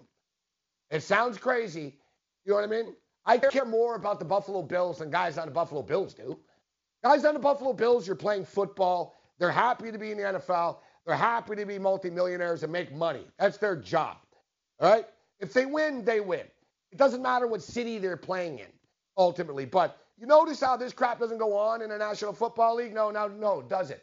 It 0.91 1.03
sounds 1.03 1.39
crazy. 1.39 2.00
You 2.51 2.57
know 2.57 2.63
what 2.63 2.77
I 2.77 2.83
mean? 2.83 2.95
I 3.27 3.39
care 3.39 3.65
more 3.65 3.95
about 3.95 4.19
the 4.19 4.25
Buffalo 4.25 4.61
Bills 4.61 4.99
than 4.99 5.09
guys 5.09 5.39
on 5.39 5.47
the 5.47 5.53
Buffalo 5.53 5.83
Bills 5.83 6.13
do. 6.15 6.37
Guys 7.05 7.25
on 7.25 7.35
the 7.35 7.39
Buffalo 7.39 7.73
Bills, 7.73 8.09
you're 8.09 8.17
playing 8.17 8.45
football. 8.45 9.15
They're 9.39 9.53
happy 9.53 9.93
to 9.93 9.99
be 9.99 10.11
in 10.11 10.17
the 10.17 10.25
NFL. 10.25 10.79
They're 11.07 11.15
happy 11.15 11.55
to 11.55 11.65
be 11.65 11.79
multimillionaires 11.79 12.65
and 12.65 12.73
make 12.73 12.93
money. 12.93 13.25
That's 13.39 13.57
their 13.59 13.77
job. 13.77 14.17
All 14.81 14.91
right? 14.91 15.07
If 15.39 15.53
they 15.53 15.65
win, 15.65 16.05
they 16.05 16.19
win. 16.19 16.43
It 16.91 16.99
doesn't 16.99 17.23
matter 17.23 17.47
what 17.47 17.63
city 17.63 17.99
they're 17.99 18.17
playing 18.17 18.59
in, 18.59 18.67
ultimately. 19.17 19.65
But 19.65 19.97
you 20.19 20.27
notice 20.27 20.59
how 20.59 20.77
this 20.77 20.93
crap 20.93 21.21
doesn't 21.21 21.39
go 21.39 21.57
on 21.57 21.83
in 21.83 21.91
the 21.91 21.99
National 21.99 22.33
Football 22.33 22.75
League? 22.75 22.93
No, 22.93 23.13
no, 23.13 23.29
no, 23.29 23.63
does 23.63 23.91
it? 23.91 24.03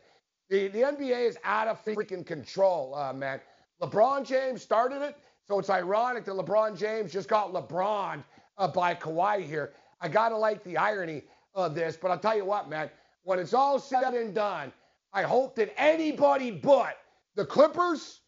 The, 0.50 0.70
the 0.70 0.84
NBA 0.84 1.28
is 1.28 1.38
out 1.44 1.68
of 1.68 1.84
freaking 1.84 2.26
control, 2.26 2.96
uh, 2.96 3.12
man. 3.12 3.42
LeBron 3.82 4.26
James 4.26 4.62
started 4.62 5.02
it, 5.02 5.18
so 5.46 5.60
it's 5.60 5.70
ironic 5.70 6.24
that 6.24 6.32
LeBron 6.32 6.78
James 6.78 7.12
just 7.12 7.28
got 7.28 7.54
LeBron 7.54 8.24
uh, 8.58 8.68
by 8.68 8.96
Kawhi 8.96 9.44
here. 9.44 9.74
I 10.02 10.08
got 10.08 10.30
to 10.30 10.38
like 10.38 10.64
the 10.64 10.78
irony 10.78 11.24
of 11.56 11.76
this, 11.76 11.98
but 11.98 12.12
I'll 12.12 12.20
tell 12.20 12.36
you 12.36 12.46
what, 12.46 12.70
man. 12.70 12.90
When 13.24 13.40
it's 13.40 13.54
all 13.54 13.80
said 13.80 14.14
and 14.14 14.34
done, 14.34 14.72
I 15.14 15.24
hope 15.24 15.56
that 15.56 15.74
anybody 15.78 16.52
but 16.52 16.98
the 17.36 17.46
Clippers 17.46 18.22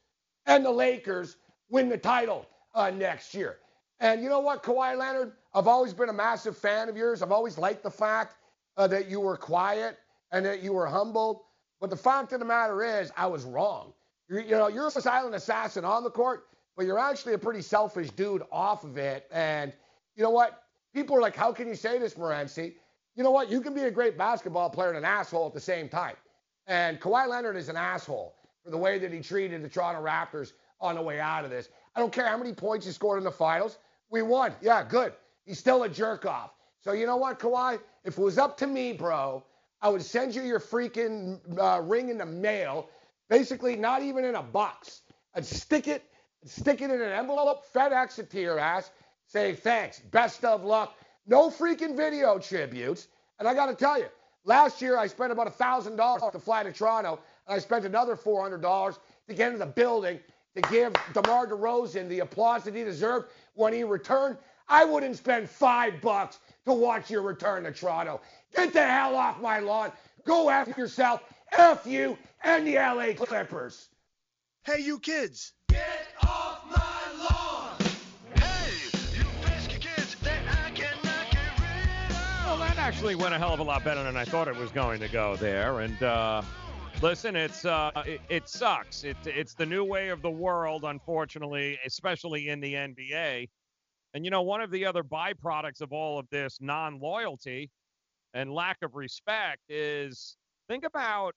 and 0.46 0.66
the 0.66 0.72
Lakers 0.72 1.38
win 1.70 1.90
the 1.90 1.98
title 1.98 2.48
uh, 2.74 2.90
next 2.90 3.34
year. 3.34 3.58
And 4.00 4.22
you 4.22 4.30
know 4.30 4.40
what, 4.40 4.64
Kawhi 4.64 4.98
Leonard, 4.98 5.34
I've 5.54 5.68
always 5.68 5.94
been 5.94 6.10
a 6.10 6.14
massive 6.14 6.58
fan 6.58 6.90
of 6.90 6.98
yours. 6.98 7.22
I've 7.22 7.32
always 7.32 7.58
liked 7.58 7.84
the 7.84 7.92
fact 7.92 8.38
uh, 8.78 8.88
that 8.88 9.10
you 9.10 9.20
were 9.20 9.38
quiet 9.38 9.98
and 10.32 10.46
that 10.46 10.62
you 10.62 10.74
were 10.74 10.88
humble. 10.88 11.46
But 11.82 11.90
the 11.90 11.98
fact 11.98 12.34
of 12.34 12.40
the 12.40 12.46
matter 12.46 12.84
is, 12.84 13.12
I 13.16 13.28
was 13.28 13.44
wrong. 13.44 13.94
You're, 14.30 14.42
you 14.42 14.52
know, 14.52 14.68
you're 14.68 14.88
a 14.88 14.92
silent 14.92 15.36
assassin 15.36 15.86
on 15.86 16.04
the 16.04 16.10
court, 16.10 16.48
but 16.76 16.86
you're 16.86 17.00
actually 17.00 17.34
a 17.34 17.38
pretty 17.38 17.62
selfish 17.62 18.10
dude 18.12 18.44
off 18.52 18.84
of 18.84 18.98
it. 18.98 19.28
And 19.32 19.74
you 20.20 20.24
know 20.26 20.32
what? 20.32 20.64
People 20.94 21.16
are 21.16 21.22
like, 21.22 21.36
how 21.36 21.54
can 21.54 21.66
you 21.66 21.76
say 21.76 21.98
this, 21.98 22.16
Morency? 22.16 22.74
You 23.16 23.24
know 23.24 23.32
what? 23.32 23.50
You 23.50 23.62
can 23.62 23.74
be 23.74 23.84
a 23.84 23.92
great 23.92 24.18
basketball 24.18 24.70
player 24.70 24.90
and 24.90 24.98
an 24.98 25.06
asshole 25.06 25.48
at 25.48 25.54
the 25.54 25.62
same 25.62 25.88
time. 25.88 26.16
And 26.68 27.00
Kawhi 27.00 27.30
Leonard 27.30 27.56
is 27.56 27.70
an 27.70 27.78
asshole 27.78 28.36
for 28.62 28.70
the 28.70 28.78
way 28.78 29.00
that 29.00 29.14
he 29.14 29.22
treated 29.22 29.64
the 29.64 29.70
Toronto 29.70 30.04
Raptors 30.04 30.52
on 30.82 30.96
the 30.96 31.02
way 31.02 31.22
out 31.22 31.46
of 31.46 31.52
this. 31.52 31.70
I 31.96 32.02
don't 32.02 32.12
care 32.12 32.28
how 32.28 32.38
many 32.38 32.52
points 32.52 32.86
he 32.86 32.92
scored 32.92 33.18
in 33.18 33.24
the 33.24 33.32
finals. 33.32 33.78
We 34.10 34.22
won. 34.22 34.54
Yeah, 34.62 34.84
good. 34.84 35.14
He's 35.46 35.58
still 35.58 35.84
a 35.84 35.90
jerk 35.90 36.26
off. 36.26 36.52
So 36.82 36.92
you 36.92 37.06
know 37.06 37.16
what, 37.16 37.40
Kawhi? 37.40 37.80
If 38.04 38.18
it 38.18 38.22
was 38.22 38.38
up 38.38 38.58
to 38.58 38.68
me, 38.68 38.92
bro, 38.92 39.46
I 39.82 39.88
would 39.88 40.02
send 40.02 40.36
you 40.36 40.42
your 40.42 40.60
freaking 40.60 41.40
uh, 41.58 41.80
ring 41.82 42.10
in 42.10 42.18
the 42.18 42.26
mail. 42.26 42.90
Basically, 43.30 43.78
not 43.78 44.02
even 44.02 44.26
in 44.26 44.36
a 44.36 44.44
box. 44.44 45.02
I'd 45.34 45.46
stick 45.46 45.88
it, 45.88 46.04
stick 46.44 46.82
it 46.82 46.92
in 46.92 47.02
an 47.02 47.10
envelope, 47.10 47.64
FedEx 47.74 48.20
it 48.20 48.30
to 48.32 48.42
your 48.42 48.60
ass. 48.60 48.92
Say 49.30 49.54
thanks, 49.54 50.00
best 50.00 50.44
of 50.44 50.64
luck. 50.64 50.98
No 51.28 51.52
freaking 51.52 51.96
video 51.96 52.40
tributes. 52.40 53.08
And 53.38 53.48
I 53.48 53.54
got 53.54 53.68
to 53.68 53.76
tell 53.76 54.00
you, 54.00 54.08
last 54.44 54.82
year 54.82 54.98
I 54.98 55.06
spent 55.06 55.32
about 55.32 55.46
a 55.46 55.52
thousand 55.52 55.98
dollars 55.98 56.24
to 56.32 56.40
fly 56.40 56.64
to 56.64 56.72
Toronto, 56.72 57.20
and 57.48 57.56
I 57.56 57.60
spent 57.60 57.86
another 57.86 58.16
four 58.16 58.42
hundred 58.42 58.64
dollars 58.64 58.98
to 59.28 59.36
get 59.36 59.54
into 59.54 59.60
the 59.60 59.72
building 59.72 60.20
to 60.56 60.62
give 60.64 60.94
DeMar 61.14 61.46
DeRozan 61.46 62.10
the 62.10 62.22
applause 62.22 62.64
that 62.64 62.74
he 62.74 62.84
deserved 62.84 63.30
when 63.54 63.72
he 63.72 63.84
returned. 63.84 64.38
I 64.68 64.84
wouldn't 64.84 65.16
spend 65.16 65.48
five 65.48 66.02
bucks 66.02 66.40
to 66.66 66.74
watch 66.74 67.12
your 67.12 67.22
return 67.22 67.64
to 67.64 67.72
Toronto. 67.72 68.22
Get 68.56 68.74
the 68.74 68.84
hell 68.84 69.16
off 69.16 69.40
my 69.40 69.60
lawn. 69.60 69.92
Go 70.26 70.50
after 70.50 70.80
yourself. 70.80 71.22
F 71.52 71.86
you 71.86 72.18
and 72.44 72.66
the 72.66 72.76
LA 72.78 73.14
Clippers. 73.14 73.90
Hey, 74.64 74.82
you 74.82 74.98
kids. 75.00 75.54
Get 75.70 76.08
off 76.24 76.49
actually 82.90 83.14
went 83.14 83.36
a 83.36 83.38
hell 83.38 83.54
of 83.54 83.60
a 83.60 83.64
lot 83.64 83.84
better 83.84 84.02
than 84.02 84.18
I 84.18 84.26
thought 84.26 84.48
it 84.48 84.56
was 84.56 84.72
going 84.72 85.00
to 85.02 85.08
go 85.08 85.36
there. 85.36 85.82
And 85.82 86.02
uh, 86.02 86.42
listen, 87.04 87.36
it's 87.36 87.64
uh, 87.64 87.92
it, 88.04 88.20
it 88.30 88.50
sucks. 88.50 89.04
It, 89.04 89.16
it's 89.26 89.54
the 89.54 89.66
new 89.68 89.84
way 89.84 90.10
of 90.10 90.24
the 90.24 90.32
world, 90.32 90.84
unfortunately, 90.84 91.78
especially 91.86 92.50
in 92.50 92.60
the 92.60 92.74
NBA. 92.74 93.48
And 94.16 94.26
you 94.26 94.32
know, 94.32 94.42
one 94.42 94.62
of 94.62 94.72
the 94.72 94.88
other 94.88 95.04
byproducts 95.04 95.82
of 95.82 95.94
all 95.94 96.18
of 96.18 96.28
this 96.32 96.58
non-loyalty 96.62 97.70
and 98.34 98.52
lack 98.52 98.78
of 98.82 98.96
respect 98.96 99.62
is 99.70 100.36
think 100.68 100.84
about 100.84 101.36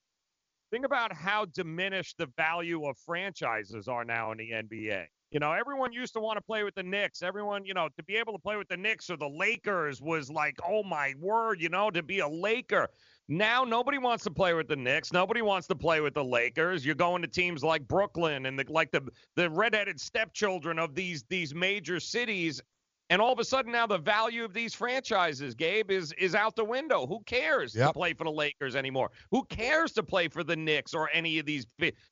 think 0.71 0.87
about 0.87 1.13
how 1.13 1.45
diminished 1.45 2.17
the 2.17 2.29
value 2.39 2.87
of 2.87 2.97
franchises 2.97 3.89
are 3.89 4.07
now 4.07 4.33
in 4.33 4.39
the 4.39 4.53
NBA. 4.53 5.05
You 5.33 5.41
know, 5.41 5.53
everyone 5.53 5.95
used 5.95 6.13
to 6.13 6.21
want 6.21 6.37
to 6.37 6.43
play 6.43 6.63
with 6.63 6.75
the 6.75 6.83
Knicks. 6.83 7.23
Everyone, 7.23 7.65
you 7.65 7.73
know, 7.73 7.89
to 7.97 8.03
be 8.03 8.17
able 8.17 8.35
to 8.35 8.39
play 8.39 8.57
with 8.59 8.69
the 8.69 8.77
Knicks 8.77 9.09
or 9.09 9.17
the 9.17 9.29
Lakers 9.29 10.03
was 10.03 10.31
like, 10.31 10.59
oh 10.63 10.83
my 10.83 11.15
word, 11.19 11.59
you 11.59 11.71
know, 11.71 11.91
to 11.91 12.03
be 12.03 12.19
a 12.19 12.29
Laker. 12.29 12.91
Now 13.29 13.65
nobody 13.65 13.97
wants 13.97 14.25
to 14.25 14.31
play 14.31 14.53
with 14.53 14.69
the 14.69 14.77
Knicks. 14.77 15.11
Nobody 15.11 15.41
wants 15.41 15.67
to 15.69 15.75
play 15.75 16.03
with 16.03 16.13
the 16.13 16.23
Lakers. 16.23 16.85
You're 16.85 16.95
going 16.95 17.23
to 17.23 17.29
teams 17.29 17.65
like 17.65 17.89
Brooklyn 17.89 18.45
and 18.45 18.59
the, 18.59 18.67
like 18.69 18.91
the 18.91 19.09
the 19.35 19.49
redheaded 19.49 19.99
stepchildren 19.99 20.79
of 20.79 20.95
these 20.95 21.25
these 21.31 21.55
major 21.55 21.99
cities. 21.99 22.61
And 23.09 23.23
all 23.23 23.33
of 23.33 23.39
a 23.39 23.45
sudden 23.45 23.73
now 23.73 23.87
the 23.87 23.99
value 23.99 24.45
of 24.45 24.53
these 24.53 24.75
franchises, 24.75 25.55
Gabe, 25.55 25.91
is 25.91 26.13
is 26.19 26.35
out 26.35 26.57
the 26.57 26.65
window. 26.65 27.07
Who 27.07 27.21
cares 27.25 27.75
Yep. 27.75 27.89
to 27.89 27.93
play 27.95 28.13
for 28.13 28.25
the 28.25 28.31
Lakers 28.33 28.77
anymore? 28.77 29.11
Who 29.31 29.45
cares 29.45 29.93
to 29.93 30.03
play 30.03 30.29
for 30.29 30.45
the 30.45 30.57
Knicks 30.57 30.93
or 30.93 31.09
any 31.15 31.39
of 31.39 31.47
these? 31.47 31.65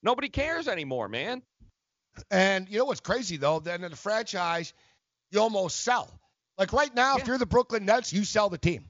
Nobody 0.03 0.31
cares 0.31 0.69
anymore, 0.69 1.09
man. 1.09 1.43
And 2.31 2.69
you 2.69 2.79
know 2.79 2.85
what's 2.87 3.01
crazy 3.01 3.37
though? 3.37 3.61
Then 3.61 3.85
in 3.85 3.91
the 3.91 3.97
franchise, 3.97 4.73
you 5.31 5.41
almost 5.41 5.81
sell. 5.81 6.11
Like 6.59 6.73
right 6.73 6.95
now, 6.95 7.17
if 7.17 7.27
you're 7.27 7.39
the 7.39 7.47
Brooklyn 7.47 7.87
Nets, 7.87 8.13
you 8.13 8.25
sell 8.25 8.49
the 8.51 8.59
team. 8.59 8.85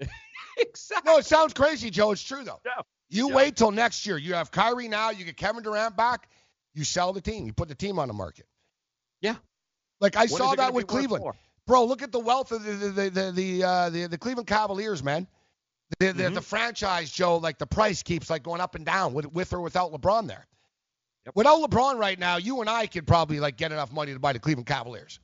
exactly. 0.58 1.10
No, 1.10 1.18
it 1.18 1.24
sounds 1.26 1.54
crazy, 1.54 1.90
Joe. 1.90 2.10
It's 2.12 2.22
true 2.22 2.44
though. 2.44 2.60
Yeah. 2.64 2.82
You 3.08 3.28
wait 3.28 3.56
till 3.56 3.70
next 3.70 4.06
year. 4.06 4.16
You 4.16 4.34
have 4.34 4.50
Kyrie 4.50 4.88
now. 4.88 5.10
You 5.10 5.24
get 5.24 5.36
Kevin 5.36 5.62
Durant 5.62 5.96
back. 5.96 6.28
You 6.74 6.84
sell 6.84 7.12
the 7.12 7.20
team. 7.20 7.46
You 7.46 7.52
put 7.52 7.68
the 7.68 7.74
team 7.74 7.98
on 7.98 8.08
the 8.08 8.14
market. 8.14 8.46
Yeah. 9.20 9.36
Like 10.00 10.16
I 10.16 10.26
saw 10.26 10.54
that 10.54 10.72
with 10.74 10.86
Cleveland, 10.86 11.24
bro. 11.66 11.84
Look 11.84 12.02
at 12.02 12.10
the 12.10 12.18
wealth 12.18 12.52
of 12.52 12.64
the 12.64 12.72
the 12.72 12.88
the 12.88 13.10
the 13.10 13.32
the, 13.32 13.64
uh, 13.64 13.90
the, 13.90 14.06
the 14.08 14.18
Cleveland 14.18 14.48
Cavaliers, 14.48 15.02
man. 15.02 15.26
The, 16.00 16.06
the, 16.12 16.22
Mm-hmm. 16.24 16.34
the 16.34 16.40
franchise, 16.40 17.10
Joe, 17.12 17.36
like 17.36 17.58
the 17.58 17.66
price 17.66 18.02
keeps 18.02 18.30
like 18.30 18.42
going 18.42 18.60
up 18.62 18.74
and 18.74 18.84
down 18.84 19.12
with 19.12 19.30
with 19.32 19.52
or 19.52 19.60
without 19.60 19.92
LeBron 19.92 20.26
there. 20.26 20.46
Without 21.34 21.62
LeBron 21.62 21.98
right 21.98 22.18
now, 22.18 22.36
you 22.36 22.60
and 22.60 22.68
I 22.68 22.86
could 22.86 23.06
probably 23.06 23.40
like 23.40 23.56
get 23.56 23.72
enough 23.72 23.92
money 23.92 24.12
to 24.12 24.18
buy 24.18 24.32
the 24.32 24.38
Cleveland 24.38 24.66
Cavaliers. 24.66 25.20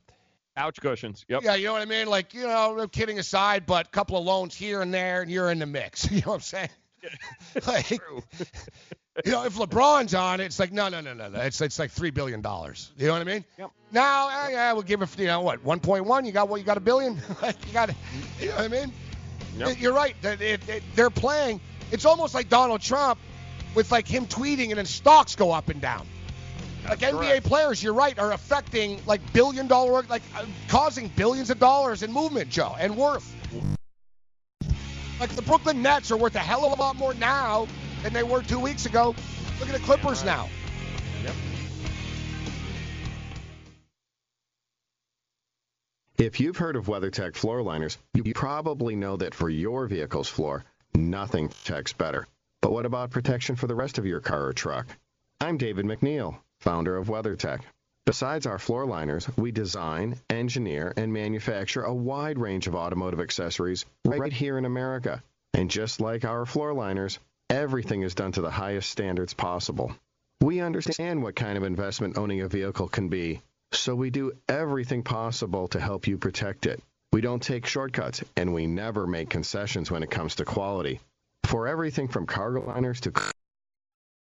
Ouch 0.55 0.79
cushions. 0.81 1.25
Yep. 1.27 1.43
Yeah, 1.43 1.55
you 1.55 1.67
know 1.67 1.73
what 1.73 1.81
I 1.81 1.85
mean? 1.85 2.07
Like, 2.07 2.33
you 2.33 2.43
know, 2.43 2.75
no 2.75 2.87
kidding 2.87 3.19
aside, 3.19 3.65
but 3.65 3.87
a 3.87 3.89
couple 3.89 4.17
of 4.17 4.25
loans 4.25 4.55
here 4.55 4.81
and 4.81 4.93
there, 4.93 5.21
and 5.21 5.31
you're 5.31 5.51
in 5.51 5.59
the 5.59 5.65
mix. 5.65 6.09
You 6.11 6.21
know 6.21 6.31
what 6.31 6.35
I'm 6.35 6.41
saying? 6.41 6.69
like, 7.67 7.89
you 9.25 9.31
know, 9.31 9.45
if 9.45 9.55
LeBron's 9.55 10.13
on 10.13 10.41
it, 10.41 10.45
it's 10.45 10.59
like, 10.59 10.73
no, 10.73 10.89
no, 10.89 10.99
no, 10.99 11.13
no, 11.13 11.29
no. 11.29 11.39
It's 11.39 11.61
it's 11.61 11.79
like 11.79 11.91
three 11.91 12.09
billion 12.09 12.41
dollars. 12.41 12.91
You 12.97 13.07
know 13.07 13.13
what 13.13 13.21
I 13.21 13.25
mean? 13.25 13.45
Yep. 13.57 13.71
Now, 13.91 14.27
eh, 14.27 14.49
yeah, 14.51 14.73
we'll 14.73 14.81
give 14.81 15.01
it, 15.01 15.17
you 15.17 15.27
know, 15.27 15.41
what, 15.41 15.63
1.1? 15.63 16.25
You 16.25 16.31
got 16.33 16.49
what? 16.49 16.59
You 16.59 16.65
got 16.65 16.77
a 16.77 16.81
billion? 16.81 17.17
like, 17.41 17.55
you 17.65 17.71
got, 17.71 17.89
you 18.39 18.49
know 18.49 18.55
what 18.55 18.65
I 18.65 18.67
mean? 18.67 18.91
Yep. 19.57 19.79
You're 19.79 19.93
right. 19.93 20.15
That 20.21 20.41
it, 20.41 20.67
it, 20.67 20.83
they're 20.95 21.09
playing. 21.09 21.61
It's 21.91 22.05
almost 22.05 22.33
like 22.33 22.49
Donald 22.49 22.81
Trump 22.81 23.17
with 23.75 23.91
like 23.91 24.07
him 24.07 24.25
tweeting 24.25 24.69
and 24.69 24.77
then 24.77 24.85
stocks 24.85 25.35
go 25.35 25.51
up 25.51 25.69
and 25.69 25.81
down. 25.81 26.05
Like 26.87 26.99
That's 26.99 27.13
NBA 27.13 27.19
correct. 27.19 27.45
players, 27.45 27.83
you're 27.83 27.93
right, 27.93 28.17
are 28.17 28.31
affecting 28.31 28.99
like 29.05 29.21
billion 29.33 29.67
dollar, 29.67 30.03
like 30.03 30.23
uh, 30.35 30.45
causing 30.67 31.09
billions 31.09 31.49
of 31.49 31.59
dollars 31.59 32.03
in 32.03 32.11
movement, 32.11 32.49
Joe, 32.49 32.75
and 32.79 32.95
worth. 32.95 33.35
Like 35.19 35.29
the 35.31 35.41
Brooklyn 35.41 35.81
Nets 35.81 36.11
are 36.11 36.17
worth 36.17 36.35
a 36.35 36.39
hell 36.39 36.65
of 36.65 36.77
a 36.77 36.81
lot 36.81 36.95
more 36.95 37.13
now 37.13 37.67
than 38.03 38.13
they 38.13 38.23
were 38.23 38.41
two 38.41 38.59
weeks 38.59 38.85
ago. 38.85 39.13
Look 39.59 39.69
at 39.69 39.73
the 39.73 39.79
Clippers 39.85 40.23
now. 40.23 40.47
Yep. 41.23 41.33
If 46.17 46.39
you've 46.39 46.57
heard 46.57 46.75
of 46.75 46.85
WeatherTech 46.85 47.35
floor 47.35 47.61
liners, 47.61 47.97
you 48.13 48.33
probably 48.33 48.95
know 48.95 49.17
that 49.17 49.33
for 49.33 49.49
your 49.49 49.87
vehicle's 49.87 50.29
floor, 50.29 50.63
nothing 50.95 51.51
checks 51.63 51.93
better. 51.93 52.27
But 52.61 52.73
what 52.73 52.85
about 52.85 53.11
protection 53.11 53.55
for 53.55 53.67
the 53.67 53.75
rest 53.75 53.97
of 53.97 54.05
your 54.05 54.19
car 54.19 54.47
or 54.47 54.53
truck? 54.53 54.87
I'm 55.39 55.57
David 55.57 55.85
MacNeil, 55.85 56.37
founder 56.59 56.97
of 56.97 57.07
WeatherTech. 57.07 57.61
Besides 58.05 58.45
our 58.45 58.59
floor 58.59 58.85
liners, 58.85 59.29
we 59.37 59.51
design, 59.51 60.17
engineer, 60.29 60.93
and 60.97 61.13
manufacture 61.13 61.83
a 61.83 61.93
wide 61.93 62.37
range 62.37 62.67
of 62.67 62.75
automotive 62.75 63.21
accessories 63.21 63.85
right 64.03 64.33
here 64.33 64.57
in 64.57 64.65
America. 64.65 65.23
And 65.53 65.71
just 65.71 66.01
like 66.01 66.25
our 66.25 66.45
floor 66.45 66.73
liners, 66.73 67.17
everything 67.49 68.01
is 68.01 68.15
done 68.15 68.33
to 68.33 68.41
the 68.41 68.51
highest 68.51 68.89
standards 68.89 69.33
possible. 69.33 69.95
We 70.41 70.59
understand 70.59 71.23
what 71.23 71.35
kind 71.35 71.57
of 71.57 71.63
investment 71.63 72.17
owning 72.17 72.41
a 72.41 72.49
vehicle 72.49 72.89
can 72.89 73.07
be, 73.07 73.41
so 73.71 73.95
we 73.95 74.09
do 74.09 74.33
everything 74.49 75.03
possible 75.03 75.69
to 75.69 75.79
help 75.79 76.07
you 76.07 76.17
protect 76.17 76.65
it. 76.65 76.83
We 77.13 77.21
don't 77.21 77.41
take 77.41 77.65
shortcuts, 77.65 78.23
and 78.35 78.53
we 78.53 78.67
never 78.67 79.07
make 79.07 79.29
concessions 79.29 79.89
when 79.89 80.03
it 80.03 80.11
comes 80.11 80.35
to 80.35 80.45
quality. 80.45 80.99
For 81.45 81.67
everything 81.67 82.07
from 82.07 82.25
cargo 82.25 82.65
liners 82.65 83.01
to 83.01 83.13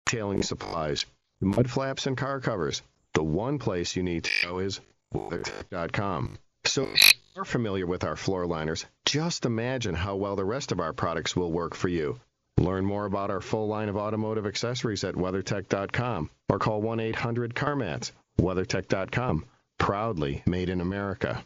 tailing 0.05 0.43
supplies, 0.43 1.05
mud 1.41 1.69
flaps, 1.69 2.07
and 2.07 2.17
car 2.17 2.39
covers, 2.39 2.81
the 3.13 3.23
one 3.23 3.59
place 3.59 3.95
you 3.95 4.03
need 4.03 4.23
to 4.23 4.31
go 4.47 4.59
is 4.59 4.79
WeatherTech.com. 5.13 6.37
So 6.65 6.83
if 6.83 7.13
you're 7.35 7.45
familiar 7.45 7.85
with 7.85 8.03
our 8.03 8.15
floor 8.15 8.45
liners, 8.45 8.85
just 9.05 9.45
imagine 9.45 9.95
how 9.95 10.15
well 10.15 10.35
the 10.35 10.45
rest 10.45 10.71
of 10.71 10.79
our 10.79 10.93
products 10.93 11.35
will 11.35 11.51
work 11.51 11.75
for 11.75 11.87
you. 11.87 12.19
Learn 12.57 12.85
more 12.85 13.05
about 13.05 13.29
our 13.29 13.41
full 13.41 13.67
line 13.67 13.89
of 13.89 13.97
automotive 13.97 14.47
accessories 14.47 15.03
at 15.03 15.15
WeatherTech.com 15.15 16.29
or 16.49 16.59
call 16.59 16.81
1 16.81 16.99
800 16.99 17.53
CarMats. 17.53 18.11
WeatherTech.com, 18.39 19.45
proudly 19.77 20.43
made 20.45 20.69
in 20.69 20.81
America. 20.81 21.45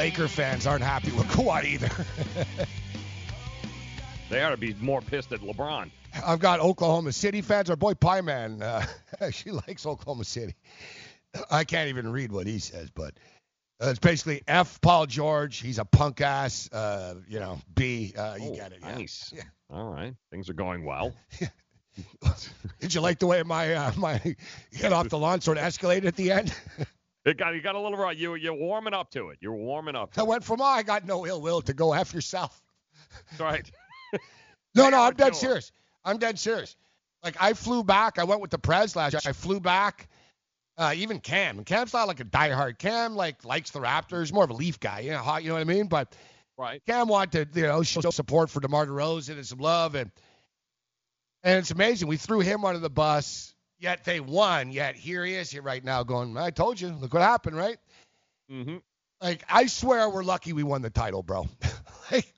Laker 0.00 0.28
fans 0.28 0.66
aren't 0.66 0.82
happy 0.82 1.12
with 1.12 1.26
Kawhi 1.26 1.64
either. 1.64 1.90
They 4.30 4.42
ought 4.42 4.50
to 4.50 4.56
be 4.56 4.72
more 4.74 5.02
pissed 5.02 5.32
at 5.32 5.40
LeBron. 5.40 5.90
I've 6.24 6.38
got 6.38 6.60
Oklahoma 6.60 7.10
City 7.12 7.42
fans. 7.42 7.68
Our 7.68 7.74
boy 7.76 7.92
Pie 7.94 8.20
Man, 8.22 8.62
uh, 8.62 8.86
she 9.32 9.50
likes 9.50 9.84
Oklahoma 9.84 10.24
City. 10.24 10.54
I 11.50 11.64
can't 11.64 11.88
even 11.90 12.10
read 12.12 12.30
what 12.32 12.46
he 12.46 12.60
says, 12.60 12.90
but 12.94 13.12
uh, 13.82 13.88
it's 13.88 13.98
basically 13.98 14.42
F. 14.48 14.80
Paul 14.80 15.06
George. 15.06 15.58
He's 15.58 15.78
a 15.78 15.84
punk 15.84 16.20
ass. 16.22 16.70
Uh, 16.72 17.16
you 17.28 17.40
know, 17.40 17.58
B. 17.74 18.14
Uh, 18.16 18.36
you 18.40 18.50
Oh, 18.52 18.54
get 18.54 18.72
it. 18.72 18.78
Yeah. 18.80 18.94
Nice. 18.94 19.34
All 19.68 19.92
right. 19.92 20.14
Things 20.30 20.48
are 20.48 20.54
going 20.54 20.84
well. 20.84 21.12
Did 22.80 22.94
you 22.94 23.00
like 23.02 23.18
the 23.18 23.26
way 23.26 23.42
my 23.42 23.74
uh, 23.74 23.92
my 23.98 24.18
get 24.78 24.92
off 24.94 25.08
the 25.10 25.18
lawn 25.18 25.40
sort 25.42 25.58
of 25.58 25.64
escalated 25.64 26.06
at 26.06 26.14
the 26.16 26.30
end? 26.30 26.54
It 27.24 27.36
got 27.36 27.54
you 27.54 27.60
got 27.60 27.74
a 27.74 27.80
little 27.80 27.98
right. 27.98 28.16
You 28.16 28.34
you're 28.34 28.54
warming 28.54 28.94
up 28.94 29.10
to 29.12 29.28
it. 29.30 29.38
You're 29.40 29.54
warming 29.54 29.94
up. 29.96 30.12
I 30.16 30.22
went 30.22 30.44
from 30.44 30.60
oh, 30.60 30.64
I 30.64 30.82
got 30.82 31.06
no 31.06 31.26
ill 31.26 31.40
will 31.40 31.60
to 31.62 31.74
go 31.74 31.92
f 31.92 32.14
yourself. 32.14 32.60
That's 33.30 33.40
right. 33.40 33.70
No, 34.72 34.88
no, 34.88 35.02
I'm 35.02 35.14
dead 35.14 35.34
serious. 35.34 35.72
I'm 36.04 36.18
dead 36.18 36.38
serious. 36.38 36.76
Like 37.24 37.34
I 37.40 37.54
flew 37.54 37.82
back. 37.82 38.20
I 38.20 38.24
went 38.24 38.40
with 38.40 38.52
the 38.52 38.58
Prez 38.58 38.94
last 38.94 39.14
year. 39.14 39.20
I 39.26 39.32
flew 39.32 39.58
back. 39.58 40.08
Uh, 40.78 40.92
even 40.94 41.18
Cam. 41.18 41.58
And 41.58 41.66
Cam's 41.66 41.92
not 41.92 42.06
like 42.06 42.20
a 42.20 42.24
diehard. 42.24 42.78
Cam 42.78 43.16
like 43.16 43.44
likes 43.44 43.72
the 43.72 43.80
Raptors. 43.80 44.32
More 44.32 44.44
of 44.44 44.50
a 44.50 44.54
Leaf 44.54 44.78
guy. 44.78 45.00
You 45.00 45.10
know, 45.10 45.18
hot, 45.18 45.42
you 45.42 45.48
know 45.48 45.56
what 45.56 45.62
I 45.62 45.64
mean? 45.64 45.88
But 45.88 46.14
Right. 46.60 46.82
Cam 46.86 47.08
wanted 47.08 47.54
to, 47.54 47.60
you 47.60 47.66
know, 47.66 47.82
show 47.82 48.10
support 48.10 48.50
for 48.50 48.60
DeMar 48.60 48.84
DeRozan 48.84 49.36
and 49.36 49.46
some 49.46 49.60
love, 49.60 49.94
and 49.94 50.10
and 51.42 51.58
it's 51.58 51.70
amazing. 51.70 52.06
We 52.06 52.18
threw 52.18 52.40
him 52.40 52.66
under 52.66 52.78
the 52.78 52.90
bus, 52.90 53.54
yet 53.80 54.04
they 54.04 54.20
won. 54.20 54.70
Yet 54.70 54.94
here 54.94 55.24
he 55.24 55.34
is 55.34 55.50
here 55.50 55.62
right 55.62 55.82
now, 55.82 56.04
going, 56.04 56.36
"I 56.36 56.50
told 56.50 56.80
you, 56.80 56.88
look 56.88 57.12
what 57.12 57.22
happened, 57.22 57.56
right?" 57.56 57.78
Mm-hmm. 58.50 58.76
Like 59.20 59.44
I 59.48 59.66
swear, 59.66 60.08
we're 60.08 60.22
lucky 60.22 60.52
we 60.52 60.62
won 60.62 60.82
the 60.82 60.90
title, 60.90 61.22
bro. 61.22 61.48
like, 62.12 62.32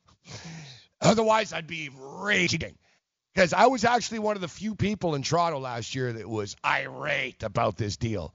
otherwise, 1.01 1.53
I'd 1.53 1.67
be 1.67 1.91
raging. 1.95 2.79
Because 3.35 3.53
I 3.55 3.67
was 3.67 3.85
actually 3.85 4.19
one 4.19 4.37
of 4.37 4.43
the 4.43 4.49
few 4.49 4.75
people 4.75 5.15
in 5.15 5.23
Toronto 5.23 5.59
last 5.59 5.95
year 5.95 6.13
that 6.13 6.29
was 6.29 6.55
irate 6.65 7.43
about 7.43 7.77
this 7.79 7.97
deal. 7.97 8.35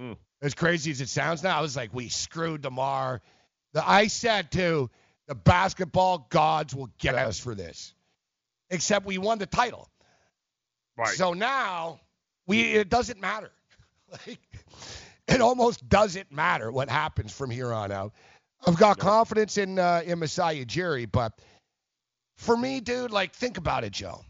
Mm. 0.00 0.16
As 0.42 0.54
crazy 0.54 0.90
as 0.90 1.00
it 1.00 1.08
sounds 1.08 1.44
now, 1.44 1.56
I 1.56 1.60
was 1.60 1.76
like, 1.76 1.94
we 1.94 2.08
screwed 2.08 2.62
DeMar. 2.62 3.22
The, 3.72 3.88
I 3.88 4.08
said, 4.08 4.50
too, 4.50 4.90
the 5.28 5.36
basketball 5.36 6.26
gods 6.28 6.74
will 6.74 6.90
get 6.98 7.14
us 7.14 7.38
for 7.38 7.54
this. 7.54 7.94
Except 8.68 9.06
we 9.06 9.18
won 9.18 9.38
the 9.38 9.46
title. 9.46 9.88
Right. 10.96 11.14
So 11.14 11.34
now 11.34 12.00
we 12.46 12.62
it 12.74 12.88
doesn't 12.88 13.20
matter. 13.20 13.50
like 14.10 14.38
it 15.28 15.40
almost 15.40 15.88
doesn't 15.88 16.30
matter 16.30 16.70
what 16.70 16.88
happens 16.88 17.32
from 17.32 17.50
here 17.50 17.72
on 17.72 17.90
out. 17.90 18.12
I've 18.66 18.78
got 18.78 18.98
confidence 18.98 19.58
in 19.58 19.78
uh, 19.78 20.02
in 20.04 20.18
Masai 20.18 20.64
Ujiri, 20.64 21.10
but 21.10 21.32
for 22.36 22.56
me, 22.56 22.80
dude, 22.80 23.10
like 23.10 23.34
think 23.34 23.58
about 23.58 23.84
it, 23.84 23.92
Joe. 23.92 24.24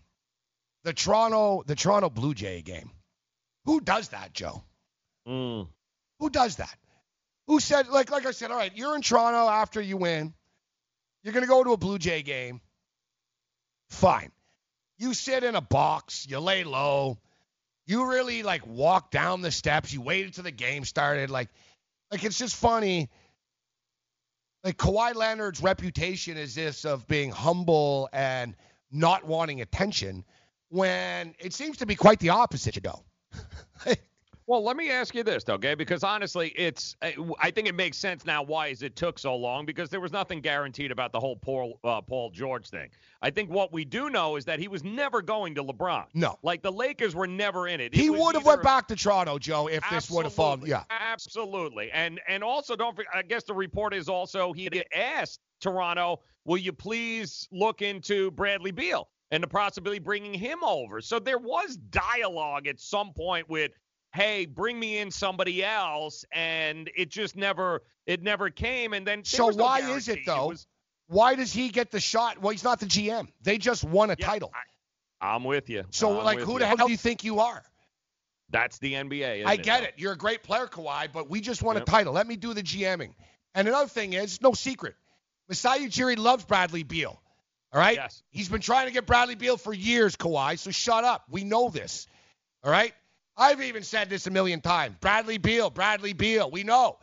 The 0.85 0.93
Toronto 0.93 1.63
the 1.67 1.75
Toronto 1.75 2.11
Blue 2.11 2.35
Jay 2.35 2.63
game. 2.63 2.91
Who 3.65 3.81
does 3.81 4.09
that, 4.09 4.33
Joe? 4.33 4.63
Mm. 5.29 5.69
Who 6.21 6.31
does 6.31 6.57
that? 6.57 6.77
Who 7.47 7.61
said 7.61 7.89
like 7.89 8.11
like 8.11 8.27
I 8.27 8.33
said, 8.33 8.51
all 8.51 8.57
right, 8.57 8.73
you're 8.75 8.95
in 8.95 9.03
Toronto 9.03 9.49
after 9.49 9.81
you 9.81 9.97
win. 9.97 10.35
You're 11.23 11.35
gonna 11.35 11.47
go 11.47 11.65
to 11.65 11.73
a 11.73 11.77
Blue 11.77 11.99
Jay 11.99 12.23
game. 12.23 12.61
Fine. 13.91 14.33
You 14.99 15.15
sit 15.15 15.45
in 15.45 15.55
a 15.55 15.61
box, 15.61 16.27
you 16.29 16.39
lay 16.41 16.65
low. 16.65 17.19
You 17.87 18.11
really 18.11 18.43
like 18.43 18.67
walk 18.67 19.11
down 19.11 19.43
the 19.43 19.51
steps. 19.51 19.93
You 19.93 20.01
waited 20.01 20.35
till 20.35 20.45
the 20.45 20.51
game 20.51 20.85
started. 20.85 21.31
Like, 21.31 21.49
like 22.11 22.25
it's 22.25 22.39
just 22.39 22.57
funny. 22.57 23.09
Like 24.65 24.77
Kawhi 24.77 25.15
Leonard's 25.15 25.63
reputation 25.63 26.37
is 26.37 26.55
this 26.55 26.85
of 26.85 27.07
being 27.07 27.31
humble 27.31 28.09
and 28.13 28.57
not 28.91 29.25
wanting 29.25 29.61
attention, 29.61 30.25
when 30.69 31.35
it 31.39 31.53
seems 31.53 31.79
to 31.79 31.87
be 31.87 31.95
quite 31.95 32.19
the 32.19 32.31
opposite. 32.31 32.75
You 32.77 32.83
go. 32.83 33.05
Well, 34.49 34.63
let 34.63 34.77
me 34.77 34.91
ask 34.91 35.13
you 35.15 35.25
this, 35.25 35.43
though, 35.43 35.55
okay? 35.55 35.75
Because 35.75 36.05
honestly, 36.05 36.53
it's 36.57 36.95
I 37.03 37.51
think 37.51 37.67
it 37.67 37.75
makes 37.75 37.97
sense 37.97 38.25
now 38.25 38.45
why 38.45 38.69
is 38.69 38.83
it 38.83 38.95
took 38.95 39.19
so 39.19 39.35
long 39.35 39.67
because 39.67 39.91
there 39.91 40.01
was 40.01 40.13
nothing 40.13 40.41
guaranteed 40.41 40.93
about 40.93 41.11
the 41.11 41.19
whole 41.19 41.35
Paul 41.35 41.81
uh, 41.83 42.01
Paul 42.01 42.31
George 42.31 42.69
thing. 42.69 42.91
I 43.23 43.31
think 43.31 43.51
what 43.51 43.73
we 43.73 43.85
do 43.85 44.09
know 44.09 44.37
is 44.37 44.45
that 44.45 44.61
he 44.61 44.69
was 44.69 44.85
never 44.85 45.21
going 45.21 45.57
to 45.57 45.65
LeBron. 45.65 46.07
No, 46.15 46.39
like 46.45 46.63
the 46.63 46.71
Lakers 46.71 47.17
were 47.17 47.27
never 47.27 47.67
in 47.67 47.81
it. 47.81 47.93
He 47.93 48.09
would 48.09 48.37
have 48.37 48.47
went 48.47 48.63
back 48.63 48.87
to 48.89 48.97
Toronto, 48.97 49.39
Joe, 49.39 49.69
if 49.69 49.83
this 49.91 50.11
would 50.11 50.25
have 50.25 50.35
fallen. 50.35 50.63
Yeah. 50.65 50.85
Absolutely. 50.91 51.91
And 51.91 52.21
and 52.29 52.45
also 52.45 52.77
don't 52.77 52.95
forget, 52.95 53.13
I 53.15 53.23
guess 53.23 53.43
the 53.43 53.55
report 53.55 53.95
is 53.95 54.09
also 54.09 54.53
he 54.53 54.65
had 54.65 54.85
asked 54.95 55.41
Toronto, 55.61 56.21
will 56.45 56.59
you 56.59 56.73
please 56.73 57.49
look 57.51 57.83
into 57.83 58.31
Bradley 58.31 58.71
Beal 58.71 59.09
and 59.31 59.43
the 59.43 59.49
possibility 59.49 59.99
bringing 59.99 60.35
him 60.35 60.63
over. 60.63 61.01
So 61.01 61.19
there 61.19 61.39
was 61.39 61.77
dialogue 61.77 62.67
at 62.67 62.79
some 62.79 63.13
point 63.13 63.49
with 63.49 63.73
hey, 64.17 64.47
bring 64.47 64.79
me 64.79 64.99
in 64.99 65.11
somebody 65.11 65.63
else 65.65 66.25
and 66.33 66.91
it 66.97 67.11
just 67.11 67.37
never 67.37 67.83
it 68.07 68.23
never 68.23 68.51
came 68.51 68.93
and 68.95 69.07
then 69.07 69.25
So 69.25 69.51
no 69.51 69.63
why 69.65 69.81
is 69.93 70.09
it 70.09 70.21
though? 70.27 70.49
was- 70.49 70.67
why 71.09 71.37
does 71.37 71.53
he 71.53 71.69
get 71.69 71.93
the 71.93 72.01
shot? 72.01 72.41
Well, 72.43 72.51
he's 72.51 72.65
not 72.65 72.81
the 72.81 72.87
GM. 72.87 73.29
They 73.43 73.59
just 73.59 73.85
won 73.85 74.11
a 74.11 74.17
title. 74.17 74.53
I'm 75.21 75.45
with 75.45 75.71
you. 75.71 75.85
so 75.91 76.19
I'm 76.19 76.25
like, 76.25 76.41
who 76.41 76.55
you. 76.55 76.59
the 76.59 76.67
hell 76.67 76.77
do 76.77 76.91
you 76.91 76.97
think 76.97 77.23
you 77.23 77.39
are? 77.39 77.63
That's 78.51 78.79
the 78.79 78.95
NBA. 78.95 79.45
I 79.47 79.57
get 79.57 79.81
though? 79.81 79.87
it. 79.87 79.95
You're 79.99 80.13
a 80.13 80.17
great 80.17 80.43
player, 80.43 80.67
Kawhi, 80.67 81.13
but 81.13 81.29
we 81.31 81.41
just 81.41 81.63
won 81.63 81.77
Yep. 81.77 81.83
a 81.83 81.87
title. 81.91 82.13
Let 82.13 82.27
me 82.27 82.37
do 82.37 82.55
the 82.55 82.63
GMing. 82.63 83.15
And 83.55 83.69
another 83.69 83.89
thing 83.89 84.13
is, 84.15 84.41
no 84.43 84.53
secret, 84.53 84.95
Masai 85.49 85.87
Ujiri 85.87 86.17
loves 86.19 86.45
Bradley 86.45 86.83
Beal. 86.83 87.21
All 87.73 87.81
right? 87.81 87.97
Yes. 87.97 88.23
He's 88.31 88.49
been 88.49 88.61
trying 88.61 88.87
to 88.87 88.93
get 88.93 89.07
Bradley 89.07 89.35
Beal 89.37 89.57
for 89.57 89.73
years, 89.73 90.17
Kawhi, 90.17 90.59
so 90.59 90.71
shut 90.71 91.05
up. 91.05 91.25
We 91.31 91.45
know 91.45 91.71
this. 91.71 92.07
All 92.65 92.71
right? 92.71 92.93
I've 93.37 93.63
even 93.63 93.83
said 93.83 94.09
this 94.09 94.27
a 94.27 94.31
million 94.31 94.61
times. 94.61 94.97
Bradley 95.01 95.39
Beal, 95.39 95.71
Bradley 95.71 96.13
Beal. 96.13 96.51
We 96.51 96.63
know. 96.63 96.99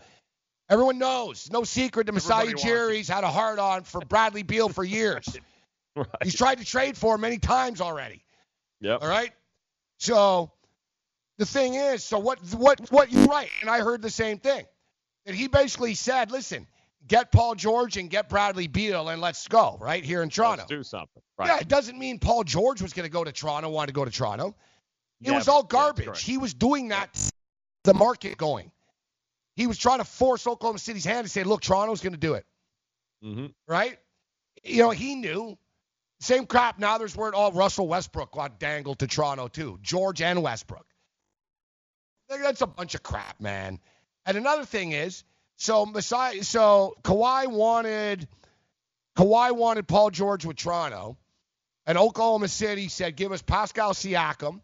Everyone 0.70 0.98
knows. 0.98 1.50
No 1.52 1.64
secret 1.64 2.08
Everybody 2.10 2.50
wants 2.50 2.64
Ujiri's 2.64 3.08
had 3.08 3.24
a 3.24 3.28
hard 3.28 3.60
on 3.60 3.84
for 3.84 4.02
Bradley 4.02 4.44
Beal 4.44 4.70
for 4.70 4.84
years. 4.84 5.38
Right. 5.96 6.08
He's 6.24 6.36
tried 6.36 6.58
to 6.58 6.66
trade 6.66 6.98
for 6.98 7.14
him 7.14 7.22
many 7.22 7.38
times 7.38 7.80
already. 7.80 8.24
Yeah. 8.82 8.96
All 8.96 9.08
right. 9.08 9.32
So 10.00 10.52
the 11.38 11.46
thing 11.46 11.76
is, 11.76 12.04
so 12.04 12.18
what? 12.18 12.40
What? 12.56 12.92
What? 12.92 13.12
You're 13.12 13.26
right, 13.26 13.50
and 13.62 13.70
I 13.70 13.82
heard 13.82 14.02
the 14.02 14.10
same 14.10 14.40
thing. 14.40 14.66
That 15.28 15.36
he 15.36 15.48
basically 15.48 15.94
said, 15.94 16.32
"Listen, 16.32 16.66
get 17.08 17.32
Paul 17.32 17.54
George 17.54 17.98
and 17.98 18.10
get 18.10 18.28
Bradley 18.28 18.66
Beal, 18.66 19.08
and 19.10 19.22
let's 19.22 19.48
go 19.48 19.78
right 19.80 20.04
here 20.04 20.24
in 20.24 20.30
Toronto." 20.30 20.64
Let's 20.64 20.70
do 20.70 20.82
something. 20.82 21.22
Right. 21.38 21.50
Yeah, 21.50 21.60
it 21.60 21.68
doesn't 21.68 22.00
mean 22.00 22.18
Paul 22.18 22.44
George 22.44 22.82
was 22.82 22.94
going 22.94 23.06
to 23.06 23.12
go 23.12 23.24
to 23.24 23.32
Toronto, 23.32 23.70
wanted 23.70 23.88
to 23.88 23.94
go 23.94 24.04
to 24.04 24.10
Toronto. 24.10 24.56
It 25.24 25.30
Yeah, 25.32 25.36
was 25.38 25.48
all 25.48 25.64
but- 25.64 25.76
yeah, 25.78 25.82
garbage. 26.06 26.24
he 26.24 26.38
was 26.38 26.54
doing 26.54 26.90
that, 26.90 27.14
to 27.14 27.32
the 27.84 27.94
market 27.94 28.38
going. 28.38 28.72
He 29.56 29.68
was 29.68 29.78
trying 29.78 30.00
to 30.00 30.06
force 30.06 30.46
Oklahoma 30.48 30.80
City's 30.80 31.06
hand 31.06 31.20
and 31.20 31.32
say, 31.32 31.44
"Look, 31.44 31.62
Toronto's 31.62 32.02
going 32.02 32.14
to 32.14 32.20
do 32.20 32.34
it." 32.34 32.46
Mm-hmm. 33.24 33.48
right? 33.68 33.98
You 34.64 34.84
know, 34.84 34.90
he 34.92 35.16
knew. 35.16 35.58
Same 36.20 36.46
crap. 36.46 36.78
Now 36.80 36.98
there's 36.98 37.16
word, 37.16 37.34
oh, 37.38 37.52
Russell 37.52 37.88
Westbrook 37.88 38.32
got 38.32 38.60
dangled 38.60 39.00
to 39.00 39.08
Toronto 39.08 39.48
too. 39.48 39.78
George 39.82 40.22
and 40.22 40.42
Westbrook. 40.44 40.86
That's 42.30 42.62
a 42.62 42.68
bunch 42.68 42.96
of 42.96 43.04
crap, 43.04 43.40
man. 43.42 43.80
And 44.26 44.38
another 44.38 44.66
thing 44.66 44.94
is, 44.94 45.24
so 45.58 45.86
Masai, 45.86 46.42
so 46.42 46.96
Kawhi 47.04 47.48
wanted, 47.48 48.28
Kawhi 49.18 49.54
wanted 49.56 49.88
Paul 49.88 50.10
George 50.12 50.46
with 50.46 50.58
Toronto, 50.58 51.18
and 51.86 51.98
Oklahoma 51.98 52.48
City 52.48 52.88
said, 52.88 53.16
give 53.18 53.32
us 53.34 53.42
Pascal 53.42 53.94
Siakam, 53.94 54.62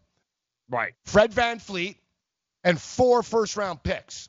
Right. 0.70 0.94
Fred 1.04 1.32
VanVleet, 1.32 1.96
and 2.64 2.80
four 2.80 3.22
first 3.22 3.56
round 3.56 3.82
picks. 3.82 4.28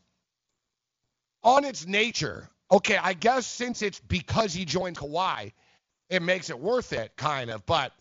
On 1.43 1.63
its 1.65 1.85
nature, 1.85 2.49
okay, 2.71 2.97
I 2.97 3.13
guess 3.13 3.45
since 3.45 3.81
it's 3.81 3.99
because 3.99 4.53
he 4.53 4.65
joined 4.65 4.97
Kawhi, 4.97 5.53
it 6.09 6.21
makes 6.21 6.49
it 6.49 6.59
worth 6.59 6.93
it, 6.93 7.15
kind 7.15 7.49
of, 7.49 7.65
but 7.65 7.93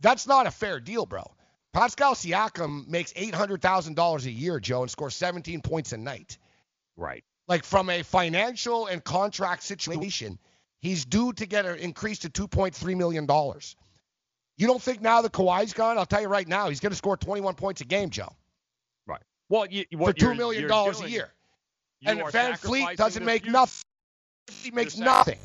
that's 0.00 0.26
not 0.26 0.46
a 0.46 0.50
fair 0.50 0.80
deal, 0.80 1.06
bro. 1.06 1.24
Pascal 1.72 2.14
Siakam 2.14 2.88
makes 2.88 3.12
$800,000 3.12 4.24
a 4.24 4.30
year, 4.30 4.58
Joe, 4.60 4.82
and 4.82 4.90
scores 4.90 5.14
17 5.14 5.60
points 5.62 5.92
a 5.92 5.96
night. 5.96 6.38
Right. 6.96 7.22
Like 7.48 7.64
from 7.64 7.90
a 7.90 8.02
financial 8.02 8.86
and 8.86 9.02
contract 9.02 9.62
situation, 9.62 10.38
he's 10.80 11.04
due 11.04 11.32
to 11.34 11.46
get 11.46 11.66
an 11.66 11.78
increase 11.78 12.20
to 12.20 12.30
$2.3 12.30 12.96
million. 12.96 13.26
You 14.60 14.66
don't 14.66 14.82
think 14.82 15.00
now 15.00 15.22
that 15.22 15.32
Kawhi's 15.32 15.72
gone? 15.72 15.96
I'll 15.96 16.04
tell 16.04 16.20
you 16.20 16.28
right 16.28 16.46
now, 16.46 16.68
he's 16.68 16.80
going 16.80 16.90
to 16.90 16.96
score 16.96 17.16
21 17.16 17.54
points 17.54 17.80
a 17.80 17.84
game, 17.86 18.10
Joe, 18.10 18.28
Right. 19.06 19.22
Well, 19.48 19.64
you, 19.64 19.86
for 19.90 19.96
what 19.96 20.18
2 20.18 20.26
you're- 20.26 20.36
million 20.36 20.68
dollars 20.68 21.00
a 21.00 21.08
year. 21.08 21.32
And 22.04 22.20
VanVleet 22.20 22.96
doesn't 22.96 23.24
make 23.24 23.42
future. 23.42 23.52
nothing. 23.52 23.82
He 24.62 24.70
makes 24.70 24.94
sac- 24.94 25.04
nothing. 25.06 25.38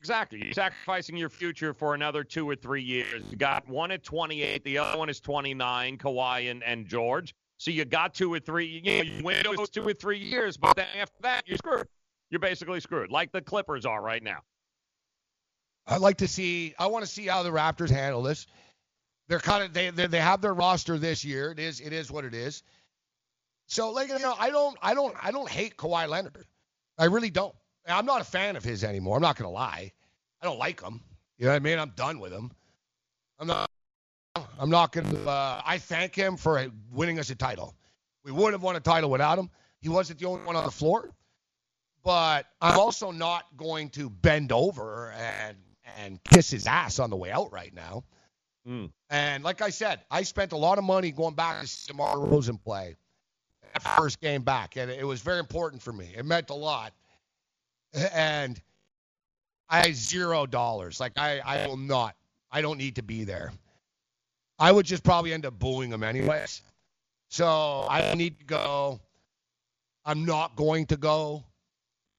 Exactly. 0.00 0.42
You're 0.42 0.52
sacrificing 0.54 1.16
your 1.18 1.28
future 1.28 1.74
for 1.74 1.92
another 1.92 2.24
two 2.24 2.48
or 2.48 2.56
three 2.56 2.82
years. 2.82 3.22
You 3.30 3.36
got 3.36 3.68
one 3.68 3.90
at 3.90 4.02
28, 4.02 4.64
the 4.64 4.78
other 4.78 4.96
one 4.98 5.10
is 5.10 5.20
29, 5.20 5.98
Kawhi 5.98 6.50
and, 6.50 6.62
and 6.62 6.86
George. 6.86 7.34
So 7.58 7.70
you 7.70 7.84
got 7.84 8.14
two 8.14 8.32
or 8.32 8.40
three, 8.40 8.66
you 8.66 8.80
know, 8.82 9.02
you 9.02 9.24
win 9.24 9.44
those 9.44 9.68
two 9.68 9.86
or 9.86 9.92
three 9.92 10.18
years, 10.20 10.56
but 10.56 10.74
then 10.76 10.86
after 10.98 11.20
that, 11.20 11.42
you're 11.46 11.58
screwed. 11.58 11.86
You're 12.30 12.40
basically 12.40 12.80
screwed, 12.80 13.10
like 13.10 13.30
the 13.32 13.42
Clippers 13.42 13.84
are 13.84 14.00
right 14.00 14.22
now. 14.22 14.38
I'd 15.88 16.00
like 16.00 16.18
to 16.18 16.28
see. 16.28 16.74
I 16.78 16.86
want 16.86 17.04
to 17.04 17.10
see 17.10 17.26
how 17.26 17.42
the 17.42 17.50
Raptors 17.50 17.90
handle 17.90 18.22
this. 18.22 18.46
They're 19.28 19.40
kind 19.40 19.64
of 19.64 19.72
they 19.72 19.90
they 19.90 20.06
they 20.06 20.20
have 20.20 20.40
their 20.40 20.54
roster 20.54 20.98
this 20.98 21.24
year. 21.24 21.50
It 21.50 21.58
is 21.58 21.80
it 21.80 21.92
is 21.92 22.10
what 22.10 22.24
it 22.24 22.34
is. 22.34 22.62
So 23.66 23.90
like 23.90 24.08
you 24.08 24.18
know, 24.18 24.34
I 24.38 24.50
don't 24.50 24.76
I 24.82 24.94
don't 24.94 25.14
I 25.22 25.30
don't 25.30 25.48
hate 25.48 25.76
Kawhi 25.76 26.08
Leonard. 26.08 26.46
I 26.98 27.06
really 27.06 27.30
don't. 27.30 27.54
I'm 27.86 28.06
not 28.06 28.20
a 28.20 28.24
fan 28.24 28.56
of 28.56 28.64
his 28.64 28.84
anymore. 28.84 29.16
I'm 29.16 29.22
not 29.22 29.36
gonna 29.36 29.50
lie. 29.50 29.92
I 30.42 30.46
don't 30.46 30.58
like 30.58 30.80
him. 30.80 31.00
You 31.38 31.46
know 31.46 31.52
what 31.52 31.56
I 31.56 31.60
mean? 31.60 31.78
I'm 31.78 31.92
done 31.96 32.20
with 32.20 32.32
him. 32.32 32.50
I'm 33.38 33.46
not. 33.46 33.70
I'm 34.58 34.70
not 34.70 34.92
gonna. 34.92 35.24
Uh, 35.24 35.62
I 35.64 35.78
thank 35.78 36.14
him 36.14 36.36
for 36.36 36.66
winning 36.92 37.18
us 37.18 37.30
a 37.30 37.34
title. 37.34 37.74
We 38.24 38.32
wouldn't 38.32 38.52
have 38.52 38.62
won 38.62 38.76
a 38.76 38.80
title 38.80 39.10
without 39.10 39.38
him. 39.38 39.48
He 39.80 39.88
wasn't 39.88 40.18
the 40.18 40.26
only 40.26 40.44
one 40.44 40.56
on 40.56 40.64
the 40.64 40.70
floor. 40.70 41.10
But 42.04 42.46
I'm 42.60 42.78
also 42.78 43.10
not 43.10 43.44
going 43.56 43.90
to 43.90 44.08
bend 44.08 44.52
over 44.52 45.12
and 45.12 45.56
and 45.98 46.22
kiss 46.24 46.50
his 46.50 46.66
ass 46.66 46.98
on 46.98 47.10
the 47.10 47.16
way 47.16 47.30
out 47.30 47.52
right 47.52 47.74
now. 47.74 48.04
Mm. 48.66 48.90
And 49.10 49.44
like 49.44 49.62
I 49.62 49.70
said, 49.70 50.00
I 50.10 50.22
spent 50.22 50.52
a 50.52 50.56
lot 50.56 50.78
of 50.78 50.84
money 50.84 51.10
going 51.10 51.34
back 51.34 51.60
to 51.60 51.66
see 51.66 51.90
DeMar 51.92 52.16
DeRozan 52.16 52.62
play 52.62 52.96
that 53.72 53.82
first 53.96 54.20
game 54.20 54.42
back, 54.42 54.76
and 54.76 54.90
it 54.90 55.06
was 55.06 55.20
very 55.20 55.38
important 55.38 55.82
for 55.82 55.92
me. 55.92 56.10
It 56.16 56.24
meant 56.24 56.50
a 56.50 56.54
lot. 56.54 56.92
And 58.12 58.60
I 59.68 59.92
zero 59.92 60.46
dollars. 60.46 61.00
Like 61.00 61.12
I, 61.16 61.40
I 61.40 61.66
will 61.66 61.76
not. 61.76 62.14
I 62.50 62.60
don't 62.60 62.78
need 62.78 62.96
to 62.96 63.02
be 63.02 63.24
there. 63.24 63.52
I 64.58 64.72
would 64.72 64.86
just 64.86 65.04
probably 65.04 65.32
end 65.32 65.46
up 65.46 65.58
booing 65.58 65.92
him 65.92 66.02
anyways. 66.02 66.62
So 67.28 67.86
I 67.88 68.00
don't 68.00 68.18
need 68.18 68.38
to 68.40 68.44
go. 68.44 69.00
I'm 70.04 70.24
not 70.24 70.56
going 70.56 70.86
to 70.86 70.96
go. 70.96 71.44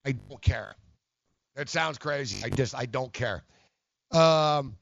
I 0.06 0.12
don't 0.12 0.40
care. 0.40 0.74
That 1.56 1.68
sounds 1.68 1.98
crazy. 1.98 2.44
I 2.44 2.48
just 2.48 2.74
I 2.74 2.86
don't 2.86 3.12
care. 3.12 3.42
Um, 4.12 4.76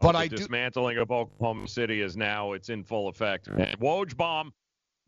but 0.00 0.12
the 0.12 0.18
I 0.18 0.28
do. 0.28 0.36
dismantling 0.36 0.96
of 0.98 1.10
Oklahoma 1.10 1.68
City 1.68 2.00
is 2.00 2.16
now 2.16 2.52
it's 2.52 2.68
in 2.70 2.84
full 2.84 3.08
effect. 3.08 3.48
And 3.48 3.58
Woj 3.78 4.16
bomb, 4.16 4.52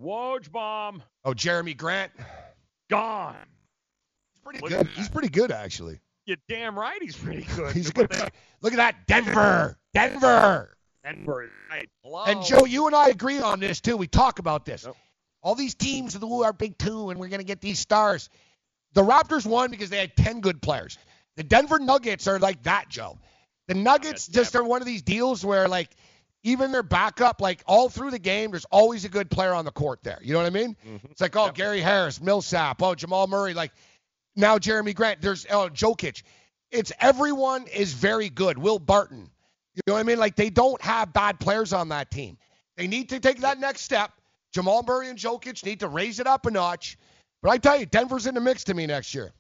Woj 0.01 0.51
bomb, 0.51 1.03
Oh, 1.25 1.33
Jerami 1.33 1.77
Grant. 1.77 2.13
gone. 2.91 3.37
He's 4.35 4.41
pretty 4.43 4.59
Look 4.61 4.71
good. 4.71 4.87
He's 4.89 5.09
pretty 5.09 5.29
good 5.29 5.51
actually. 5.51 6.01
You're 6.27 6.37
damn 6.49 6.79
right. 6.79 7.01
He's 7.03 7.17
pretty 7.17 7.43
good. 7.57 7.75
He's 7.75 7.91
good. 7.91 8.11
Look 8.61 8.73
at 8.73 8.77
that, 8.77 9.07
Denver, 9.07 9.79
Denver. 9.95 10.77
Denver, 11.05 11.51
right? 11.71 11.89
And 12.29 12.45
Joe, 12.45 12.65
you 12.65 12.87
and 12.87 12.95
I 12.95 13.09
agree 13.09 13.41
on 13.41 13.59
this 13.59 13.81
too. 13.81 13.97
We 13.97 14.07
talk 14.07 14.39
about 14.39 14.65
this. 14.65 14.87
All 15.43 15.57
these 15.57 15.75
teams 15.75 16.15
who 16.15 16.45
are 16.45 16.53
big 16.53 16.79
two, 16.79 17.11
and 17.11 17.19
we're 17.19 17.27
going 17.29 17.41
to 17.41 17.45
get 17.47 17.61
these 17.61 17.81
stars. 17.81 18.29
The 18.93 19.03
Raptors 19.03 19.45
won 19.45 19.71
because 19.73 19.91
they 19.91 19.99
had 19.99 20.15
10 20.17 20.41
good 20.43 20.63
players. 20.63 20.99
The 21.37 21.43
Denver 21.43 21.81
Nuggets 21.81 22.29
are 22.29 22.39
like 22.39 22.63
that, 22.65 22.89
Joe. 22.89 23.19
The 23.69 23.75
Nuggets 23.75 24.27
just 24.27 24.57
are 24.57 24.65
one 24.65 24.83
of 24.83 24.87
these 24.87 25.03
deals 25.03 25.45
where, 25.45 25.69
like, 25.69 25.91
even 26.43 26.73
their 26.73 26.83
backup, 26.83 27.41
like, 27.41 27.63
all 27.67 27.89
through 27.89 28.11
the 28.11 28.19
game, 28.19 28.51
there's 28.51 28.65
always 28.67 29.05
a 29.05 29.09
good 29.09 29.31
player 29.31 29.55
on 29.55 29.65
the 29.65 29.71
court 29.71 30.01
there. 30.03 30.19
You 30.23 30.33
know 30.33 30.41
what 30.41 30.47
I 30.47 30.51
mean? 30.51 30.77
Mm-hmm. 30.87 31.07
It's 31.11 31.21
like, 31.21 31.37
oh, 31.37 31.51
Gary 31.53 31.81
Harris, 31.81 32.21
Millsap, 32.21 32.83
oh, 32.83 32.95
Jamal 32.95 33.27
Murray, 33.29 33.55
like, 33.55 33.73
now 34.35 34.59
Jerami 34.59 34.95
Grant, 34.95 35.21
there's 35.21 35.47
oh, 35.51 35.69
Jokic. 35.69 36.23
It's 36.71 36.91
everyone 37.01 37.67
is 37.67 37.93
very 37.93 38.31
good. 38.31 38.59
Will 38.59 38.79
Barton. 38.79 39.31
You 39.75 39.83
know 39.87 39.95
what 39.95 40.01
I 40.01 40.03
mean? 40.03 40.19
Like, 40.19 40.37
they 40.37 40.51
don't 40.51 40.81
have 40.83 41.13
bad 41.13 41.39
players 41.39 41.73
on 41.73 41.91
that 41.91 42.11
team. 42.11 42.39
They 42.77 42.87
need 42.87 43.11
to 43.11 43.21
take 43.21 43.41
that 43.41 43.61
next 43.61 43.83
step. 43.83 44.13
Jamal 44.53 44.83
Murray 44.87 45.09
and 45.09 45.19
Jokic 45.19 45.65
need 45.65 45.81
to 45.81 45.89
raise 45.89 46.19
it 46.19 46.27
up 46.27 46.47
a 46.47 46.51
notch. 46.51 46.99
But 47.43 47.51
I 47.51 47.59
tell 47.59 47.79
you, 47.79 47.87
Denver's 47.87 48.27
in 48.27 48.35
the 48.35 48.41
mix 48.41 48.65
to 48.65 48.75
me 48.75 48.87
next 48.87 49.15
year. 49.15 49.33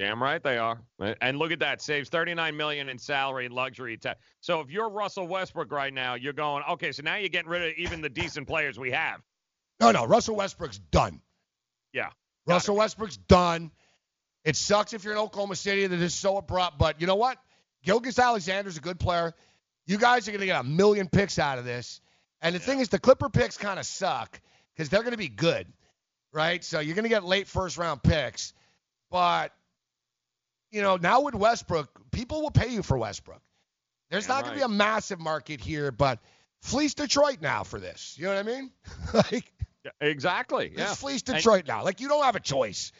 Damn 0.00 0.22
right 0.22 0.42
they 0.42 0.56
are. 0.56 0.80
And 1.20 1.38
look 1.38 1.52
at 1.52 1.58
that, 1.58 1.82
saves 1.82 2.08
39 2.08 2.56
million 2.56 2.88
in 2.88 2.98
salary 2.98 3.44
and 3.44 3.54
luxury 3.54 3.98
tax. 3.98 4.18
So 4.40 4.60
if 4.60 4.70
you're 4.70 4.88
Russell 4.88 5.28
Westbrook 5.28 5.70
right 5.70 5.92
now, 5.92 6.14
you're 6.14 6.32
going, 6.32 6.62
okay, 6.70 6.90
so 6.92 7.02
now 7.02 7.16
you're 7.16 7.28
getting 7.28 7.50
rid 7.50 7.70
of 7.70 7.76
even 7.76 8.00
the 8.00 8.08
decent 8.08 8.48
players 8.48 8.78
we 8.78 8.92
have. 8.92 9.20
No, 9.78 9.90
no, 9.90 10.06
Russell 10.06 10.36
Westbrook's 10.36 10.78
done. 10.78 11.20
Yeah. 11.92 12.08
Russell 12.46 12.76
Westbrook's 12.76 13.18
done. 13.18 13.70
It 14.42 14.56
sucks 14.56 14.94
if 14.94 15.04
you're 15.04 15.12
in 15.12 15.18
Oklahoma 15.18 15.54
City 15.54 15.86
that 15.86 16.00
is 16.00 16.14
so 16.14 16.38
abrupt, 16.38 16.78
but 16.78 17.02
you 17.02 17.06
know 17.06 17.16
what? 17.16 17.36
Gilgeous-Alexander's 17.84 18.78
a 18.78 18.80
good 18.80 18.98
player. 18.98 19.34
You 19.84 19.98
guys 19.98 20.26
are 20.26 20.30
going 20.30 20.40
to 20.40 20.46
get 20.46 20.60
a 20.60 20.64
million 20.64 21.10
picks 21.10 21.38
out 21.38 21.58
of 21.58 21.66
this. 21.66 22.00
And 22.40 22.54
the 22.54 22.58
thing 22.58 22.80
is, 22.80 22.88
the 22.88 22.98
Clipper 22.98 23.28
picks 23.28 23.58
kind 23.58 23.78
of 23.78 23.84
suck 23.84 24.40
because 24.74 24.88
they're 24.88 25.02
going 25.02 25.12
to 25.12 25.18
be 25.18 25.28
good, 25.28 25.66
right? 26.32 26.64
So 26.64 26.80
you're 26.80 26.94
going 26.94 27.02
to 27.02 27.10
get 27.10 27.22
late 27.22 27.48
first 27.48 27.76
round 27.76 28.02
picks. 28.02 28.54
But, 29.10 29.52
you 30.70 30.82
know, 30.82 30.96
now 30.96 31.22
with 31.22 31.34
Westbrook, 31.34 31.88
people 32.10 32.42
will 32.42 32.50
pay 32.50 32.68
you 32.68 32.82
for 32.82 32.96
Westbrook. 32.98 33.40
There's 34.10 34.26
Yeah, 34.28 34.34
not 34.34 34.44
going 34.44 34.54
to 34.54 34.60
be 34.60 34.64
a 34.64 34.68
massive 34.68 35.20
market 35.20 35.60
here, 35.60 35.90
but 35.92 36.18
fleece 36.62 36.94
Detroit 36.94 37.40
now 37.40 37.62
for 37.64 37.78
this. 37.80 38.16
You 38.18 38.24
know 38.26 38.34
what 38.34 38.38
I 38.40 38.42
mean? 38.42 38.70
like, 39.14 39.52
Yeah, 39.84 39.90
exactly. 40.00 40.72
Yeah. 40.74 40.86
just 40.86 41.00
fleece 41.00 41.22
And- 41.26 41.36
Detroit 41.36 41.66
now. 41.66 41.84
Like, 41.84 42.00
you 42.00 42.08
don't 42.08 42.24
have 42.24 42.36
a 42.36 42.40
choice. 42.40 42.92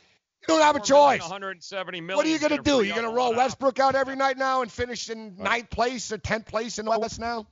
You 0.42 0.55
don't 0.55 0.62
have 0.62 0.76
a 0.76 0.80
choice. 0.80 1.20
170 1.20 2.01
million. 2.01 2.16
What 2.16 2.24
are 2.24 2.28
you 2.30 2.38
going 2.38 2.56
to 2.56 2.62
do? 2.62 2.82
You're 2.82 2.97
going 2.97 3.06
to 3.09 3.14
roll 3.14 3.34
Westbrook 3.34 3.78
out 3.78 3.94
every 3.94 4.16
night 4.16 4.38
now 4.38 4.62
and 4.62 4.72
finish 4.72 5.10
in 5.10 5.36
ninth 5.36 5.68
place 5.68 6.10
or 6.12 6.16
10th 6.18 6.47
place 6.47 6.78
in 6.78 6.86
the 6.86 6.98
West 6.98 7.20
now? 7.20 7.47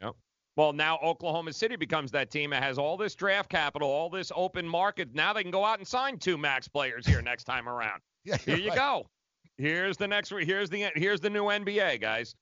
Yep. 0.00 0.14
Well, 0.56 0.72
now 0.72 0.98
Oklahoma 1.02 1.52
City 1.52 1.76
becomes 1.76 2.12
that 2.12 2.30
team 2.30 2.50
that 2.50 2.62
has 2.62 2.78
all 2.78 2.96
this 2.96 3.14
draft 3.14 3.50
capital, 3.50 3.90
all 3.90 4.08
this 4.08 4.32
open 4.34 4.66
market. 4.66 5.14
Now 5.14 5.34
they 5.34 5.42
can 5.42 5.50
go 5.50 5.66
out 5.66 5.80
and 5.80 5.86
sign 5.86 6.16
two 6.18 6.38
max 6.38 6.66
players 6.66 7.06
here 7.06 7.20
next 7.20 7.44
time 7.44 7.68
around. 7.68 8.00
Yeah, 8.26 8.38
Here 8.38 8.56
you 8.56 8.70
right. 8.70 8.78
go. 8.78 9.06
Here's 9.58 9.96
the 9.96 10.08
next. 10.08 10.30
Here's 10.30 10.70
the 10.70 10.90
here's 10.94 11.20
the 11.20 11.30
new 11.30 11.44
NBA 11.44 12.00
guys. 12.00 12.34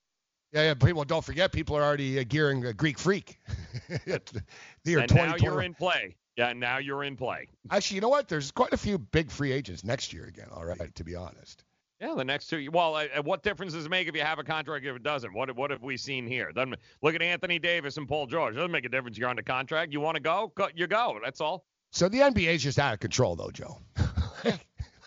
Yeah, 0.53 0.63
yeah. 0.63 0.75
People 0.75 1.05
don't 1.05 1.25
forget. 1.25 1.53
People 1.53 1.77
are 1.77 1.83
already 1.83 2.19
uh, 2.19 2.25
gearing 2.27 2.65
a 2.65 2.73
Greek 2.73 2.99
Freak. 2.99 3.39
the 3.89 4.43
year 4.85 5.01
and 5.01 5.15
now 5.15 5.37
you're 5.37 5.63
in 5.63 5.75
play. 5.75 6.17
Yeah, 6.37 6.53
now 6.55 6.79
you're 6.79 7.05
in 7.05 7.17
play. 7.17 7.49
Actually, 7.71 7.97
you 7.97 8.01
know 8.01 8.09
what? 8.09 8.29
There's 8.29 8.51
quite 8.51 8.73
a 8.73 8.79
few 8.79 8.99
big 8.99 9.31
free 9.31 9.53
agents 9.53 9.85
next 9.85 10.13
year 10.13 10.25
again. 10.25 10.49
All 10.51 10.65
right, 10.65 10.95
to 10.95 11.05
be 11.05 11.15
honest. 11.15 11.65
Yeah, 12.01 12.15
the 12.17 12.25
next 12.25 12.49
two. 12.49 12.69
Well, 12.73 12.97
uh, 12.97 13.07
what 13.23 13.43
difference 13.43 13.75
does 13.75 13.87
it 13.87 13.91
make 13.91 14.09
if 14.09 14.17
you 14.17 14.23
have 14.23 14.39
a 14.39 14.45
contract 14.45 14.85
if 14.85 14.97
it 14.97 15.03
doesn't? 15.03 15.33
What 15.35 15.55
what 15.55 15.71
have 15.71 15.83
we 15.83 15.97
seen 15.97 16.27
here? 16.27 16.51
Doesn't 16.53 16.77
look 17.03 17.15
at 17.15 17.23
Anthony 17.23 17.59
Davis 17.59 17.99
and 17.99 18.09
Paul 18.09 18.27
George. 18.27 18.55
Doesn't 18.55 18.73
make 18.73 18.87
a 18.87 18.89
difference. 18.89 19.19
You're 19.19 19.29
on 19.29 19.37
the 19.37 19.43
contract. 19.43 19.93
You 19.93 20.01
want 20.01 20.17
to 20.17 20.23
go? 20.23 20.53
go 20.55 20.69
you 20.75 20.87
go. 20.87 21.19
That's 21.23 21.41
all. 21.41 21.67
So 21.91 22.09
the 22.09 22.21
NBA's 22.21 22.63
just 22.63 22.79
out 22.79 22.95
of 22.95 23.01
control, 23.01 23.37
though, 23.37 23.51
Joe. 23.51 23.79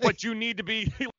But 0.02 0.23
you 0.23 0.36
need 0.36 0.57
to 0.57 0.64
be. 0.64 0.91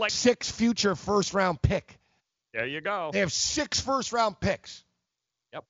like 0.00 0.10
six 0.10 0.50
future 0.50 0.94
first 0.96 1.34
round 1.34 1.62
pick. 1.62 1.98
There 2.52 2.66
you 2.66 2.80
go. 2.80 3.10
They 3.12 3.20
have 3.20 3.32
six 3.32 3.80
first 3.80 4.12
round 4.12 4.40
picks. 4.40 4.82
Yep. 5.52 5.64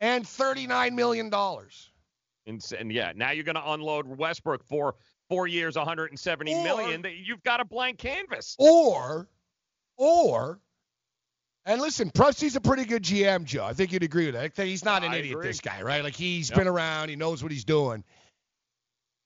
And 0.00 0.24
$39 0.24 0.92
million. 0.94 1.32
And, 2.46 2.64
and 2.78 2.92
yeah, 2.92 3.12
now 3.16 3.32
you're 3.32 3.44
going 3.44 3.56
to 3.56 3.72
unload 3.72 4.06
Westbrook 4.06 4.64
for 4.64 4.94
four 5.28 5.48
years, 5.48 5.76
170 5.76 6.62
million. 6.62 7.02
That 7.02 7.16
You've 7.16 7.42
got 7.42 7.60
a 7.60 7.64
blank 7.64 7.98
canvas. 7.98 8.54
Or, 8.58 9.28
or, 9.96 10.60
and 11.64 11.80
listen, 11.80 12.10
Presti's 12.10 12.54
a 12.54 12.60
pretty 12.60 12.84
good 12.84 13.02
GM, 13.02 13.44
Joe. 13.44 13.64
I 13.64 13.72
think 13.72 13.90
you'd 13.92 14.04
agree 14.04 14.30
with 14.30 14.34
that. 14.36 14.64
He's 14.64 14.84
not 14.84 15.02
an 15.02 15.10
I 15.10 15.16
idiot, 15.16 15.34
agree. 15.34 15.48
this 15.48 15.60
guy, 15.60 15.82
right? 15.82 16.04
Like 16.04 16.14
he's 16.14 16.50
Yep. 16.50 16.58
been 16.58 16.68
around, 16.68 17.08
he 17.08 17.16
knows 17.16 17.42
what 17.42 17.50
he's 17.50 17.64
doing. 17.64 18.04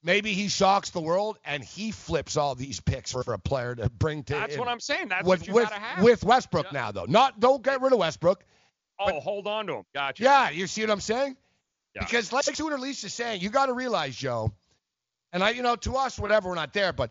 Maybe 0.03 0.33
he 0.33 0.49
shocks 0.49 0.91
the 0.91 1.01
world 1.01 1.39
and 1.45 1.63
he 1.63 1.91
flips 1.91 2.37
all 2.39 2.55
these 2.55 2.81
picks 2.81 3.13
for 3.13 3.21
a 3.33 3.39
player 3.39 3.75
to 3.75 3.91
bring 3.91 4.23
to. 4.25 4.33
That's 4.35 4.55
in- 4.55 4.59
what 4.61 4.69
I'm 4.69 4.81
saying. 4.81 5.09
That's 5.09 5.27
with 5.27 5.41
what 5.41 5.49
you 5.49 5.55
with, 5.55 5.65
got 5.65 5.75
to 5.75 5.81
have. 5.81 6.05
with 6.05 6.25
Westbrook 6.25 6.73
now, 6.73 6.91
though. 6.91 7.05
Not 7.07 7.39
don't 7.39 7.63
get 7.63 7.83
rid 7.83 7.93
of 7.93 7.99
Westbrook. 7.99 8.43
oh, 8.99 9.21
hold 9.21 9.47
on 9.47 9.67
to 9.67 9.75
him. 9.77 9.85
Gotcha. 9.95 10.23
Yeah, 10.23 10.51
you 10.51 10.67
see 10.67 10.81
what 10.83 10.91
I'm 10.91 11.01
saying? 11.01 11.37
Yeah. 11.95 12.05
Because 12.05 12.33
like 12.33 12.45
Sooner 12.45 12.79
Lisa's 12.79 13.13
saying, 13.13 13.41
you 13.43 13.51
got 13.51 13.67
to 13.67 13.73
realize, 13.75 14.17
Joe, 14.17 14.53
and 15.33 15.43
I, 15.43 15.51
you 15.51 15.63
know, 15.63 15.77
to 15.77 15.97
us, 15.97 16.19
whatever, 16.19 16.49
we're 16.49 16.55
not 16.55 16.73
there, 16.73 16.93
but 16.93 17.11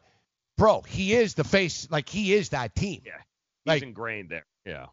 bro, 0.58 0.82
he 0.82 1.14
is 1.14 1.36
the 1.36 1.44
face. 1.44 1.88
Like 1.92 2.10
he 2.10 2.34
is 2.34 2.50
that 2.50 2.74
team. 2.76 3.02
Yeah. 3.06 3.14
He's 3.18 3.22
Like- 3.68 3.84
ingrained 3.84 4.30
there. 4.30 4.46
Yeah. 4.66 4.88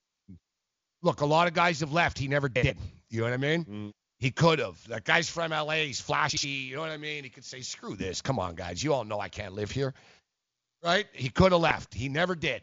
Look, 1.02 1.20
a 1.23 1.27
lot 1.27 1.48
of 1.48 1.55
guys 1.55 1.81
have 1.81 1.93
left. 1.93 2.18
He 2.18 2.28
never 2.28 2.48
did. 2.48 2.77
You 3.10 3.20
know 3.20 3.24
what 3.24 3.32
I 3.32 3.36
mean? 3.36 3.64
Mm. 3.64 3.93
He 4.18 4.30
could 4.30 4.59
have. 4.59 4.82
That 4.88 5.05
guy's 5.05 5.28
from 5.28 5.51
LA. 5.51 5.74
He's 5.74 6.01
flashy. 6.01 6.48
You 6.48 6.76
know 6.76 6.82
what 6.82 6.90
I 6.90 6.97
mean? 6.97 7.24
He 7.24 7.30
could 7.30 7.44
say, 7.44 7.60
screw 7.60 7.97
this. 7.97 8.22
Come 8.22 8.38
on, 8.38 8.55
guys. 8.55 8.82
You 8.82 8.94
all 8.94 9.05
know 9.05 9.20
I 9.20 9.28
can't 9.28 9.55
live 9.55 9.70
here. 9.70 9.94
Right? 10.82 11.06
He 11.12 11.28
could 11.28 11.52
have 11.52 11.60
left. 11.60 11.93
He 11.93 12.09
never 12.09 12.34
did. 12.34 12.62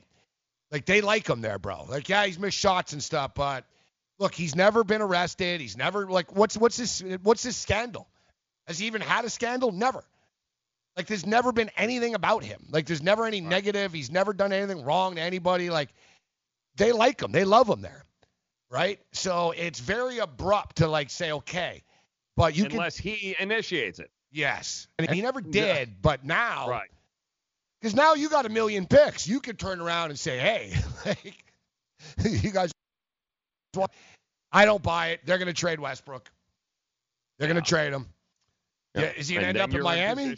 Like, 0.72 0.86
they 0.86 1.02
like 1.02 1.30
him 1.30 1.42
there, 1.42 1.60
bro. 1.60 1.86
Like, 1.88 2.10
yeah, 2.10 2.26
he's 2.26 2.40
missed 2.40 2.58
shots 2.58 2.94
and 2.94 3.04
stuff, 3.04 3.36
but 3.36 3.66
look, 4.18 4.34
he's 4.34 4.56
never 4.56 4.84
been 4.84 5.02
arrested. 5.02 5.62
He's 5.62 5.78
never, 5.78 6.08
like, 6.08 6.36
what's 6.36 6.58
what's 6.58 6.78
this 6.78 7.04
what's 7.22 7.44
this 7.44 7.58
scandal? 7.58 8.08
Has 8.66 8.80
he 8.80 8.88
even 8.88 9.02
had 9.02 9.26
a 9.26 9.30
scandal? 9.30 9.72
Never. 9.72 10.04
Like, 10.98 11.06
there's 11.08 11.26
never 11.26 11.52
been 11.52 11.70
anything 11.78 12.16
about 12.16 12.44
him. 12.44 12.66
Like, 12.72 12.88
there's 12.88 13.04
never 13.04 13.26
any 13.26 13.42
negative. 13.42 13.94
He's 13.94 14.12
never 14.12 14.34
done 14.34 14.52
anything 14.52 14.84
wrong 14.84 15.16
to 15.16 15.22
anybody. 15.22 15.70
Like, 15.70 15.90
they 16.76 16.92
like 16.92 17.22
him. 17.22 17.32
They 17.32 17.46
love 17.46 17.70
him 17.70 17.82
there. 17.82 18.06
Right? 18.74 19.00
So 19.12 19.52
it's 19.52 19.80
very 19.80 20.18
abrupt 20.18 20.78
to 20.78 20.88
like 20.88 21.12
say, 21.12 21.32
okay. 21.32 21.84
But 22.36 22.56
you 22.56 22.64
can 22.64 22.74
Unless 22.74 22.98
he 22.98 23.36
initiates 23.40 24.00
it. 24.00 24.10
Yes. 24.32 24.88
And 24.98 25.08
he 25.12 25.22
never 25.22 25.42
did, 25.42 26.02
but 26.02 26.26
now 26.26 26.68
Right. 26.68 26.90
because 27.80 27.94
now 27.94 28.16
you 28.16 28.30
got 28.30 28.48
a 28.48 28.50
million 28.50 28.88
picks. 28.88 29.28
You 29.28 29.40
can 29.40 29.58
turn 29.58 29.80
around 29.80 30.10
and 30.10 30.20
say, 30.20 30.40
hey, 30.40 30.74
like, 31.06 31.46
you 32.24 32.52
guys 32.52 32.72
I 34.52 34.66
don't 34.66 34.82
buy 34.82 35.10
it. 35.10 35.22
They're 35.24 35.38
gonna 35.38 35.54
trade 35.54 35.80
Westbrook. 35.80 36.32
They're 37.38 37.48
gonna 37.48 37.62
trade 37.62 37.94
him. 37.94 38.08
Yeah, 38.96 39.12
is 39.16 39.28
he 39.28 39.36
gonna 39.36 39.48
And 39.48 39.58
end 39.58 39.72
up 39.72 39.78
in 39.78 39.84
Miami? 39.84 40.36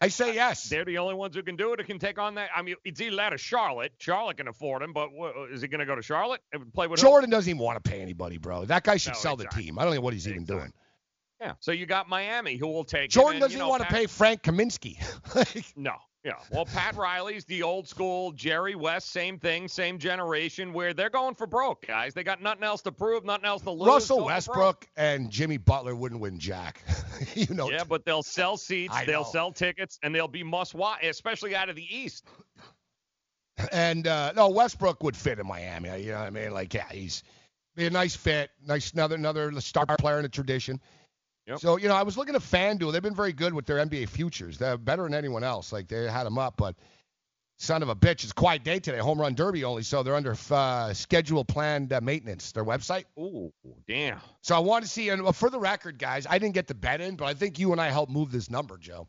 I 0.00 0.08
say 0.08 0.34
yes. 0.34 0.68
They're 0.68 0.84
the 0.84 0.98
only 0.98 1.14
ones 1.14 1.34
who 1.36 1.42
can 1.42 1.56
do 1.56 1.72
it. 1.72 1.80
Who 1.80 1.86
can 1.86 1.98
take 1.98 2.18
on 2.18 2.36
that? 2.36 2.50
I 2.54 2.62
mean, 2.62 2.76
it's 2.84 3.00
either 3.00 3.16
that 3.16 3.34
or 3.34 3.38
Charlotte. 3.38 3.92
Charlotte 3.98 4.38
can 4.38 4.48
afford 4.48 4.82
him, 4.82 4.92
but 4.92 5.10
is 5.50 5.60
he 5.62 5.68
going 5.68 5.80
to 5.80 5.86
go 5.86 5.94
to 5.94 6.02
Charlotte 6.02 6.40
and 6.52 6.72
play 6.72 6.86
with 6.86 7.00
who? 7.00 7.06
Jordan 7.06 7.30
doesn't 7.30 7.50
even 7.50 7.62
want 7.62 7.82
to 7.82 7.90
pay 7.90 8.00
anybody, 8.00 8.38
bro. 8.38 8.64
That 8.64 8.84
guy 8.84 8.96
should 8.96 9.14
No, 9.14 9.18
sell 9.18 9.36
the 9.36 9.46
team. 9.46 9.78
I 9.78 9.84
don't 9.84 9.94
know 9.94 10.00
what 10.00 10.12
he's 10.14 10.28
even 10.28 10.44
doing. 10.44 10.72
Yeah. 11.40 11.54
So 11.60 11.72
you 11.72 11.86
got 11.86 12.08
Miami 12.08 12.56
who 12.56 12.68
will 12.68 12.84
take. 12.84 13.04
him, 13.04 13.08
Jordan 13.10 13.34
and, 13.34 13.40
doesn't 13.42 13.52
you 13.52 13.58
know, 13.58 13.64
even 13.66 13.80
want 13.80 13.82
to 13.82 13.88
pay 13.88 14.06
Frank 14.06 14.42
Kaminsky. 14.42 14.96
Like, 15.34 15.64
No, 15.76 15.94
Yeah. 16.24 16.34
Well, 16.52 16.66
Pat 16.66 16.94
Riley's 16.96 17.44
the 17.46 17.64
old 17.64 17.88
school. 17.88 18.30
Jerry 18.32 18.76
West, 18.76 19.10
same 19.10 19.38
thing, 19.38 19.66
same 19.66 19.98
generation, 19.98 20.72
where 20.72 20.94
they're 20.94 21.10
going 21.10 21.34
for 21.34 21.48
broke, 21.48 21.86
guys. 21.86 22.14
They 22.14 22.22
got 22.22 22.40
nothing 22.40 22.62
else 22.62 22.80
to 22.82 22.92
prove, 22.92 23.24
nothing 23.24 23.44
else 23.44 23.62
to 23.62 23.72
lose. 23.72 23.88
Russell 23.88 24.24
Westbrook 24.24 24.86
and 24.96 25.30
Jimmy 25.30 25.56
Butler 25.56 25.96
wouldn't 25.96 26.20
win 26.20 26.38
Jack. 26.38 26.82
you 27.34 27.52
know. 27.52 27.68
Yeah, 27.70 27.82
but 27.82 28.04
they'll 28.04 28.22
sell 28.22 28.56
seats, 28.56 28.94
I 28.96 29.04
they'll 29.04 29.22
know. 29.22 29.28
sell 29.32 29.52
tickets, 29.52 29.98
and 30.02 30.14
they'll 30.14 30.28
be 30.28 30.44
must 30.44 30.74
watch, 30.74 31.02
especially 31.02 31.56
out 31.56 31.68
of 31.68 31.74
the 31.74 31.96
East. 31.96 32.24
And 33.72 34.06
uh, 34.06 34.32
no, 34.36 34.48
Westbrook 34.48 35.02
would 35.02 35.16
fit 35.16 35.40
in 35.40 35.46
Miami. 35.46 35.88
You 36.02 36.12
know 36.12 36.18
what 36.18 36.26
I 36.26 36.30
mean? 36.30 36.52
Like, 36.52 36.72
yeah, 36.72 36.88
he's 36.90 37.24
be 37.74 37.86
a 37.86 37.90
nice 37.90 38.14
fit, 38.14 38.50
nice 38.64 38.92
another 38.92 39.16
another 39.16 39.60
star 39.60 39.86
player 39.98 40.18
in 40.18 40.22
the 40.22 40.28
tradition. 40.28 40.80
Yep. 41.46 41.58
So 41.58 41.76
you 41.76 41.88
know, 41.88 41.94
I 41.94 42.02
was 42.02 42.16
looking 42.16 42.34
at 42.34 42.40
FanDuel. 42.40 42.92
They've 42.92 43.02
been 43.02 43.14
very 43.14 43.32
good 43.32 43.52
with 43.52 43.66
their 43.66 43.84
NBA 43.84 44.08
futures. 44.08 44.58
They're 44.58 44.78
better 44.78 45.02
than 45.02 45.14
anyone 45.14 45.44
else. 45.44 45.72
Like 45.72 45.88
they 45.88 46.08
had 46.08 46.24
them 46.24 46.38
up, 46.38 46.56
but 46.56 46.76
son 47.58 47.82
of 47.82 47.88
a 47.88 47.96
bitch, 47.96 48.24
it's 48.24 48.32
quiet 48.32 48.64
day 48.64 48.78
today. 48.78 48.98
Home 48.98 49.20
run 49.20 49.34
derby 49.34 49.64
only, 49.64 49.82
so 49.82 50.02
they're 50.02 50.14
under 50.14 50.36
uh, 50.50 50.92
schedule 50.92 51.44
planned 51.44 51.92
uh, 51.92 52.00
maintenance. 52.00 52.52
Their 52.52 52.64
website. 52.64 53.04
Ooh, 53.18 53.52
damn. 53.88 54.20
So 54.42 54.54
I 54.54 54.58
want 54.58 54.84
to 54.84 54.90
see, 54.90 55.08
and 55.08 55.34
for 55.34 55.50
the 55.50 55.58
record, 55.58 55.98
guys, 55.98 56.26
I 56.28 56.38
didn't 56.38 56.54
get 56.54 56.66
the 56.66 56.74
bet 56.74 57.00
in, 57.00 57.16
but 57.16 57.26
I 57.26 57.34
think 57.34 57.58
you 57.58 57.72
and 57.72 57.80
I 57.80 57.88
helped 57.88 58.12
move 58.12 58.32
this 58.32 58.50
number, 58.50 58.76
Joe. 58.76 59.08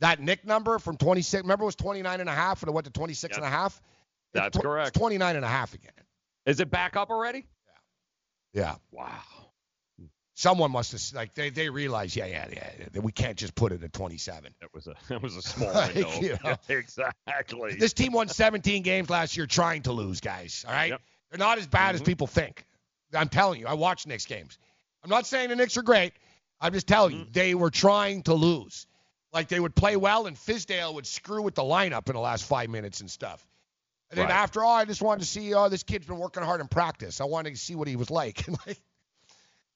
That 0.00 0.20
Nick 0.20 0.44
number 0.44 0.80
from 0.80 0.96
26, 0.96 1.42
remember 1.42 1.62
it 1.62 1.66
was 1.66 1.76
29 1.76 2.20
and 2.20 2.28
a 2.28 2.34
half, 2.34 2.62
and 2.62 2.68
it 2.68 2.72
went 2.72 2.86
to 2.86 2.92
26 2.92 3.36
and 3.36 3.46
a 3.46 3.48
half. 3.48 3.80
It's 4.34 4.42
That's 4.42 4.58
tw- 4.58 4.62
correct. 4.62 4.88
It's 4.88 4.98
29 4.98 5.36
and 5.36 5.44
a 5.44 5.48
half 5.48 5.74
again. 5.74 5.92
Is 6.44 6.58
it 6.58 6.70
back 6.70 6.96
up 6.96 7.10
already? 7.10 7.46
Yeah. 8.54 8.62
Yeah. 8.62 8.74
Wow. 8.90 9.20
Someone 10.34 10.70
must 10.70 10.92
have 10.92 11.02
like 11.14 11.34
they 11.34 11.50
they 11.50 11.68
realized, 11.68 12.16
yeah, 12.16 12.26
yeah, 12.26 12.46
yeah, 12.50 12.70
that 12.92 13.02
we 13.02 13.12
can't 13.12 13.36
just 13.36 13.54
put 13.54 13.70
it 13.72 13.82
at 13.82 13.92
27. 13.92 14.54
That 14.60 14.72
was 14.72 14.86
a 14.86 14.94
that 15.08 15.22
was 15.22 15.36
a 15.36 15.42
small 15.42 15.70
Like, 15.74 15.94
you 15.94 16.02
know. 16.44 16.56
Yeah, 16.68 16.76
exactly. 16.76 17.74
This 17.74 17.92
team 17.92 18.12
won 18.12 18.28
17 18.28 18.82
games 18.82 19.10
last 19.10 19.36
year 19.36 19.46
trying 19.46 19.82
to 19.82 19.92
lose, 19.92 20.20
guys. 20.20 20.64
All 20.66 20.72
right, 20.74 20.90
Yep. 20.90 21.00
they're 21.30 21.38
not 21.38 21.58
as 21.58 21.66
bad 21.66 21.94
as 21.94 22.02
Mhm. 22.02 22.06
people 22.06 22.26
think. 22.26 22.64
I'm 23.14 23.28
telling 23.28 23.60
you, 23.60 23.66
I 23.66 23.74
watched 23.74 24.06
Knicks 24.06 24.24
games. 24.24 24.58
I'm 25.04 25.10
not 25.10 25.26
saying 25.26 25.50
the 25.50 25.56
Knicks 25.56 25.76
are 25.76 25.82
great. 25.82 26.14
I'm 26.60 26.72
just 26.72 26.86
telling 26.86 27.16
you, 27.18 27.26
they 27.30 27.54
were 27.54 27.70
trying 27.70 28.22
to 28.22 28.34
lose. 28.34 28.86
Like 29.34 29.48
they 29.48 29.60
would 29.60 29.74
play 29.74 29.96
well, 29.96 30.26
and 30.26 30.36
Fizdale 30.36 30.94
would 30.94 31.06
screw 31.06 31.42
with 31.42 31.54
the 31.54 31.62
lineup 31.62 32.06
in 32.08 32.14
the 32.14 32.20
last 32.20 32.44
five 32.44 32.70
minutes 32.70 33.00
and 33.00 33.10
stuff. 33.10 33.46
And 34.10 34.18
then 34.18 34.28
Right. 34.28 34.34
after 34.34 34.62
all, 34.62 34.76
I 34.76 34.84
just 34.84 35.02
wanted 35.02 35.20
to 35.24 35.26
see, 35.26 35.52
oh, 35.54 35.68
this 35.68 35.82
kid's 35.82 36.06
been 36.06 36.18
working 36.18 36.42
hard 36.42 36.60
in 36.60 36.68
practice. 36.68 37.20
I 37.20 37.24
wanted 37.24 37.50
to 37.54 37.56
see 37.56 37.74
what 37.74 37.88
he 37.88 37.96
was 37.96 38.10
like. 38.10 38.46
And 38.46 38.56
like, 38.66 38.78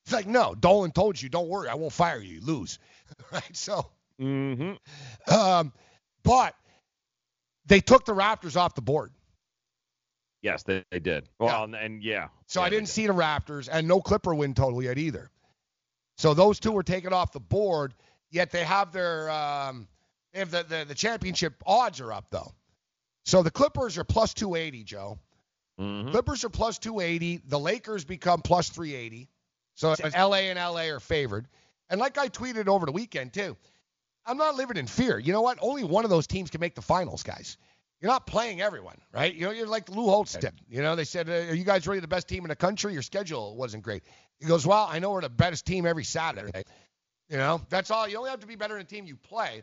it's 0.07 0.12
like, 0.12 0.28
no, 0.28 0.55
Dolan 0.55 0.93
told 0.93 1.20
you, 1.20 1.28
don't 1.28 1.49
worry, 1.49 1.69
I 1.69 1.74
won't 1.74 1.93
fire 1.93 2.20
you. 2.20 2.37
You 2.37 2.41
lose, 2.43 2.78
right? 3.33 3.57
So, 3.57 3.87
Mm-hmm. 4.20 5.35
um, 5.35 5.73
but 6.23 6.55
they 7.66 7.81
took 7.81 8.07
the 8.07 8.15
Raptors 8.15 8.57
off 8.57 8.74
the 8.74 8.81
board. 8.81 9.11
Yes, 10.43 10.62
they, 10.62 10.85
they 10.91 11.01
did. 11.01 11.28
Well, 11.39 11.65
and, 11.65 11.74
and 11.74 12.03
yeah. 12.03 12.28
So 12.47 12.61
Yeah, 12.61 12.66
I 12.66 12.70
didn't 12.70 12.87
did. 12.87 12.93
see 12.93 13.07
the 13.09 13.12
Raptors 13.12 13.69
and 13.70 13.87
no 13.89 14.01
Clipper 14.01 14.35
win 14.35 14.55
total 14.55 14.83
yet 14.83 14.97
either. 14.97 15.31
So 16.19 16.33
those 16.35 16.61
two 16.61 16.73
were 16.73 16.83
taken 16.83 17.12
off 17.12 17.33
the 17.33 17.41
board. 17.41 17.93
Yet 18.31 18.51
they 18.53 18.65
have 18.65 18.93
their 18.93 19.28
um, 19.31 19.87
they 20.33 20.39
have 20.39 20.51
the, 20.51 20.62
the 20.62 20.85
the 20.89 20.95
championship 20.95 21.55
odds 21.66 22.01
are 22.01 22.12
up 22.12 22.31
though. 22.31 22.55
So 23.27 23.43
the 23.43 23.51
Clippers 23.51 23.99
are 23.99 24.05
plus 24.05 24.33
280, 24.35 24.85
Joe. 24.85 25.19
Mhm. 25.81 26.11
Clippers 26.11 26.45
are 26.45 26.49
plus 26.49 26.78
280. 26.78 27.43
The 27.49 27.59
Lakers 27.59 28.05
become 28.05 28.41
plus 28.41 28.69
380. 28.70 29.28
So 29.77 29.94
LA 30.16 30.48
and 30.51 30.59
LA 30.59 30.89
are 30.93 31.01
favored. 31.01 31.47
And 31.89 32.01
like 32.01 32.19
I 32.19 32.28
tweeted 32.28 32.66
over 32.66 32.86
the 32.86 32.93
weekend 32.93 33.32
too, 33.32 33.57
I'm 34.24 34.36
not 34.36 34.57
living 34.57 34.77
in 34.77 34.86
fear. 34.89 35.19
You 35.19 35.32
know 35.32 35.43
what? 35.43 35.59
Only 35.61 35.85
one 35.85 36.03
of 36.05 36.11
those 36.11 36.27
teams 36.27 36.51
can 36.51 36.61
make 36.61 36.74
the 36.74 36.82
finals, 36.82 37.23
guys. 37.23 37.57
You're 38.01 38.11
not 38.11 38.27
playing 38.27 38.61
everyone, 38.61 38.98
right? 39.12 39.32
You 39.35 39.47
know, 39.47 39.53
you're 39.53 39.66
like 39.66 39.89
Lou 39.89 40.05
Holtz 40.07 40.32
said. 40.32 40.53
You 40.69 40.82
know, 40.82 40.97
they 40.97 41.05
said, 41.05 41.28
"Are 41.31 41.55
you 41.55 41.65
guys 41.65 41.86
really 41.86 42.01
the 42.01 42.09
best 42.09 42.28
team 42.28 42.44
in 42.44 42.48
the 42.48 42.57
country? 42.57 42.93
Your 42.93 43.03
schedule 43.03 43.57
wasn't 43.57 43.85
great." 43.85 44.03
He 44.39 44.47
goes, 44.47 44.66
"Well, 44.66 44.86
I 44.90 44.98
know 44.98 45.12
we're 45.12 45.23
the 45.23 45.31
best 45.31 45.65
team 45.65 45.86
every 45.86 46.05
Saturday. 46.05 46.65
You 47.28 47.39
know, 47.39 47.62
that's 47.70 47.90
all. 47.90 48.07
You 48.07 48.19
only 48.19 48.31
have 48.31 48.40
to 48.40 48.47
be 48.47 48.57
better 48.57 48.74
than 48.74 48.82
the 48.85 48.89
team 48.89 49.07
you 49.07 49.16
play." 49.16 49.62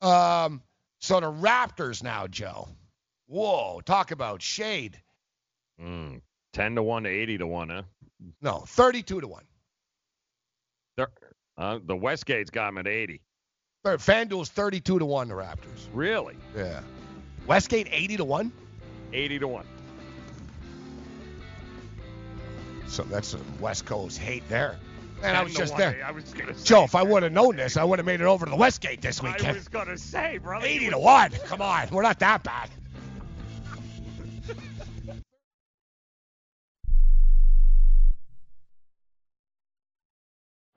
Um, 0.00 0.62
so 1.00 1.20
the 1.20 1.30
Raptors 1.30 2.02
now, 2.02 2.26
Joe. 2.26 2.68
Whoa, 3.26 3.80
talk 3.84 4.10
about 4.10 4.40
shade. 4.40 5.00
Mm, 5.80 6.22
Ten 6.54 6.76
to 6.76 6.82
one 6.82 7.02
to 7.02 7.10
eighty 7.10 7.36
to 7.36 7.46
one, 7.46 7.68
huh? 7.68 7.82
No, 8.40 8.64
32 8.66 9.20
to 9.20 9.28
one. 9.28 9.44
Uh, 11.56 11.78
the 11.84 11.94
Westgate's 11.96 12.50
got 12.50 12.68
him 12.68 12.78
at 12.78 12.86
eighty. 12.88 13.20
FanDuel's 13.84 14.48
32 14.48 14.98
to 14.98 15.04
one. 15.04 15.28
The 15.28 15.34
Raptors. 15.34 15.86
Really? 15.92 16.36
Yeah. 16.56 16.80
Westgate 17.46 17.86
80 17.90 18.16
to 18.16 18.24
one. 18.24 18.52
Eighty 19.12 19.38
to 19.38 19.46
one. 19.46 19.66
So 22.86 23.02
that's 23.04 23.28
some 23.28 23.44
West 23.60 23.84
Coast 23.84 24.18
hate 24.18 24.48
there. 24.48 24.78
Man, 25.20 25.36
I 25.36 25.42
was 25.42 25.54
just 25.54 25.76
there. 25.76 26.04
I 26.04 26.10
was 26.10 26.32
gonna 26.32 26.54
say, 26.54 26.64
Joe, 26.64 26.84
if 26.84 26.94
I 26.94 27.02
would 27.02 27.22
have 27.22 27.32
known 27.32 27.56
this, 27.56 27.76
I 27.76 27.84
would 27.84 27.98
have 27.98 28.06
made 28.06 28.20
it 28.20 28.26
over 28.26 28.46
to 28.46 28.50
the 28.50 28.56
Westgate 28.56 29.00
this 29.00 29.22
weekend. 29.22 29.46
I 29.46 29.52
was 29.52 29.68
gonna 29.68 29.96
say, 29.98 30.38
brother. 30.38 30.66
80 30.66 30.90
to 30.90 30.98
1. 30.98 31.30
Come 31.46 31.62
on. 31.62 31.88
We're 31.90 32.02
not 32.02 32.18
that 32.18 32.42
bad. 32.42 32.70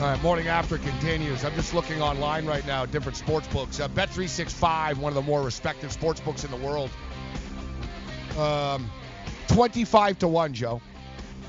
All 0.00 0.06
right, 0.06 0.22
morning 0.22 0.48
after 0.48 0.78
continues. 0.78 1.44
I'm 1.44 1.54
just 1.54 1.74
looking 1.74 2.00
online 2.00 2.46
right 2.46 2.66
now, 2.66 2.84
at 2.84 2.90
different 2.90 3.18
sports 3.18 3.46
books. 3.48 3.80
Uh, 3.80 3.88
Bet365, 3.88 4.96
one 4.96 5.10
of 5.10 5.14
the 5.14 5.20
more 5.20 5.42
respected 5.42 5.92
sports 5.92 6.20
books 6.20 6.42
in 6.42 6.50
the 6.50 6.56
world. 6.56 6.88
Um, 8.38 8.90
25 9.48 10.18
to 10.20 10.28
1, 10.28 10.54
Joe. 10.54 10.80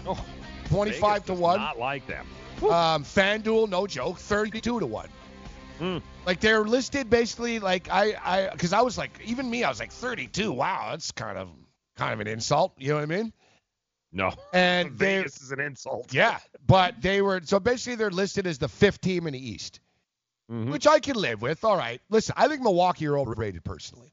Oh, 0.05 0.21
25 0.65 0.99
Vegas 0.99 1.25
to 1.27 1.33
1. 1.33 1.59
Not 1.59 1.79
like 1.79 2.05
them. 2.07 2.27
Um, 2.63 3.05
FanDuel, 3.05 3.69
no 3.69 3.87
joke, 3.87 4.17
32 4.17 4.81
to 4.81 4.85
1. 4.85 5.09
Hmm. 5.79 5.97
Like 6.25 6.41
they're 6.41 6.65
listed 6.65 7.09
basically 7.09 7.59
like 7.59 7.87
I 7.89 8.15
I 8.21 8.49
because 8.51 8.73
I 8.73 8.81
was 8.81 8.97
like 8.97 9.17
even 9.23 9.49
me 9.49 9.63
I 9.63 9.69
was 9.69 9.79
like 9.79 9.93
32. 9.93 10.51
Wow, 10.51 10.89
that's 10.91 11.11
kind 11.11 11.37
of 11.37 11.49
kind 11.95 12.13
of 12.13 12.19
an 12.19 12.27
insult. 12.27 12.73
You 12.77 12.89
know 12.89 12.95
what 12.95 13.03
I 13.03 13.05
mean? 13.05 13.33
No. 14.13 14.31
And 14.53 14.89
they 14.97 15.17
Vegas 15.19 15.41
is 15.41 15.51
an 15.51 15.59
insult. 15.59 16.13
yeah, 16.13 16.39
but 16.67 17.01
they 17.01 17.21
were 17.21 17.41
so 17.43 17.59
basically 17.59 17.95
they're 17.95 18.11
listed 18.11 18.45
as 18.47 18.57
the 18.57 18.67
fifth 18.67 19.01
team 19.01 19.27
in 19.27 19.33
the 19.33 19.49
East, 19.49 19.79
Mm-hmm. 20.51 20.71
which 20.71 20.85
I 20.85 20.99
can 20.99 21.15
live 21.15 21.41
with. 21.41 21.63
All 21.63 21.77
right, 21.77 22.01
listen, 22.09 22.35
I 22.37 22.49
think 22.49 22.61
Milwaukee 22.61 23.07
are 23.07 23.17
overrated 23.17 23.63
personally. 23.63 24.11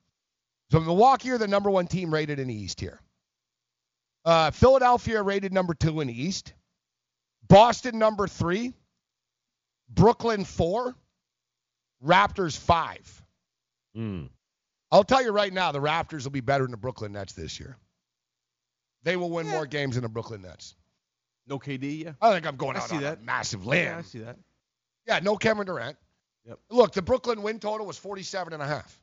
So 0.70 0.78
Milwaukee 0.78 1.30
are 1.30 1.38
the 1.38 1.48
number 1.48 1.68
one 1.70 1.88
team 1.88 2.14
rated 2.14 2.38
in 2.38 2.46
the 2.48 2.54
East 2.54 2.78
here. 2.80 3.00
Uh, 4.24 4.50
Philadelphia 4.52 5.20
rated 5.22 5.52
number 5.52 5.74
two 5.74 6.00
in 6.00 6.06
the 6.08 6.22
East. 6.22 6.52
Boston 7.48 7.98
number 7.98 8.28
three. 8.28 8.72
Brooklyn 9.90 10.44
four. 10.44 10.94
Raptors 12.04 12.56
five. 12.56 13.22
Mm. 13.96 14.28
I'll 14.92 15.04
tell 15.04 15.22
you 15.22 15.32
right 15.32 15.52
now, 15.52 15.72
the 15.72 15.80
Raptors 15.80 16.22
will 16.24 16.30
be 16.30 16.40
better 16.40 16.64
than 16.64 16.70
the 16.70 16.76
Brooklyn 16.76 17.12
Nets 17.12 17.32
this 17.32 17.58
year. 17.58 17.76
They 19.08 19.16
will 19.16 19.30
win 19.30 19.46
more 19.46 19.64
games 19.64 19.94
than 19.94 20.02
the 20.02 20.10
Brooklyn 20.10 20.42
Nets. 20.42 20.74
No 21.46 21.58
KD, 21.58 22.04
yeah. 22.04 22.12
I 22.20 22.34
think 22.34 22.46
I'm 22.46 22.56
going 22.56 22.76
I 22.76 22.80
out 22.80 22.90
see 22.90 22.96
on 22.96 23.02
that. 23.04 23.18
a 23.20 23.22
massive 23.22 23.64
Yeah. 23.64 23.96
I 23.96 24.02
see 24.02 24.18
that. 24.18 24.36
Yeah, 25.06 25.20
no 25.22 25.38
Kevin 25.38 25.64
Durant. 25.64 25.96
Yep. 26.46 26.58
Look, 26.68 26.92
the 26.92 27.00
Brooklyn 27.00 27.40
win 27.40 27.58
total 27.58 27.86
was 27.86 27.96
47 27.96 28.52
and 28.52 28.62
a 28.62 28.66
half. 28.66 29.02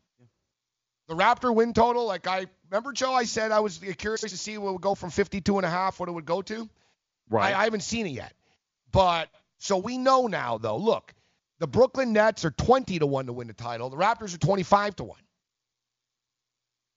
The 1.08 1.16
Raptor 1.16 1.56
win 1.56 1.74
total, 1.74 2.06
like 2.06 2.28
I 2.28 2.46
remember, 2.70 2.94
Joe, 2.94 3.14
I 3.14 3.24
said 3.24 3.52
I 3.52 3.62
was 3.62 3.80
curious 3.98 4.22
to 4.22 4.30
see 4.30 4.60
what 4.60 4.74
would 4.74 4.82
go 4.84 4.94
from 4.94 5.10
52 5.10 5.58
and 5.58 5.66
a 5.66 5.70
half, 5.72 6.00
what 6.00 6.08
it 6.08 6.12
would 6.12 6.26
go 6.26 6.44
to. 6.44 6.70
Right. 7.28 7.56
I, 7.56 7.62
I 7.62 7.64
haven't 7.64 7.82
seen 7.82 8.06
it 8.06 8.12
yet. 8.12 8.34
But 8.92 9.30
so 9.58 9.78
we 9.78 9.98
know 9.98 10.28
now, 10.28 10.60
though. 10.60 10.78
Look, 10.78 11.16
the 11.58 11.68
Brooklyn 11.68 12.14
Nets 12.14 12.46
are 12.46 12.52
20 12.52 13.00
to 13.00 13.08
1 13.08 13.26
to 13.26 13.34
win 13.34 13.48
the 13.48 13.54
title. 13.54 13.90
The 13.90 13.98
Raptors 13.98 14.36
are 14.36 14.40
25 14.40 14.98
to 14.98 15.04
1. 15.04 15.18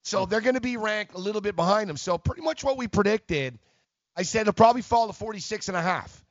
So 0.04 0.24
hmm. 0.24 0.30
they're 0.30 0.40
going 0.40 0.54
to 0.54 0.60
be 0.60 0.76
ranked 0.76 1.14
a 1.14 1.18
little 1.18 1.40
bit 1.40 1.56
behind 1.56 1.88
them. 1.88 1.96
So 1.96 2.18
pretty 2.18 2.42
much 2.42 2.64
what 2.64 2.76
we 2.76 2.88
predicted, 2.88 3.58
I 4.16 4.22
said 4.22 4.42
it'll 4.42 4.52
probably 4.54 4.82
fall 4.82 5.06
to 5.06 5.12
46 5.12 5.68
and 5.68 5.76
a 5.76 5.82
half. 5.82 6.24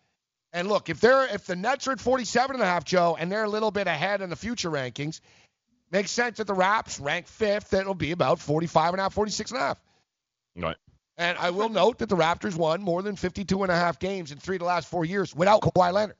And 0.53 0.69
look, 0.69 0.89
if 0.89 0.99
they're 0.99 1.25
if 1.33 1.45
the 1.45 1.55
Nets 1.55 1.87
are 1.87 1.91
at 1.91 1.99
47 1.99 2.55
and 2.55 2.63
a 2.63 2.65
half, 2.65 2.85
Joe, 2.85 3.17
and 3.19 3.31
they're 3.31 3.43
a 3.43 3.49
little 3.49 3.71
bit 3.71 3.87
ahead 3.87 4.21
in 4.21 4.29
the 4.29 4.35
future 4.35 4.71
rankings, 4.71 5.19
makes 5.91 6.11
sense 6.11 6.37
that 6.37 6.47
the 6.47 6.53
Raps 6.53 6.99
rank 6.99 7.27
fifth. 7.27 7.73
It'll 7.73 7.93
be 7.93 8.11
about 8.11 8.39
45 8.39 8.93
and 8.93 8.99
a 8.99 9.03
half, 9.03 9.13
46 9.13 9.51
and 9.51 9.59
a 9.59 9.63
half. 9.63 9.81
Right. 10.55 10.77
And 11.17 11.37
I 11.37 11.49
will 11.49 11.69
note 11.69 11.99
that 11.99 12.09
the 12.09 12.15
Raptors 12.15 12.55
won 12.55 12.81
more 12.81 13.01
than 13.01 13.15
52 13.15 13.63
and 13.63 13.71
a 13.71 13.75
half 13.75 13.99
games 13.99 14.31
in 14.31 14.37
three 14.37 14.55
of 14.55 14.59
the 14.59 14.65
last 14.65 14.87
four 14.87 15.03
years 15.03 15.35
without 15.35 15.61
Kawhi 15.61 15.91
Leonard. 15.91 16.15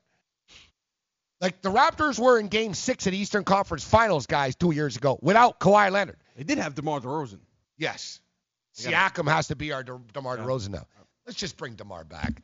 Like 1.40 1.62
the 1.62 1.70
Raptors 1.70 2.18
were 2.18 2.38
in 2.38 2.48
Game 2.48 2.74
Six 2.74 3.06
of 3.06 3.12
the 3.12 3.18
Eastern 3.18 3.44
Conference 3.44 3.84
Finals, 3.84 4.26
guys, 4.26 4.56
two 4.56 4.72
years 4.72 4.96
ago 4.96 5.18
without 5.22 5.60
Kawhi 5.60 5.90
Leonard. 5.90 6.16
They 6.38 6.44
did 6.44 6.58
have 6.58 6.76
DeMar 6.76 7.00
DeRozan. 7.00 7.40
Yes. 7.76 8.20
They 8.82 8.90
got 8.92 9.12
Siakam 9.14 9.28
has 9.28 9.48
to 9.48 9.56
be 9.56 9.72
our 9.72 9.82
De- 9.82 10.00
DeMar 10.14 10.38
DeRozan 10.38 10.68
now. 10.70 10.86
Let's 11.26 11.36
just 11.38 11.56
bring 11.56 11.74
DeMar 11.74 12.04
back. 12.04 12.40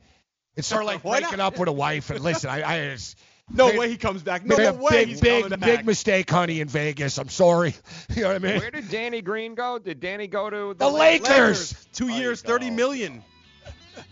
It's 0.57 0.67
sort 0.67 0.81
of 0.81 0.87
like 0.93 1.03
Why 1.03 1.21
breaking 1.21 1.37
not? 1.37 1.53
up 1.53 1.59
with 1.59 1.69
a 1.69 1.71
wife. 1.71 2.09
And 2.09 2.19
listen, 2.19 2.49
I, 2.49 2.63
I 2.63 2.89
just 2.89 3.17
No 3.49 3.69
made- 3.69 3.77
way 3.79 3.89
he 3.89 3.95
comes 3.95 4.21
back. 4.21 4.45
No 4.45 4.57
made 4.57 4.65
a 4.67 4.73
way 4.73 4.89
big, 4.91 5.07
he's 5.07 5.21
big, 5.21 5.43
coming 5.43 5.59
big 5.59 5.85
mistake, 5.85 6.29
honey, 6.29 6.59
in 6.59 6.67
Vegas. 6.67 7.17
I'm 7.17 7.29
sorry. 7.29 7.73
You 8.15 8.23
know 8.23 8.27
what 8.27 8.35
I 8.35 8.39
mean? 8.39 8.59
Where 8.59 8.71
did 8.71 8.89
Danny 8.89 9.21
Green 9.21 9.55
go? 9.55 9.79
Did 9.79 10.01
Danny 10.01 10.27
go 10.27 10.49
to 10.49 10.73
The 10.73 10.89
Lakers. 10.89 11.73
Two 11.93 12.09
years, 12.09 12.41
thirty 12.41 12.69
million. 12.69 13.23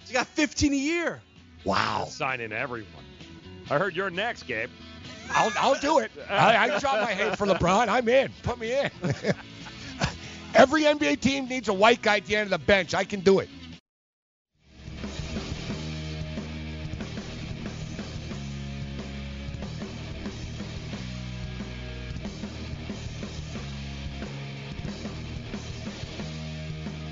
You 0.08 0.14
got 0.14 0.28
15 0.28 0.72
a 0.72 0.76
year. 0.78 1.22
Wow. 1.66 2.06
Signing 2.10 2.54
everyone. 2.54 2.88
I 3.70 3.78
heard 3.78 3.96
you're 3.98 4.10
next, 4.10 4.44
Gabe. 4.44 4.70
I'll, 5.32 5.52
I'll 5.58 5.80
do 5.80 6.00
it. 6.00 6.12
I, 6.30 6.58
I 6.76 6.80
drop 6.80 7.02
my 7.02 7.12
hate 7.14 7.38
for 7.38 7.46
LeBron. 7.48 7.88
I'm 7.90 8.08
in. 8.08 8.32
Put 8.44 8.60
me 8.60 8.74
in. 8.78 8.92
Every 10.54 10.84
NBA 10.84 11.20
team 11.20 11.48
needs 11.48 11.68
a 11.68 11.74
white 11.74 12.02
guy 12.02 12.18
at 12.18 12.26
the 12.26 12.36
end 12.36 12.54
of 12.54 12.60
the 12.60 12.66
bench. 12.66 12.94
I 12.94 13.04
can 13.04 13.22
do 13.22 13.40
it. 13.40 13.50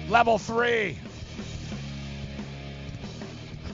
Level 0.08 0.38
three. 0.38 0.98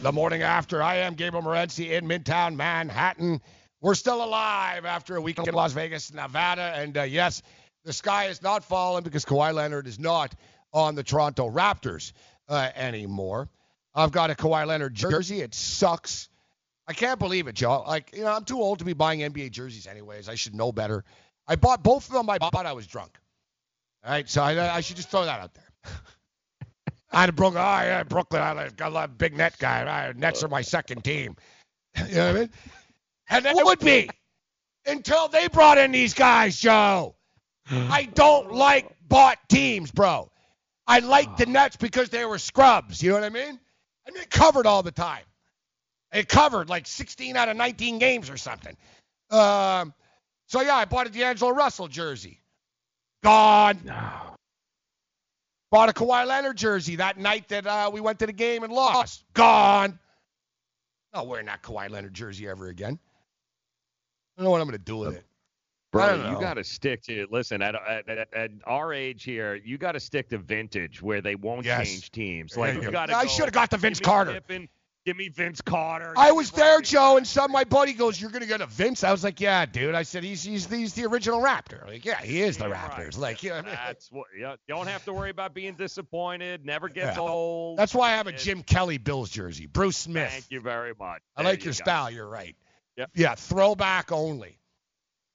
The 0.03 0.11
morning 0.11 0.43
after, 0.43 0.83
I 0.83 0.97
am 0.97 1.15
Gabriel 1.15 1.43
Morency 1.43 1.89
in 1.89 2.07
Midtown 2.07 2.55
Manhattan. 2.55 3.41
We're 3.81 3.95
still 3.95 4.23
alive 4.23 4.85
after 4.85 5.15
a 5.15 5.21
week 5.21 5.39
in 5.39 5.53
Las 5.53 5.73
Vegas, 5.73 6.13
Nevada. 6.13 6.73
And 6.75 6.95
uh, 6.95 7.03
yes, 7.03 7.41
the 7.87 7.93
sky 7.93 8.25
is 8.25 8.41
not 8.41 8.65
falling 8.65 9.03
because 9.05 9.23
Kawhi 9.23 9.53
Leonard 9.53 9.87
is 9.87 9.97
not 9.97 10.35
on 10.73 10.95
the 10.95 11.03
Toronto 11.03 11.49
Raptors 11.49 12.11
uh, 12.49 12.69
anymore. 12.75 13.47
I've 13.95 14.11
got 14.11 14.29
a 14.29 14.35
Kawhi 14.35 14.67
Leonard 14.67 14.93
jersey. 14.93 15.39
It 15.39 15.55
sucks. 15.55 16.27
I 16.85 16.91
can't 16.91 17.17
believe 17.17 17.47
it, 17.47 17.55
Joe. 17.55 17.85
Like, 17.87 18.11
you 18.13 18.23
know, 18.23 18.33
I'm 18.33 18.43
too 18.43 18.59
old 18.59 18.79
to 18.79 18.85
be 18.85 18.91
buying 18.91 19.21
NBA 19.21 19.51
jerseys 19.51 19.87
anyways. 19.87 20.27
I 20.27 20.35
should 20.35 20.53
know 20.53 20.73
better. 20.73 21.05
I 21.47 21.55
bought 21.55 21.81
both 21.81 22.07
of 22.07 22.13
them. 22.13 22.29
I 22.29 22.37
bought 22.37 22.65
I 22.65 22.73
was 22.73 22.87
drunk. 22.87 23.17
All 24.03 24.11
right, 24.11 24.29
so 24.29 24.43
I, 24.43 24.75
I 24.75 24.81
should 24.81 24.97
just 24.97 25.09
throw 25.09 25.23
that 25.23 25.39
out 25.39 25.53
there. 25.53 25.91
I 27.11 27.21
had 27.21 27.29
a 27.29 27.31
Brooklyn. 27.31 27.63
Oh, 27.65 27.81
yeah, 27.83 28.03
Brooklyn. 28.03 28.41
I 28.41 28.67
got 28.75 28.89
a 28.89 28.93
lot 28.93 29.09
of 29.09 29.17
big 29.17 29.35
net 29.35 29.57
guy. 29.59 30.11
Nets 30.17 30.43
are 30.43 30.49
my 30.49 30.61
second 30.61 31.03
team. 31.03 31.37
You 32.09 32.15
know 32.15 32.27
what 32.27 32.35
I 32.35 32.39
mean? 32.41 32.49
And 33.29 33.45
it 33.47 33.65
would 33.65 33.79
be 33.79 34.07
until 34.85 35.29
they 35.29 35.47
brought 35.47 35.79
in 35.79 35.91
these 35.91 36.13
guys, 36.13 36.59
Joe. 36.59 37.16
I 37.71 38.03
don't 38.03 38.51
like 38.53 38.89
bought 39.07 39.37
teams, 39.49 39.91
bro. 39.91 40.29
I 40.85 40.99
like 40.99 41.37
the 41.37 41.45
Nets 41.47 41.75
because 41.75 42.09
they 42.09 42.25
were 42.25 42.37
scrubs. 42.37 43.01
You 43.01 43.09
know 43.09 43.15
what 43.15 43.23
I 43.23 43.29
mean? 43.29 43.59
And 44.05 44.15
they 44.15 44.25
covered 44.25 44.65
all 44.65 44.83
the 44.83 44.91
time. 44.91 45.23
They 46.11 46.23
covered 46.23 46.69
like 46.69 46.87
16 46.87 47.35
out 47.35 47.49
of 47.49 47.57
19 47.57 47.99
games 47.99 48.29
or 48.29 48.37
something. 48.37 48.75
Um, 49.29 49.93
so 50.47 50.61
yeah, 50.61 50.75
I 50.75 50.85
bought 50.85 51.07
a 51.07 51.09
D'Angelo 51.09 51.51
Russell 51.51 51.87
jersey. 51.87 52.39
Gone. 53.23 53.91
Bought 55.69 55.89
a 55.89 55.91
Kawhi 55.91 56.25
Leonard 56.25 56.55
jersey 56.55 56.95
that 56.95 57.17
night 57.17 57.49
that 57.49 57.67
uh, 57.67 57.89
we 57.91 57.99
went 57.99 58.19
to 58.19 58.25
the 58.25 58.31
game 58.31 58.63
and 58.63 58.71
lost. 58.71 59.25
Gone. 59.33 59.99
Not 61.13 61.27
wearing 61.27 61.47
that 61.47 61.61
Kawhi 61.61 61.89
Leonard 61.89 62.13
jersey 62.13 62.47
ever 62.47 62.67
again. 62.67 62.97
I 64.37 64.41
don't 64.41 64.45
know 64.45 64.51
what 64.51 64.61
I'm 64.61 64.67
going 64.67 64.79
to 64.79 64.85
do 64.85 64.95
with 64.95 65.17
it. 65.17 65.25
I 65.93 65.97
Bro, 66.17 66.31
you 66.31 66.39
got 66.39 66.55
to 66.55 66.63
stick 66.63 67.01
to 67.03 67.27
listen 67.31 67.61
at, 67.61 67.73
at, 67.75 68.09
at, 68.09 68.33
at 68.33 68.51
our 68.65 68.93
age 68.93 69.23
here. 69.23 69.55
You 69.55 69.77
got 69.77 69.93
to 69.93 69.99
stick 69.99 70.29
to 70.29 70.37
vintage 70.37 71.01
where 71.01 71.21
they 71.21 71.35
won't 71.35 71.65
Yes. 71.65 71.87
change 71.89 72.11
teams. 72.11 72.57
Like 72.57 72.81
you 72.81 72.91
got 72.91 73.07
to. 73.07 73.15
I 73.15 73.25
should 73.25 73.45
have 73.45 73.53
got 73.53 73.69
the 73.69 73.77
Vince 73.77 73.99
Carter. 73.99 74.41
Give 75.05 75.15
me 75.15 75.29
Vince 75.29 75.61
Carter. 75.61 76.13
I 76.17 76.33
was 76.33 76.51
there, 76.51 76.81
Joe, 76.81 77.15
and 77.15 77.25
some 77.25 77.49
my 77.53 77.63
buddy 77.63 77.93
goes, 77.93 78.19
"You're 78.19 78.29
gonna 78.29 78.45
get 78.45 78.59
a 78.59 78.65
Vince." 78.65 79.05
I 79.05 79.11
was 79.13 79.23
like, 79.23 79.39
"Yeah, 79.39 79.65
dude." 79.65 79.95
I 79.95 80.03
said, 80.03 80.25
"He's 80.25 80.43
he's 80.43 80.69
he's 80.69 80.95
the 80.95 81.05
original 81.05 81.39
Raptor." 81.39 81.87
Like, 81.87 82.03
yeah, 82.03 82.19
he 82.19 82.41
is 82.41 82.57
the 82.57 82.65
Raptors. 82.65 83.17
Like, 83.17 83.41
yeah, 83.41 83.61
That's 83.61 84.11
what. 84.11 84.27
Yeah, 84.37 84.51
you 84.67 84.75
don't 84.75 84.87
have 84.87 85.05
to 85.05 85.13
worry 85.13 85.29
about 85.29 85.53
being 85.53 85.75
disappointed. 85.75 86.65
Never 86.65 86.89
gets 86.89 87.15
Yeah. 87.15 87.21
old. 87.23 87.79
that's 87.79 87.95
why 87.95 88.07
I 88.11 88.17
have 88.17 88.27
a 88.27 88.33
Jim 88.33 88.63
Kelly 88.63 88.97
Bills 88.97 89.29
jersey. 89.29 89.65
Bruce 89.65 89.95
Smith. 89.95 90.29
Thank 90.29 90.51
you 90.51 90.59
very 90.59 90.91
much. 90.99 91.21
I 91.37 91.43
There 91.43 91.53
like 91.53 91.59
you 91.59 91.65
your 91.67 91.71
go. 91.71 91.83
style. 91.85 92.11
You're 92.11 92.27
right. 92.27 92.57
Yep. 92.97 93.11
Yeah, 93.15 93.35
throwback 93.35 94.11
only. 94.11 94.59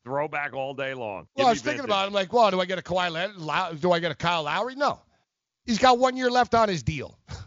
Throwback 0.04 0.52
all 0.52 0.74
day 0.74 0.94
long. 0.94 1.26
Well, 1.36 1.44
Give 1.44 1.46
I 1.46 1.50
was 1.50 1.58
thinking 1.60 1.76
vintage. 1.78 1.84
about 1.90 2.04
it. 2.04 2.06
I'm 2.08 2.12
like, 2.12 2.32
well, 2.32 2.50
do 2.50 2.60
I 2.60 2.64
get 2.64 2.78
a 2.78 2.82
Kawhi? 2.82 3.32
Low- 3.36 3.74
Do 3.76 3.92
I 3.92 4.00
get 4.00 4.10
a 4.10 4.14
Kyle 4.16 4.42
Lowry? 4.42 4.74
No. 4.74 4.98
He's 5.64 5.78
got 5.78 5.98
one 5.98 6.16
year 6.16 6.30
left 6.30 6.54
on 6.54 6.68
his 6.68 6.82
deal. 6.82 7.18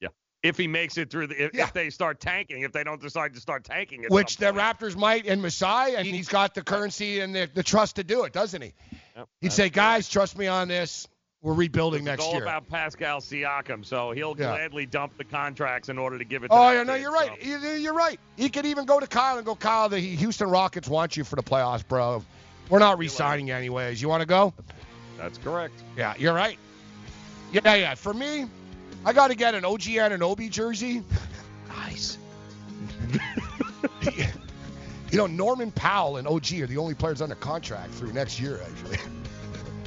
Yeah. 0.00 0.08
If 0.42 0.56
he 0.56 0.66
makes 0.66 0.98
it 0.98 1.10
through 1.10 1.28
the, 1.28 1.44
if, 1.44 1.54
Yeah. 1.54 1.64
if 1.64 1.72
they 1.72 1.88
start 1.90 2.18
tanking, 2.18 2.62
if 2.62 2.72
they 2.72 2.82
don't 2.82 3.00
decide 3.00 3.34
to 3.34 3.40
start 3.40 3.62
tanking, 3.62 4.04
Which 4.08 4.36
the. 4.38 4.46
Raptors 4.46 4.96
might 4.96 5.26
and 5.26 5.40
Masai, 5.40 5.94
and 5.94 6.04
he's 6.06 6.28
got 6.28 6.54
the 6.54 6.62
currency 6.62 7.20
and 7.20 7.32
the, 7.32 7.48
the 7.54 7.62
trust 7.62 7.96
to 7.96 8.04
do 8.04 8.24
it, 8.24 8.32
doesn't 8.32 8.60
he? 8.62 8.72
Yep, 9.16 9.28
He'd 9.42 9.52
say, 9.52 9.68
guys, 9.70 10.08
trust 10.08 10.36
me 10.36 10.48
on 10.48 10.66
this. 10.66 11.06
We're 11.42 11.54
rebuilding 11.54 12.04
next 12.04 12.22
year. 12.22 12.26
It's 12.28 12.34
all 12.34 12.40
year. 12.40 12.42
about 12.44 12.68
Pascal 12.68 13.20
Siakam, 13.20 13.84
so 13.84 14.12
he'll 14.12 14.36
Yeah. 14.38 14.46
gladly 14.54 14.86
dump 14.86 15.16
the 15.18 15.24
contracts 15.24 15.88
in 15.88 15.98
order 15.98 16.16
to 16.16 16.24
give 16.24 16.44
it. 16.44 16.48
To 16.48 16.54
Oh, 16.54 16.70
yeah, 16.70 16.84
no, 16.84 16.94
kid, 16.94 17.02
you're 17.02 17.10
right. 17.12 17.30
so. 17.42 17.48
You- 17.48 17.58
You're 17.82 17.94
right. 17.94 18.20
He 18.36 18.48
could 18.48 18.64
even 18.64 18.84
go 18.84 19.00
to 19.00 19.06
Kyle 19.08 19.36
and 19.36 19.44
go, 19.44 19.56
Kyle, 19.56 19.88
the 19.88 19.98
Houston 19.98 20.48
Rockets 20.48 20.86
want 20.88 21.16
you 21.16 21.24
for 21.24 21.34
the 21.34 21.42
playoffs, 21.42 21.86
bro. 21.86 22.24
We're 22.68 22.78
not 22.78 22.96
re-signing 22.98 23.48
you 23.48 23.54
anyways. 23.54 24.00
You 24.00 24.08
want 24.08 24.20
to 24.20 24.26
go? 24.26 24.54
That's 25.18 25.36
correct. 25.38 25.74
Yeah, 25.96 26.14
you're 26.16 26.32
right. 26.32 26.58
Yeah, 27.52 27.74
yeah. 27.74 27.94
For 27.96 28.14
me, 28.14 28.46
I 29.04 29.12
got 29.12 29.28
to 29.28 29.34
get 29.34 29.54
an 29.56 29.64
OG 29.64 29.96
Anunoby 29.96 30.48
jersey. 30.48 31.02
Nice. 31.68 32.18
You 35.10 35.18
know, 35.18 35.26
Norman 35.26 35.70
Powell 35.72 36.16
and 36.16 36.26
OG 36.26 36.62
are 36.62 36.66
the 36.66 36.78
only 36.78 36.94
players 36.94 37.20
under 37.20 37.34
contract 37.34 37.92
through 37.92 38.14
next 38.14 38.40
year, 38.40 38.62
actually. 38.66 38.96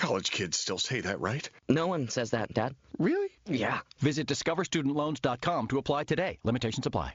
College 0.00 0.30
kids 0.30 0.58
still 0.58 0.78
say 0.78 1.02
that, 1.02 1.20
right? 1.20 1.48
No 1.68 1.86
one 1.86 2.08
says 2.08 2.30
that, 2.30 2.54
Dad. 2.54 2.74
Really? 2.98 3.28
Yeah. 3.46 3.80
Visit 3.98 4.26
discoverstudentloans.com 4.26 5.68
to 5.68 5.76
apply 5.78 6.04
today. 6.04 6.38
Limitations 6.42 6.86
apply. 6.86 7.14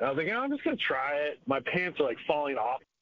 I 0.00 0.08
was 0.08 0.16
like, 0.16 0.26
oh, 0.34 0.40
I'm 0.40 0.50
just 0.50 0.64
gonna 0.64 0.76
try 0.76 1.12
it. 1.14 1.40
My 1.46 1.60
pants 1.60 2.00
are 2.00 2.04
like 2.04 2.18
falling 2.26 2.56
off. 2.56 2.80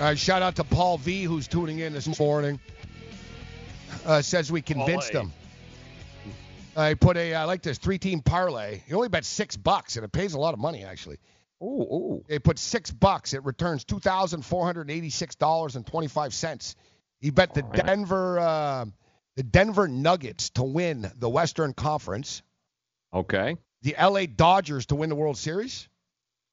All 0.00 0.06
right, 0.06 0.18
shout 0.18 0.40
out 0.40 0.56
to 0.56 0.64
Paul 0.64 0.96
V, 0.96 1.24
who's 1.24 1.46
tuning 1.46 1.80
in 1.80 1.92
this 1.92 2.18
morning. 2.18 2.58
Uh, 4.06 4.22
says 4.22 4.50
we 4.50 4.62
convinced 4.62 5.10
him. 5.12 5.30
I 6.74 6.94
put 6.94 7.18
a, 7.18 7.34
I 7.34 7.44
like 7.44 7.60
this 7.60 7.76
three-team 7.76 8.22
parlay. 8.22 8.80
He 8.86 8.94
only 8.94 9.10
bet 9.10 9.26
six 9.26 9.58
bucks, 9.58 9.96
and 9.96 10.04
it 10.06 10.10
pays 10.10 10.32
a 10.32 10.38
lot 10.38 10.54
of 10.54 10.58
money 10.60 10.84
actually. 10.84 11.18
Ooh, 11.62 11.66
ooh. 11.82 12.24
They 12.28 12.38
put 12.38 12.58
six 12.58 12.90
bucks. 12.90 13.34
It 13.34 13.44
returns 13.44 13.84
two 13.84 13.98
thousand 14.00 14.42
four 14.46 14.64
hundred 14.64 14.90
eighty-six 14.90 15.34
dollars 15.34 15.76
and 15.76 15.86
twenty-five 15.86 16.32
cents. 16.32 16.76
He 17.20 17.28
bet 17.28 17.52
the 17.52 17.60
Denver, 17.60 18.38
uh, 18.38 18.86
the 19.36 19.42
Denver 19.42 19.86
Nuggets 19.86 20.48
to 20.50 20.62
win 20.62 21.12
the 21.18 21.28
Western 21.28 21.74
Conference, 21.74 22.40
Okay. 23.12 23.58
the 23.82 23.94
LA 24.00 24.24
Dodgers 24.24 24.86
to 24.86 24.94
win 24.94 25.10
the 25.10 25.16
World 25.16 25.36
Series, 25.36 25.90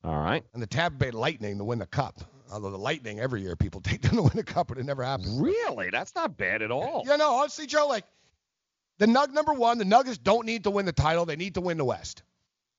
All 0.03 0.19
right. 0.19 0.43
and 0.53 0.61
the 0.61 0.67
Tampa 0.67 0.97
Bay 0.97 1.11
Lightning 1.11 1.59
to 1.59 1.63
win 1.63 1.79
the 1.79 1.85
Cup. 1.85 2.19
Although 2.51 2.71
the 2.71 2.77
Lightning 2.77 3.19
every 3.19 3.41
year 3.41 3.55
people 3.55 3.81
take 3.83 4.01
them 4.01 4.15
to 4.15 4.23
win 4.23 4.37
a 4.37 4.43
cup, 4.43 4.67
but 4.67 4.77
it 4.77 4.85
never 4.85 5.03
happens. 5.03 5.39
Really? 5.39 5.89
That's 5.89 6.15
not 6.15 6.37
bad 6.37 6.61
at 6.61 6.71
all. 6.71 7.03
Yeah, 7.05 7.15
no, 7.15 7.35
honestly, 7.35 7.67
Joe, 7.67 7.87
like 7.87 8.05
the 8.99 9.05
Nug 9.05 9.33
number 9.33 9.53
one, 9.53 9.77
the 9.77 9.85
Nuggets 9.85 10.17
don't 10.17 10.45
need 10.45 10.63
to 10.63 10.71
win 10.71 10.85
the 10.85 10.93
title. 10.93 11.25
They 11.25 11.35
need 11.35 11.55
to 11.55 11.61
win 11.61 11.77
the 11.77 11.85
West. 11.85 12.23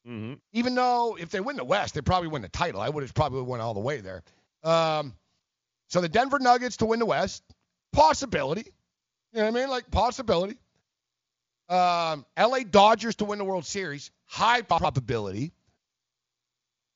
Mm-hmm. 0.06 0.34
Even 0.52 0.74
though 0.74 1.16
if 1.20 1.30
they 1.30 1.40
win 1.40 1.56
the 1.56 1.64
West, 1.64 1.94
they 1.94 2.00
probably 2.00 2.28
win 2.28 2.42
the 2.42 2.48
title. 2.48 2.80
I 2.80 2.88
would 2.88 3.02
have 3.02 3.14
probably 3.14 3.42
went 3.42 3.62
all 3.62 3.74
the 3.74 3.80
way 3.80 4.00
there. 4.00 4.22
Um, 4.64 5.14
so 5.88 6.00
the 6.00 6.08
Denver 6.08 6.38
Nuggets 6.38 6.78
to 6.78 6.86
win 6.86 6.98
the 6.98 7.06
West, 7.06 7.42
possibility. 7.92 8.72
You 9.32 9.40
know 9.40 9.50
what 9.50 9.56
I 9.56 9.60
mean? 9.60 9.70
Like 9.70 9.90
possibility. 9.90 10.58
Um, 11.68 12.24
LA 12.38 12.60
Dodgers 12.60 13.16
to 13.16 13.26
win 13.26 13.38
the 13.38 13.44
World 13.44 13.66
Series, 13.66 14.10
high 14.24 14.62
probability. 14.62 15.52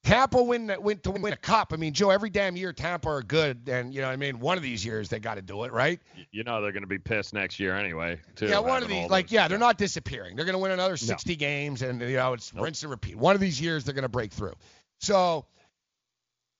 Tampa 0.04 0.42
win, 0.42 0.74
win 0.80 0.98
to 1.00 1.12
win 1.12 1.32
a 1.32 1.36
cup. 1.36 1.72
I 1.72 1.76
mean, 1.76 1.92
Joe, 1.92 2.10
every 2.10 2.28
damn 2.28 2.56
year 2.56 2.72
Tampa 2.72 3.08
are 3.08 3.22
good, 3.22 3.68
and 3.68 3.94
you 3.94 4.00
know, 4.00 4.08
I 4.08 4.16
mean, 4.16 4.40
one 4.40 4.56
of 4.56 4.62
these 4.64 4.84
years 4.84 5.08
they 5.08 5.20
got 5.20 5.36
to 5.36 5.42
do 5.42 5.62
it, 5.62 5.72
right? 5.72 6.00
You 6.32 6.42
know 6.42 6.60
they're 6.60 6.72
going 6.72 6.82
to 6.82 6.88
be 6.88 6.98
pissed 6.98 7.32
next 7.32 7.60
year 7.60 7.76
anyway. 7.76 8.18
Too, 8.34 8.46
yeah, 8.48 8.58
one 8.58 8.82
of 8.82 8.88
these, 8.88 9.08
like, 9.10 9.26
those- 9.26 9.32
yeah, 9.32 9.46
they're 9.48 9.58
not 9.58 9.78
disappearing. 9.78 10.34
They're 10.34 10.44
going 10.44 10.54
to 10.54 10.58
win 10.58 10.72
another 10.72 10.96
60 10.96 11.36
games, 11.36 11.82
and 11.82 12.00
you 12.00 12.16
know, 12.16 12.32
it's 12.32 12.52
rinse 12.52 12.82
and 12.82 12.90
repeat. 12.90 13.14
One 13.16 13.36
of 13.36 13.40
these 13.40 13.60
years 13.60 13.84
they're 13.84 13.94
going 13.94 14.02
to 14.02 14.08
break 14.08 14.32
through. 14.32 14.54
So 15.00 15.46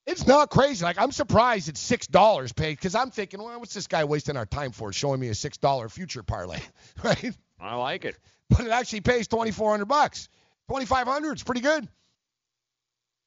it's 0.05 0.25
not 0.25 0.49
crazy. 0.49 0.83
Like, 0.85 0.97
I'm 0.99 1.11
surprised 1.11 1.67
it's 1.67 1.81
six 1.81 2.07
dollars 2.07 2.53
paid 2.53 2.77
because 2.77 2.95
I'm 2.95 3.09
thinking, 3.11 3.41
well, 3.41 3.59
what's 3.59 3.73
this 3.73 3.87
guy 3.87 4.05
wasting 4.05 4.37
our 4.37 4.45
time 4.45 4.71
for, 4.71 4.93
showing 4.93 5.19
me 5.19 5.27
a 5.29 5.35
six 5.35 5.57
dollar 5.57 5.89
future 5.89 6.23
parlay, 6.23 6.59
right? 7.03 7.33
I 7.59 7.75
like 7.75 8.05
it. 8.05 8.17
But 8.49 8.61
it 8.67 8.71
actually 8.71 9.01
pays 9.01 9.27
2,400 9.27 9.85
bucks. 9.85 10.29
2,500 10.69 11.37
is 11.37 11.43
pretty 11.43 11.61
good. 11.61 11.87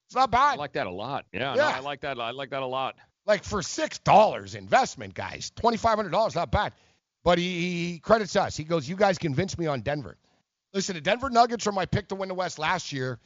It's 0.07 0.15
not 0.15 0.31
bad. 0.31 0.55
I 0.55 0.57
like 0.57 0.73
that 0.75 0.87
a 0.87 0.91
lot. 0.91 1.27
Yeah, 1.33 1.55
no, 1.55 1.63
Yeah. 1.63 1.69
I 1.77 1.81
like 1.81 2.01
that. 2.03 2.19
I 2.21 2.31
like 2.31 2.51
that 2.51 2.63
a 2.63 2.67
lot. 2.67 2.97
like 3.27 3.43
for 3.45 3.61
six 3.63 3.99
dollars 3.99 4.55
investment, 4.55 5.15
guys, 5.15 5.51
twenty 5.57 5.77
five 5.77 5.97
hundred 5.97 6.11
dollars, 6.11 6.35
not 6.35 6.51
bad. 6.51 6.73
But 7.25 7.39
he, 7.39 7.91
he 7.93 7.99
credits 7.99 8.37
us. 8.37 8.57
He 8.57 8.63
goes, 8.65 8.89
"You 8.89 8.95
guys 8.97 9.19
convinced 9.19 9.59
me 9.59 9.67
on 9.67 9.81
Denver." 9.81 10.17
Listen, 10.73 10.95
the 10.95 11.01
Denver 11.01 11.29
Nuggets 11.31 11.67
are 11.67 11.73
my 11.73 11.87
pick 11.87 12.09
to 12.09 12.15
win 12.15 12.29
the 12.29 12.35
West 12.35 12.59
last 12.59 12.93
year. 12.93 13.19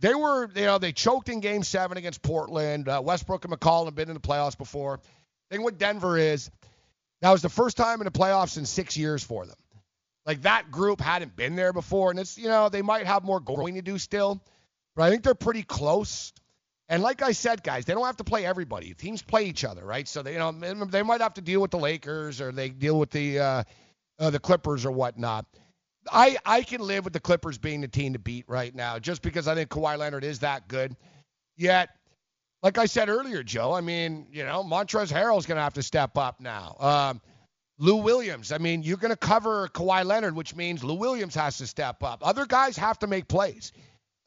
They 0.00 0.14
were, 0.14 0.50
you 0.54 0.66
know, 0.66 0.76
they 0.78 0.92
choked 0.92 1.30
in 1.30 1.40
Game 1.40 1.62
Seven 1.62 1.96
against 1.96 2.20
Portland. 2.20 2.88
Uh, 2.88 3.00
Westbrook 3.02 3.44
and 3.46 3.54
McCollum 3.54 3.86
have 3.86 3.94
been 3.94 4.08
in 4.08 4.14
the 4.14 4.20
playoffs 4.20 4.58
before. 4.58 5.00
Thing 5.50 5.62
with 5.62 5.78
Denver 5.78 6.18
is 6.18 6.50
that 7.22 7.30
was 7.30 7.40
the 7.40 7.48
first 7.48 7.78
time 7.78 8.00
in 8.02 8.04
the 8.04 8.10
playoffs 8.10 8.58
in 8.58 8.66
six 8.66 8.96
years 8.98 9.22
for 9.22 9.46
them. 9.46 9.56
Like 10.26 10.42
that 10.42 10.70
group 10.70 11.00
hadn't 11.00 11.34
been 11.36 11.56
there 11.56 11.72
before, 11.72 12.10
and 12.10 12.18
it's 12.20 12.36
you 12.36 12.48
know 12.48 12.68
they 12.68 12.82
might 12.82 13.06
have 13.06 13.24
more 13.24 13.40
going 13.40 13.76
to 13.76 13.82
do 13.82 13.96
still, 13.96 14.42
but 14.96 15.04
I 15.04 15.10
think 15.10 15.22
they're 15.22 15.34
pretty 15.34 15.62
close. 15.62 16.32
And 16.88 17.02
like 17.02 17.22
I 17.22 17.32
said, 17.32 17.62
guys, 17.62 17.84
they 17.84 17.94
don't 17.94 18.06
have 18.06 18.16
to 18.16 18.24
play 18.24 18.46
everybody. 18.46 18.94
Teams 18.94 19.22
play 19.22 19.44
each 19.44 19.64
other, 19.64 19.84
right? 19.84 20.08
So 20.08 20.22
they, 20.22 20.32
you 20.32 20.38
know, 20.38 20.52
they 20.52 21.02
might 21.02 21.20
have 21.20 21.34
to 21.34 21.40
deal 21.40 21.60
with 21.60 21.70
the 21.70 21.78
Lakers 21.78 22.40
or 22.40 22.50
they 22.50 22.70
deal 22.70 22.98
with 22.98 23.10
the 23.10 23.38
uh, 23.38 23.64
uh, 24.18 24.30
the 24.30 24.40
Clippers 24.40 24.84
or 24.84 24.90
whatnot. 24.90 25.46
I 26.10 26.36
I 26.44 26.62
can 26.62 26.80
live 26.80 27.04
with 27.04 27.12
the 27.12 27.20
Clippers 27.20 27.58
being 27.58 27.80
the 27.80 27.88
team 27.88 28.14
to 28.14 28.18
beat 28.18 28.44
right 28.48 28.74
now, 28.74 28.98
just 28.98 29.22
because 29.22 29.48
I 29.48 29.54
think 29.54 29.70
Kawhi 29.70 29.98
Leonard 29.98 30.24
is 30.24 30.40
that 30.40 30.68
good. 30.68 30.96
Yet, 31.56 31.90
like 32.62 32.78
I 32.78 32.86
said 32.86 33.08
earlier, 33.08 33.42
Joe, 33.42 33.72
I 33.72 33.80
mean, 33.80 34.26
you 34.30 34.44
know, 34.44 34.62
Montrezl 34.62 35.12
Harrell's 35.12 35.46
going 35.46 35.56
to 35.56 35.62
have 35.62 35.74
to 35.74 35.82
step 35.82 36.16
up 36.16 36.40
now. 36.40 36.76
Um, 36.78 37.20
Lou 37.78 37.96
Williams, 37.96 38.52
I 38.52 38.58
mean, 38.58 38.82
you're 38.82 38.96
going 38.96 39.12
to 39.12 39.16
cover 39.16 39.68
Kawhi 39.68 40.04
Leonard, 40.04 40.34
which 40.34 40.54
means 40.54 40.82
Lou 40.82 40.94
Williams 40.94 41.34
has 41.34 41.58
to 41.58 41.66
step 41.66 42.02
up. 42.02 42.26
Other 42.26 42.46
guys 42.46 42.76
have 42.76 42.98
to 43.00 43.06
make 43.06 43.28
plays. 43.28 43.72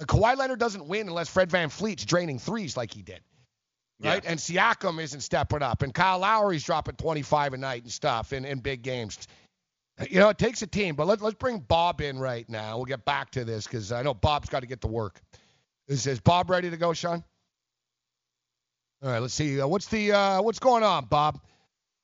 Kawhi 0.05 0.37
Leonard 0.37 0.59
doesn't 0.59 0.87
win 0.87 1.07
unless 1.07 1.29
Fred 1.29 1.49
VanVleet's 1.49 2.05
draining 2.05 2.39
threes 2.39 2.77
like 2.77 2.93
he 2.93 3.01
did. 3.01 3.21
Right? 4.01 4.23
And 4.25 4.39
Siakam 4.39 5.01
isn't 5.01 5.21
stepping 5.21 5.61
up. 5.61 5.81
And 5.81 5.93
Kyle 5.93 6.19
Lowry's 6.19 6.63
dropping 6.63 6.95
25 6.95 7.53
a 7.53 7.57
night 7.57 7.83
and 7.83 7.91
stuff 7.91 8.31
in, 8.31 8.45
in 8.45 8.59
big 8.59 8.81
games. 8.81 9.27
You 10.09 10.19
know, 10.19 10.29
it 10.29 10.37
takes 10.37 10.61
a 10.61 10.67
team. 10.67 10.95
But 10.95 11.07
let, 11.07 11.21
let's 11.21 11.35
bring 11.35 11.59
Bob 11.59 11.99
in 11.99 12.17
right 12.17 12.47
now. 12.47 12.77
We'll 12.77 12.85
get 12.85 13.03
back 13.03 13.31
to 13.31 13.43
this 13.43 13.65
because 13.65 13.91
I 13.91 14.01
know 14.01 14.13
Bob's 14.13 14.47
got 14.47 14.61
to 14.61 14.67
get 14.67 14.81
to 14.81 14.87
work. 14.87 15.19
Is, 15.89 16.07
is 16.07 16.21
Bob 16.21 16.49
ready 16.49 16.69
to 16.69 16.77
go, 16.77 16.93
Sean? 16.93 17.23
All 19.03 19.09
right, 19.09 19.19
let's 19.19 19.33
see. 19.33 19.59
Uh, 19.59 19.67
what's 19.67 19.87
the 19.87 20.11
uh, 20.11 20.41
what's 20.41 20.59
going 20.59 20.83
on, 20.83 21.05
Bob? 21.05 21.41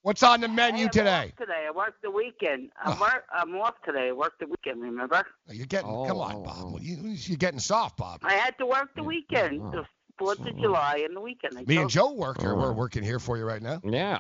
What's 0.06 0.22
on 0.22 0.40
the 0.40 0.48
menu 0.48 0.82
Hey, 0.82 0.84
I'm 0.84 0.90
today? 0.92 1.32
off 1.32 1.36
today. 1.40 1.66
I 1.68 1.72
worked 1.72 2.04
the 2.04 2.12
weekend. 2.12 2.70
I'm, 2.80 2.96
oh. 2.96 3.02
work, 3.02 3.26
I'm 3.34 3.56
off 3.56 3.74
today. 3.84 4.10
I 4.10 4.12
worked 4.12 4.40
the 4.40 4.46
weekend, 4.46 4.80
remember? 4.84 5.26
Oh, 5.50 5.52
you're 5.52 5.66
getting 5.66 5.90
oh, 5.90 6.06
come 6.06 6.20
on, 6.20 6.44
Bob. 6.44 6.80
You, 6.80 6.98
you're 7.02 7.38
getting 7.38 7.60
soft, 7.60 7.98
Bob. 7.98 8.20
I 8.22 8.34
had 8.34 8.56
to 8.60 8.68
work 8.68 8.90
the 8.96 9.02
weekend, 9.02 9.62
the 9.74 9.84
4th 10.22 10.48
of 10.48 10.56
July 10.60 11.02
and 11.04 11.16
the 11.16 11.22
weekend. 11.22 11.58
I 11.58 11.64
Me 11.64 11.78
and 11.78 11.90
Joe 11.90 12.14
work 12.14 12.40
here. 12.40 12.54
We're 12.54 12.72
working 12.72 13.02
here 13.02 13.18
for 13.18 13.36
you 13.36 13.46
right 13.46 13.64
now. 13.64 13.82
Yeah. 13.84 14.20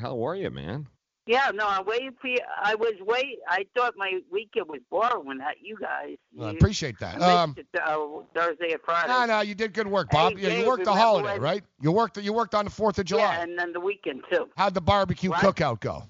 How 0.00 0.26
are 0.26 0.36
you, 0.36 0.50
man? 0.50 0.86
Yeah, 1.26 1.50
no, 1.52 1.66
I'm 1.66 1.84
waiting 1.84 2.12
for 2.20 2.28
you. 2.28 2.38
I 2.62 2.76
was 2.76 2.92
wait. 3.00 3.38
I 3.48 3.66
thought 3.76 3.94
my 3.96 4.20
weekend 4.30 4.68
was 4.68 4.80
boring 4.90 5.26
when 5.26 5.38
that 5.38 5.56
you 5.60 5.76
guys. 5.80 6.16
I 6.40 6.50
you- 6.52 6.56
appreciate 6.56 6.98
that. 7.00 7.20
I 7.20 7.42
Um, 7.42 7.54
missed 7.56 7.68
it, 7.74 7.80
uh, 7.82 7.98
Thursday 8.32 8.72
and 8.72 8.80
Friday. 8.84 9.08
no, 9.08 9.26
no, 9.26 9.40
you 9.40 9.56
did 9.56 9.72
good 9.72 9.88
work, 9.88 10.08
Bob. 10.10 10.34
Hey, 10.34 10.42
yeah, 10.42 10.48
you 10.50 10.54
Dave, 10.58 10.66
worked 10.68 10.84
the 10.84 10.90
remember 10.90 11.04
holiday, 11.04 11.32
when- 11.32 11.40
right? 11.42 11.64
You 11.80 11.90
worked. 11.90 12.16
You 12.18 12.32
worked 12.32 12.54
on 12.54 12.64
the 12.64 12.70
Fourth 12.70 13.00
of 13.00 13.06
July. 13.06 13.22
Yeah, 13.22 13.42
and 13.42 13.58
then 13.58 13.72
the 13.72 13.80
weekend 13.80 14.22
too. 14.30 14.48
How'd 14.56 14.74
the 14.74 14.80
barbecue 14.80 15.30
What? 15.30 15.40
cookout 15.40 15.80
go? 15.80 16.04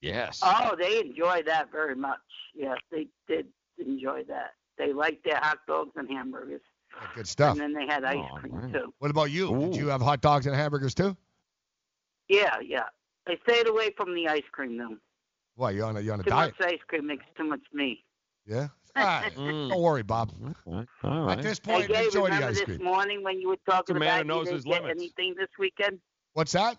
Yes. 0.00 0.40
Oh, 0.42 0.74
they 0.76 1.00
enjoyed 1.00 1.44
that 1.46 1.70
very 1.70 1.94
much. 1.96 2.18
Yes, 2.54 2.78
they 2.90 3.08
did 3.26 3.48
enjoy 3.76 4.24
that. 4.28 4.54
They 4.78 4.92
liked 4.94 5.24
their 5.24 5.36
hot 5.36 5.58
dogs 5.66 5.92
and 5.96 6.08
hamburgers. 6.08 6.62
Good 7.14 7.28
stuff. 7.28 7.52
And 7.52 7.60
then 7.60 7.72
they 7.74 7.92
had 7.92 8.02
ice 8.04 8.16
Oh, 8.32 8.36
cream 8.38 8.72
too. 8.72 8.94
What 8.98 9.10
about 9.10 9.30
you? 9.30 9.54
Did 9.58 9.76
you 9.76 9.88
have 9.88 10.00
hot 10.00 10.20
dogs 10.22 10.46
and 10.46 10.56
hamburgers 10.56 10.94
too? 10.94 11.16
Yeah, 12.28 12.58
yeah. 12.60 12.84
I 13.28 13.36
stayed 13.48 13.68
away 13.68 13.90
from 13.96 14.14
the 14.14 14.28
ice 14.28 14.42
cream 14.52 14.78
though. 14.78 14.96
Why 15.56 15.72
you 15.72 15.84
on 15.84 15.96
a 15.96 16.00
you 16.00 16.12
on 16.12 16.20
a 16.20 16.22
Too 16.22 16.30
diet? 16.30 16.54
much 16.58 16.68
ice 16.72 16.78
cream 16.86 17.06
makes 17.06 17.24
too 17.36 17.44
much 17.44 17.60
me. 17.72 18.04
Yeah. 18.46 18.68
All 18.96 19.04
right. 19.04 19.32
Mm. 19.36 19.68
Don't 19.68 19.82
worry, 19.82 20.02
Bob. 20.02 20.32
All 21.04 21.30
At 21.30 21.42
this 21.42 21.60
Hey, 21.64 21.72
point, 21.72 21.88
Gabe, 21.88 22.04
enjoy 22.06 22.28
the 22.28 22.34
remember 22.34 22.46
ice 22.48 22.54
this 22.56 22.64
cream. 22.64 22.82
morning 22.84 23.22
when 23.22 23.38
you 23.40 23.48
were 23.48 23.58
talking 23.68 23.94
The 23.94 24.00
man 24.00 24.08
about 24.08 24.14
who 24.14 24.18
you 24.22 24.24
knows 24.28 24.44
didn't 24.46 24.56
his 24.56 24.64
get 24.64 24.82
limits. 24.82 25.00
anything 25.02 25.34
this 25.36 25.48
weekend? 25.58 26.00
What's 26.32 26.52
that? 26.52 26.78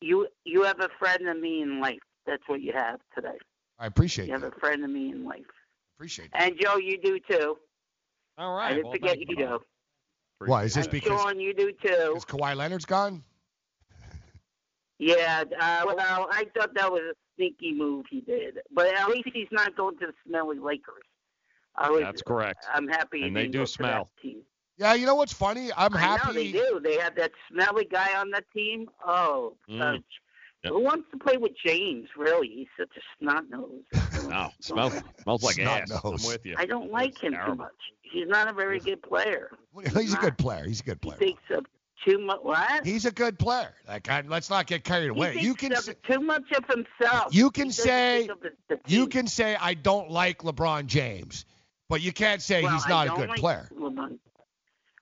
You 0.00 0.28
you 0.44 0.62
have 0.62 0.80
a 0.80 0.88
friend 0.98 1.28
of 1.28 1.38
me 1.38 1.62
in 1.62 1.80
life. 1.80 1.98
That's 2.26 2.42
what 2.46 2.60
you 2.60 2.72
have 2.72 3.00
today. 3.14 3.38
I 3.78 3.86
appreciate 3.86 4.24
it. 4.24 4.28
You 4.28 4.34
have 4.34 4.44
a 4.44 4.52
friend 4.60 4.84
of 4.84 4.90
me 4.90 5.10
in 5.10 5.24
life. 5.24 5.40
Appreciate 5.96 6.26
it. 6.26 6.30
And 6.34 6.54
Joe, 6.60 6.76
you 6.76 6.98
do 7.02 7.18
too. 7.28 7.56
All 8.36 8.54
right. 8.54 8.66
I 8.66 8.74
didn't 8.74 8.84
well, 8.84 8.92
forget 8.92 9.18
you, 9.18 9.26
you, 9.28 9.36
Joe. 9.36 9.62
Why 10.38 10.64
is 10.64 10.74
this 10.74 10.86
And 10.86 10.92
because 10.92 11.20
Sean, 11.20 11.40
you 11.40 11.52
do 11.52 11.72
too. 11.72 12.12
because 12.14 12.24
Kawhi 12.24 12.54
Leonard's 12.54 12.84
gone? 12.84 13.24
Yeah, 14.98 15.44
uh, 15.60 15.82
well, 15.86 16.28
I 16.30 16.46
thought 16.56 16.74
that 16.74 16.90
was 16.90 17.02
a 17.02 17.14
sneaky 17.36 17.72
move 17.72 18.06
he 18.10 18.20
did, 18.20 18.58
but 18.72 18.92
at 18.94 19.08
least 19.08 19.28
he's 19.32 19.46
not 19.52 19.76
going 19.76 19.96
to 19.98 20.06
the 20.06 20.12
smelly 20.26 20.58
Lakers. 20.58 21.04
I 21.76 21.90
was, 21.90 22.00
That's 22.00 22.22
correct. 22.22 22.64
I'm 22.72 22.88
happy. 22.88 23.20
he 23.20 23.26
And 23.28 23.36
they 23.36 23.46
do 23.46 23.58
go 23.58 23.64
to 23.64 23.64
that 23.64 23.68
smell. 23.68 24.10
team. 24.20 24.38
Yeah, 24.76 24.94
you 24.94 25.06
know 25.06 25.14
what's 25.14 25.32
funny? 25.32 25.70
I'm 25.76 25.94
I 25.94 25.98
happy. 26.00 26.26
know 26.26 26.32
they 26.32 26.52
do. 26.52 26.80
They 26.82 26.96
have 26.98 27.14
that 27.16 27.30
smelly 27.50 27.84
guy 27.84 28.18
on 28.18 28.30
that 28.30 28.44
team. 28.54 28.88
Oh, 29.06 29.54
Mm. 29.68 29.80
uh, 29.80 29.98
Yep. 30.64 30.72
who 30.72 30.80
wants 30.82 31.08
to 31.12 31.18
play 31.18 31.36
with 31.36 31.52
James? 31.64 32.08
Really, 32.16 32.48
he's 32.48 32.66
such 32.76 32.90
a 32.96 33.00
snot 33.18 33.48
nose. 33.48 33.82
No, 34.28 34.50
smells 34.60 34.92
smells 35.22 35.42
like 35.44 35.54
Snot 35.54 35.82
ass. 35.82 35.88
nose. 36.04 36.24
I'm 36.26 36.32
with 36.32 36.44
you. 36.44 36.54
I 36.58 36.66
don't 36.66 36.90
like 36.90 37.16
him 37.22 37.34
too 37.46 37.54
much. 37.54 37.72
He's 38.02 38.26
not 38.26 38.48
a 38.48 38.52
very 38.52 38.78
good 38.80 39.00
player. 39.02 39.50
He's 39.94 40.12
a 40.12 40.16
good 40.18 40.36
player. 40.36 40.64
He's 40.66 40.80
a 40.80 40.82
good 40.82 41.00
player. 41.00 41.16
He 41.20 41.26
player. 41.26 41.34
thinks 41.36 41.42
of 41.56 41.66
too 42.04 42.18
much. 42.18 42.38
What? 42.42 42.86
He's 42.86 43.06
a 43.06 43.10
good 43.10 43.38
player. 43.38 43.74
Like, 43.86 44.08
I, 44.08 44.22
let's 44.26 44.50
not 44.50 44.66
get 44.66 44.84
carried 44.84 45.08
away. 45.10 45.36
You 45.38 45.54
can 45.54 45.74
say, 45.76 45.94
too 46.08 46.20
much 46.20 46.44
of 46.56 46.64
himself. 46.66 47.34
you 47.34 47.50
can 47.50 47.70
say 47.70 48.26
the, 48.26 48.50
the 48.68 48.80
you 48.86 49.06
can 49.06 49.26
say 49.26 49.56
I 49.60 49.74
don't 49.74 50.10
like 50.10 50.38
LeBron 50.38 50.86
James, 50.86 51.44
but 51.88 52.00
you 52.00 52.12
can't 52.12 52.42
say 52.42 52.62
Well, 52.62 52.72
he's 52.72 52.86
not 52.88 53.06
a 53.06 53.08
don't 53.10 53.18
good 53.20 53.28
like 53.30 53.40
player. 53.40 53.68
LeBron. 53.76 54.18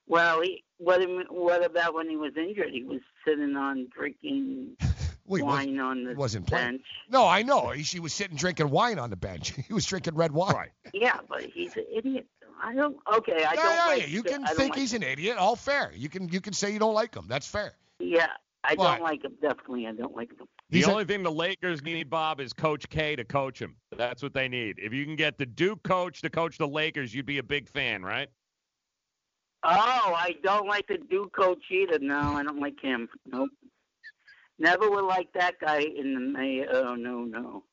Well, 0.09 0.41
he, 0.43 0.63
what, 0.79 1.01
what 1.31 1.65
about 1.65 1.95
when 1.95 2.09
he 2.09 2.17
was 2.17 2.33
injured? 2.37 2.71
He 2.71 2.85
was 2.85 3.01
sitting 3.27 3.57
on 3.57 3.89
drinking 3.97 4.77
Well, 5.29 5.45
wine 5.45 5.81
on 5.81 6.05
the 6.05 6.15
wasn't 6.15 6.47
playing. 6.47 6.65
bench. 6.65 6.83
No, 7.11 7.27
I 7.27 7.43
know. 7.43 7.71
He, 7.71 7.83
he 7.83 7.99
was 7.99 8.15
sitting 8.15 8.37
drinking 8.37 8.71
wine 8.71 8.99
on 9.01 9.11
the 9.11 9.17
bench. 9.17 9.53
He 9.67 9.73
was 9.75 9.85
drinking 9.85 10.15
red 10.15 10.31
wine. 10.31 10.55
Right. 10.55 10.71
Yeah, 10.95 11.19
but 11.29 11.43
he's 11.43 11.77
an 11.77 11.85
idiot. 11.93 12.27
I 12.63 12.75
don't. 12.75 12.97
Okay, 13.17 13.35
I 13.35 13.39
yeah, 13.39 13.55
don't 13.55 13.65
yeah, 13.75 13.87
like. 13.87 14.01
yeah. 14.03 14.07
You 14.09 14.23
can 14.23 14.45
I 14.45 14.47
don't 14.49 14.57
think 14.57 14.71
like 14.71 14.79
he's 14.79 14.93
an 14.95 15.03
idiot. 15.03 15.37
All 15.39 15.57
fair. 15.57 15.93
You 15.95 16.09
can 16.09 16.29
you 16.29 16.41
can 16.41 16.53
say 16.53 16.73
you 16.73 16.79
don't 16.79 16.95
like 16.95 17.15
him. 17.15 17.27
That's 17.29 17.47
fair. 17.47 17.73
Yeah, 17.99 18.29
I 18.65 18.75
But- 18.75 18.97
don't 18.97 19.03
like 19.03 19.25
him. 19.25 19.33
Definitely, 19.41 19.87
I 19.87 19.93
don't 19.93 20.15
like 20.17 20.31
him. 20.31 20.47
The 20.71 20.79
He's 20.79 20.87
a- 20.89 20.91
only 20.91 21.05
thing 21.05 21.23
the 21.23 21.31
Lakers 21.31 21.83
need, 21.83 22.11
Bob, 22.11 22.41
is 22.41 22.53
Coach 22.53 22.89
K 22.89 23.15
to 23.17 23.25
coach 23.25 23.61
him. 23.61 23.77
That's 23.97 24.23
what 24.23 24.35
they 24.35 24.49
need. 24.49 24.77
If 24.79 24.93
you 24.93 25.05
can 25.05 25.15
get 25.17 25.39
the 25.39 25.47
Duke 25.47 25.83
coach 25.85 26.23
to 26.23 26.31
coach 26.31 26.59
the 26.59 26.67
Lakers, 26.69 27.15
you'd 27.15 27.27
be 27.27 27.39
a 27.39 27.43
big 27.43 27.69
fan, 27.69 28.03
right? 28.05 28.29
Oh, 29.63 29.71
I 30.17 30.35
don't 30.45 30.67
like 30.69 30.87
the 30.87 30.99
Duke 30.99 31.35
coach 31.35 31.63
either. 31.71 31.99
No, 32.01 32.19
I 32.19 32.43
don't 32.43 32.61
like 32.61 32.81
him. 32.81 33.09
Nope. 33.27 33.51
Never 34.59 34.91
would 34.91 35.05
like 35.05 35.33
that 35.35 35.59
guy 35.61 35.81
in 35.81 36.15
the 36.15 36.21
May. 36.21 36.67
Oh 36.67 36.95
no, 36.95 37.21
no. 37.25 37.65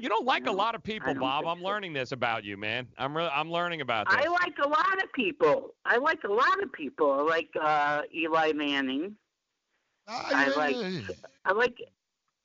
You 0.00 0.08
don't 0.08 0.24
like 0.24 0.46
a 0.46 0.52
lot 0.52 0.74
of 0.74 0.82
people, 0.82 1.14
Bob. 1.14 1.46
I'm 1.46 1.62
learning 1.62 1.92
this 1.92 2.12
about 2.12 2.44
you, 2.44 2.56
man. 2.56 2.86
I'm 2.96 3.16
re- 3.16 3.30
I'm 3.32 3.50
learning 3.50 3.80
about 3.80 4.08
this. 4.08 4.18
I 4.18 4.28
like 4.28 4.54
a 4.62 4.68
lot 4.68 5.02
of 5.02 5.12
people. 5.12 5.74
I 5.84 5.96
like 5.96 6.22
a 6.24 6.32
lot 6.32 6.62
of 6.62 6.72
people. 6.72 7.12
I 7.12 7.22
like 7.22 7.48
uh, 7.60 8.02
Eli 8.14 8.52
Manning. 8.52 9.16
I 10.06 10.48
like. 10.56 11.16
I 11.44 11.52
like. 11.52 11.78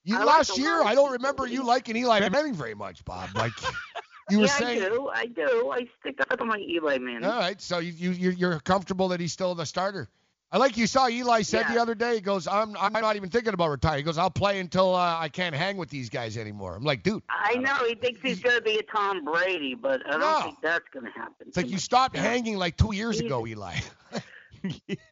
You 0.03 0.17
I 0.17 0.23
last 0.23 0.55
the 0.55 0.61
year, 0.61 0.84
I 0.84 0.93
don't 0.93 1.11
remember 1.11 1.47
you 1.47 1.63
liking 1.63 1.95
Eli 1.95 2.27
Manning 2.30 2.53
very 2.53 2.76
much, 2.76 3.03
Bob. 3.05 3.30
Like 3.35 3.53
you 4.30 4.39
were 4.39 4.45
yeah, 4.45 4.51
saying. 4.51 4.84
I 4.84 4.89
do. 4.89 5.09
I 5.13 5.26
do. 5.26 5.72
I 5.72 5.88
stick 5.99 6.19
up 6.22 6.38
to 6.38 6.45
my 6.45 6.57
Eli 6.57 6.97
Manning. 6.97 7.26
All 7.26 7.39
right, 7.39 7.59
so 7.61 7.80
you, 7.80 7.91
you 7.91 8.11
you're, 8.11 8.34
you're 8.34 8.59
comfortable 8.59 9.07
that 9.09 9.19
he's 9.19 9.34
still 9.34 9.55
the 9.55 9.65
starter. 9.65 10.09
I 10.51 10.57
like 10.57 10.77
you 10.77 10.88
saw 10.88 11.09
Eli 11.09 11.41
said 11.41 11.65
the 11.67 11.81
other 11.81 11.95
day. 11.95 12.15
He 12.15 12.22
goes, 12.22 12.47
"I'm 12.47 12.77
I'm 12.77 12.93
not 12.93 13.15
even 13.17 13.30
thinking 13.30 13.53
about 13.53 13.69
retiring." 13.69 13.97
He 13.97 14.03
goes, 14.03 14.17
"I'll 14.17 14.30
play 14.30 14.59
until 14.59 14.95
uh, 14.95 15.17
I 15.19 15.27
can't 15.27 15.53
hang 15.55 15.76
with 15.76 15.89
these 15.89 16.09
guys 16.09 16.38
anymore." 16.38 16.76
I'm 16.76 16.84
like, 16.84 17.03
dude, 17.03 17.23
I 17.30 17.55
know 17.55 17.76
he 17.88 17.95
thinks 17.95 18.22
he's 18.22 18.39
going 18.39 18.55
to 18.55 18.61
be 18.61 18.77
a 18.77 18.84
Tom 18.84 19.26
Brady, 19.26 19.76
but 19.76 20.01
I 20.07 20.11
don't 20.11 20.19
No. 20.22 20.41
think 20.43 20.57
that's 20.61 20.85
going 20.93 21.05
to 21.05 21.11
happen. 21.11 21.47
it's 21.47 21.57
like 21.57 21.69
you 21.69 21.77
stopped 21.77 22.15
hanging 22.15 22.57
like 22.57 22.77
two 22.77 22.93
years 22.93 23.19
ago, 23.19 23.45
Eli. 23.45 23.76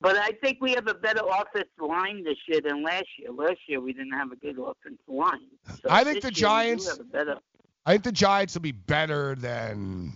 But 0.02 0.18
I 0.18 0.32
think 0.42 0.58
we 0.62 0.72
have 0.72 0.88
a 0.88 0.96
better 0.96 1.22
offensive 1.30 1.68
line 1.80 2.24
this 2.24 2.38
year 2.48 2.60
than 2.60 2.82
last 2.84 3.06
year. 3.20 3.32
Last 3.32 3.60
year 3.68 3.80
we 3.80 3.94
didn't 3.94 4.14
have 4.14 4.32
a 4.32 4.36
good 4.36 4.58
offensive 4.58 4.98
line. 5.08 5.42
So 5.68 5.90
I 5.92 6.04
think 6.04 6.22
the 6.22 6.30
year 6.30 6.30
we 6.30 6.34
do 6.34 6.42
Giants- 6.42 6.88
have 6.90 7.00
a 7.02 7.04
better. 7.04 7.38
I 7.86 7.92
think 7.92 8.04
the 8.04 8.12
Giants 8.14 8.56
will 8.56 8.62
be 8.62 8.72
better 8.72 9.36
than 9.36 10.14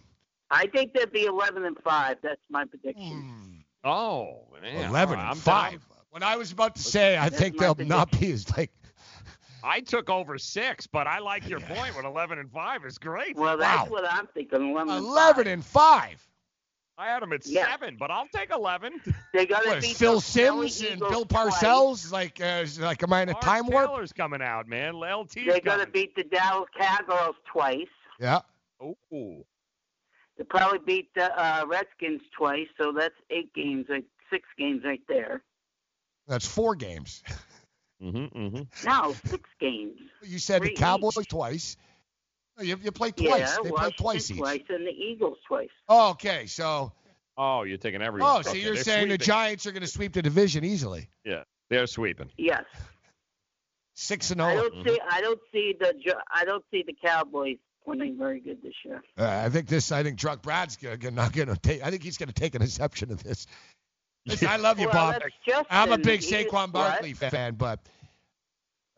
I 0.49 0.65
think 0.68 0.94
they'll 0.94 1.06
be 1.06 1.26
11 1.26 1.65
and 1.65 1.77
five. 1.84 2.18
That's 2.23 2.41
my 2.49 2.65
prediction. 2.65 3.64
Oh, 3.84 4.44
man. 4.62 4.90
11 4.90 4.90
All 4.90 4.94
right, 4.94 5.12
and 5.22 5.22
I'm 5.30 5.36
five. 5.38 5.72
down. 5.72 5.82
When 6.12 6.24
I 6.24 6.36
was 6.36 6.52
about 6.52 6.76
to 6.76 6.82
say, 6.82 7.18
I 7.18 7.30
think 7.30 7.58
they'll 7.58 7.76
not 7.76 8.18
be 8.20 8.32
as 8.32 8.49
like. 8.58 8.72
I 9.64 9.82
took 9.82 10.10
over 10.10 10.38
six, 10.38 10.88
but 10.88 11.08
I 11.08 11.20
like 11.20 11.48
your 11.48 11.60
point. 11.60 11.95
With 11.95 12.06
11 12.06 12.40
and 12.40 12.52
five 12.52 12.86
is 12.86 12.98
great. 12.98 13.36
Well, 13.36 13.58
that's 13.58 13.84
Wow. 13.84 13.90
what 13.90 14.06
I'm 14.12 14.28
thinking. 14.28 14.70
11 14.72 14.94
and 14.95 15.06
11 15.06 15.44
five. 15.45 15.48
and 15.54 15.66
five. 15.66 16.28
I 16.99 17.08
had 17.08 17.22
them 17.22 17.32
at 17.34 17.45
Yeah. 17.45 17.70
seven, 17.70 17.95
but 17.99 18.10
I'll 18.10 18.28
take 18.34 18.49
11. 18.52 19.02
They 19.34 19.45
got 19.45 19.62
to 19.64 19.80
beat 19.80 19.95
Phil 19.98 20.16
the 20.16 20.22
Sims 20.22 20.82
and 20.82 20.95
Eagles 20.98 21.12
Bill 21.12 21.26
twice. 21.26 21.54
Parcells? 21.56 22.12
Like, 22.12 22.41
uh, 22.41 22.62
is- 22.64 22.80
like, 22.80 23.04
am 23.04 23.14
I 23.14 23.22
in 23.22 23.30
a 23.30 23.34
Lawrence 23.34 23.45
time 23.45 23.68
warp? 23.68 23.90
Taylor's 23.90 24.14
coming 24.14 24.41
out, 24.41 24.68
man. 24.68 24.95
LT's 24.95 25.45
They 25.54 25.60
got 25.60 25.78
to 25.78 25.86
beat 25.88 26.16
the 26.16 26.24
Dallas 26.24 26.70
Cowgirls 26.80 27.36
twice. 27.45 27.88
Yeah. 28.20 28.40
Ooh. 28.82 29.45
They 30.38 30.43
probably 30.43 30.80
beat 30.85 31.09
the 31.15 31.31
uh, 31.35 31.65
Redskins 31.68 32.22
twice, 32.38 32.68
so 32.80 32.91
that's 32.91 33.15
eight 33.31 33.53
games, 33.53 33.85
like 33.89 34.05
six 34.31 34.47
games 34.57 34.81
right 34.85 35.01
there. 35.07 35.41
That's 36.27 36.47
four 36.47 36.76
games. 36.76 37.23
Mm-hmm, 37.99 38.39
mm-hmm. 38.39 38.88
No, 38.88 39.15
six 39.26 39.49
games. 39.59 39.95
You 40.22 40.38
said 40.38 40.61
Three 40.61 40.69
the 40.69 40.76
Cowboys 40.76 41.18
each. 41.18 41.30
twice. 41.30 41.77
Oh, 42.59 42.61
You, 42.61 42.77
you 42.84 42.91
play 42.91 43.09
twice. 43.09 43.39
Yeah, 43.39 43.55
they 43.64 43.69
play 43.69 43.72
Washington 43.72 43.97
twice 43.97 44.30
each. 44.30 44.38
twice 44.38 44.61
and 44.69 44.85
the 44.85 44.91
Eagles 44.91 45.39
twice. 45.47 45.69
Oh, 45.89 46.11
okay, 46.11 46.45
so 46.45 46.91
Oh, 47.39 47.64
you're 47.64 47.80
taking 47.80 48.03
everyone. 48.03 48.30
oh, 48.31 48.41
so 48.43 48.51
Okay, 48.51 48.59
you're 48.59 48.76
they're 48.76 48.84
saying 48.84 49.09
the. 49.09 49.18
Giants 49.18 49.65
are 49.65 49.72
going 49.72 49.81
to 49.81 49.88
sweep 49.88 50.14
the 50.14 50.22
division 50.22 50.64
easily? 50.64 51.09
Yeah, 51.26 51.41
they're 51.72 51.88
sweeping. 51.88 52.30
Yes. 52.38 52.65
Six 53.95 54.30
and 54.30 54.41
zero. 54.41 54.49
I 54.51 54.55
don't 54.55 54.84
see. 54.88 54.99
I 55.09 55.22
don't 55.22 55.39
see 55.51 55.76
the. 55.80 56.15
I 56.31 56.45
don't 56.45 56.64
see 56.69 56.84
the 56.85 56.93
Cowboys 57.03 57.57
winning 57.88 58.18
very 58.18 58.39
good 58.39 58.61
this 58.61 58.73
year. 58.85 59.01
Uh, 59.18 59.26
I 59.45 59.49
think 59.49 59.68
this. 59.68 59.91
I 59.91 60.03
think 60.03 60.19
Truck 60.19 60.41
Brad's 60.41 60.76
gonna, 60.77 60.97
gonna- 60.97 61.15
not 61.15 61.34
going 61.34 61.47
to 61.47 61.55
take. 61.57 61.84
I 61.84 61.89
think 61.89 62.03
he's 62.03 62.18
going 62.18 62.27
to 62.27 62.34
take 62.35 62.53
an 62.55 62.61
exception 62.61 63.11
of 63.11 63.23
this. 63.23 63.47
Listen, 64.26 64.49
I 64.49 64.57
love 64.57 64.77
you, 64.80 64.88
Well, 64.91 65.14
Bob. 65.47 65.65
I'm 65.69 65.91
a 65.93 65.97
big 65.97 66.22
He 66.22 66.35
is- 66.35 66.45
Saquon 66.47 66.51
what? 66.51 66.72
Barkley 66.73 67.14
fan, 67.14 67.55
but 67.55 67.80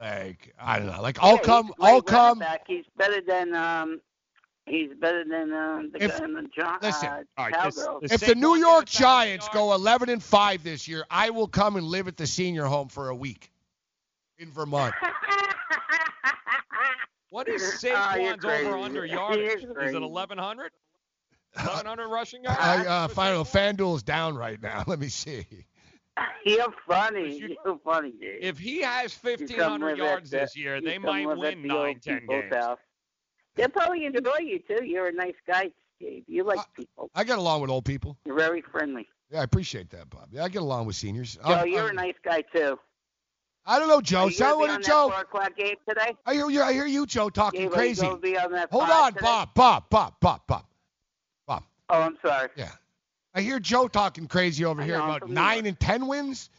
like 0.01 0.53
I 0.59 0.79
don't 0.79 0.87
know. 0.87 1.01
Like 1.01 1.17
Yeah, 1.17 1.25
I'll 1.25 1.37
he's 1.37 1.45
come. 1.45 1.73
a 1.79 1.83
I'll 1.85 2.01
come. 2.01 2.39
Back. 2.39 2.63
He's 2.67 2.85
better 2.97 3.21
than. 3.21 3.53
Um, 3.53 4.01
he's 4.65 4.89
better 4.99 5.23
than 5.23 5.51
uh, 5.51 5.81
the 5.93 6.03
If- 6.03 6.17
guy 6.19 6.25
in 6.25 6.33
the 6.33 6.47
John. 6.57 6.77
listen, 6.81 7.09
uh, 7.09 7.23
all 7.37 7.45
right, 7.49 7.63
this- 7.65 7.77
Cowgirls. 7.77 8.01
this- 8.01 8.11
If 8.13 8.21
the 8.21 8.35
New 8.35 8.55
York 8.55 8.85
gets 8.85 8.95
a 8.95 8.97
thousand 9.03 9.05
Giants 9.27 9.45
yards- 9.47 9.55
go 9.55 9.73
11 9.73 10.09
and 10.09 10.23
five 10.23 10.63
this 10.63 10.87
year, 10.87 11.05
I 11.11 11.29
will 11.31 11.47
come 11.47 11.75
and 11.75 11.85
live 11.85 12.07
at 12.07 12.17
the 12.17 12.25
senior 12.27 12.65
home 12.65 12.87
for 12.89 13.09
a 13.09 13.15
week 13.15 13.51
in 14.39 14.51
Vermont. 14.51 14.93
What 17.29 17.47
is 17.47 17.61
Oh, 17.83 17.87
you're 17.87 17.95
Saquon's 18.35 18.43
crazy. 18.43 18.65
over 18.67 18.77
under 18.77 19.05
He 19.05 19.11
yardage? 19.13 19.39
is 19.57 19.63
Is 19.63 19.69
it 19.69 19.73
crazy. 19.75 19.97
1100? 19.97 20.71
1100 21.55 22.07
rushing 22.09 22.43
yards? 22.43 22.59
I 22.61 22.85
uh, 22.85 23.07
find 23.07 23.35
out 23.35 23.47
FanDuel's 23.47 24.03
down 24.03 24.35
right 24.35 24.61
now. 24.61 24.83
Let 24.87 24.99
me 24.99 25.09
see. 25.09 25.45
You're 26.45 26.73
funny. 26.87 27.37
You- 27.37 27.55
You're 27.65 27.79
funny, 27.83 28.11
dude. 28.19 28.37
If 28.41 28.57
he 28.59 28.81
has 28.81 29.15
1500 29.21 29.97
yards 29.97 30.33
at 30.33 30.41
this 30.41 30.57
year, 30.57 30.81
they 30.81 30.97
might 30.97 31.25
win 31.27 31.61
the 31.63 31.71
old 31.71 31.85
9, 31.87 31.99
10 31.99 32.19
people's 32.19 32.41
games. 32.41 32.55
house. 32.55 32.77
They'll 33.55 33.69
probably 33.69 34.05
enjoy 34.05 34.37
you 34.41 34.59
too. 34.59 34.85
You're 34.85 35.07
a 35.07 35.13
nice 35.13 35.35
guy, 35.47 35.71
Steve. 35.97 36.23
You 36.27 36.43
like 36.43 36.59
people. 36.75 37.09
I 37.15 37.23
get 37.23 37.37
along 37.39 37.61
with 37.61 37.69
old 37.69 37.83
people. 37.85 38.17
You're 38.25 38.37
very 38.37 38.61
friendly. 38.61 39.07
Yeah, 39.31 39.41
I 39.41 39.43
appreciate 39.43 39.89
that, 39.91 40.09
Bob. 40.09 40.29
Yeah, 40.31 40.43
I 40.43 40.49
get 40.49 40.61
along 40.61 40.85
with 40.87 40.95
seniors. 40.95 41.35
Joe, 41.35 41.41
I'm- 41.53 41.67
you're 41.67 41.81
I'm- 41.83 41.89
a 41.91 41.93
nice 41.93 42.15
guy 42.23 42.41
too. 42.53 42.79
I 43.65 43.77
don't 43.77 43.87
know, 43.87 44.01
Joe. 44.01 44.23
Are 44.23 44.25
you 44.27 44.31
Sound 44.31 44.59
what 44.59 44.67
be 44.67 44.71
a 44.71 44.75
on 44.75 44.83
Joe. 44.83 45.09
four 45.11 45.21
o'clock 45.21 45.55
game 45.55 45.75
today? 45.87 46.15
I 46.25 46.33
hear 46.33 46.49
you. 46.49 46.61
I 46.63 46.73
hear 46.73 46.87
you, 46.87 47.05
Joe, 47.05 47.29
talking 47.29 47.63
Gabe, 47.63 47.71
crazy. 47.71 48.01
Are 48.01 48.05
you 48.05 48.09
gonna 48.11 48.21
be 48.21 48.37
on 48.37 48.51
that 48.53 48.71
Hold 48.71 48.89
on, 48.89 49.13
today? 49.13 49.25
Bob. 49.25 49.53
Bob. 49.53 49.89
Bob. 49.89 50.13
Bob. 50.19 50.41
Bob. 50.47 50.65
Bob. 51.47 51.63
Oh, 51.89 52.01
I'm 52.01 52.17
sorry. 52.23 52.49
Yeah. 52.55 52.71
I 53.33 53.41
hear 53.41 53.59
Joe 53.59 53.87
talking 53.87 54.27
crazy 54.27 54.65
over 54.65 54.81
I 54.81 54.85
here 54.85 54.97
know, 54.97 55.05
about 55.05 55.29
nine 55.29 55.65
and 55.65 55.79
ten 55.79 56.07
wins. 56.07 56.49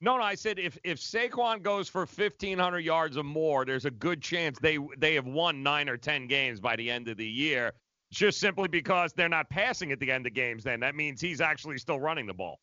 No, 0.00 0.16
no, 0.16 0.22
I 0.22 0.36
said 0.36 0.58
if 0.60 0.78
if 0.84 0.98
Saquon 0.98 1.62
goes 1.62 1.88
for 1.88 2.00
1500 2.02 2.78
yards 2.80 3.16
or 3.16 3.24
more, 3.24 3.64
there's 3.64 3.84
a 3.84 3.90
good 3.90 4.22
chance 4.22 4.58
they 4.60 4.78
they 4.96 5.14
have 5.14 5.26
won 5.26 5.62
9 5.62 5.88
or 5.88 5.96
10 5.96 6.28
games 6.28 6.60
by 6.60 6.76
the 6.76 6.88
end 6.88 7.08
of 7.08 7.16
the 7.16 7.26
year. 7.26 7.72
Just 8.12 8.38
simply 8.38 8.68
because 8.68 9.12
they're 9.12 9.28
not 9.28 9.50
passing 9.50 9.90
at 9.92 9.98
the 9.98 10.10
end 10.10 10.26
of 10.26 10.34
games 10.34 10.64
then. 10.64 10.80
That 10.80 10.94
means 10.94 11.20
he's 11.20 11.40
actually 11.40 11.78
still 11.78 12.00
running 12.00 12.26
the 12.26 12.32
ball. 12.34 12.58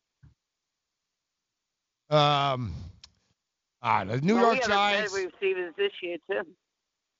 Um, 2.10 2.72
ah, 3.86 4.04
the 4.04 4.20
New 4.20 4.34
well, 4.34 4.42
York 4.44 4.52
we 4.54 4.58
have 4.60 4.68
Giants. 4.68 5.12
better 5.14 5.26
receivers 5.40 5.74
this 5.76 5.92
year 6.02 6.16
too. 6.30 6.42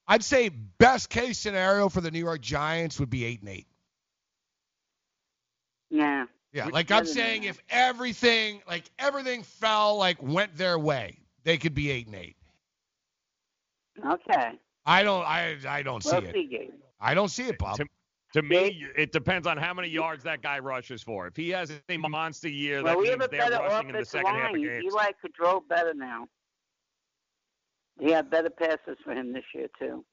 I'd 0.08 0.22
say 0.24 0.48
best 0.50 1.08
case 1.10 1.38
scenario 1.38 1.88
for 1.88 2.00
the 2.00 2.10
New 2.10 2.18
York 2.20 2.40
Giants 2.40 3.00
would 3.00 3.10
be 3.10 3.24
eight 3.24 3.40
and 3.40 3.48
eight. 3.48 3.66
Yeah. 5.90 6.26
Yeah, 6.52 6.66
like 6.66 6.90
I'm 6.90 7.04
saying, 7.04 7.44
if 7.44 7.60
everything, 7.68 8.62
like 8.66 8.84
everything 8.98 9.42
fell, 9.42 9.96
like 9.98 10.22
went 10.22 10.56
their 10.56 10.78
way, 10.78 11.18
they 11.44 11.58
could 11.58 11.74
be 11.74 11.90
eight 11.90 12.06
and 12.06 12.14
eight. 12.16 12.36
Okay. 14.04 14.52
I 14.86 15.02
don't, 15.02 15.22
I, 15.24 15.56
I 15.68 15.82
don't 15.82 16.02
see 16.02 16.12
We'll 16.16 16.24
it. 16.24 16.32
see, 16.32 16.46
Gabe. 16.46 16.70
I 16.98 17.12
don't 17.12 17.28
see 17.28 17.42
it, 17.44 17.58
Bob. 17.58 17.76
To, 17.76 17.86
to 18.34 18.42
me, 18.42 18.86
it 18.96 19.12
depends 19.12 19.46
on 19.46 19.58
how 19.58 19.74
many 19.74 19.88
yards 19.88 20.24
that 20.24 20.40
guy 20.40 20.58
rushes 20.60 21.02
for. 21.02 21.26
If 21.26 21.36
he 21.36 21.50
has 21.50 21.70
a 21.90 21.96
monster 21.98 22.48
year, 22.48 22.82
Well, 22.82 22.94
that 22.94 23.00
we 23.00 23.08
have 23.08 23.18
means 23.18 23.30
they're 23.30 23.50
rushing 23.50 23.88
in 23.88 23.94
the 23.94 24.00
offensive 24.00 24.08
second 24.08 24.34
half 24.34 24.50
of 24.50 24.56
line. 24.56 24.62
games. 24.64 24.84
Eli 24.86 25.10
could 25.20 25.32
throw 25.36 25.60
better 25.60 25.92
now. 25.92 26.26
He 27.98 28.10
had 28.10 28.30
better 28.30 28.50
passes 28.50 28.96
for 29.04 29.12
him 29.12 29.32
this 29.32 29.44
year 29.54 29.68
too. 29.78 30.04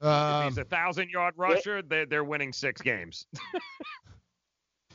if 0.00 0.06
Um, 0.06 0.44
he's 0.48 0.58
a 0.58 0.64
thousand 0.64 1.10
yard 1.10 1.34
rusher, 1.36 1.82
they're, 1.82 2.06
they're 2.06 2.24
winning 2.24 2.52
six 2.52 2.80
games. 2.80 3.26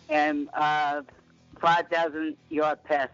And 0.07 0.49
uh, 0.53 1.01
five 1.59 1.87
thousand 1.87 2.37
yard 2.49 2.83
pass 2.83 3.09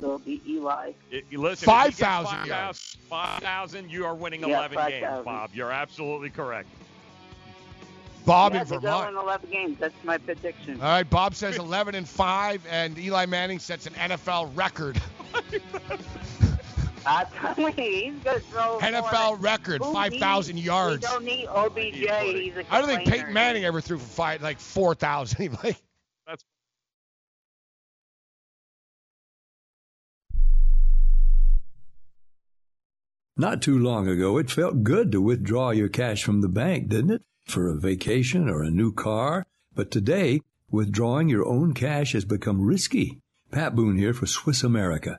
will 0.00 0.18
be 0.18 0.42
Eli. 0.46 0.92
It- 1.10 1.24
listen, 1.32 1.68
if 1.70 1.84
he 1.86 1.88
gets 1.88 1.98
5,000 2.00 2.26
5,000 2.36 2.46
yards. 2.48 2.96
5,000, 3.08 3.90
you 3.90 4.04
are 4.04 4.14
winning 4.14 4.40
Yeah, 4.42 4.58
11 4.58 4.76
games, 4.76 5.02
5,000. 5.04 5.24
Bob. 5.24 5.50
You're 5.54 5.72
absolutely 5.72 6.28
correct. 6.28 6.68
Bob 8.26 8.52
yeah, 8.52 8.60
in 8.60 8.68
they 8.68 8.74
go 8.74 8.80
Vermont. 8.80 9.08
in 9.08 9.16
11 9.16 9.50
games. 9.50 9.78
That's 9.80 9.94
my 10.04 10.18
prediction. 10.18 10.74
All 10.82 10.86
right, 10.88 11.08
Bob 11.08 11.34
says 11.34 11.56
11 11.56 11.94
and 11.94 12.06
five, 12.06 12.62
and 12.68 12.98
Eli 12.98 13.24
Manning 13.24 13.58
sets 13.58 13.86
an 13.86 13.94
NFL 13.94 14.54
record. 14.54 15.00
I'm 17.10 17.26
telling 17.56 17.76
you, 17.76 18.12
he's 18.12 18.22
going 18.22 18.38
to 18.38 18.44
throw. 18.46 18.78
NFL 18.78 19.42
record, 19.42 19.82
5,000 19.82 20.58
yards. 20.58 21.02
We 21.02 21.08
don't 21.08 21.24
need 21.24 21.46
OBJ. 21.46 21.94
He's 21.94 22.56
a 22.56 22.64
I 22.72 22.78
don't 22.78 22.86
think 22.86 23.00
complainer. 23.00 23.04
Peyton 23.04 23.32
Manning 23.34 23.64
ever 23.64 23.80
threw 23.80 23.98
for 23.98 24.04
five, 24.04 24.42
like 24.42 24.60
4,000. 24.60 25.58
Like, 25.64 25.76
That's 26.26 26.44
Not 33.36 33.60
too 33.62 33.78
long 33.78 34.06
ago, 34.06 34.38
it 34.38 34.50
felt 34.50 34.84
good 34.84 35.10
to 35.10 35.20
withdraw 35.20 35.70
your 35.70 35.88
cash 35.88 36.22
from 36.22 36.42
the 36.42 36.48
bank, 36.48 36.88
didn't 36.88 37.10
it? 37.10 37.22
For 37.46 37.68
a 37.68 37.80
vacation 37.80 38.48
or 38.48 38.62
a 38.62 38.70
new 38.70 38.92
car. 38.92 39.46
But 39.74 39.90
today, 39.90 40.42
withdrawing 40.70 41.28
your 41.28 41.46
own 41.46 41.74
cash 41.74 42.12
has 42.12 42.24
become 42.24 42.60
risky. 42.60 43.18
Pat 43.50 43.74
Boone 43.74 43.96
here 43.96 44.14
for 44.14 44.26
Swiss 44.26 44.62
America. 44.62 45.18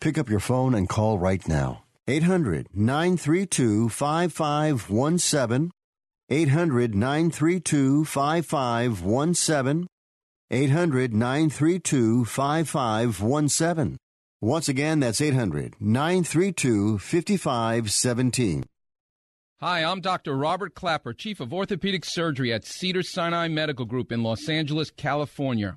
Pick 0.00 0.16
up 0.16 0.30
your 0.30 0.40
phone 0.40 0.74
and 0.74 0.88
call 0.88 1.18
right 1.18 1.46
now. 1.46 1.84
800 2.08 2.68
932 2.72 3.90
5517. 3.90 5.70
800 6.30 6.94
932 6.94 8.04
5517. 8.06 9.86
800 10.50 11.12
932 11.12 12.24
5517. 12.24 13.98
Once 14.40 14.68
again, 14.70 15.00
that's 15.00 15.20
800 15.20 15.74
932 15.78 16.98
5517. 16.98 18.64
Hi, 19.60 19.84
I'm 19.84 20.00
Dr. 20.00 20.34
Robert 20.34 20.74
Klapper, 20.74 21.12
Chief 21.12 21.40
of 21.40 21.52
Orthopedic 21.52 22.06
Surgery 22.06 22.54
at 22.54 22.64
Cedar 22.64 23.02
Sinai 23.02 23.48
Medical 23.48 23.84
Group 23.84 24.10
in 24.10 24.22
Los 24.22 24.48
Angeles, 24.48 24.90
California 24.90 25.76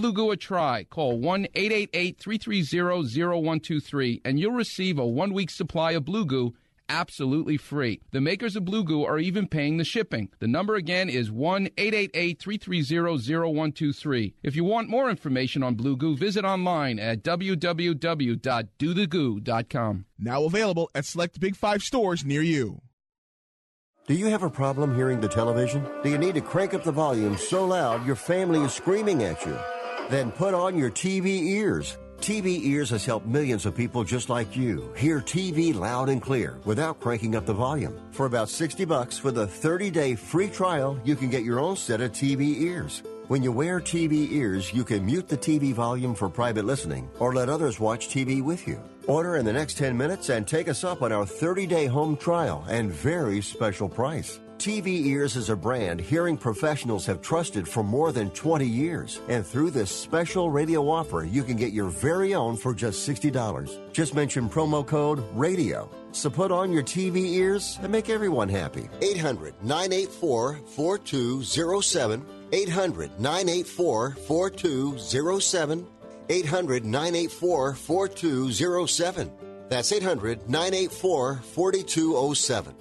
Blue 0.01 0.13
Blue 0.13 0.25
Goo 0.25 0.31
a 0.31 0.37
try. 0.37 0.83
Call 0.85 1.19
1 1.19 1.45
888 1.53 2.17
330 2.17 3.23
0123 3.23 4.21
and 4.25 4.39
you'll 4.39 4.51
receive 4.51 4.97
a 4.97 5.05
one 5.05 5.31
week 5.31 5.51
supply 5.51 5.91
of 5.91 6.05
Blue 6.05 6.25
Goo 6.25 6.55
absolutely 6.89 7.55
free. 7.55 8.01
The 8.09 8.19
makers 8.19 8.55
of 8.55 8.65
Blue 8.65 8.83
Goo 8.83 9.05
are 9.05 9.19
even 9.19 9.47
paying 9.47 9.77
the 9.77 9.83
shipping. 9.83 10.29
The 10.39 10.47
number 10.47 10.73
again 10.73 11.07
is 11.07 11.29
1 11.29 11.69
888 11.77 12.41
330 12.41 13.53
0123. 13.53 14.33
If 14.41 14.55
you 14.55 14.63
want 14.63 14.89
more 14.89 15.07
information 15.07 15.61
on 15.61 15.75
Blue 15.75 15.95
Goo, 15.95 16.17
visit 16.17 16.45
online 16.45 16.97
at 16.97 17.21
www.dothegoo.com. 17.21 20.05
Now 20.17 20.43
available 20.45 20.89
at 20.95 21.05
select 21.05 21.39
Big 21.39 21.55
Five 21.55 21.83
stores 21.83 22.25
near 22.25 22.41
you. 22.41 22.81
Do 24.07 24.15
you 24.15 24.25
have 24.25 24.41
a 24.41 24.49
problem 24.49 24.95
hearing 24.95 25.21
the 25.21 25.29
television? 25.29 25.87
Do 26.01 26.09
you 26.09 26.17
need 26.17 26.33
to 26.33 26.41
crank 26.41 26.73
up 26.73 26.83
the 26.83 26.91
volume 26.91 27.37
so 27.37 27.65
loud 27.65 28.03
your 28.03 28.15
family 28.15 28.61
is 28.61 28.73
screaming 28.73 29.21
at 29.21 29.45
you? 29.45 29.55
Then 30.09 30.31
put 30.31 30.53
on 30.53 30.77
your 30.77 30.91
TV 30.91 31.27
ears. 31.43 31.97
TV 32.21 32.63
Ears 32.65 32.91
has 32.91 33.03
helped 33.03 33.25
millions 33.25 33.65
of 33.65 33.75
people 33.75 34.03
just 34.03 34.29
like 34.29 34.55
you 34.55 34.93
hear 34.95 35.21
TV 35.21 35.73
loud 35.73 36.07
and 36.07 36.21
clear 36.21 36.59
without 36.65 36.99
cranking 36.99 37.35
up 37.35 37.47
the 37.47 37.53
volume. 37.53 37.99
For 38.11 38.27
about 38.27 38.47
60 38.47 38.85
bucks 38.85 39.23
with 39.23 39.39
a 39.39 39.47
30-day 39.47 40.13
free 40.15 40.47
trial, 40.47 40.99
you 41.03 41.15
can 41.15 41.31
get 41.31 41.43
your 41.43 41.59
own 41.59 41.75
set 41.75 41.99
of 41.99 42.11
TV 42.11 42.61
ears. 42.61 43.01
When 43.27 43.41
you 43.41 43.51
wear 43.51 43.79
TV 43.79 44.31
ears, 44.33 44.71
you 44.71 44.83
can 44.83 45.03
mute 45.03 45.27
the 45.27 45.37
TV 45.37 45.73
volume 45.73 46.13
for 46.13 46.29
private 46.29 46.65
listening 46.65 47.09
or 47.17 47.33
let 47.33 47.49
others 47.49 47.79
watch 47.79 48.09
TV 48.09 48.43
with 48.43 48.67
you. 48.67 48.79
Order 49.07 49.37
in 49.37 49.45
the 49.45 49.53
next 49.53 49.79
10 49.79 49.97
minutes 49.97 50.29
and 50.29 50.47
take 50.47 50.69
us 50.69 50.83
up 50.83 51.01
on 51.01 51.11
our 51.11 51.25
30-day 51.25 51.87
home 51.87 52.15
trial 52.15 52.63
and 52.69 52.91
very 52.91 53.41
special 53.41 53.89
price. 53.89 54.39
TV 54.61 55.07
Ears 55.07 55.35
is 55.37 55.49
a 55.49 55.55
brand 55.55 55.99
hearing 55.99 56.37
professionals 56.37 57.03
have 57.07 57.19
trusted 57.19 57.67
for 57.67 57.81
more 57.81 58.11
than 58.11 58.29
20 58.29 58.63
years. 58.63 59.19
And 59.27 59.43
through 59.43 59.71
this 59.71 59.89
special 59.89 60.51
radio 60.51 60.87
offer, 60.87 61.25
you 61.27 61.41
can 61.41 61.55
get 61.57 61.73
your 61.73 61.89
very 61.89 62.35
own 62.35 62.55
for 62.55 62.71
just 62.71 63.09
$60. 63.09 63.91
Just 63.91 64.13
mention 64.13 64.47
promo 64.47 64.85
code 64.85 65.23
RADIO. 65.33 65.89
So 66.11 66.29
put 66.29 66.51
on 66.51 66.71
your 66.71 66.83
TV 66.83 67.31
ears 67.37 67.79
and 67.81 67.91
make 67.91 68.07
everyone 68.07 68.49
happy. 68.49 68.87
800 69.01 69.55
984 69.63 70.59
4207. 70.75 72.23
800 72.51 73.19
984 73.19 74.11
4207. 74.11 75.87
800 76.29 76.85
984 76.85 77.73
4207. 77.73 79.31
That's 79.69 79.91
800 79.91 80.47
984 80.47 81.41
4207. 81.55 82.75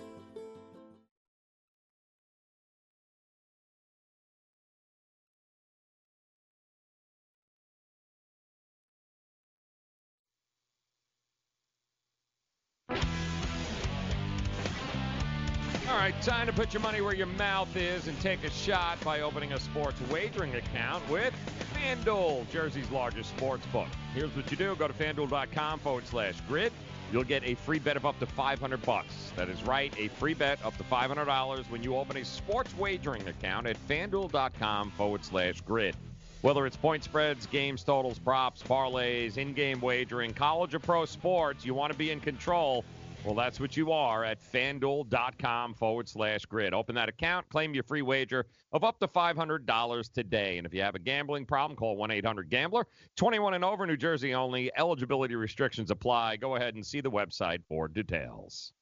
To 16.51 16.57
put 16.57 16.75
your 16.75 16.83
money 16.83 17.01
where 17.01 17.15
your 17.15 17.27
mouth 17.27 17.77
is 17.77 18.09
and 18.09 18.21
take 18.21 18.43
a 18.43 18.51
shot 18.51 18.99
by 19.05 19.21
opening 19.21 19.53
a 19.53 19.61
sports 19.61 20.01
wagering 20.11 20.55
account 20.57 21.09
with 21.09 21.33
FanDuel, 21.75 22.49
Jersey's 22.51 22.91
largest 22.91 23.31
sports 23.31 23.65
book. 23.67 23.87
Here's 24.15 24.35
what 24.35 24.51
you 24.51 24.57
do 24.57 24.75
go 24.75 24.89
to 24.89 24.95
fanduel.com 24.95 25.79
forward 25.79 26.07
slash 26.09 26.35
grid. 26.49 26.73
You'll 27.13 27.25
get 27.25 27.45
a 27.45 27.55
free 27.55 27.79
bet 27.79 27.97
of 27.97 28.05
up 28.05 28.19
to 28.19 28.27
500 28.27 28.83
bucks. 28.83 29.33
That 29.37 29.49
is 29.49 29.63
right, 29.63 29.93
a 29.97 30.09
free 30.09 30.35
bet 30.35 30.65
up 30.65 30.77
to 30.79 30.85
$500 30.85 31.71
when 31.71 31.83
you 31.85 31.97
open 31.97 32.17
a 32.17 32.25
sports 32.25 32.75
wagering 32.77 33.29
account 33.29 33.69
at 33.69 33.77
fanduel.com 33.89 34.91
forward 34.93 35.25
slash 35.25 35.61
grid. 35.61 35.95
Whether 36.43 36.67
it's 36.67 36.77
point 36.77 37.05
spreads, 37.05 37.47
games 37.47 37.85
totals, 37.85 38.19
props, 38.19 38.63
parlays, 38.63 39.37
in 39.37 39.53
game 39.53 39.81
wagering, 39.81 40.33
college 40.33 40.75
or 40.75 40.79
pro 40.81 41.05
sports, 41.05 41.65
you 41.65 41.75
want 41.75 41.93
to 41.93 41.99
be 41.99 42.11
in 42.11 42.19
control. 42.19 42.85
Well, 43.25 43.35
that's 43.35 43.61
what 43.61 43.77
you 43.77 43.93
are 43.93 44.25
at 44.25 44.39
fanduel.com 44.41 45.75
forward 45.75 46.09
slash 46.09 46.47
grid. 46.47 46.73
Open 46.73 46.95
that 46.95 47.11
account, 47.11 47.47
claim 47.51 47.75
your 47.75 47.83
free 47.83 48.01
wager 48.01 48.47
of 48.73 48.83
up 48.83 48.99
to 49.01 49.07
$500 49.07 50.13
today. 50.13 50.57
And 50.57 50.67
if 50.67 50.73
you 50.73 50.81
have 50.81 50.95
a 50.95 50.99
gambling 50.99 51.45
problem, 51.45 51.77
call 51.77 51.97
1 51.97 52.11
800 52.11 52.49
Gambler. 52.49 52.87
21 53.17 53.55
and 53.55 53.65
over, 53.65 53.87
New 53.87 53.99
Jersey 53.99 54.33
only. 54.33 54.71
Eligibility 54.75 55.35
restrictions 55.35 55.91
apply. 55.91 56.37
Go 56.37 56.57
ahead 56.57 56.77
and 56.77 56.87
see 56.87 57.03
the 57.03 57.11
website 57.11 57.63
for 57.69 57.89
details. 57.89 58.73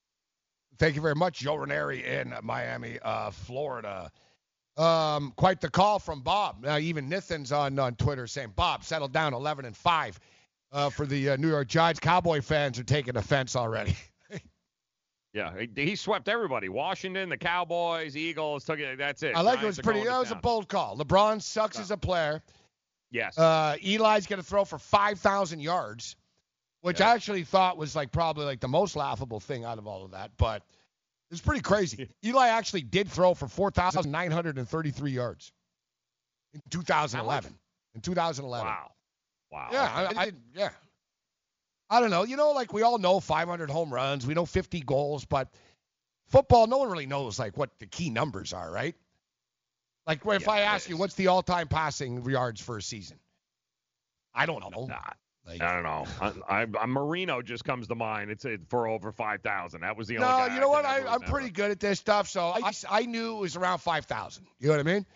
Thank 0.78 0.94
you 0.94 1.02
very 1.02 1.16
much, 1.16 1.40
Joe 1.40 1.56
Ranieri 1.56 2.06
in 2.06 2.32
Miami, 2.44 3.00
uh, 3.02 3.32
Florida. 3.32 4.12
Um, 4.76 5.32
quite 5.34 5.60
the 5.60 5.68
call 5.68 5.98
from 5.98 6.22
Bob. 6.22 6.62
Now, 6.62 6.78
even 6.78 7.10
Nithin's 7.10 7.50
on, 7.50 7.76
on 7.80 7.96
Twitter 7.96 8.28
saying, 8.28 8.52
Bob, 8.54 8.84
settle 8.84 9.08
down 9.08 9.34
11 9.34 9.64
and 9.64 9.76
5 9.76 10.20
uh, 10.70 10.90
for 10.90 11.06
the 11.06 11.30
uh, 11.30 11.36
New 11.36 11.48
York 11.48 11.66
Giants. 11.66 11.98
Cowboy 11.98 12.40
fans 12.40 12.78
are 12.78 12.84
taking 12.84 13.16
offense 13.16 13.56
already. 13.56 13.96
Yeah, 15.38 15.52
he, 15.56 15.84
he, 15.84 15.94
swept 15.94 16.28
everybody. 16.28 16.68
Washington, 16.68 17.28
the 17.28 17.36
Cowboys, 17.36 18.16
Eagles 18.16 18.64
took 18.64 18.80
it. 18.80 18.98
That's 18.98 19.22
it. 19.22 19.36
I 19.36 19.40
like 19.42 19.62
it. 19.62 19.66
Was 19.66 19.78
pretty. 19.78 20.02
That 20.02 20.18
was 20.18 20.32
a 20.32 20.34
bold 20.34 20.68
call. 20.68 20.96
LeBron 20.96 21.40
sucks 21.40 21.78
as 21.78 21.92
a 21.92 21.96
player. 21.96 22.42
Yes. 23.12 23.38
Uh, 23.38 23.76
Eli's 23.80 24.26
going 24.26 24.40
to 24.40 24.46
throw 24.46 24.64
for 24.64 24.78
five 24.78 25.20
thousand 25.20 25.60
yards, 25.60 26.16
which 26.80 26.98
yeah. 26.98 27.10
I 27.10 27.14
actually 27.14 27.44
thought 27.44 27.78
was 27.78 27.94
like 27.94 28.10
probably 28.10 28.46
like 28.46 28.58
the 28.58 28.68
most 28.68 28.96
laughable 28.96 29.38
thing 29.38 29.64
out 29.64 29.78
of 29.78 29.86
all 29.86 30.04
of 30.04 30.10
that. 30.10 30.32
But 30.36 30.64
it's 31.30 31.40
pretty 31.40 31.62
crazy. 31.62 32.08
Eli 32.24 32.48
actually 32.48 32.82
did 32.82 33.08
throw 33.08 33.34
for 33.34 33.46
four 33.46 33.70
thousand 33.70 34.10
nine 34.10 34.32
hundred 34.32 34.58
and 34.58 34.68
thirty-three 34.68 35.12
yards 35.12 35.52
in 36.52 36.60
2011. 36.70 37.54
In 37.94 38.00
2011. 38.00 38.66
Wow. 38.66 38.90
Wow. 39.52 39.68
Yeah. 39.70 40.10
I, 40.16 40.22
I, 40.22 40.32
yeah. 40.54 40.70
I 41.90 42.00
don't 42.00 42.10
know. 42.10 42.24
You 42.24 42.36
know, 42.36 42.52
like 42.52 42.72
we 42.72 42.82
all 42.82 42.98
know 42.98 43.20
500 43.20 43.70
home 43.70 43.92
runs, 43.92 44.26
we 44.26 44.34
know 44.34 44.46
50 44.46 44.80
goals, 44.80 45.24
but 45.24 45.48
football, 46.26 46.66
no 46.66 46.78
one 46.78 46.90
really 46.90 47.06
knows 47.06 47.38
like 47.38 47.56
what 47.56 47.70
the 47.78 47.86
key 47.86 48.10
numbers 48.10 48.52
are, 48.52 48.70
right? 48.70 48.94
Like 50.06 50.20
if 50.24 50.42
yeah, 50.42 50.50
I 50.50 50.60
ask 50.60 50.88
you, 50.88 50.96
what's 50.96 51.14
the 51.14 51.26
all-time 51.26 51.68
passing 51.68 52.24
yards 52.28 52.60
for 52.60 52.78
a 52.78 52.82
season? 52.82 53.18
I 54.34 54.46
don't 54.46 54.60
know. 54.60 54.86
Nah, 54.86 54.96
like, 55.46 55.62
I 55.62 55.74
don't 55.74 55.82
know. 55.82 56.06
I, 56.48 56.66
I, 56.78 56.86
Marino 56.86 57.42
just 57.42 57.64
comes 57.64 57.88
to 57.88 57.94
mind. 57.94 58.30
It's 58.30 58.46
for 58.68 58.86
over 58.86 59.12
5,000. 59.12 59.80
That 59.80 59.96
was 59.96 60.08
the 60.08 60.18
only. 60.18 60.28
No, 60.28 60.54
you 60.54 60.60
know 60.60 60.68
what? 60.68 60.84
I, 60.84 61.14
am 61.14 61.20
pretty 61.22 61.50
good 61.50 61.70
at 61.70 61.80
this 61.80 61.98
stuff, 61.98 62.28
so 62.28 62.52
I, 62.54 62.72
I 62.88 63.02
knew 63.02 63.36
it 63.36 63.40
was 63.40 63.56
around 63.56 63.78
5,000. 63.78 64.46
You 64.58 64.68
know 64.68 64.74
what 64.74 64.80
I 64.80 64.82
mean? 64.82 65.06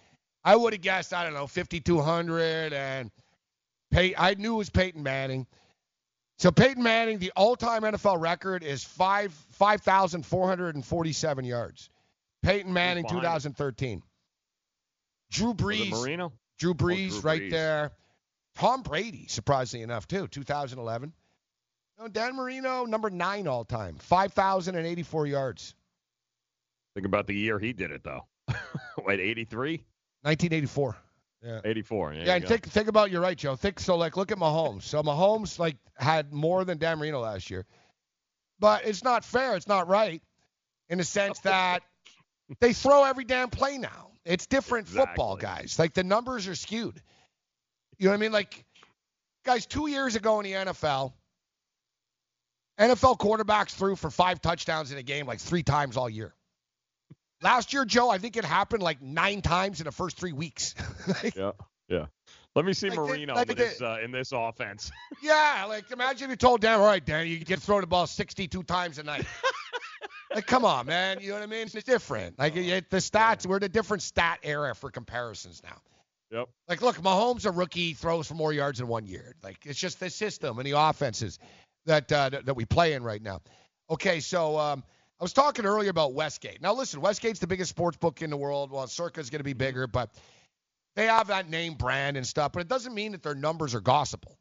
I 0.45 0.57
would 0.57 0.73
have 0.73 0.83
guessed, 0.83 1.15
I 1.15 1.25
don't 1.25 1.35
know, 1.35 1.47
5,200, 1.47 2.73
and 2.73 3.11
Pey- 3.91 4.15
I 4.17 4.35
knew 4.35 4.55
it 4.55 4.59
was 4.59 4.71
Peyton 4.71 5.03
Manning. 5.03 5.47
So 6.39 6.51
Peyton 6.51 6.83
Manning, 6.83 7.19
the 7.19 7.33
all-time 7.37 7.83
NFL 7.83 8.21
record 8.21 8.63
is 8.65 8.83
five 8.83 9.33
five 9.53 9.83
thousand 9.83 10.27
four 10.27 10.49
hundred 10.49 10.75
and 10.75 10.85
forty-seven 10.85 11.45
yards. 11.45 11.91
Peyton 12.43 12.73
Manning, 12.73 13.07
2013. 13.09 14.03
Drew 15.31 15.55
Brees, 15.55 15.91
Dan 15.91 16.01
Marino? 16.01 16.33
Drew 16.59 16.73
oh, 16.73 16.75
Brees, 16.75 17.07
oh, 17.07 17.21
Drew 17.21 17.21
right 17.21 17.43
Brees. 17.43 17.51
there. 17.51 17.93
Tom 18.57 18.83
Brady, 18.83 19.27
surprisingly 19.29 19.83
enough, 19.83 20.07
too, 20.07 20.27
2011. 20.29 21.13
No, 21.99 22.09
Dan 22.09 22.37
Marino, 22.37 22.85
number 22.85 23.09
nine 23.09 23.47
all 23.47 23.65
time, 23.65 23.97
5,084 23.97 25.27
yards. 25.27 25.75
Think 26.95 27.07
about 27.07 27.27
the 27.27 27.35
year 27.35 27.59
he 27.59 27.73
did 27.73 27.91
it, 27.91 28.03
though. 28.05 28.27
Wait, 28.99 29.21
83? 29.21 29.77
1984. 30.23 30.97
Yeah. 31.45 31.61
84. 31.65 32.15
Yeah, 32.15 32.35
and 32.37 32.47
think 32.47 32.67
think 32.67 32.89
about 32.89 33.11
you're 33.11 33.21
right, 33.21 33.37
Joe. 33.37 33.57
Think 33.57 33.81
so 33.81 33.97
like 33.97 34.17
look 34.17 34.31
at 34.31 34.39
Mahomes. 34.39 34.83
So 34.83 35.03
Mahomes 35.03 35.59
like 35.59 35.77
had 35.97 36.33
more 36.33 36.65
than 36.65 36.79
Dan 36.79 36.99
Marino 36.99 37.21
last 37.21 37.51
year. 37.51 37.67
but 38.61 38.87
it's 38.87 39.03
not 39.03 39.25
fair. 39.25 39.57
It's 39.57 39.67
not 39.67 39.89
right 39.89 40.23
in 40.89 40.99
the 40.99 41.05
sense 41.05 41.39
that 41.45 41.83
they 42.61 42.73
throw 42.73 43.05
every 43.05 43.25
damn 43.25 43.51
play 43.51 43.77
now. 43.79 44.11
It's 44.25 44.47
different 44.47 44.87
football, 44.87 45.37
guys. 45.37 45.79
Like 45.81 45.95
the 45.95 46.05
numbers 46.05 46.47
are 46.47 46.55
skewed. 46.55 47.01
You 47.99 48.05
know 48.07 48.13
what 48.13 48.19
I 48.19 48.21
mean? 48.21 48.33
Like, 48.33 48.65
guys, 49.45 49.67
two 49.67 49.89
years 49.89 50.15
ago 50.15 50.39
in 50.39 50.45
the 50.45 50.53
NFL, 50.53 51.13
NFL 52.79 53.19
quarterbacks 53.19 53.71
threw 53.71 53.97
for 53.97 54.11
five 54.11 54.41
touchdowns 54.41 54.93
in 54.93 54.99
a 54.99 55.03
game 55.03 55.27
like 55.27 55.41
three 55.41 55.63
times 55.65 55.97
all 55.97 56.09
year. 56.09 56.35
Last 57.43 57.73
year, 57.73 57.85
Joe, 57.85 58.09
I 58.09 58.19
think 58.19 58.37
it 58.37 58.45
happened 58.45 58.83
like 58.83 59.03
nine 59.03 59.43
times 59.43 59.81
in 59.81 59.85
the 59.85 59.93
first 59.93 60.17
three 60.17 60.33
weeks. 60.33 60.75
yeah, 61.37 61.53
yeah. 61.89 62.07
Let 62.55 62.65
me 62.65 62.73
see 62.75 62.91
Like 62.91 62.99
Marino 62.99 63.35
like 63.35 63.57
this 63.57 63.81
uh, 63.81 63.99
in 64.05 64.13
this 64.13 64.31
offense. 64.33 64.91
yeah, 65.23 65.65
like 65.69 65.91
imagine 65.91 66.27
if 66.27 66.31
you 66.31 66.37
told 66.37 66.61
Dan, 66.61 66.79
all 66.81 66.87
right, 66.87 67.05
Dan, 67.05 67.27
you 67.27 67.39
get 67.39 67.61
thrown 67.61 67.81
the 67.81 67.87
ball 67.87 68.07
62 68.07 68.63
times 68.63 68.99
a 68.99 69.03
night. 69.03 69.25
like, 70.35 70.47
come 70.47 70.65
on, 70.65 70.87
man. 70.87 71.19
You 71.21 71.29
know 71.29 71.35
what 71.35 71.43
I 71.43 71.47
mean? 71.47 71.69
It's 71.73 71.83
different. 71.83 72.39
Like 72.39 72.55
it, 72.57 72.91
the 72.91 72.99
stats, 72.99 73.47
we're 73.47 73.57
in 73.57 73.65
a 73.65 73.69
different 73.69 74.03
stat 74.03 74.41
era 74.43 74.75
for 74.75 74.91
comparisons 74.91 75.63
now. 75.65 75.81
Yep. 76.31 76.49
Like, 76.69 76.81
look, 76.81 76.97
Mahomes, 76.97 77.45
a 77.45 77.51
rookie, 77.51 77.93
throws 77.93 78.27
for 78.27 78.35
more 78.35 78.53
yards 78.53 78.81
in 78.81 78.89
one 78.89 79.07
year. 79.07 79.35
Like, 79.43 79.59
it's 79.65 79.79
just 79.79 80.01
the 80.01 80.09
system 80.09 80.59
and 80.59 80.67
the 80.67 80.79
offenses 80.79 81.39
that 81.87 82.11
uh, 82.13 82.29
that, 82.31 82.47
that 82.47 82.55
we 82.55 82.65
play 82.65 82.93
in 82.93 83.03
right 83.03 83.23
now. 83.23 83.41
Okay, 83.91 84.21
so 84.21 84.59
um, 84.59 84.83
I 85.23 85.25
was 85.25 85.33
talking 85.33 85.67
earlier 85.67 85.89
about 85.89 86.15
Westgate. 86.15 86.61
Now, 86.61 86.75
listen, 86.75 87.01
Westgate's 87.01 87.39
the 87.39 87.47
biggest 87.47 87.71
sports 87.71 87.97
book 87.97 88.23
in 88.23 88.31
the 88.31 88.37
world. 88.37 88.73
Well, 88.73 88.89
Circa's 88.89 89.31
going 89.31 89.39
to 89.39 89.45
be 89.45 89.53
bigger, 89.53 89.87
but 89.87 90.11
they 90.97 91.07
have 91.07 91.29
that 91.29 91.49
name 91.49 91.75
brand 91.75 92.17
and 92.17 92.27
stuff. 92.27 92.51
But 92.51 92.63
it 92.63 92.67
doesn't 92.67 92.93
mean 92.93 93.13
that 93.13 93.23
their 93.23 93.37
numbers 93.37 93.77
are 93.77 93.81
gospel 93.81 94.37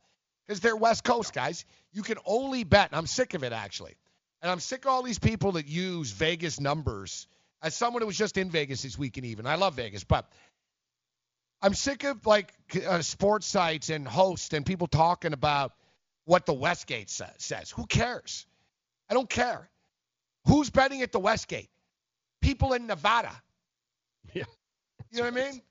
because 0.48 0.60
they're 0.60 0.76
West 0.76 1.04
Coast 1.04 1.34
guys. 1.34 1.66
You 1.94 2.02
can 2.02 2.18
only 2.26 2.64
bet. 2.64 2.90
And 2.90 2.98
I'm 2.98 3.06
sick 3.06 3.36
of 3.36 3.44
it 3.44 3.54
actually, 3.54 3.94
and 4.42 4.52
I'm 4.52 4.60
sick 4.60 4.86
of 4.86 4.90
all 4.90 5.04
these 5.04 5.20
people 5.20 5.52
that 5.52 5.68
use 5.68 6.10
Vegas 6.14 6.60
numbers. 6.60 7.28
As 7.62 7.76
someone 7.76 8.02
who 8.02 8.08
was 8.08 8.18
just 8.18 8.38
in 8.38 8.50
Vegas 8.50 8.82
this 8.82 8.98
weekend, 8.98 9.28
even 9.28 9.46
I 9.46 9.58
love 9.58 9.76
Vegas, 9.76 10.04
but 10.04 10.32
I'm 11.62 11.76
sick 11.76 12.06
of 12.06 12.26
like 12.26 12.52
uh, 12.88 13.04
sports 13.04 13.46
sites 13.46 13.92
and 13.92 14.08
hosts 14.08 14.52
and 14.52 14.66
people 14.66 14.88
talking 14.88 15.34
about 15.34 15.74
what 16.26 16.48
the 16.48 16.54
Westgate 16.54 17.12
sa- 17.12 17.28
says. 17.38 17.70
Who 17.70 17.86
cares? 17.86 18.48
I 19.12 19.14
don't 19.14 19.30
care. 19.30 19.70
Who's 20.48 20.70
betting 20.70 21.02
at 21.02 21.12
the 21.12 21.20
Westgate? 21.20 21.70
People 22.42 22.74
in 22.74 22.88
Nevada. 22.88 23.32
Yeah. 24.34 24.44
You 25.10 25.18
know 25.18 25.24
what 25.32 25.34
I 25.34 25.52
mean? 25.52 25.62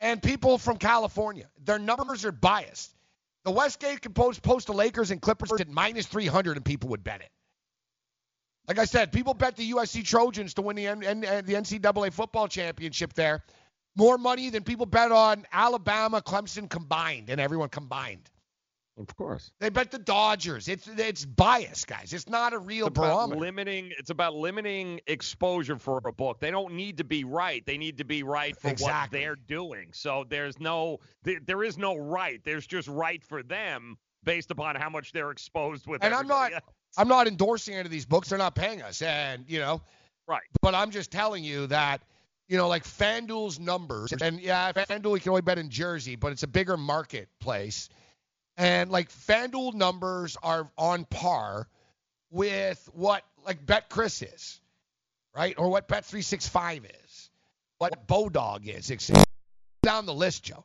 And 0.00 0.22
people 0.22 0.58
from 0.58 0.76
California. 0.76 1.46
Their 1.64 1.78
numbers 1.78 2.24
are 2.24 2.32
biased. 2.32 2.92
The 3.44 3.50
Westgate 3.50 4.02
could 4.02 4.14
post, 4.14 4.42
post 4.42 4.66
the 4.66 4.74
Lakers 4.74 5.10
and 5.10 5.22
Clippers 5.22 5.52
at 5.58 5.68
minus 5.68 6.06
300 6.06 6.56
and 6.56 6.64
people 6.64 6.90
would 6.90 7.02
bet 7.02 7.20
it. 7.20 7.30
Like 8.68 8.78
I 8.78 8.84
said, 8.84 9.10
people 9.12 9.32
bet 9.32 9.56
the 9.56 9.70
USC 9.72 10.04
Trojans 10.04 10.54
to 10.54 10.62
win 10.62 10.76
the, 10.76 10.86
N- 10.88 11.02
N- 11.02 11.20
the 11.20 11.54
NCAA 11.54 12.12
football 12.12 12.46
championship 12.48 13.14
there. 13.14 13.42
More 13.96 14.18
money 14.18 14.50
than 14.50 14.64
people 14.64 14.86
bet 14.86 15.12
on 15.12 15.46
Alabama, 15.52 16.20
Clemson 16.20 16.68
combined, 16.68 17.30
and 17.30 17.40
everyone 17.40 17.68
combined. 17.70 18.28
Of 19.00 19.16
course. 19.16 19.50
They 19.60 19.70
bet 19.70 19.90
the 19.90 19.98
Dodgers. 19.98 20.68
It's 20.68 20.86
it's 20.86 21.24
bias, 21.24 21.84
guys. 21.86 22.12
It's 22.12 22.28
not 22.28 22.52
a 22.52 22.58
real 22.58 22.86
It's 22.88 22.98
about 22.98 23.16
barometer. 23.30 23.40
limiting. 23.40 23.92
It's 23.98 24.10
about 24.10 24.34
limiting 24.34 25.00
exposure 25.06 25.78
for 25.78 26.00
a 26.04 26.12
book. 26.12 26.38
They 26.40 26.50
don't 26.50 26.74
need 26.74 26.98
to 26.98 27.04
be 27.04 27.24
right. 27.24 27.64
They 27.64 27.78
need 27.78 27.98
to 27.98 28.04
be 28.04 28.22
right 28.22 28.56
for 28.56 28.68
Exactly. 28.68 29.18
what 29.18 29.22
they're 29.24 29.36
doing. 29.36 29.88
So 29.92 30.24
there's 30.28 30.60
no, 30.60 30.98
there, 31.22 31.40
there 31.46 31.62
is 31.64 31.78
no 31.78 31.96
right. 31.96 32.40
There's 32.44 32.66
just 32.66 32.88
right 32.88 33.24
for 33.24 33.42
them 33.42 33.96
based 34.22 34.50
upon 34.50 34.76
how 34.76 34.90
much 34.90 35.12
they're 35.12 35.30
exposed 35.30 35.86
with. 35.86 36.04
and 36.04 36.12
I'm 36.14 36.26
not 36.28 36.52
else. 36.52 36.62
I'm 36.98 37.08
not 37.08 37.26
endorsing 37.26 37.74
any 37.74 37.86
of 37.86 37.90
these 37.90 38.04
books. 38.04 38.28
They're 38.28 38.38
not 38.38 38.54
paying 38.54 38.82
us, 38.82 39.00
and 39.00 39.44
you 39.48 39.60
know. 39.60 39.80
Right. 40.28 40.42
But 40.60 40.74
I'm 40.74 40.90
just 40.90 41.10
telling 41.10 41.42
you 41.42 41.66
that, 41.68 42.02
you 42.48 42.56
know, 42.56 42.68
like 42.68 42.84
FanDuel's 42.84 43.58
numbers, 43.58 44.12
and 44.20 44.40
yeah, 44.40 44.72
FanDuel 44.72 45.14
you 45.14 45.20
can 45.20 45.30
only 45.30 45.42
bet 45.42 45.58
in 45.58 45.70
Jersey, 45.70 46.16
but 46.16 46.32
it's 46.32 46.42
a 46.42 46.46
bigger 46.48 46.76
marketplace, 46.76 47.88
and 48.60 48.90
like 48.90 49.10
FanDuel 49.10 49.72
numbers 49.72 50.36
are 50.42 50.68
on 50.76 51.06
par 51.06 51.66
with 52.30 52.88
what 52.92 53.24
like 53.46 53.64
BetCRIS 53.64 54.34
is, 54.34 54.60
right, 55.34 55.54
or 55.56 55.70
what 55.70 55.88
Bet 55.88 56.04
365 56.04 56.84
is, 56.84 57.30
what 57.78 58.06
Bodog 58.06 58.68
is, 58.68 58.90
etc. 58.90 59.24
Down 59.82 60.04
the 60.04 60.12
list, 60.12 60.44
Joe. 60.44 60.64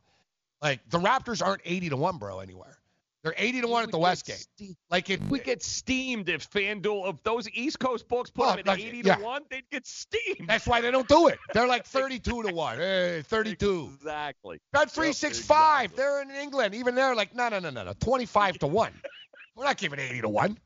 Like 0.62 0.82
the 0.90 1.00
Raptors 1.00 1.44
aren't 1.44 1.62
80 1.64 1.90
to 1.90 1.98
one, 1.98 2.18
bro, 2.18 2.42
anywhere. 2.42 2.78
They're 3.26 3.34
80 3.36 3.62
to 3.62 3.68
one 3.68 3.84
at 3.84 3.90
the 3.92 3.98
Westgate. 3.98 4.46
Like 4.92 5.10
if 5.10 5.20
we 5.30 5.40
get 5.40 5.64
steamed 5.64 6.30
if 6.30 6.48
FanDuel, 6.48 7.12
if 7.12 7.24
those 7.24 7.50
East 7.50 7.80
Coast 7.80 8.08
books 8.08 8.30
put 8.30 8.46
Oh, 8.46 8.50
them 8.52 8.60
at 8.60 8.68
like, 8.68 8.80
80 8.86 8.98
yeah. 9.04 9.16
to 9.16 9.24
1, 9.24 9.42
they'd 9.50 9.64
get 9.72 9.88
steamed. 9.88 10.48
That's 10.48 10.68
why 10.68 10.80
they 10.80 10.92
don't 10.92 11.08
do 11.08 11.28
it. 11.30 11.40
They're 11.52 11.66
like 11.68 11.86
32 11.88 12.44
to 12.44 12.54
1. 12.54 12.78
Hey, 12.78 13.24
32. 13.26 13.90
Exactly. 13.96 14.60
Bet 14.72 14.92
365. 14.92 15.96
They're 15.96 16.22
in 16.22 16.30
England. 16.30 16.76
Even 16.76 16.94
they're 16.94 17.16
like, 17.16 17.34
no, 17.36 17.50
no, 17.50 17.58
no, 17.58 17.72
no, 17.72 17.84
no. 17.84 17.94
25 18.00 18.60
to 18.60 18.68
1. 18.68 18.92
We're 19.56 19.64
not 19.64 19.78
giving 19.78 19.98
80 20.00 20.22
to 20.22 20.30
1. 20.30 20.58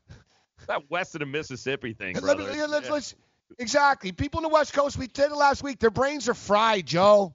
That 0.66 0.82
west 0.90 1.14
of 1.14 1.20
the 1.20 1.26
Mississippi 1.26 1.94
thing, 1.94 2.16
Let 2.20 2.36
me- 2.36 2.44
yeah, 2.44 2.66
let's, 2.66 2.86
Yeah. 2.88 2.92
let's, 2.92 3.14
exactly. 3.58 4.12
People 4.12 4.40
in 4.40 4.42
the 4.42 4.48
West 4.50 4.74
Coast, 4.74 4.98
we 4.98 5.06
did 5.06 5.32
it 5.32 5.34
last 5.34 5.62
week. 5.62 5.78
Their 5.78 5.88
brains 5.90 6.28
are 6.28 6.34
fried, 6.34 6.84
Joe. 6.84 7.34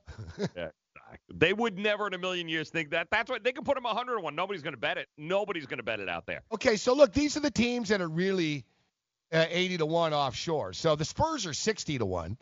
Yeah, 0.56 0.68
They 1.34 1.54
would 1.54 1.78
never 1.78 2.08
in 2.08 2.14
a 2.14 2.18
million 2.18 2.48
years 2.48 2.70
think 2.70 2.92
that. 2.92 3.08
That's 3.12 3.30
what 3.30 3.44
they 3.44 3.52
can 3.52 3.64
put 3.64 3.76
them 3.76 3.84
100 3.84 4.16
to 4.16 4.22
1. 4.22 4.36
Nobody's 4.36 4.62
going 4.62 4.74
to 4.74 4.80
bet 4.80 4.98
it. 4.98 5.08
Nobody's 5.18 5.66
going 5.66 5.78
to 5.78 5.84
bet 5.84 6.00
it 6.00 6.10
out 6.10 6.26
there. 6.26 6.42
Okay, 6.52 6.76
so 6.76 6.94
look, 6.94 7.14
these 7.14 7.38
are 7.38 7.42
the 7.42 7.52
teams 7.52 7.90
that 7.90 8.02
are 8.02 8.08
really 8.08 8.66
uh, 9.32 9.46
80 9.50 9.78
to 9.78 9.86
1 9.86 10.14
offshore. 10.14 10.74
So 10.74 10.96
the 10.96 11.06
Spurs 11.06 11.46
are 11.46 11.54
60 11.54 11.98
to 12.00 12.06
1. 12.06 12.38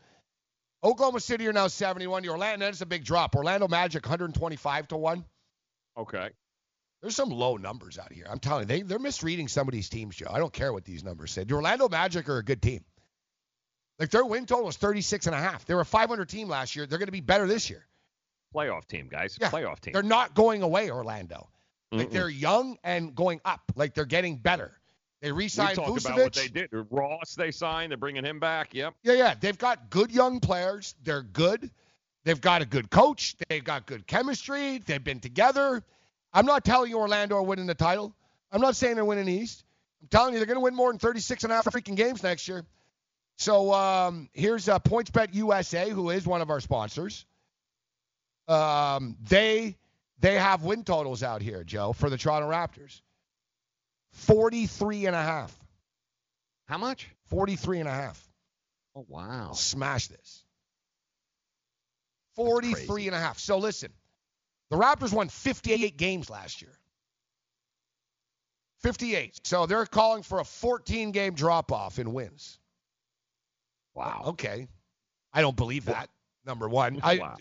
Oklahoma 0.83 1.19
City 1.19 1.47
are 1.47 1.53
now 1.53 1.67
71. 1.67 2.23
The 2.23 2.29
Orlando, 2.29 2.65
that's 2.65 2.81
a 2.81 2.85
big 2.85 3.05
drop. 3.05 3.35
Orlando 3.35 3.67
Magic 3.67 4.03
125 4.05 4.87
to 4.89 4.97
1. 4.97 5.25
Okay. 5.97 6.29
There's 7.01 7.15
some 7.15 7.29
low 7.29 7.57
numbers 7.57 7.97
out 7.97 8.11
here. 8.11 8.25
I'm 8.29 8.39
telling 8.39 8.63
you, 8.63 8.67
they, 8.67 8.81
they're 8.81 8.99
misreading 8.99 9.47
some 9.47 9.67
of 9.67 9.73
these 9.73 9.89
teams, 9.89 10.15
Joe. 10.15 10.31
I 10.31 10.39
don't 10.39 10.53
care 10.53 10.71
what 10.71 10.85
these 10.85 11.03
numbers 11.03 11.31
say. 11.31 11.43
The 11.43 11.53
Orlando 11.53 11.89
Magic 11.89 12.27
are 12.29 12.37
a 12.37 12.43
good 12.43 12.61
team. 12.61 12.83
Like 13.99 14.09
their 14.09 14.25
win 14.25 14.45
total 14.45 14.69
is 14.69 14.77
36 14.77 15.27
and 15.27 15.35
a 15.35 15.39
half. 15.39 15.65
They 15.65 15.73
were 15.73 15.81
a 15.81 15.85
500 15.85 16.27
team 16.27 16.47
last 16.47 16.75
year. 16.75 16.85
They're 16.85 16.99
going 16.99 17.07
to 17.07 17.13
be 17.13 17.21
better 17.21 17.47
this 17.47 17.69
year. 17.69 17.85
Playoff 18.53 18.88
team, 18.88 19.07
guys. 19.09 19.38
Yeah, 19.39 19.49
Playoff 19.49 19.80
team. 19.80 19.93
They're 19.93 20.03
not 20.03 20.34
going 20.35 20.61
away, 20.61 20.91
Orlando. 20.91 21.49
Like 21.91 22.09
Mm-mm. 22.09 22.11
they're 22.11 22.30
young 22.30 22.77
and 22.84 23.13
going 23.15 23.41
up. 23.45 23.61
Like 23.75 23.93
they're 23.93 24.05
getting 24.05 24.38
better. 24.38 24.71
They 25.21 25.31
we 25.31 25.43
re-signed 25.43 25.75
talked 25.75 25.89
Vucevic. 25.89 26.05
about 26.05 26.19
what 26.19 26.34
they 26.34 26.47
did. 26.47 26.69
Ross, 26.89 27.35
they 27.35 27.51
signed. 27.51 27.91
They're 27.91 27.97
bringing 27.97 28.25
him 28.25 28.39
back. 28.39 28.73
Yep. 28.73 28.95
Yeah, 29.03 29.13
yeah. 29.13 29.35
They've 29.39 29.57
got 29.57 29.89
good 29.89 30.11
young 30.11 30.39
players. 30.39 30.95
They're 31.03 31.21
good. 31.21 31.69
They've 32.25 32.39
got 32.41 32.61
a 32.61 32.65
good 32.65 32.89
coach. 32.89 33.35
They've 33.47 33.63
got 33.63 33.85
good 33.85 34.07
chemistry. 34.07 34.80
They've 34.80 35.03
been 35.03 35.19
together. 35.19 35.84
I'm 36.34 36.45
not 36.45 36.65
telling 36.65 36.89
you 36.89 36.97
Orlando 36.97 37.35
are 37.35 37.43
winning 37.43 37.67
the 37.67 37.75
title. 37.75 38.13
I'm 38.51 38.61
not 38.61 38.75
saying 38.75 38.95
they're 38.95 39.05
winning 39.05 39.25
the 39.25 39.34
East. 39.34 39.63
I'm 40.01 40.07
telling 40.09 40.34
you 40.34 40.39
they're 40.39 40.45
going 40.47 40.57
to 40.57 40.61
win 40.61 40.75
more 40.75 40.91
than 40.91 40.99
36 40.99 41.43
and 41.43 41.53
a 41.53 41.55
half 41.55 41.65
freaking 41.65 41.95
games 41.95 42.23
next 42.23 42.47
year. 42.47 42.65
So 43.38 43.73
um, 43.73 44.30
here's 44.34 44.67
uh, 44.69 44.80
PointsBet 44.80 45.34
USA, 45.34 45.89
who 45.89 46.09
is 46.09 46.25
one 46.25 46.41
of 46.41 46.49
our 46.49 46.59
sponsors. 46.59 47.25
Um, 48.48 49.18
they 49.30 49.78
they 50.20 50.36
have 50.36 50.64
win 50.64 50.84
totals 50.84 51.24
out 51.24 51.41
here, 51.41 51.64
Joe, 51.64 51.94
for 51.94 52.10
the 52.10 52.18
Toronto 52.18 52.49
Raptors. 52.49 53.02
43 54.11 55.07
and 55.07 55.15
a 55.15 55.22
half. 55.22 55.53
How 56.68 56.78
much? 56.78 57.10
43 57.28 57.80
and 57.80 57.90
a 57.90 57.91
half. 57.91 58.22
Oh, 58.95 59.06
wow. 59.07 59.52
Smash 59.53 60.07
this. 60.07 60.44
43 62.36 63.07
and 63.07 63.15
a 63.15 63.20
half. 63.20 63.40
So 63.40 63.57
listen, 63.57 63.91
the 64.70 64.78
Raptors 64.78 65.14
won 65.14 65.30
58 65.30 65.98
games 65.98 66.30
last 66.30 66.61
year. 66.61 66.72
58. 68.82 69.40
So 69.45 69.65
they're 69.65 69.86
calling 69.86 70.24
for 70.24 70.40
a 70.40 70.44
14 70.45 71.11
game 71.11 71.34
drop 71.34 71.72
off 71.72 71.99
in 71.99 72.14
wins. 72.14 72.60
Wow. 73.94 74.24
Okay. 74.28 74.68
I 75.32 75.41
don't 75.41 75.56
believe 75.56 75.86
that. 75.86 76.10
Number 76.45 76.68
one. 76.68 76.99
I, 77.03 77.18
Wow. 77.18 77.38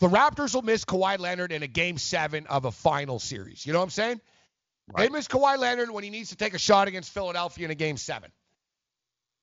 The 0.00 0.08
Raptors 0.08 0.54
will 0.54 0.62
miss 0.62 0.84
Kawhi 0.84 1.18
Leonard 1.18 1.50
in 1.52 1.62
a 1.62 1.66
game 1.66 1.98
seven 1.98 2.46
of 2.46 2.64
a 2.64 2.70
final 2.70 3.18
series. 3.18 3.66
You 3.66 3.72
know 3.72 3.80
what 3.80 3.84
I'm 3.86 3.90
saying? 3.90 4.20
They 4.96 5.08
miss 5.08 5.28
Kawhi 5.28 5.58
Leonard 5.58 5.90
when 5.90 6.04
he 6.04 6.10
needs 6.10 6.30
to 6.30 6.36
take 6.36 6.54
a 6.54 6.58
shot 6.58 6.88
against 6.88 7.12
Philadelphia 7.12 7.64
in 7.64 7.70
a 7.70 7.74
game 7.74 7.96
seven. 7.96 8.30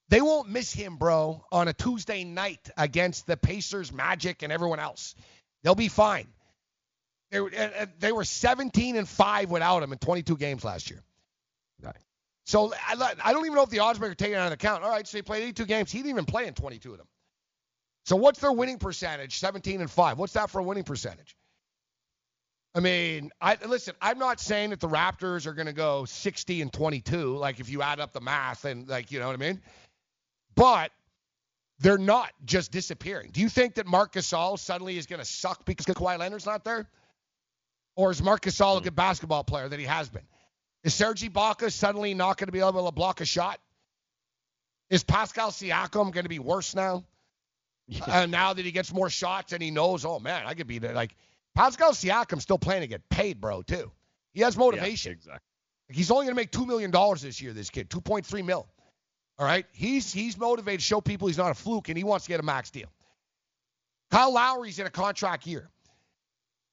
They 0.10 0.22
won't 0.22 0.50
miss 0.50 0.72
him, 0.72 0.98
bro, 0.98 1.44
on 1.52 1.68
a 1.68 1.74
Tuesday 1.74 2.24
night 2.24 2.70
against 2.78 3.28
the 3.28 3.38
Pacers, 3.38 3.92
Magic, 3.92 4.44
and 4.44 4.52
everyone 4.54 4.80
else. 4.80 5.16
They'll 5.64 5.76
be 5.76 5.88
fine. 5.88 6.28
They, 7.32 7.40
were- 7.42 7.52
they 8.00 8.12
were 8.12 8.24
17 8.24 8.96
and 8.96 9.10
5 9.10 9.52
without 9.52 9.84
him 9.84 9.92
in 9.92 9.98
22 9.98 10.38
games 10.38 10.64
last 10.64 10.90
year. 10.90 11.04
So 12.46 12.72
I, 12.88 13.14
I 13.24 13.34
don't 13.34 13.46
even 13.46 13.56
know 13.56 13.64
if 13.64 13.70
the 13.72 13.80
odds 13.80 14.00
maker 14.00 14.14
taking 14.14 14.36
it 14.36 14.38
out 14.38 14.48
of 14.48 14.54
account. 14.54 14.84
All 14.84 14.90
right, 14.92 15.08
so 15.08 15.18
he 15.18 15.24
played 15.24 15.44
82 15.44 15.66
games. 15.66 15.92
He 15.92 15.98
didn't 16.00 16.12
even 16.12 16.26
play 16.26 16.48
in 16.48 16.54
22 16.54 16.92
of 16.92 16.98
them. 17.00 17.08
So 18.06 18.16
what's 18.16 18.40
their 18.40 18.52
winning 18.52 18.78
percentage? 18.78 19.40
17 19.40 19.82
and 19.82 19.90
5. 19.90 20.18
What's 20.20 20.34
that 20.34 20.52
for 20.52 20.60
a 20.60 20.64
winning 20.64 20.84
percentage? 20.84 21.36
I 22.76 22.82
mean, 22.82 23.32
I 23.42 23.58
listen. 23.66 23.96
I'm 24.02 24.20
not 24.20 24.40
saying 24.40 24.72
that 24.72 24.82
the 24.82 24.90
Raptors 24.90 25.48
are 25.48 25.54
going 25.54 25.68
to 25.68 25.74
go 25.74 26.04
60 26.06 26.62
and 26.62 26.72
22, 26.72 27.38
like 27.38 27.62
if 27.62 27.70
you 27.70 27.82
add 27.82 28.02
up 28.02 28.12
the 28.12 28.20
math 28.20 28.66
and 28.66 28.88
like 28.88 29.12
you 29.12 29.20
know 29.20 29.28
what 29.28 29.34
I 29.34 29.38
mean. 29.38 29.62
But 30.56 30.92
they're 31.80 31.98
not 31.98 32.32
just 32.44 32.72
disappearing. 32.72 33.32
Do 33.32 33.40
you 33.40 33.48
think 33.48 33.76
that 33.76 33.88
Marc 33.88 34.14
Gasol 34.14 34.60
suddenly 34.60 34.98
is 34.98 35.06
going 35.06 35.20
to 35.20 35.26
suck 35.26 35.66
because 35.66 35.86
Kawhi 35.86 36.20
Leonard's 36.20 36.46
not 36.46 36.66
there, 36.66 36.86
or 37.96 38.12
is 38.12 38.22
Marc 38.22 38.42
Gasol 38.42 38.76
a 38.76 38.78
hmm. 38.80 38.84
good 38.84 38.96
basketball 38.96 39.46
player 39.46 39.70
that 39.70 39.80
he 39.80 39.86
has 39.86 40.10
been? 40.10 40.28
Is 40.84 40.94
Serge 40.94 41.22
Ibaka 41.22 41.72
suddenly 41.72 42.14
not 42.14 42.38
going 42.38 42.48
to 42.48 42.52
be 42.52 42.60
able 42.60 42.86
to 42.86 42.92
block 42.92 43.22
a 43.22 43.26
shot? 43.26 43.60
Is 44.90 45.04
Pascal 45.04 45.50
Siakam 45.50 46.12
going 46.12 46.26
to 46.26 46.30
be 46.30 46.40
worse 46.40 46.76
now? 46.76 47.06
Uh, 48.08 48.26
now 48.26 48.54
that 48.54 48.66
he 48.66 48.72
gets 48.72 48.92
more 48.94 49.10
shots 49.10 49.54
and 49.54 49.62
he 49.62 49.72
knows, 49.72 50.06
oh 50.06 50.20
man, 50.20 50.46
I 50.46 50.54
could 50.54 50.68
be 50.68 50.80
there. 50.80 50.94
Like 50.94 51.16
Pascal 51.54 51.92
Siakam's 51.92 52.44
still 52.44 52.58
playing 52.58 52.82
to 52.82 52.88
get 52.88 53.08
paid, 53.10 53.40
bro, 53.40 53.62
too. 53.62 53.92
He 54.34 54.42
has 54.42 54.58
motivation. 54.58 55.12
Yeah, 55.12 55.18
exactly. 55.18 55.48
He's 55.90 56.10
only 56.10 56.26
going 56.26 56.36
to 56.36 56.42
make 56.42 56.52
$2 56.52 56.66
million 56.66 56.92
this 57.22 57.42
year, 57.42 57.54
this 57.54 57.70
kid, 57.70 57.90
2.3 57.90 58.44
mil. 58.44 58.68
All 59.38 59.46
right? 59.46 59.66
He's 59.72 60.12
he's 60.12 60.38
motivated 60.38 60.80
to 60.80 60.86
show 60.86 61.02
people 61.02 61.28
he's 61.28 61.38
not 61.38 61.52
a 61.52 61.54
fluke, 61.54 61.90
and 61.90 61.98
he 61.98 62.04
wants 62.04 62.26
to 62.26 62.30
get 62.30 62.40
a 62.40 62.44
max 62.44 62.72
deal. 62.72 62.88
Kyle 64.12 64.34
Lowry's 64.34 64.80
in 64.80 64.88
a 64.88 64.90
contract 64.92 65.46
year. 65.46 65.70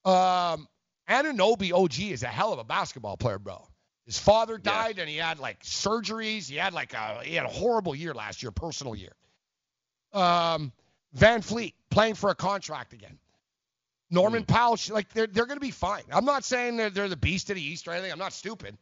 Um, 0.04 0.68
Anunoby 1.08 1.72
OG 1.72 2.00
is 2.12 2.22
a 2.22 2.28
hell 2.28 2.52
of 2.52 2.58
a 2.58 2.64
basketball 2.64 3.16
player, 3.16 3.38
bro. 3.38 3.66
His 4.06 4.18
father 4.18 4.58
died, 4.58 4.98
and 4.98 5.08
he 5.08 5.16
had 5.16 5.38
like 5.38 5.62
surgeries. 5.62 6.48
He 6.48 6.56
had 6.56 6.72
like 6.72 6.92
a 6.92 7.20
he 7.22 7.34
had 7.34 7.46
a 7.46 7.50
horrible 7.50 7.94
year 7.94 8.14
last 8.14 8.42
year, 8.42 8.50
personal 8.50 8.94
year. 8.96 9.12
Um, 10.12 10.72
VanVleet 11.16 11.74
playing 11.90 12.14
for 12.14 12.30
a 12.30 12.34
contract 12.34 12.92
again. 12.92 13.18
Norman 14.10 14.42
hmm. 14.42 14.52
Powell, 14.52 14.78
like 14.90 15.12
they're 15.12 15.26
they're 15.26 15.46
going 15.46 15.56
to 15.56 15.64
be 15.64 15.70
fine. 15.70 16.02
I'm 16.12 16.24
not 16.24 16.44
saying 16.44 16.76
they're, 16.76 16.90
they're 16.90 17.08
the 17.08 17.16
beast 17.16 17.50
of 17.50 17.56
the 17.56 17.62
East 17.62 17.88
or 17.88 17.92
anything. 17.92 18.12
I'm 18.12 18.18
not 18.18 18.32
stupid, 18.32 18.76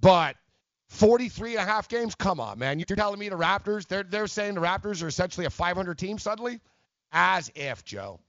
but 0.00 0.36
43 0.88 1.56
and 1.56 1.60
a 1.60 1.64
half 1.64 1.88
games. 1.88 2.14
Come 2.14 2.40
on, 2.40 2.58
man. 2.58 2.78
You're 2.78 2.96
telling 2.96 3.18
me 3.18 3.28
the 3.28 3.36
Raptors? 3.36 3.86
They're 3.86 4.02
they're 4.02 4.26
saying 4.26 4.54
the 4.54 4.60
Raptors 4.60 5.02
are 5.02 5.08
essentially 5.08 5.46
a 5.46 5.50
500 5.50 5.98
team 5.98 6.18
suddenly? 6.18 6.60
As 7.12 7.50
if, 7.54 7.84
Joe. 7.84 8.20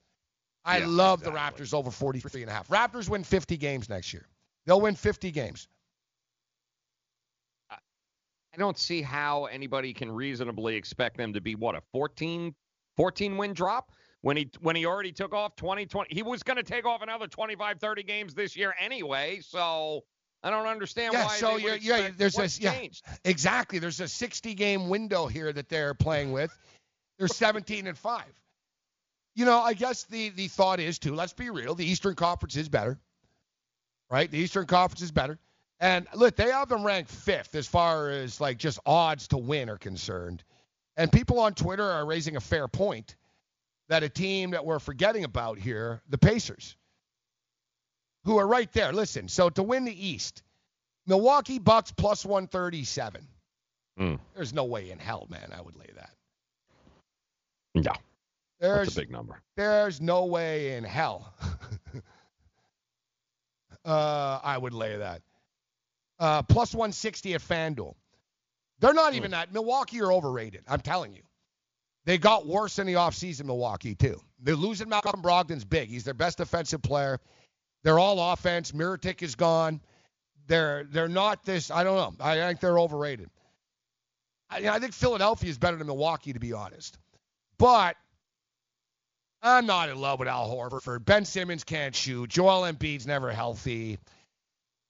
I 0.63 0.77
Yeah, 0.77 0.85
love 0.87 1.21
exactly. 1.21 1.39
the 1.57 1.63
Raptors 1.63 1.73
over 1.73 1.91
43 1.91 2.43
and 2.43 2.51
a 2.51 2.53
half. 2.53 2.67
Raptors 2.69 3.09
win 3.09 3.23
50 3.23 3.57
games 3.57 3.89
next 3.89 4.13
year. 4.13 4.27
They'll 4.65 4.81
win 4.81 4.95
50 4.95 5.31
games. 5.31 5.67
I 8.53 8.57
don't 8.57 8.77
see 8.77 9.01
how 9.01 9.45
anybody 9.45 9.93
can 9.93 10.11
reasonably 10.11 10.75
expect 10.75 11.17
them 11.17 11.33
to 11.33 11.41
be 11.41 11.55
what 11.55 11.75
a 11.75 11.81
14 11.93 12.53
14 13.01 13.35
win 13.35 13.53
drop 13.53 13.91
when 14.21 14.37
he 14.37 14.47
when 14.59 14.75
he 14.75 14.85
already 14.85 15.11
took 15.11 15.33
off 15.33 15.55
2020 15.55 16.13
he 16.13 16.21
was 16.21 16.43
going 16.43 16.57
to 16.57 16.63
take 16.63 16.85
off 16.85 17.01
another 17.01 17.25
25 17.25 17.79
30 17.79 18.03
games 18.03 18.35
this 18.35 18.55
year 18.55 18.75
anyway 18.79 19.39
so 19.41 20.03
I 20.43 20.51
don't 20.51 20.67
understand 20.67 21.13
Yeah, 21.13 21.25
why 21.25 21.35
so 21.35 21.57
you're, 21.57 21.75
yeah, 21.77 22.09
there's 22.15 22.35
what's 22.35 22.59
a 22.59 22.63
yeah, 22.63 22.87
exactly. 23.23 23.79
There's 23.79 23.99
a 23.99 24.07
60 24.07 24.55
game 24.55 24.89
window 24.89 25.27
here 25.27 25.51
that 25.53 25.69
they're 25.69 25.93
playing 25.93 26.31
with. 26.31 26.51
They're 27.19 27.27
17 27.27 27.85
and 27.85 27.97
five. 27.97 28.31
You 29.35 29.45
know, 29.45 29.59
I 29.59 29.73
guess 29.73 30.03
the 30.05 30.29
the 30.29 30.47
thought 30.47 30.79
is 30.79 30.97
too. 30.97 31.13
Let's 31.13 31.33
be 31.33 31.51
real. 31.51 31.75
The 31.75 31.85
Eastern 31.85 32.15
Conference 32.15 32.55
is 32.55 32.69
better, 32.69 32.99
right? 34.09 34.29
The 34.29 34.39
Eastern 34.39 34.65
Conference 34.65 35.01
is 35.03 35.11
better. 35.11 35.37
And 35.79 36.07
look, 36.15 36.35
they 36.35 36.51
have 36.51 36.69
them 36.69 36.83
ranked 36.83 37.11
fifth 37.11 37.55
as 37.55 37.67
far 37.67 38.09
as 38.09 38.41
like 38.41 38.57
just 38.57 38.79
odds 38.85 39.27
to 39.29 39.37
win 39.37 39.69
are 39.69 39.77
concerned. 39.77 40.43
And 40.97 41.11
people 41.11 41.39
on 41.39 41.53
Twitter 41.53 41.83
are 41.83 42.05
raising 42.05 42.35
a 42.35 42.41
fair 42.41 42.67
point 42.67 43.15
that 43.89 44.03
a 44.03 44.09
team 44.09 44.51
that 44.51 44.65
we're 44.65 44.79
forgetting 44.79 45.23
about 45.23 45.57
here, 45.57 46.01
the 46.09 46.17
Pacers, 46.17 46.75
who 48.25 48.37
are 48.37 48.47
right 48.47 48.71
there. 48.73 48.93
Listen, 48.93 49.27
so 49.27 49.49
to 49.49 49.63
win 49.63 49.85
the 49.85 50.07
East, 50.07 50.43
Milwaukee 51.07 51.59
Bucks 51.59 51.91
plus 51.91 52.25
137. 52.25 53.27
Hmm. 53.97 54.15
There's 54.35 54.53
no 54.53 54.65
way 54.65 54.91
in 54.91 54.99
hell, 54.99 55.27
man, 55.29 55.51
I 55.55 55.61
would 55.61 55.75
lay 55.75 55.89
that. 55.95 56.11
Yeah. 57.73 57.93
There's 58.59 58.87
That's 58.87 58.97
a 58.97 58.99
big 59.01 59.11
number. 59.11 59.41
There's 59.57 59.99
no 59.99 60.25
way 60.25 60.75
in 60.75 60.83
hell. 60.83 61.33
uh, 63.85 64.39
I 64.43 64.57
would 64.57 64.73
lay 64.73 64.97
that. 64.97 65.21
Uh, 66.19 66.43
plus 66.43 66.73
160 66.73 67.33
at 67.33 67.41
FanDuel. 67.41 67.95
They're 68.81 68.93
not 68.93 69.13
even 69.13 69.29
hmm. 69.29 69.33
that. 69.33 69.53
Milwaukee 69.53 70.01
are 70.01 70.11
overrated. 70.11 70.63
I'm 70.67 70.81
telling 70.81 71.13
you. 71.13 71.21
They 72.05 72.17
got 72.17 72.47
worse 72.47 72.79
in 72.79 72.87
the 72.87 72.95
offseason, 72.95 73.45
Milwaukee, 73.45 73.93
too. 73.93 74.19
They're 74.39 74.55
losing 74.55 74.89
Malcolm 74.89 75.21
Brogdon's 75.21 75.63
big. 75.63 75.87
He's 75.87 76.03
their 76.03 76.15
best 76.15 76.39
defensive 76.39 76.81
player. 76.81 77.19
They're 77.83 77.99
all 77.99 78.33
offense. 78.33 78.71
Mirotic 78.71 79.21
is 79.21 79.35
gone. 79.35 79.81
They're 80.47 80.83
they're 80.89 81.07
not 81.07 81.45
this. 81.45 81.69
I 81.69 81.83
don't 81.83 81.95
know. 81.95 82.25
I 82.25 82.35
think 82.35 82.59
they're 82.59 82.79
overrated. 82.79 83.29
I, 84.49 84.67
I 84.67 84.79
think 84.79 84.93
Philadelphia 84.93 85.49
is 85.49 85.59
better 85.59 85.77
than 85.77 85.85
Milwaukee, 85.87 86.33
to 86.33 86.39
be 86.39 86.53
honest. 86.53 86.97
But 87.59 87.95
I'm 89.43 89.67
not 89.67 89.89
in 89.89 90.01
love 90.01 90.17
with 90.17 90.27
Al 90.27 90.49
Horford. 90.49 91.05
Ben 91.05 91.25
Simmons 91.25 91.63
can't 91.63 91.95
shoot. 91.95 92.29
Joel 92.29 92.63
Embiid's 92.63 93.05
never 93.05 93.31
healthy. 93.31 93.99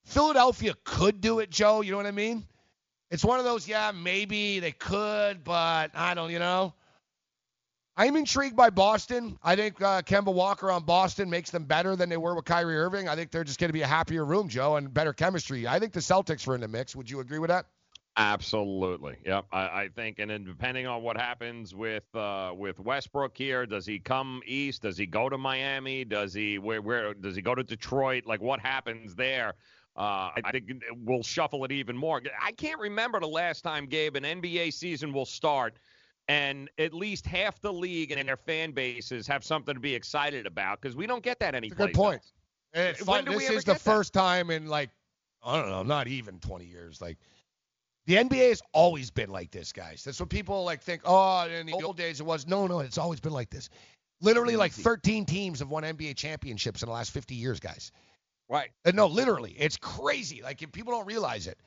Philadelphia 0.05 0.73
could 0.85 1.19
do 1.19 1.39
it, 1.39 1.49
Joe. 1.49 1.81
You 1.81 1.91
know 1.91 1.97
what 1.97 2.05
I 2.05 2.11
mean? 2.11 2.45
It's 3.12 3.26
one 3.26 3.40
of 3.40 3.46
those, 3.46 3.68
yeah, 3.68 3.92
maybe 3.94 4.60
they 4.60 4.72
could, 4.72 5.44
but 5.44 5.92
I 5.94 6.14
don't, 6.14 6.32
you 6.32 6.40
know. 6.40 6.74
I'm 7.98 8.16
intrigued 8.16 8.56
by 8.56 8.70
Boston. 8.70 9.38
I 9.44 9.58
think 9.58 9.82
uh, 9.82 10.02
Kemba 10.02 10.34
Walker 10.34 10.72
on 10.72 10.86
Boston 10.86 11.30
makes 11.30 11.52
them 11.52 11.66
better 11.66 11.98
than 11.98 12.08
they 12.08 12.16
were 12.16 12.34
with 12.34 12.46
Kyrie 12.46 12.78
Irving. 12.78 13.10
I 13.10 13.16
think 13.16 13.30
they're 13.30 13.44
just 13.44 13.60
going 13.60 13.68
to 13.68 13.74
be 13.74 13.82
a 13.82 13.88
happier 13.88 14.24
room, 14.24 14.48
Joe, 14.48 14.78
and 14.78 14.92
better 14.94 15.12
chemistry. 15.12 15.68
I 15.68 15.78
think 15.78 15.92
the 15.92 16.00
Celtics 16.00 16.48
are 16.48 16.56
in 16.56 16.62
the 16.62 16.70
mix. 16.70 16.96
Would 16.96 17.10
you 17.10 17.20
agree 17.20 17.40
with 17.40 17.50
that? 17.50 17.66
Absolutely. 18.18 19.18
Yep. 19.26 19.46
I, 19.52 19.60
I 19.60 19.90
think, 19.94 20.20
and 20.20 20.32
then 20.32 20.44
depending 20.46 20.88
on 20.88 21.02
what 21.02 21.18
happens 21.18 21.76
with 21.76 22.04
uh, 22.16 22.54
with 22.56 22.80
Westbrook 22.80 23.38
here, 23.38 23.66
does 23.66 23.86
he 23.86 24.00
come 24.00 24.42
east? 24.46 24.82
Does 24.82 24.98
he 24.98 25.06
go 25.06 25.30
to 25.30 25.38
Miami? 25.38 26.04
Does 26.04 26.34
he 26.34 26.60
where 26.60 26.82
where 26.82 27.14
does 27.14 27.36
he 27.36 27.42
go 27.42 27.56
to 27.56 27.64
Detroit? 27.64 28.26
Like 28.26 28.42
what 28.42 28.60
happens 28.60 29.16
there? 29.16 29.54
Uh, 29.95 30.30
I 30.43 30.51
think 30.51 30.72
we'll 31.03 31.23
shuffle 31.23 31.65
it 31.65 31.72
even 31.72 31.97
more. 31.97 32.22
I 32.41 32.51
can't 32.53 32.80
remember 32.80 33.19
the 33.19 33.27
last 33.27 33.61
time, 33.61 33.85
Gabe, 33.88 34.15
an 34.15 34.23
NBA 34.23 34.73
season 34.73 35.11
will 35.11 35.26
start 35.26 35.76
and 36.27 36.69
at 36.77 36.93
least 36.93 37.26
half 37.26 37.59
the 37.59 37.73
league 37.73 38.11
and 38.11 38.27
their 38.27 38.38
fan 38.38 38.72
bases 38.72 39.27
have 39.27 39.43
something 39.43 39.73
to 39.73 39.79
be 39.81 39.94
excited 39.94 40.45
about 40.45 40.81
because 40.81 40.95
we 40.95 41.05
don't 41.07 41.23
get 41.23 41.39
that 41.39 41.55
It's 41.55 41.55
a 41.55 41.57
anyplace. 41.57 41.87
good 41.87 41.94
point. 41.94 42.21
It's 42.73 43.05
When 43.05 43.26
do 43.26 43.31
This 43.31 43.49
is 43.49 43.63
the 43.65 43.73
that? 43.73 43.81
first 43.81 44.13
time 44.13 44.49
in 44.49 44.68
like 44.68 44.89
I 45.44 45.60
don't 45.60 45.70
know, 45.70 45.84
not 45.84 46.07
even 46.07 46.39
20 46.39 46.65
years. 46.65 47.02
Like 47.02 47.18
the 48.05 48.15
NBA 48.15 48.49
has 48.49 48.61
always 48.73 49.10
been 49.11 49.29
like 49.29 49.52
this, 49.52 49.73
guys. 49.73 50.03
That's 50.03 50.20
what 50.20 50.29
people 50.29 50.63
like 50.63 50.81
think. 50.81 51.02
Oh, 51.03 51.47
in 51.47 51.65
the 51.65 51.73
old 51.73 51.97
days 51.97 52.20
it 52.20 52.26
was. 52.26 52.47
No, 52.47 52.68
no, 52.68 52.79
it's 52.79 52.97
always 52.97 53.20
been 53.20 53.34
like 53.34 53.49
this. 53.49 53.70
Literally, 54.21 54.55
like 54.55 54.71
13 54.71 55.26
teams 55.26 55.60
have 55.60 55.70
won 55.70 55.84
NBA 55.84 56.15
championships 56.15 56.84
in 56.84 56.87
the 56.87 56.94
last 56.94 57.11
50 57.11 57.34
years, 57.36 57.60
guys. 57.60 57.91
Right. 58.52 58.70
Uh, 58.86 58.91
no, 58.91 59.07
literally, 59.07 59.55
it's 59.57 59.78
crazy. 59.78 60.41
Like 60.44 60.62
if 60.62 60.73
people 60.73 60.91
don't 60.91 61.07
realize 61.07 61.47
it. 61.47 61.57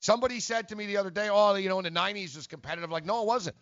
Somebody 0.00 0.38
said 0.40 0.68
to 0.68 0.76
me 0.76 0.86
the 0.86 0.98
other 0.98 1.10
day, 1.10 1.28
"Oh, 1.30 1.54
you 1.54 1.70
know, 1.70 1.78
in 1.78 1.84
the 1.84 1.90
'90s 1.90 2.30
it 2.32 2.36
was 2.36 2.46
competitive." 2.46 2.90
Like, 2.90 3.06
no, 3.06 3.22
it 3.22 3.26
wasn't. 3.26 3.56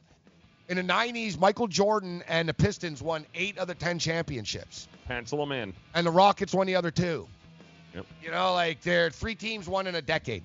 In 0.68 0.76
the 0.76 0.82
'90s, 0.82 1.38
Michael 1.38 1.68
Jordan 1.68 2.24
and 2.26 2.48
the 2.48 2.54
Pistons 2.54 3.00
won 3.00 3.24
eight 3.34 3.56
of 3.56 3.68
the 3.68 3.74
10 3.74 4.00
championships, 4.00 4.88
Pencil 5.06 5.38
them 5.38 5.52
in. 5.52 5.74
and 5.94 6.04
the 6.04 6.10
Rockets 6.10 6.52
won 6.52 6.66
the 6.66 6.74
other 6.74 6.90
two. 6.90 7.28
Yep. 7.94 8.06
You 8.22 8.30
know, 8.32 8.52
like 8.52 8.82
they're 8.82 9.10
three 9.10 9.36
teams, 9.36 9.68
won 9.68 9.86
in 9.86 9.94
a 9.94 10.02
decade. 10.02 10.42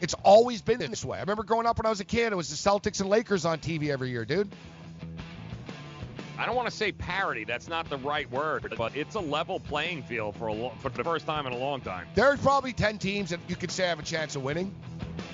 It's 0.00 0.14
always 0.22 0.62
been 0.62 0.78
this 0.78 1.04
way. 1.04 1.18
I 1.18 1.22
remember 1.22 1.42
growing 1.42 1.66
up 1.66 1.76
when 1.76 1.86
I 1.86 1.90
was 1.90 1.98
a 1.98 2.04
kid, 2.04 2.32
it 2.32 2.36
was 2.36 2.48
the 2.50 2.70
Celtics 2.70 3.00
and 3.00 3.10
Lakers 3.10 3.44
on 3.44 3.58
TV 3.58 3.90
every 3.90 4.10
year, 4.10 4.24
dude. 4.24 4.48
I 6.38 6.46
don't 6.46 6.54
want 6.54 6.68
to 6.70 6.74
say 6.74 6.92
parity. 6.92 7.42
That's 7.42 7.66
not 7.66 7.90
the 7.90 7.98
right 7.98 8.30
word, 8.30 8.72
but 8.78 8.96
it's 8.96 9.16
a 9.16 9.20
level 9.20 9.58
playing 9.58 10.04
field 10.04 10.36
for 10.36 10.46
a 10.46 10.52
lo- 10.52 10.72
for 10.78 10.88
the 10.88 11.02
first 11.02 11.26
time 11.26 11.46
in 11.48 11.52
a 11.52 11.58
long 11.58 11.80
time. 11.80 12.06
There's 12.14 12.40
probably 12.40 12.72
10 12.72 12.98
teams 12.98 13.30
that 13.30 13.40
you 13.48 13.56
could 13.56 13.72
say 13.72 13.88
have 13.88 13.98
a 13.98 14.04
chance 14.04 14.36
of 14.36 14.44
winning. 14.44 14.72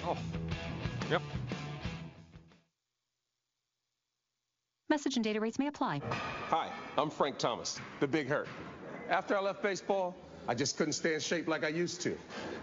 Oh. 0.06 0.16
Yep. 1.10 1.20
Message 4.88 5.16
and 5.16 5.24
data 5.24 5.40
rates 5.40 5.58
may 5.58 5.66
apply. 5.66 6.00
Hi, 6.48 6.70
I'm 6.96 7.10
Frank 7.10 7.36
Thomas, 7.36 7.80
the 8.00 8.06
Big 8.06 8.26
Hurt. 8.28 8.48
After 9.10 9.36
I 9.36 9.40
left 9.40 9.62
baseball, 9.62 10.16
I 10.48 10.54
just 10.54 10.78
couldn't 10.78 10.92
stay 10.94 11.12
in 11.14 11.20
shape 11.20 11.48
like 11.48 11.64
I 11.64 11.68
used 11.68 12.00
to. 12.02 12.16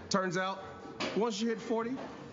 Turns 0.10 0.38
out, 0.38 0.64
once 1.16 1.40
you 1.40 1.50
hit 1.50 1.62
40, 1.62 1.92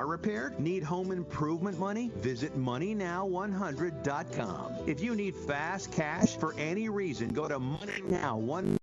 repaired? 0.00 0.58
Need 0.58 0.82
home 0.82 1.12
improvement 1.12 1.78
money? 1.78 2.10
Visit 2.16 2.58
MoneyNow100.com. 2.58 4.74
If 4.86 5.00
you 5.00 5.14
need 5.14 5.36
fast 5.36 5.92
cash 5.92 6.36
for 6.36 6.54
any 6.58 6.88
reason, 6.88 7.28
go 7.28 7.46
to 7.48 7.60
MoneyNow100.com. 7.60 8.78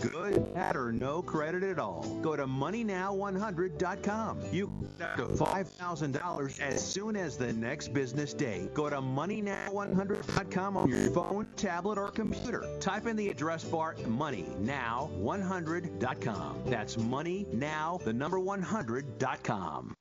Good, 0.00 0.54
bad, 0.54 0.76
or 0.76 0.92
no 0.92 1.20
credit 1.22 1.62
at 1.62 1.78
all. 1.78 2.02
Go 2.22 2.34
to 2.36 2.46
MoneyNow100.com. 2.46 4.40
You 4.52 4.70
get 4.98 5.10
up 5.10 5.16
to 5.16 5.26
$5,000 5.26 6.60
as 6.60 6.84
soon 6.84 7.16
as 7.16 7.36
the 7.36 7.52
next 7.52 7.92
business 7.92 8.34
day. 8.34 8.68
Go 8.74 8.90
to 8.90 8.96
MoneyNow100.com 8.96 10.76
on 10.76 10.88
your 10.88 11.10
phone, 11.10 11.46
tablet, 11.56 11.98
or 11.98 12.10
computer. 12.10 12.64
Type 12.80 13.06
in 13.06 13.16
the 13.16 13.28
address 13.28 13.64
bar 13.64 13.94
MoneyNow100.com. 13.94 16.62
That's 16.66 16.96
MoneyNow, 16.96 18.04
the 18.04 18.12
number 18.12 18.38
100.com. 18.38 19.94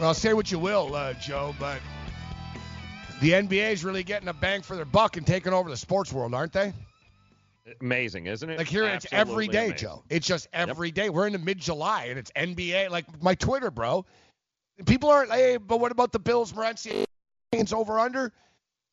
Well, 0.00 0.14
say 0.14 0.32
what 0.32 0.50
you 0.50 0.58
will, 0.58 0.94
uh, 0.94 1.12
Joe, 1.12 1.54
but 1.60 1.78
the 3.20 3.32
NBA 3.32 3.72
is 3.72 3.84
really 3.84 4.02
getting 4.02 4.28
a 4.28 4.32
bang 4.32 4.62
for 4.62 4.74
their 4.74 4.86
buck 4.86 5.18
and 5.18 5.26
taking 5.26 5.52
over 5.52 5.68
the 5.68 5.76
sports 5.76 6.10
world, 6.10 6.32
aren't 6.32 6.54
they? 6.54 6.72
Amazing, 7.82 8.24
isn't 8.24 8.48
it? 8.48 8.56
Like 8.56 8.66
here, 8.66 8.86
it's 8.86 9.04
every 9.12 9.46
day, 9.46 9.66
amazing. 9.66 9.76
Joe. 9.76 10.02
It's 10.08 10.26
just 10.26 10.48
every 10.54 10.90
day. 10.90 11.10
We're 11.10 11.26
in 11.26 11.34
the 11.34 11.38
mid-July, 11.38 12.06
and 12.06 12.18
it's 12.18 12.30
NBA. 12.30 12.88
Like 12.88 13.22
my 13.22 13.34
Twitter, 13.34 13.70
bro. 13.70 14.06
People 14.86 15.10
aren't. 15.10 15.32
Hey, 15.32 15.58
but 15.58 15.80
what 15.80 15.92
about 15.92 16.12
the 16.12 16.18
Bills, 16.18 16.54
Morency, 16.54 17.04
over 17.70 18.00
under? 18.00 18.32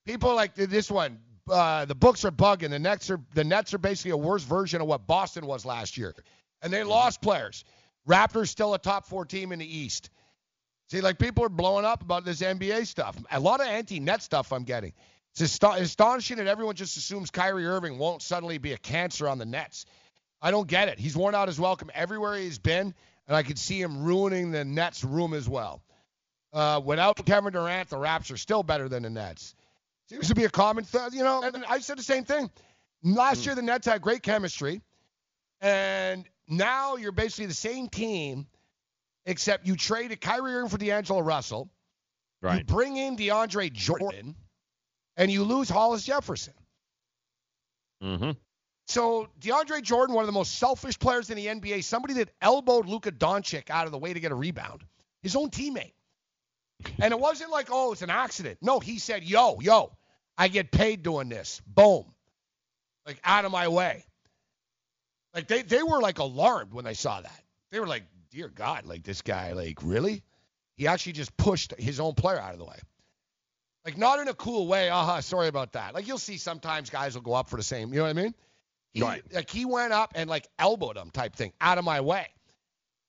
People 0.05 0.35
like 0.35 0.55
this 0.55 0.91
one. 0.91 1.19
Uh, 1.49 1.85
the 1.85 1.95
books 1.95 2.25
are 2.25 2.31
bugging. 2.31 2.71
The 2.71 2.79
Nets 2.79 3.09
are 3.09 3.21
the 3.33 3.45
Nets 3.45 3.73
are 3.73 3.77
basically 3.77 4.11
a 4.11 4.17
worse 4.17 4.43
version 4.43 4.81
of 4.81 4.87
what 4.87 5.07
Boston 5.07 5.45
was 5.45 5.63
last 5.63 5.97
year, 5.97 6.13
and 6.61 6.73
they 6.73 6.83
lost 6.83 7.21
players. 7.21 7.63
Raptors 8.05 8.49
still 8.49 8.73
a 8.73 8.79
top 8.79 9.05
four 9.05 9.23
team 9.23 9.53
in 9.53 9.59
the 9.59 9.77
East. 9.77 10.09
See, 10.87 11.01
like 11.01 11.19
people 11.19 11.43
are 11.43 11.49
blowing 11.49 11.85
up 11.85 12.01
about 12.01 12.23
this 12.23 12.41
NBA 12.41 12.87
stuff. 12.87 13.17
A 13.31 13.39
lot 13.39 13.59
of 13.59 13.67
anti-net 13.67 14.23
stuff 14.23 14.53
I'm 14.53 14.63
getting. 14.63 14.93
It's 15.31 15.63
ast- 15.63 15.81
astonishing 15.81 16.37
that 16.37 16.47
everyone 16.47 16.75
just 16.75 16.97
assumes 16.97 17.29
Kyrie 17.29 17.65
Irving 17.65 17.97
won't 17.97 18.21
suddenly 18.21 18.57
be 18.57 18.73
a 18.73 18.77
cancer 18.77 19.27
on 19.27 19.37
the 19.37 19.45
Nets. 19.45 19.85
I 20.41 20.51
don't 20.51 20.67
get 20.67 20.87
it. 20.87 20.97
He's 20.97 21.15
worn 21.15 21.35
out 21.35 21.47
his 21.47 21.59
welcome 21.59 21.91
everywhere 21.93 22.35
he's 22.35 22.59
been, 22.59 22.93
and 23.27 23.35
I 23.35 23.43
could 23.43 23.59
see 23.59 23.81
him 23.81 24.03
ruining 24.03 24.51
the 24.51 24.63
Nets' 24.63 25.03
room 25.03 25.33
as 25.33 25.49
well. 25.49 25.81
Uh, 26.53 26.81
without 26.83 27.23
Kevin 27.25 27.53
Durant, 27.53 27.89
the 27.89 27.97
Raps 27.97 28.31
are 28.31 28.37
still 28.37 28.63
better 28.63 28.87
than 28.87 29.03
the 29.03 29.09
Nets. 29.09 29.55
Seems 30.09 30.29
to 30.29 30.35
be 30.35 30.45
a 30.45 30.49
common 30.49 30.85
thing, 30.85 31.09
you 31.11 31.23
know. 31.23 31.43
And 31.43 31.65
I 31.67 31.79
said 31.79 31.97
the 31.97 32.03
same 32.03 32.23
thing. 32.23 32.49
Last 33.03 33.45
year, 33.45 33.55
the 33.55 33.61
Nets 33.61 33.85
had 33.85 34.01
great 34.01 34.23
chemistry, 34.23 34.81
and 35.59 36.25
now 36.47 36.95
you're 36.95 37.11
basically 37.11 37.47
the 37.47 37.53
same 37.53 37.89
team, 37.89 38.47
except 39.27 39.67
you 39.67 39.75
traded 39.75 40.19
Kyrie 40.21 40.55
Irving 40.55 40.69
for 40.69 40.77
D'Angelo 40.77 41.19
Russell. 41.19 41.69
You 42.41 42.63
bring 42.63 42.97
in 42.97 43.17
DeAndre 43.17 43.71
Jordan, 43.71 44.35
and 45.17 45.29
you 45.29 45.43
lose 45.43 45.69
Hollis 45.69 46.03
Jefferson. 46.03 46.53
Mm-hmm. 48.01 48.31
So 48.87 49.27
DeAndre 49.41 49.81
Jordan, 49.81 50.15
one 50.15 50.23
of 50.23 50.27
the 50.27 50.33
most 50.33 50.55
selfish 50.55 50.97
players 50.97 51.29
in 51.29 51.35
the 51.35 51.47
NBA, 51.47 51.83
somebody 51.83 52.13
that 52.15 52.29
elbowed 52.41 52.87
Luka 52.87 53.11
Doncic 53.11 53.69
out 53.69 53.85
of 53.85 53.91
the 53.91 53.97
way 53.97 54.13
to 54.13 54.19
get 54.19 54.31
a 54.31 54.35
rebound, 54.35 54.83
his 55.21 55.35
own 55.35 55.49
teammate. 55.49 55.93
And 56.99 57.11
it 57.11 57.19
wasn't 57.19 57.51
like, 57.51 57.67
oh, 57.71 57.91
it's 57.91 58.03
an 58.03 58.11
accident. 58.11 58.59
No, 58.61 58.79
he 58.79 58.99
said, 58.99 59.23
yo, 59.23 59.59
yo, 59.59 59.91
I 60.37 60.47
get 60.47 60.71
paid 60.71 61.03
doing 61.03 61.27
this. 61.27 61.61
Boom. 61.65 62.05
Like 63.05 63.19
out 63.23 63.45
of 63.45 63.51
my 63.51 63.67
way. 63.67 64.05
Like 65.33 65.47
they, 65.47 65.63
they 65.63 65.83
were 65.83 65.99
like 65.99 66.19
alarmed 66.19 66.71
when 66.71 66.85
they 66.85 66.93
saw 66.93 67.19
that. 67.19 67.43
They 67.71 67.79
were 67.79 67.87
like, 67.87 68.03
dear 68.29 68.49
God, 68.49 68.85
like 68.85 69.03
this 69.03 69.21
guy, 69.21 69.53
like 69.53 69.79
really? 69.83 70.23
He 70.75 70.87
actually 70.87 71.13
just 71.13 71.35
pushed 71.37 71.73
his 71.79 71.99
own 71.99 72.13
player 72.13 72.39
out 72.39 72.53
of 72.53 72.59
the 72.59 72.65
way. 72.65 72.77
Like 73.85 73.97
not 73.97 74.19
in 74.19 74.27
a 74.27 74.33
cool 74.33 74.67
way. 74.67 74.89
Uh-huh, 74.89 75.21
sorry 75.21 75.47
about 75.47 75.73
that. 75.73 75.93
Like 75.93 76.07
you'll 76.07 76.17
see 76.17 76.37
sometimes 76.37 76.89
guys 76.89 77.15
will 77.15 77.21
go 77.21 77.33
up 77.33 77.49
for 77.49 77.57
the 77.57 77.63
same, 77.63 77.89
you 77.93 77.97
know 77.97 78.03
what 78.03 78.09
I 78.09 78.13
mean? 78.13 78.33
He, 78.93 79.01
Like 79.33 79.49
he 79.49 79.65
went 79.65 79.93
up 79.93 80.11
and 80.15 80.29
like 80.29 80.47
elbowed 80.59 80.97
him 80.97 81.09
type 81.09 81.35
thing 81.35 81.53
out 81.61 81.77
of 81.77 81.85
my 81.85 82.01
way. 82.01 82.27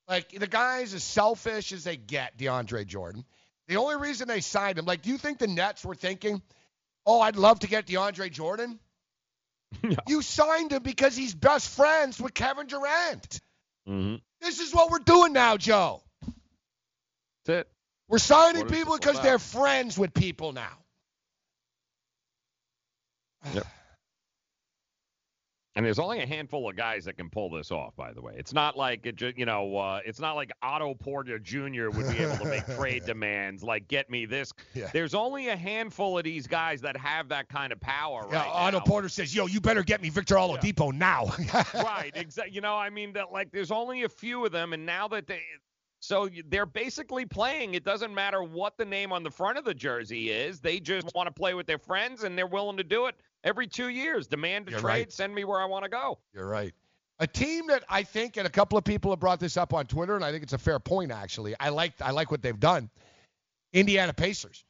Like 0.07 0.31
the 0.31 0.47
guy's 0.47 0.93
as 0.93 1.03
selfish 1.03 1.71
as 1.71 1.83
they 1.83 1.97
get, 1.97 2.37
DeAndre 2.37 2.87
Jordan. 2.87 3.25
The 3.67 3.77
only 3.77 3.97
reason 3.97 4.27
they 4.27 4.41
signed 4.41 4.79
him, 4.79 4.85
like, 4.85 5.03
do 5.03 5.11
you 5.11 5.19
think 5.19 5.37
the 5.37 5.45
Nets 5.45 5.85
were 5.85 5.93
thinking, 5.93 6.41
oh, 7.05 7.21
I'd 7.21 7.35
love 7.35 7.59
to 7.59 7.67
get 7.67 7.85
DeAndre 7.85 8.31
Jordan? 8.31 8.79
You 10.07 10.23
signed 10.23 10.71
him 10.71 10.81
because 10.81 11.15
he's 11.15 11.35
best 11.35 11.69
friends 11.69 12.19
with 12.19 12.33
Kevin 12.33 12.65
Durant. 12.65 13.39
Mm-hmm. 13.87 14.15
This 14.41 14.59
is 14.59 14.73
what 14.73 14.89
we're 14.89 14.99
doing 14.99 15.33
now, 15.33 15.57
Joe. 15.57 16.01
That's 17.45 17.61
it. 17.61 17.67
We're 18.07 18.17
signing 18.17 18.65
people 18.67 18.97
because 18.97 19.19
they're 19.21 19.39
friends 19.39 19.97
with 19.97 20.13
people 20.13 20.51
now. 20.51 20.77
Yep. 23.53 23.67
And 25.79 25.85
there's 25.85 25.97
only 25.97 26.19
a 26.19 26.25
handful 26.25 26.69
of 26.69 26.75
guys 26.75 27.05
that 27.05 27.15
can 27.15 27.29
pull 27.29 27.49
this 27.49 27.71
off. 27.71 27.95
By 27.95 28.11
the 28.11 28.21
way, 28.21 28.33
it's 28.37 28.51
not 28.51 28.75
like 28.75 29.05
it. 29.05 29.15
Just, 29.15 29.37
you 29.37 29.45
know, 29.45 29.77
uh, 29.77 30.01
it's 30.03 30.19
not 30.19 30.35
like 30.35 30.51
Otto 30.61 30.93
Porter 30.93 31.39
Jr. 31.39 31.87
would 31.87 32.09
be 32.09 32.17
able 32.17 32.35
to 32.35 32.43
make 32.43 32.65
trade 32.75 33.05
demands 33.05 33.63
like 33.63 33.87
get 33.87 34.09
me 34.09 34.25
this. 34.25 34.51
Yeah. 34.73 34.89
There's 34.91 35.13
only 35.13 35.47
a 35.47 35.55
handful 35.55 36.17
of 36.17 36.25
these 36.25 36.47
guys 36.47 36.81
that 36.81 36.97
have 36.97 37.29
that 37.29 37.47
kind 37.47 37.71
of 37.71 37.79
power. 37.79 38.27
Yeah, 38.29 38.39
right 38.39 38.49
Otto 38.51 38.79
now. 38.79 38.83
Porter 38.83 39.07
says, 39.07 39.33
"Yo, 39.33 39.45
you 39.47 39.61
better 39.61 39.81
get 39.81 40.01
me 40.01 40.09
Victor 40.09 40.35
Oladipo 40.35 40.91
now." 40.91 41.27
right. 41.73 42.11
Exactly. 42.13 42.53
You 42.53 42.59
know, 42.59 42.75
I 42.75 42.89
mean, 42.89 43.13
that 43.13 43.31
like 43.31 43.49
there's 43.53 43.71
only 43.71 44.03
a 44.03 44.09
few 44.09 44.45
of 44.45 44.51
them, 44.51 44.73
and 44.73 44.85
now 44.85 45.07
that 45.07 45.27
they, 45.27 45.43
so 46.01 46.27
they're 46.49 46.65
basically 46.65 47.25
playing. 47.25 47.73
It 47.73 47.85
doesn't 47.85 48.13
matter 48.13 48.43
what 48.43 48.77
the 48.77 48.83
name 48.83 49.13
on 49.13 49.23
the 49.23 49.31
front 49.31 49.57
of 49.57 49.63
the 49.63 49.73
jersey 49.73 50.29
is. 50.29 50.59
They 50.59 50.81
just 50.81 51.09
want 51.15 51.27
to 51.27 51.33
play 51.33 51.53
with 51.53 51.67
their 51.67 51.79
friends, 51.79 52.25
and 52.25 52.37
they're 52.37 52.47
willing 52.47 52.75
to 52.75 52.83
do 52.83 53.05
it 53.05 53.15
every 53.43 53.67
two 53.67 53.89
years. 53.89 54.27
Demand 54.27 54.67
a 54.67 54.71
You're 54.71 54.79
trade. 54.79 54.91
right. 54.91 55.11
Send 55.11 55.33
me 55.33 55.43
where 55.43 55.59
I 55.59 55.65
want 55.65 55.83
to 55.83 55.89
go. 55.89 56.19
You're 56.33 56.47
right. 56.47 56.73
A 57.19 57.27
team 57.27 57.67
that 57.67 57.83
I 57.89 58.03
think, 58.03 58.37
and 58.37 58.47
a 58.47 58.49
couple 58.49 58.77
of 58.77 58.83
people 58.85 59.11
have 59.11 59.19
brought 59.19 59.39
this 59.39 59.57
up 59.57 59.73
on 59.73 59.85
Twitter, 59.85 60.15
and 60.15 60.23
I 60.23 60.31
think 60.31 60.43
it's 60.43 60.53
a 60.53 60.57
fair 60.57 60.79
point 60.79 61.11
actually. 61.11 61.53
I 61.59 61.69
like 61.69 61.93
I 62.01 62.11
like 62.11 62.31
what 62.31 62.41
they've 62.41 62.59
done. 62.59 62.89
Indiana 63.73 64.13
Pacers. 64.13 64.63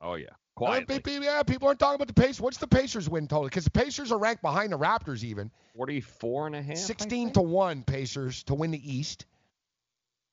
Oh 0.00 0.14
yeah, 0.14 0.30
quietly. 0.56 0.98
pe- 0.98 1.18
pe- 1.18 1.24
yeah, 1.24 1.42
people 1.44 1.68
aren't 1.68 1.78
talking 1.78 1.94
about 1.94 2.08
the 2.08 2.20
Pacers. 2.20 2.40
What's 2.40 2.58
the 2.58 2.66
Pacers 2.66 3.08
win 3.08 3.28
total? 3.28 3.44
Because 3.44 3.64
the 3.64 3.70
Pacers 3.70 4.10
are 4.10 4.18
ranked 4.18 4.42
behind 4.42 4.72
the 4.72 4.78
Raptors 4.78 5.22
even. 5.22 5.50
44 5.76 6.48
and 6.48 6.56
a 6.56 6.62
half. 6.62 6.76
16 6.76 7.32
to 7.34 7.40
1 7.42 7.82
Pacers 7.84 8.42
to 8.44 8.54
win 8.54 8.72
the 8.72 8.96
East. 8.96 9.26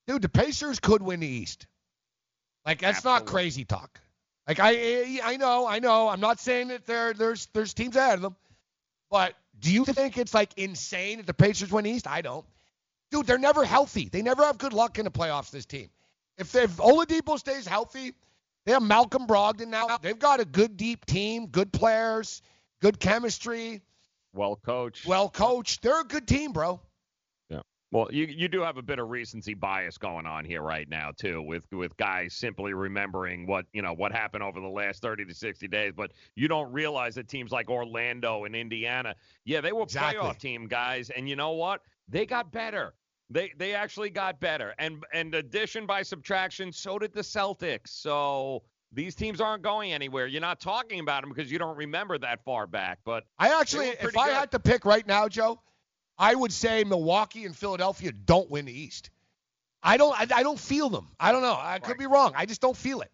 Dude, 0.08 0.22
the 0.22 0.30
Pacers 0.30 0.80
could 0.80 1.02
win 1.02 1.20
the 1.20 1.28
East. 1.28 1.68
Like 2.66 2.80
that's 2.82 3.04
not 3.04 3.26
crazy 3.26 3.64
talk. 3.64 4.00
Like 4.48 4.60
I 4.60 5.20
I 5.24 5.38
know, 5.38 5.68
I 5.68 5.80
know. 5.80 6.10
I'm 6.10 6.20
not 6.20 6.40
saying 6.40 6.70
that 6.70 6.86
there 6.86 7.14
there's 7.14 7.48
there's 7.54 7.74
teams 7.74 7.96
ahead 7.96 8.16
of 8.16 8.22
them. 8.22 8.36
But 9.10 9.36
do 9.60 9.72
you 9.72 9.86
think 9.86 10.18
it's 10.18 10.34
like 10.34 10.52
insane 10.58 11.18
that 11.18 11.28
the 11.28 11.34
Pacers 11.34 11.72
went 11.72 11.88
East? 11.88 12.08
I 12.08 12.22
don't. 12.22 12.46
Dude, 13.12 13.28
they're 13.28 13.38
never 13.38 13.64
healthy. 13.64 14.10
They 14.10 14.22
never 14.22 14.44
have 14.44 14.58
good 14.58 14.74
luck 14.74 14.98
in 14.98 15.06
the 15.06 15.12
playoffs 15.12 15.52
this 15.52 15.66
team. 15.66 15.90
If 16.38 16.56
if 16.56 16.78
Oladipo 16.78 17.38
stays 17.38 17.66
healthy, 17.68 18.14
they 18.66 18.72
have 18.74 18.82
Malcolm 18.82 19.28
Brogdon 19.28 19.68
now. 19.68 19.98
They've 20.02 20.18
got 20.18 20.40
a 20.40 20.46
good 20.46 20.78
deep 20.78 21.06
team, 21.06 21.48
good 21.48 21.72
players, 21.72 22.42
good 22.82 23.00
chemistry, 23.00 23.82
Well 24.34 24.56
coached. 24.56 25.06
well 25.06 25.30
coached. 25.30 25.84
They're 25.84 26.02
a 26.02 26.06
good 26.06 26.28
team, 26.28 26.52
bro. 26.54 26.82
Well, 27.94 28.08
you 28.12 28.26
you 28.26 28.48
do 28.48 28.62
have 28.62 28.78
a 28.78 28.82
bit 28.82 28.98
of 28.98 29.10
recency 29.12 29.54
bias 29.54 30.00
going 30.00 30.26
on 30.26 30.46
here 30.46 30.64
right 30.64 30.90
now 30.90 31.12
too, 31.16 31.44
with 31.44 31.64
with 31.72 31.96
guys 31.96 32.34
simply 32.34 32.74
remembering 32.74 33.46
what 33.46 33.68
you 33.72 33.84
know 33.84 33.94
what 33.94 34.12
happened 34.12 34.44
over 34.44 34.60
the 34.60 34.68
last 34.68 35.04
30 35.04 35.26
to 35.26 35.34
60 35.36 35.68
days, 35.68 35.94
but 35.96 36.12
you 36.36 36.48
don't 36.48 36.74
realize 36.74 37.14
that 37.16 37.28
teams 37.28 37.52
like 37.52 37.70
Orlando 37.70 38.46
and 38.46 38.56
Indiana, 38.56 39.14
yeah, 39.46 39.62
they 39.62 39.72
were 39.72 39.84
Exactly. 39.84 40.20
playoff 40.20 40.40
team 40.40 40.68
guys, 40.68 41.12
and 41.12 41.30
you 41.30 41.36
know 41.36 41.52
what? 41.52 41.82
They 42.10 42.26
got 42.26 42.52
better. 42.52 42.96
They 43.30 43.54
they 43.60 43.76
actually 43.76 44.10
got 44.10 44.40
better, 44.40 44.74
and 44.80 45.04
and 45.14 45.36
addition 45.36 45.86
by 45.86 46.02
subtraction, 46.02 46.72
so 46.72 46.98
did 47.00 47.14
the 47.14 47.22
Celtics. 47.22 47.90
So. 47.90 48.64
These 48.96 49.16
teams 49.16 49.42
aren't 49.42 49.64
going 49.64 49.92
anywhere. 49.92 50.28
You're 50.28 50.40
not 50.40 50.60
talking 50.60 51.00
about 51.00 51.24
them 51.24 51.32
because 51.34 51.52
you 51.52 51.58
don't 51.58 51.76
remember 51.76 52.16
that 52.20 52.46
far 52.46 52.68
back. 52.68 53.00
But 53.04 53.24
I 53.40 53.60
actually, 53.60 53.88
if 53.88 54.16
I 54.16 54.28
good. 54.28 54.36
had 54.36 54.52
to 54.52 54.60
pick 54.60 54.86
right 54.86 55.08
now, 55.08 55.28
Joe, 55.28 55.60
I 56.18 56.36
would 56.36 56.52
say 56.54 56.84
Milwaukee 56.84 57.46
and 57.46 57.56
Philadelphia 57.56 58.12
don't 58.12 58.50
win 58.50 58.66
the 58.66 58.78
East. 58.78 59.10
I 59.82 59.98
don't. 59.98 60.14
I, 60.18 60.28
I 60.40 60.44
don't 60.44 60.60
feel 60.60 60.90
them. 60.90 61.10
I 61.20 61.32
don't 61.32 61.42
know. 61.42 61.58
I 61.60 61.80
could 61.80 61.98
be 61.98 62.06
wrong. 62.08 62.32
I 62.36 62.46
just 62.46 62.62
don't 62.62 62.78
feel 62.78 63.02
it. 63.02 63.12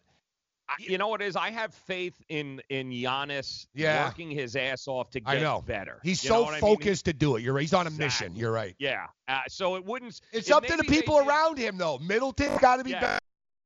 You 0.78 1.00
know 1.00 1.08
what 1.08 1.19
it 1.24 1.26
is? 1.26 1.36
I 1.36 1.50
have 1.50 1.74
faith 1.74 2.14
in 2.30 2.61
in 2.69 2.92
Giannis 2.92 3.66
Yeah. 3.74 4.06
working 4.06 4.30
his 4.30 4.56
ass 4.56 4.88
off 4.88 5.10
to 5.11 5.19
get 5.19 5.28
I 5.38 5.40
know. 5.40 5.64
better. 5.66 6.00
He's 6.03 6.24
You 6.24 6.28
so 6.30 6.42
what 6.44 6.50
I 6.50 6.52
mean? 6.53 6.61
focused 6.61 7.06
to 7.06 7.14
do 7.14 7.38
it. 7.38 7.42
You're 7.42 7.53
right. 7.56 7.61
He's 7.61 7.74
on 7.74 7.88
a 7.88 7.90
mission. 7.90 8.36
You're 8.36 8.52
right. 8.52 8.76
Yeah. 8.78 9.08
Uh, 9.28 9.40
so 9.48 9.78
it 9.78 9.84
wouldn't. 9.86 10.22
It's 10.32 10.48
it 10.50 10.53
up 10.53 10.64
to 10.68 10.76
the 10.78 10.84
they 10.84 10.88
people 10.88 11.18
did- 11.18 11.28
around 11.28 11.58
him, 11.58 11.78
though. 11.80 11.98
Middleton 11.98 12.56
got 12.58 12.78
to 12.78 12.84
be 12.84 12.92
Yeah. 12.92 13.18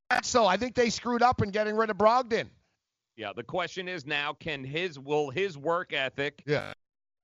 better. 0.09 0.23
So 0.23 0.45
I 0.45 0.55
think 0.55 0.75
they 0.75 0.89
screwed 0.89 1.21
up 1.21 1.41
in 1.41 1.49
getting 1.49 1.75
rid 1.75 1.89
of 1.89 1.97
Brogdon. 1.97 2.47
Yeah. 3.17 3.33
The 3.35 3.43
question 3.43 3.89
is 3.89 4.05
now, 4.05 4.31
can 4.39 4.63
his 4.63 4.97
will 4.97 5.29
his 5.29 5.57
work 5.57 5.91
ethic 5.91 6.41
Yeah. 6.45 6.71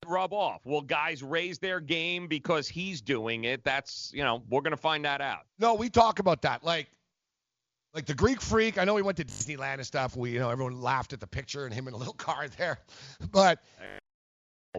Rub 0.08 0.34
off? 0.34 0.66
Will 0.66 0.82
guys 0.82 1.24
raise 1.24 1.60
their 1.60 1.80
game 1.80 2.28
because 2.28 2.68
he's 2.68 3.02
doing 3.02 3.44
it? 3.46 3.64
That's 3.64 4.12
you 4.14 4.24
know 4.24 4.44
we're 4.50 4.62
gonna 4.62 4.78
find 4.78 5.06
that 5.06 5.22
out. 5.22 5.46
No, 5.60 5.74
we 5.76 5.90
talk 5.90 6.20
about 6.20 6.42
that. 6.44 6.64
Like, 6.64 6.88
like 7.94 8.06
the 8.06 8.14
Greek 8.16 8.42
Freak. 8.42 8.78
I 8.78 8.86
know 8.86 8.96
he 8.96 9.02
went 9.04 9.18
to 9.18 9.26
Disneyland 9.26 9.76
and 9.76 9.86
stuff. 9.86 10.16
We, 10.16 10.32
you 10.32 10.40
know, 10.40 10.50
everyone 10.50 10.82
laughed 10.82 11.14
at 11.14 11.20
the 11.20 11.28
picture 11.28 11.66
and 11.66 11.74
him 11.74 11.88
in 11.88 11.94
a 11.94 11.98
little 11.98 12.14
car 12.28 12.48
there. 12.58 12.80
But 13.32 13.60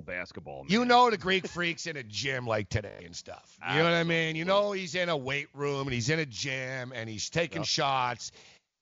Basketball. 0.07 0.65
You 0.69 0.85
know 0.85 1.11
the 1.11 1.19
Greek 1.19 1.47
freaks 1.47 1.87
in 1.87 1.97
a 1.97 2.03
gym 2.03 2.47
like 2.47 2.69
today 2.71 3.03
and 3.05 3.15
stuff. 3.15 3.59
You 3.71 3.79
know 3.79 3.85
what 3.85 3.93
I 3.93 4.05
mean? 4.05 4.35
You 4.37 4.45
know 4.45 4.73
he's 4.73 4.95
in 4.95 5.09
a 5.09 5.17
weight 5.17 5.49
room 5.53 5.83
and 5.87 5.93
he's 5.93 6.09
in 6.09 6.21
a 6.21 6.27
gym 6.27 6.93
and 6.95 7.09
he's 7.09 7.29
taking 7.29 7.59
Yep. 7.59 7.67
shots 7.67 8.33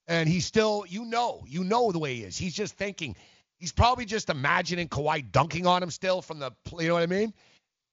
and 0.06 0.28
he's 0.28 0.46
still 0.46 0.84
you 0.88 1.04
know, 1.06 1.42
you 1.48 1.64
know 1.64 1.90
the 1.90 1.98
way 1.98 2.14
he 2.14 2.22
is. 2.22 2.36
He's 2.36 2.54
just 2.54 2.74
thinking 2.76 3.16
he's 3.58 3.72
probably 3.72 4.04
just 4.04 4.30
imagining 4.30 4.88
Kawhi 4.88 5.30
dunking 5.30 5.66
on 5.66 5.82
him 5.82 5.90
still 5.90 6.22
from 6.22 6.38
the 6.38 6.52
you 6.78 6.88
know 6.88 6.94
what 6.94 7.02
I 7.02 7.06
mean? 7.06 7.32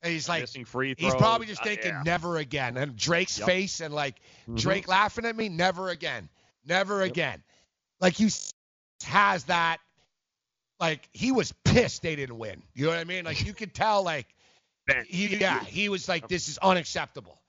And 0.02 0.14
he's 0.14 0.30
like 0.30 0.48
he's 0.50 0.66
probably 1.16 1.48
just 1.48 1.62
Uh, 1.62 1.66
thinking 1.66 1.92
yeah. 1.92 2.04
never 2.06 2.38
again. 2.38 2.78
And 2.78 2.96
Drake's 2.96 3.40
Yep. 3.40 3.46
face 3.48 3.80
and 3.82 3.94
like 3.94 4.16
Mhm. 4.48 4.60
Drake 4.60 4.88
laughing 4.88 5.26
at 5.26 5.36
me, 5.36 5.50
never 5.50 5.90
again. 5.90 6.30
Never 6.66 7.02
again. 7.02 7.44
Like 8.00 8.20
you 8.20 8.28
s- 8.28 8.52
has 9.04 9.46
that 9.46 9.80
like 10.80 11.08
he 11.14 11.32
was 11.32 11.54
pissed 11.64 12.02
they 12.02 12.16
didn't 12.16 12.38
win. 12.38 12.62
You 12.74 12.86
know 12.86 12.92
what 12.92 13.00
I 13.00 13.04
mean? 13.06 13.26
Like 13.26 13.46
you 13.46 13.54
could 13.54 13.74
tell 13.74 14.04
like 14.04 14.28
he, 15.08 15.28
yeah, 15.38 15.64
he 15.64 15.90
was 15.90 16.08
like 16.08 16.28
this 16.28 16.50
is 16.50 16.58
unacceptable. 16.60 17.42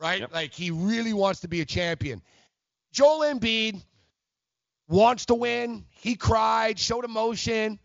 Right? 0.00 0.20
Yep. 0.20 0.32
Like 0.32 0.54
he 0.54 0.70
really 0.70 1.12
wants 1.12 1.40
to 1.40 1.48
be 1.48 1.60
a 1.60 1.64
champion. 1.66 2.22
Joel 2.92 3.20
Embiid 3.20 3.80
wants 4.90 5.26
to 5.26 5.34
win. 5.34 5.86
He 5.90 6.16
cried, 6.16 6.78
showed 6.78 7.04
emotion. 7.04 7.78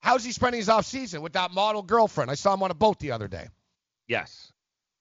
How's 0.00 0.24
he 0.24 0.32
spending 0.32 0.60
his 0.60 0.68
off 0.68 0.86
season 0.86 1.20
with 1.22 1.32
that 1.32 1.50
model 1.52 1.82
girlfriend? 1.82 2.30
I 2.30 2.34
saw 2.34 2.54
him 2.54 2.62
on 2.62 2.70
a 2.70 2.74
boat 2.74 2.98
the 3.00 3.10
other 3.12 3.26
day. 3.28 3.48
Yes. 4.06 4.52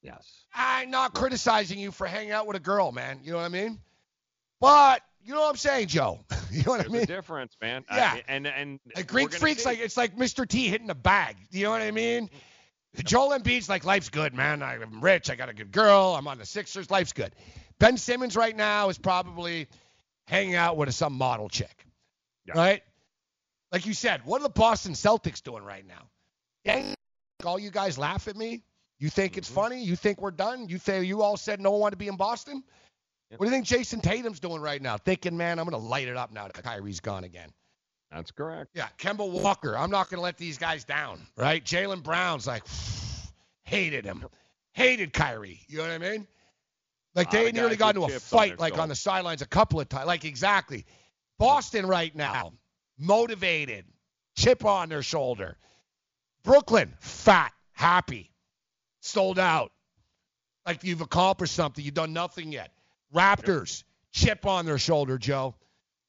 Yes. 0.02 0.46
I'm 0.54 0.90
not 0.90 1.14
criticizing 1.14 1.80
you 1.80 1.92
for 1.92 2.08
hanging 2.08 2.32
out 2.32 2.48
with 2.48 2.58
a 2.58 2.60
girl, 2.60 2.92
man. 2.92 3.20
You 3.24 3.32
know 3.32 3.38
what 3.38 3.46
I 3.46 3.50
mean? 3.50 3.80
But 4.60 5.02
you 5.24 5.34
know 5.34 5.42
what 5.42 5.50
I'm 5.50 5.56
saying, 5.58 5.88
Joe? 5.88 6.20
you 6.52 6.64
know 6.64 6.72
what 6.72 6.80
There's 6.80 6.90
I 6.90 6.94
mean? 6.94 7.04
a 7.04 7.06
difference, 7.06 7.56
man. 7.62 7.86
Yeah. 7.92 8.14
I- 8.16 8.24
and 8.28 8.48
and 8.48 8.80
Like 8.96 9.08
Greek 9.08 9.34
freaks, 9.34 9.64
see. 9.64 9.70
like 9.70 9.80
it's 9.80 9.98
like 9.98 10.18
Mr. 10.18 10.48
T 10.48 10.68
hitting 10.68 10.88
the 10.88 10.96
bag. 10.96 11.36
You 11.52 11.64
know 11.66 11.72
what 11.72 11.82
I 11.82 11.92
mean? 11.92 12.30
Joel 13.06 13.38
Embiid's 13.38 13.70
like, 13.70 13.86
life's 13.86 14.10
good, 14.10 14.34
man. 14.34 14.64
I'm 14.64 15.02
rich. 15.02 15.30
I 15.30 15.36
got 15.36 15.48
a 15.50 15.54
good 15.54 15.72
girl. 15.72 16.16
I'm 16.18 16.28
on 16.28 16.40
the 16.40 16.46
Sixers. 16.46 16.90
Life's 16.90 17.14
good. 17.14 17.34
Ben 17.78 17.98
Simmons 17.98 18.36
right 18.36 18.56
now 18.56 18.90
is 18.90 18.98
probably 18.98 19.68
hanging 20.30 20.56
out 20.56 20.78
with 20.78 20.94
some 20.94 21.14
model 21.14 21.50
chick, 21.50 21.86
right? 22.56 22.82
Like 23.72 23.86
you 23.86 23.94
said, 23.94 24.22
what 24.26 24.42
are 24.42 24.44
the 24.44 24.50
Boston 24.50 24.94
Celtics 24.94 25.44
doing 25.44 25.64
right 25.64 25.86
now? 25.86 26.10
Dang, 26.66 26.94
all 27.46 27.60
you 27.60 27.72
guys 27.72 27.98
laugh 27.98 28.28
at 28.28 28.36
me. 28.36 28.64
You 29.00 29.10
think 29.10 29.34
Mm-hmm. 29.34 29.38
it's 29.40 29.50
funny? 29.50 29.84
You 29.84 29.96
think 29.96 30.22
we're 30.22 30.32
done? 30.32 30.70
You 30.70 30.78
think 30.78 31.06
you 31.06 31.22
all 31.22 31.38
said 31.38 31.60
no 31.60 31.72
one 31.72 31.80
wanted 31.82 31.92
to 31.92 31.98
be 31.98 32.08
in 32.08 32.16
Boston? 32.16 32.64
What 33.30 33.46
do 33.46 33.46
you 33.46 33.52
think 33.52 33.66
Jayson 33.68 34.02
Tatum's 34.02 34.40
doing 34.40 34.62
right 34.62 34.82
now? 34.82 34.98
Thinking, 34.98 35.38
man, 35.38 35.60
I'm 35.60 35.66
gonna 35.66 35.78
light 35.84 36.08
it 36.08 36.18
up 36.18 36.32
now 36.32 36.48
that 36.48 36.64
Kyrie's 36.64 37.00
gone 37.00 37.24
again. 37.24 37.50
That's 38.12 38.32
correct. 38.32 38.72
Yeah, 38.74 38.88
Kemba 38.98 39.30
Walker. 39.30 39.78
I'm 39.78 39.92
not 39.92 40.10
going 40.10 40.18
to 40.18 40.24
let 40.24 40.36
these 40.36 40.58
guys 40.58 40.84
down, 40.84 41.22
right? 41.38 41.64
Jaylen 41.64 42.02
Brown's 42.02 42.48
like, 42.48 42.64
hated 43.66 44.04
him, 44.04 44.26
hated 44.74 45.14
Kyrie. 45.14 45.60
You 45.68 45.78
know 45.78 45.84
what 45.84 45.92
I 45.92 45.98
mean? 46.00 46.28
Like 47.16 47.32
they 47.32 47.46
the 47.46 47.52
nearly 47.54 47.76
got 47.76 47.96
into 47.96 48.08
a 48.08 48.12
chips 48.12 48.32
on 48.32 48.40
fight, 48.40 48.50
their 48.50 48.58
like 48.58 48.78
on 48.78 48.90
the 48.90 48.96
sidelines 48.96 49.42
a 49.42 49.48
couple 49.48 49.80
of 49.80 49.90
times. 49.90 50.08
Like 50.08 50.26
exactly. 50.26 50.86
Boston 51.38 51.86
right 51.86 52.16
now, 52.16 52.54
motivated, 52.98 53.86
chip 54.36 54.66
on 54.66 54.90
their 54.90 55.02
shoulder. 55.02 55.58
Brooklyn, 56.44 56.94
fat, 57.00 57.52
happy, 57.74 58.32
sold 59.02 59.40
out. 59.40 59.72
Like 60.66 60.84
you've 60.84 61.02
accomplished 61.02 61.56
something. 61.56 61.84
You've 61.84 61.94
done 61.94 62.14
nothing 62.14 62.52
yet. 62.52 62.72
Raptors, 63.14 63.84
chip 64.12 64.46
on 64.46 64.66
their 64.66 64.78
shoulder, 64.78 65.18
Joe. 65.18 65.56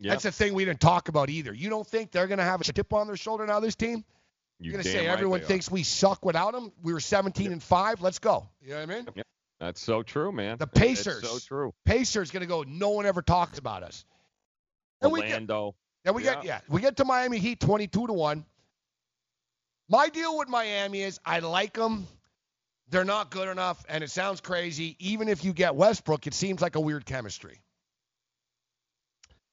Yep. 0.00 0.10
That's 0.10 0.22
the 0.24 0.32
thing 0.32 0.54
we 0.54 0.64
didn't 0.64 0.80
talk 0.80 1.08
about 1.08 1.28
either. 1.30 1.52
You 1.52 1.68
don't 1.70 1.86
think 1.86 2.10
they're 2.10 2.26
going 2.26 2.38
to 2.38 2.44
have 2.44 2.60
a 2.60 2.64
chip 2.64 2.92
on 2.92 3.06
their 3.06 3.16
shoulder 3.16 3.46
now, 3.46 3.60
this 3.60 3.74
team? 3.74 4.04
You 4.58 4.66
You're 4.66 4.72
going 4.72 4.84
to 4.84 4.90
say 4.90 5.06
right 5.06 5.12
everyone 5.12 5.40
they 5.40 5.44
are. 5.44 5.48
thinks 5.48 5.70
we 5.70 5.82
suck 5.82 6.24
without 6.24 6.52
them? 6.52 6.72
We 6.82 6.92
were 6.92 7.00
17 7.00 7.52
and 7.52 7.62
5. 7.62 8.00
Let's 8.00 8.18
go. 8.18 8.48
You 8.62 8.70
know 8.70 8.76
what 8.76 8.90
I 8.90 8.94
mean? 8.94 9.06
Yep. 9.14 9.26
That's 9.60 9.80
so 9.80 10.02
true, 10.02 10.32
man. 10.32 10.56
The 10.56 10.64
it's 10.64 10.80
Pacers. 10.80 11.22
so 11.22 11.38
true. 11.38 11.74
Pacers 11.84 12.30
going 12.30 12.40
to 12.40 12.46
go, 12.46 12.64
no 12.66 12.90
one 12.90 13.04
ever 13.04 13.20
talks 13.20 13.58
about 13.58 13.82
us. 13.82 14.04
And 15.02 15.12
we 15.12 15.20
get, 15.20 15.28
Orlando. 15.32 15.74
then 16.04 16.14
we 16.14 16.22
get, 16.22 16.44
yeah, 16.44 16.60
we 16.68 16.80
get 16.80 16.96
to 16.96 17.04
Miami 17.04 17.38
Heat 17.38 17.60
22 17.60 18.06
to 18.06 18.12
1. 18.12 18.44
My 19.88 20.08
deal 20.08 20.38
with 20.38 20.48
Miami 20.48 21.02
is 21.02 21.20
I 21.24 21.40
like 21.40 21.74
them. 21.74 22.06
They're 22.88 23.04
not 23.04 23.30
good 23.30 23.48
enough, 23.48 23.84
and 23.88 24.02
it 24.02 24.10
sounds 24.10 24.40
crazy. 24.40 24.96
Even 24.98 25.28
if 25.28 25.44
you 25.44 25.52
get 25.52 25.76
Westbrook, 25.76 26.26
it 26.26 26.34
seems 26.34 26.60
like 26.60 26.74
a 26.74 26.80
weird 26.80 27.04
chemistry. 27.06 27.60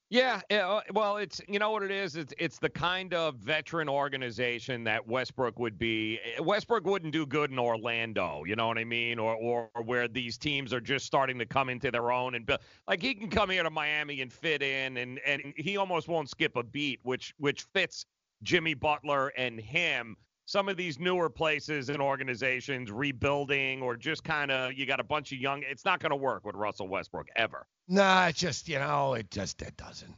Yeah, 0.09 0.39
yeah, 0.49 0.69
uh, 0.69 0.81
well, 0.93 1.17
it's 1.17 1.41
you 1.49 1.59
know 1.59 1.71
what 1.71 1.83
it 1.83 1.91
is. 1.91 2.15
It's 2.15 2.33
it's 2.37 2.59
the 2.59 2.69
kind 2.69 3.13
of 3.13 3.35
veteran 3.35 3.89
organization 3.89 4.85
that 4.85 5.05
Westbrook 5.05 5.59
would 5.59 5.77
be. 5.77 6.17
eh, 6.23 6.39
Westbrook 6.39 6.85
wouldn't 6.85 7.11
do 7.11 7.25
good 7.25 7.51
in 7.51 7.59
Orlando. 7.59 8.45
You 8.45 8.55
know 8.55 8.67
what 8.67 8.77
I 8.77 8.85
mean? 8.85 9.19
Or 9.19 9.35
or 9.35 9.69
where 9.83 10.07
these 10.07 10.37
teams 10.37 10.71
are 10.73 10.79
just 10.79 11.05
starting 11.05 11.37
to 11.39 11.45
come 11.45 11.67
into 11.67 11.91
their 11.91 12.09
own 12.09 12.35
and 12.35 12.45
build. 12.45 12.61
Like 12.87 13.01
he 13.01 13.15
can 13.15 13.29
come 13.29 13.49
here 13.49 13.63
to 13.63 13.69
Miami 13.69 14.21
and 14.21 14.31
fit 14.31 14.61
in, 14.63 14.95
and 14.95 15.19
and 15.25 15.53
he 15.57 15.75
almost 15.75 16.07
won't 16.07 16.29
skip 16.29 16.55
a 16.55 16.63
beat, 16.63 17.01
which 17.03 17.33
which 17.37 17.63
fits 17.73 18.05
Jimmy 18.43 18.75
Butler 18.75 19.29
and 19.37 19.59
him. 19.59 20.15
Some 20.45 20.69
of 20.69 20.77
these 20.77 20.97
newer 20.99 21.29
places 21.29 21.89
and 21.89 22.01
organizations 22.01 22.93
rebuilding 22.93 23.81
or 23.81 23.97
just 23.97 24.23
kind 24.23 24.51
of 24.51 24.71
you 24.73 24.85
got 24.85 25.01
a 25.01 25.03
bunch 25.03 25.33
of 25.33 25.39
young. 25.39 25.63
It's 25.63 25.83
not 25.83 25.99
going 25.99 26.11
to 26.11 26.15
work 26.15 26.45
with 26.45 26.55
Russell 26.55 26.87
Westbrook 26.87 27.27
ever. 27.35 27.67
Nah, 27.87 28.27
it 28.27 28.35
just 28.35 28.67
you 28.67 28.79
know, 28.79 29.13
it 29.13 29.31
just 29.31 29.61
it 29.61 29.77
doesn't. 29.77 30.15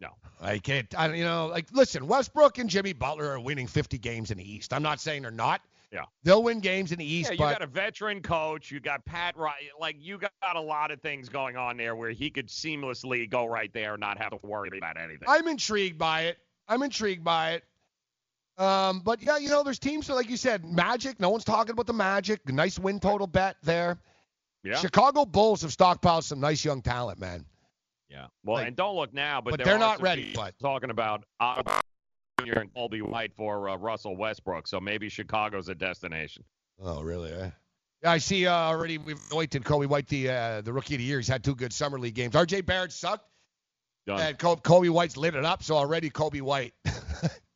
No. 0.00 0.08
I 0.40 0.58
can't. 0.58 0.86
I 0.98 1.12
you 1.12 1.24
know, 1.24 1.48
like 1.48 1.66
listen, 1.72 2.06
Westbrook 2.06 2.58
and 2.58 2.70
Jimmy 2.70 2.92
Butler 2.92 3.30
are 3.32 3.40
winning 3.40 3.66
50 3.66 3.98
games 3.98 4.30
in 4.30 4.38
the 4.38 4.50
East. 4.50 4.72
I'm 4.72 4.82
not 4.82 5.00
saying 5.00 5.22
they're 5.22 5.30
not. 5.30 5.60
Yeah. 5.92 6.04
They'll 6.22 6.42
win 6.42 6.60
games 6.60 6.92
in 6.92 6.98
the 6.98 7.04
East, 7.04 7.30
Yeah, 7.30 7.32
you 7.32 7.38
but 7.38 7.58
got 7.58 7.62
a 7.62 7.66
veteran 7.66 8.22
coach. 8.22 8.70
You 8.70 8.78
got 8.78 9.04
Pat 9.04 9.36
Riley. 9.36 9.70
Like 9.78 9.96
you 9.98 10.18
got 10.18 10.32
a 10.54 10.60
lot 10.60 10.90
of 10.90 11.00
things 11.00 11.28
going 11.28 11.56
on 11.56 11.76
there 11.76 11.96
where 11.96 12.10
he 12.10 12.30
could 12.30 12.46
seamlessly 12.46 13.28
go 13.28 13.44
right 13.46 13.72
there 13.74 13.94
and 13.94 14.00
not 14.00 14.16
have 14.18 14.30
to 14.30 14.38
worry 14.42 14.78
about 14.78 14.96
anything. 14.96 15.26
I'm 15.28 15.48
intrigued 15.48 15.98
by 15.98 16.22
it. 16.22 16.38
I'm 16.68 16.82
intrigued 16.82 17.24
by 17.24 17.54
it. 17.54 17.64
Um, 18.56 19.00
but 19.00 19.22
yeah, 19.22 19.38
you 19.38 19.48
know, 19.48 19.62
there's 19.62 19.78
teams 19.78 20.06
that, 20.06 20.14
like 20.14 20.30
you 20.30 20.36
said, 20.36 20.64
Magic. 20.64 21.18
No 21.18 21.30
one's 21.30 21.44
talking 21.44 21.72
about 21.72 21.86
the 21.86 21.92
Magic. 21.92 22.46
Nice 22.48 22.78
win 22.78 23.00
total 23.00 23.26
bet 23.26 23.56
there. 23.62 23.98
Yeah. 24.62 24.76
Chicago 24.76 25.24
Bulls 25.24 25.62
have 25.62 25.70
stockpiled 25.70 26.22
some 26.24 26.40
nice 26.40 26.64
young 26.64 26.82
talent, 26.82 27.18
man. 27.18 27.44
Yeah. 28.08 28.26
Well, 28.44 28.56
Like- 28.56 28.66
and 28.68 28.76
don't 28.76 28.96
look 28.96 29.14
now, 29.14 29.40
but, 29.40 29.52
but 29.52 29.64
they're 29.64 29.78
not 29.78 30.00
ready, 30.02 30.32
but- 30.34 30.58
talking 30.60 30.90
about 30.90 31.24
uh, 31.38 31.62
Jr. 32.40 32.58
and 32.60 32.74
Coby 32.74 33.02
White 33.02 33.32
for 33.36 33.68
uh, 33.68 33.76
Russell 33.76 34.16
Westbrook. 34.16 34.66
So 34.66 34.80
maybe 34.80 35.08
Chicago's 35.08 35.68
a 35.68 35.74
destination. 35.74 36.44
Oh, 36.82 37.02
really? 37.02 37.32
Eh? 37.32 37.50
Yeah, 38.02 38.12
I 38.12 38.18
see. 38.18 38.46
Uh, 38.46 38.52
already 38.54 38.96
we've 38.98 39.20
anointed 39.30 39.62
Coby 39.64 39.86
White 39.86 40.08
the 40.08 40.30
uh, 40.30 40.60
the 40.62 40.72
rookie 40.72 40.94
of 40.94 40.98
the 40.98 41.04
year. 41.04 41.18
He's 41.18 41.28
had 41.28 41.44
two 41.44 41.54
good 41.54 41.72
summer 41.72 41.98
league 41.98 42.14
games. 42.14 42.34
R.J. 42.34 42.62
Barrett 42.62 42.92
sucked, 42.92 43.26
Done. 44.06 44.20
and 44.20 44.38
Kobe, 44.38 44.62
Coby 44.62 44.88
White's 44.88 45.18
lit 45.18 45.34
it 45.34 45.44
up. 45.44 45.62
So 45.62 45.76
already 45.76 46.08
Coby 46.08 46.40
White. 46.40 46.72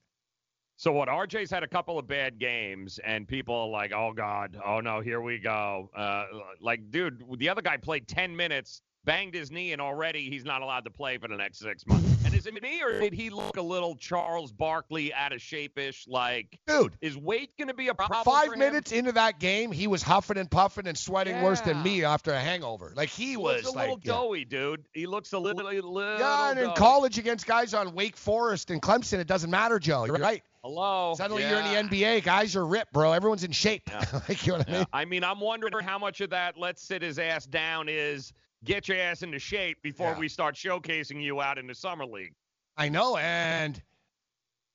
So 0.76 0.92
what? 0.92 1.08
RJ's 1.08 1.50
had 1.50 1.62
a 1.62 1.68
couple 1.68 1.98
of 1.98 2.06
bad 2.06 2.38
games, 2.38 2.98
and 3.04 3.28
people 3.28 3.54
are 3.54 3.68
like, 3.68 3.92
"Oh 3.92 4.12
God, 4.12 4.60
oh 4.64 4.80
no, 4.80 5.00
here 5.00 5.20
we 5.20 5.38
go." 5.38 5.88
Uh, 5.96 6.24
like, 6.60 6.90
dude, 6.90 7.22
the 7.38 7.48
other 7.48 7.62
guy 7.62 7.76
played 7.76 8.08
10 8.08 8.34
minutes, 8.34 8.82
banged 9.04 9.34
his 9.34 9.50
knee, 9.50 9.72
and 9.72 9.80
already 9.80 10.28
he's 10.28 10.44
not 10.44 10.62
allowed 10.62 10.84
to 10.84 10.90
play 10.90 11.16
for 11.18 11.28
the 11.28 11.36
next 11.36 11.58
six 11.58 11.86
months. 11.86 12.04
And 12.24 12.34
is 12.34 12.46
it 12.46 12.60
me 12.60 12.82
or 12.82 12.98
did 13.00 13.12
he 13.12 13.30
look 13.30 13.56
a 13.56 13.62
little 13.62 13.94
Charles 13.94 14.50
Barkley 14.50 15.12
out 15.14 15.32
of 15.32 15.40
shape-ish? 15.40 16.08
Like, 16.08 16.58
dude, 16.66 16.94
is 17.00 17.16
weight 17.16 17.56
going 17.58 17.68
to 17.68 17.74
be 17.74 17.88
a 17.88 17.94
problem? 17.94 18.24
Five 18.24 18.56
minutes 18.56 18.92
into 18.92 19.12
that 19.12 19.38
game, 19.38 19.70
he 19.70 19.86
was 19.86 20.02
huffing 20.02 20.38
and 20.38 20.50
puffing 20.50 20.88
and 20.88 20.98
sweating 20.98 21.40
worse 21.42 21.60
than 21.60 21.82
me 21.82 22.02
after 22.02 22.32
a 22.32 22.40
hangover. 22.40 22.92
Like 22.96 23.10
he 23.10 23.30
He 23.30 23.36
was 23.36 23.64
a 23.66 23.70
like, 23.70 23.88
little 23.88 24.00
yeah. 24.02 24.12
doughy, 24.12 24.44
dude. 24.44 24.84
He 24.92 25.06
looks 25.06 25.32
a 25.32 25.38
little, 25.38 25.64
little 25.64 26.18
yeah, 26.18 26.50
and 26.50 26.58
in 26.58 26.72
college 26.72 27.18
against 27.18 27.46
guys 27.46 27.74
on 27.74 27.94
Wake 27.94 28.16
Forest 28.16 28.70
and 28.70 28.82
Clemson, 28.82 29.18
it 29.18 29.26
doesn't 29.26 29.50
matter, 29.50 29.78
Joe. 29.78 30.04
You're 30.06 30.16
right. 30.16 30.42
Hello. 30.64 31.12
Suddenly 31.14 31.42
Yeah. 31.42 31.50
you're 31.50 31.78
in 31.78 31.88
the 31.90 31.96
NBA. 31.96 32.24
Guys 32.24 32.56
are 32.56 32.64
ripped, 32.66 32.90
bro. 32.92 33.12
Everyone's 33.12 33.44
in 33.44 33.52
shape. 33.52 33.82
like, 34.28 34.46
you 34.46 34.52
know 34.52 34.58
what 34.60 34.68
I 34.68 34.72
mean? 34.72 34.86
I 34.94 35.04
mean, 35.04 35.22
I'm 35.22 35.38
wondering 35.38 35.84
how 35.84 35.98
much 35.98 36.22
of 36.22 36.30
that 36.30 36.56
let's 36.56 36.82
sit 36.82 37.02
his 37.02 37.18
ass 37.18 37.44
down 37.44 37.90
is 37.90 38.32
get 38.64 38.88
your 38.88 38.96
ass 38.96 39.22
into 39.22 39.38
shape 39.38 39.82
before 39.82 40.12
Yeah. 40.12 40.18
we 40.18 40.28
start 40.28 40.54
showcasing 40.54 41.22
you 41.22 41.42
out 41.42 41.58
in 41.58 41.66
the 41.66 41.74
summer 41.74 42.06
league. 42.06 42.32
I 42.78 42.88
know, 42.88 43.18
and 43.18 43.80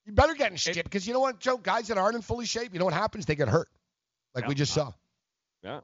you 0.06 0.14
better 0.14 0.36
get 0.36 0.52
in 0.52 0.58
shape 0.58 0.76
because 0.84 1.08
you 1.08 1.14
know 1.14 1.22
what, 1.22 1.40
Joe? 1.40 1.58
Guys 1.58 1.88
that 1.88 1.98
aren't 1.98 2.16
in 2.16 2.22
fully 2.22 2.46
shape, 2.46 2.72
you 2.72 2.78
know 2.80 2.86
what 2.86 2.94
happens? 2.94 3.26
They 3.26 3.36
get 3.36 3.48
hurt, 3.48 3.68
like 4.36 4.48
we 4.48 4.54
just 4.54 4.74
saw. 4.74 4.92
Yeah. 5.64 5.80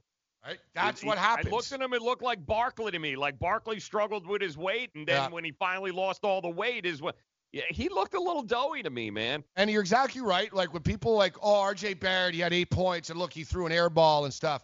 Right. 0.45 0.59
That's 0.75 1.01
It- 1.01 1.07
what 1.07 1.17
happened. 1.17 1.47
happens. 1.47 1.53
I 1.53 1.55
looked 1.55 1.71
at 1.71 1.81
him. 1.81 1.93
It 1.93 2.01
looked 2.03 2.21
like 2.21 2.45
Barkley 2.45 2.91
to 2.91 2.99
me. 2.99 3.15
Like 3.15 3.39
Barkley 3.39 3.79
struggled 3.79 4.27
with 4.27 4.43
his 4.43 4.55
weight, 4.55 4.91
and 4.93 5.07
then 5.07 5.15
Yeah. 5.15 5.27
when 5.29 5.43
he 5.43 5.51
finally 5.51 5.89
lost 5.89 6.23
all 6.23 6.41
the 6.41 6.49
weight, 6.49 6.85
is 6.85 7.01
what. 7.01 7.15
Yeah, 7.55 7.63
he 7.69 7.87
looked 7.87 8.15
a 8.15 8.19
little 8.19 8.41
doughy 8.43 8.83
to 8.83 8.89
me, 8.89 9.09
man. 9.09 9.41
And 9.55 9.71
you're 9.71 9.79
exactly 9.79 10.19
right. 10.19 10.53
Like 10.53 10.73
when 10.73 10.81
people 10.83 11.15
like, 11.15 11.37
oh, 11.41 11.61
R.J. 11.61 11.93
Barrett, 11.93 12.33
he 12.33 12.41
had 12.41 12.51
eight 12.51 12.69
points, 12.69 13.09
and 13.09 13.17
look, 13.17 13.31
he 13.31 13.45
threw 13.45 13.65
an 13.65 13.71
air 13.71 13.89
ball 13.89 14.25
and 14.25 14.33
stuff. 14.33 14.61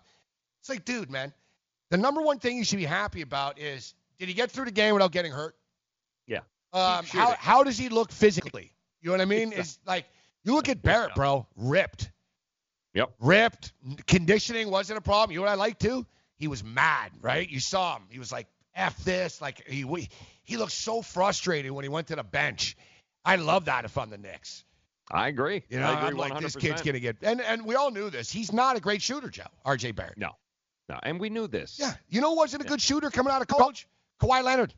It's 0.60 0.68
like, 0.68 0.84
dude, 0.84 1.10
man, 1.10 1.34
the 1.90 1.95
number 1.95 2.22
one 2.22 2.38
thing 2.38 2.58
you 2.58 2.66
should 2.66 2.80
be 2.80 2.84
happy 2.84 3.22
about 3.22 3.58
is 3.58 3.94
did 4.20 4.28
he 4.28 4.34
get 4.34 4.52
through 4.52 4.66
the 4.66 4.72
game 4.72 4.94
without 4.94 5.14
getting 5.14 5.32
hurt? 5.32 5.56
Yeah. 6.28 6.40
Um, 6.74 7.06
how 7.06 7.34
how 7.40 7.64
does 7.64 7.78
he 7.78 7.88
look 7.88 8.11
physically? 8.11 8.74
You 9.02 9.08
know 9.08 9.14
what 9.14 9.22
I 9.22 9.26
mean? 9.26 9.53
It's 9.56 9.80
like 9.88 10.06
you 10.44 10.53
look 10.53 10.68
at 10.68 10.82
Barrett, 10.82 11.16
bro, 11.16 11.48
ripped. 11.56 12.11
Yep. 12.94 13.10
Ripped. 13.22 13.72
Conditioning 14.06 14.70
wasn't 14.70 14.98
a 14.98 15.02
problem. 15.02 15.32
You 15.34 15.40
know 15.40 15.45
what 15.45 15.52
I 15.53 15.56
like 15.56 15.80
too? 15.80 16.06
He 16.36 16.50
was 16.50 16.61
mad, 16.61 17.11
right? 17.22 17.50
You 17.50 17.61
saw 17.61 17.95
him. 17.95 18.03
He 18.10 18.20
was 18.20 18.34
like, 18.34 18.48
"F 18.76 19.02
this." 19.06 19.40
Like 19.40 19.66
he 19.66 19.86
we- 19.86 20.10
he 20.44 20.58
looked 20.58 20.72
so 20.72 21.02
frustrated 21.02 21.72
when 21.72 21.84
he 21.84 21.90
went 21.90 22.08
to 22.08 22.16
the 22.16 22.24
bench. 22.24 22.76
I 23.24 23.36
love 23.36 23.66
that 23.66 23.86
if 23.86 23.98
I'm 23.98 24.10
the 24.10 24.18
Knicks. 24.18 24.64
I 25.11 25.28
agree. 25.28 25.64
You 25.70 25.80
know, 25.80 25.88
I 25.88 25.94
agree 25.98 26.10
I'm 26.10 26.18
like, 26.18 26.34
100%. 26.34 26.42
this 26.42 26.56
kid's 26.56 26.82
gonna 26.82 27.00
get, 27.00 27.18
and 27.22 27.42
and 27.42 27.66
we 27.66 27.76
all 27.76 27.92
knew 27.92 28.10
this. 28.10 28.32
He's 28.32 28.52
not 28.53 28.78
a 28.78 28.80
great 28.80 29.02
shooter, 29.02 29.30
Joe. 29.30 29.44
R.J. 29.66 29.92
Barrett. 29.92 30.18
No, 30.18 30.32
no, 30.90 31.00
and 31.03 31.20
we 31.20 31.30
knew 31.30 31.48
this. 31.48 31.78
Yeah. 31.80 31.94
You 32.10 32.22
know, 32.22 32.32
who 32.32 32.38
wasn't 32.38 32.64
a 32.64 32.68
good 32.68 32.82
shooter 32.82 33.10
coming 33.10 33.34
out 33.34 33.42
of 33.42 33.48
college. 33.48 33.88
Kawhi 34.22 34.44
Leonard. 34.44 34.74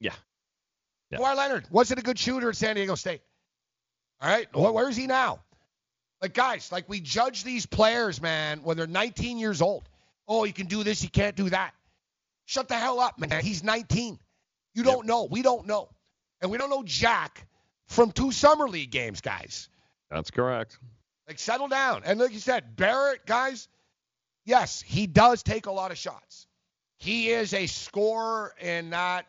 Yeah. 0.00 0.12
Yeah. 1.10 1.18
Kawhi 1.18 1.36
Leonard 1.36 1.66
wasn't 1.70 2.00
a 2.00 2.02
good 2.02 2.18
shooter 2.18 2.48
at 2.48 2.56
San 2.56 2.76
Diego 2.76 2.94
State. 2.94 3.20
All 4.20 4.30
right, 4.30 4.48
Wh- 4.52 4.72
where 4.74 4.88
is 4.88 4.96
he 4.96 5.06
now? 5.06 5.40
Like 6.22 6.34
guys, 6.34 6.70
like 6.70 6.88
we 6.88 7.00
judge 7.00 7.44
these 7.44 7.66
players, 7.66 8.20
man, 8.20 8.62
when 8.62 8.76
they're 8.76 8.86
19 8.86 9.38
years 9.38 9.60
old. 9.62 9.88
Oh, 10.28 10.44
you 10.44 10.52
can 10.52 10.66
do 10.66 10.84
this, 10.84 11.02
you 11.02 11.10
can't 11.10 11.34
do 11.36 11.50
that. 11.50 11.72
Shut 12.44 12.68
the 12.68 12.74
hell 12.76 13.00
up, 13.00 13.18
man. 13.18 13.42
He's 13.42 13.62
19. 13.64 14.18
You 14.74 14.82
don't 14.82 15.06
know. 15.06 15.24
We 15.24 15.42
don't 15.42 15.66
know, 15.66 15.88
and 16.40 16.50
we 16.50 16.58
don't 16.58 16.70
know 16.70 16.82
Jack 16.84 17.46
from 17.86 18.12
two 18.12 18.32
summer 18.32 18.68
league 18.68 18.90
games, 18.90 19.20
guys. 19.20 19.68
That's 20.10 20.30
correct. 20.30 20.78
Like 21.28 21.38
settle 21.38 21.68
down. 21.68 22.02
And 22.04 22.18
like 22.18 22.32
you 22.32 22.38
said, 22.38 22.76
Barrett, 22.76 23.26
guys, 23.26 23.68
yes, 24.44 24.80
he 24.80 25.06
does 25.06 25.42
take 25.42 25.66
a 25.66 25.72
lot 25.72 25.90
of 25.90 25.98
shots. 25.98 26.46
He 26.98 27.30
is 27.30 27.54
a 27.54 27.66
scorer 27.66 28.54
in 28.60 28.90
that 28.90 29.26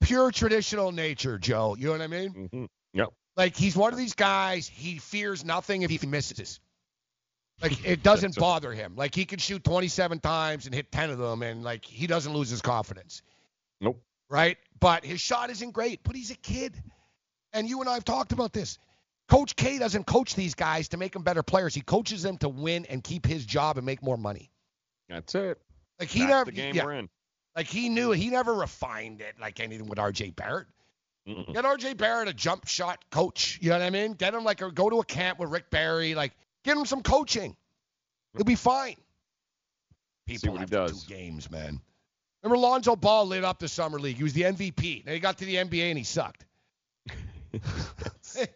pure 0.00 0.30
traditional 0.30 0.92
nature, 0.92 1.38
Joe. 1.38 1.76
You 1.78 1.86
know 1.86 1.92
what 1.92 2.00
I 2.02 2.06
mean? 2.06 2.30
Mm-hmm. 2.32 2.64
Yep. 2.94 3.08
Like 3.36 3.56
he's 3.56 3.76
one 3.76 3.92
of 3.92 3.98
these 3.98 4.14
guys, 4.14 4.66
he 4.66 4.98
fears 4.98 5.44
nothing 5.44 5.82
if 5.82 5.90
he 5.90 6.06
misses. 6.06 6.60
Like 7.62 7.84
it 7.84 8.02
doesn't 8.04 8.36
bother 8.36 8.72
him. 8.72 8.94
Like 8.96 9.14
he 9.14 9.24
can 9.24 9.38
shoot 9.38 9.62
27 9.62 10.20
times 10.20 10.66
and 10.66 10.74
hit 10.74 10.90
10 10.90 11.10
of 11.10 11.18
them 11.18 11.42
and 11.42 11.62
like 11.62 11.84
he 11.84 12.06
doesn't 12.06 12.32
lose 12.32 12.50
his 12.50 12.62
confidence. 12.62 13.22
Nope. 13.80 14.02
Right? 14.30 14.56
But 14.78 15.04
his 15.04 15.20
shot 15.20 15.50
isn't 15.50 15.72
great, 15.72 16.00
but 16.02 16.16
he's 16.16 16.30
a 16.30 16.36
kid. 16.36 16.74
And 17.52 17.68
you 17.68 17.80
and 17.80 17.88
I 17.88 17.94
have 17.94 18.04
talked 18.04 18.32
about 18.32 18.52
this. 18.52 18.78
Coach 19.28 19.54
K 19.54 19.78
doesn't 19.78 20.06
coach 20.06 20.34
these 20.34 20.54
guys 20.54 20.88
to 20.88 20.96
make 20.96 21.12
them 21.12 21.22
better 21.22 21.42
players. 21.42 21.74
He 21.74 21.82
coaches 21.82 22.22
them 22.22 22.38
to 22.38 22.48
win 22.48 22.86
and 22.86 23.04
keep 23.04 23.26
his 23.26 23.44
job 23.44 23.76
and 23.76 23.84
make 23.84 24.02
more 24.02 24.16
money. 24.16 24.50
That's 25.08 25.34
it. 25.34 25.58
Like 25.98 26.08
he 26.08 26.20
That's 26.20 26.30
never 26.30 26.44
the 26.46 26.52
game 26.52 26.74
yeah. 26.74 26.84
we're 26.84 26.92
in. 26.94 27.08
Like 27.54 27.66
he 27.66 27.88
knew 27.88 28.12
he 28.12 28.30
never 28.30 28.54
refined 28.54 29.20
it 29.20 29.34
like 29.40 29.60
anything 29.60 29.86
with 29.86 29.98
RJ 29.98 30.34
Barrett. 30.34 30.68
Mm-mm. 31.28 31.52
Get 31.52 31.64
RJ 31.64 31.96
Barrett 31.96 32.28
a 32.28 32.32
jump 32.32 32.66
shot 32.66 33.04
coach. 33.10 33.58
You 33.60 33.70
know 33.70 33.78
what 33.78 33.84
I 33.84 33.90
mean? 33.90 34.14
Get 34.14 34.34
him 34.34 34.44
like 34.44 34.62
a 34.62 34.70
go 34.70 34.88
to 34.88 35.00
a 35.00 35.04
camp 35.04 35.38
with 35.38 35.50
Rick 35.50 35.70
Barry. 35.70 36.14
Like 36.14 36.32
get 36.64 36.76
him 36.76 36.86
some 36.86 37.02
coaching. 37.02 37.56
He'll 38.34 38.44
be 38.44 38.54
fine. 38.54 38.96
People 40.26 40.52
what 40.52 40.58
he 40.58 40.60
have 40.62 40.70
does. 40.70 41.04
two 41.04 41.12
games, 41.12 41.50
man. 41.50 41.80
Remember 42.42 42.58
Lonzo 42.58 42.96
Ball 42.96 43.26
lit 43.26 43.44
up 43.44 43.58
the 43.58 43.68
summer 43.68 43.98
league. 43.98 44.16
He 44.16 44.22
was 44.22 44.32
the 44.32 44.42
MVP. 44.42 45.04
Then 45.04 45.14
he 45.14 45.20
got 45.20 45.38
to 45.38 45.44
the 45.44 45.56
NBA 45.56 45.88
and 45.90 45.98
he 45.98 46.04
sucked. 46.04 46.46
yeah, 48.36 48.46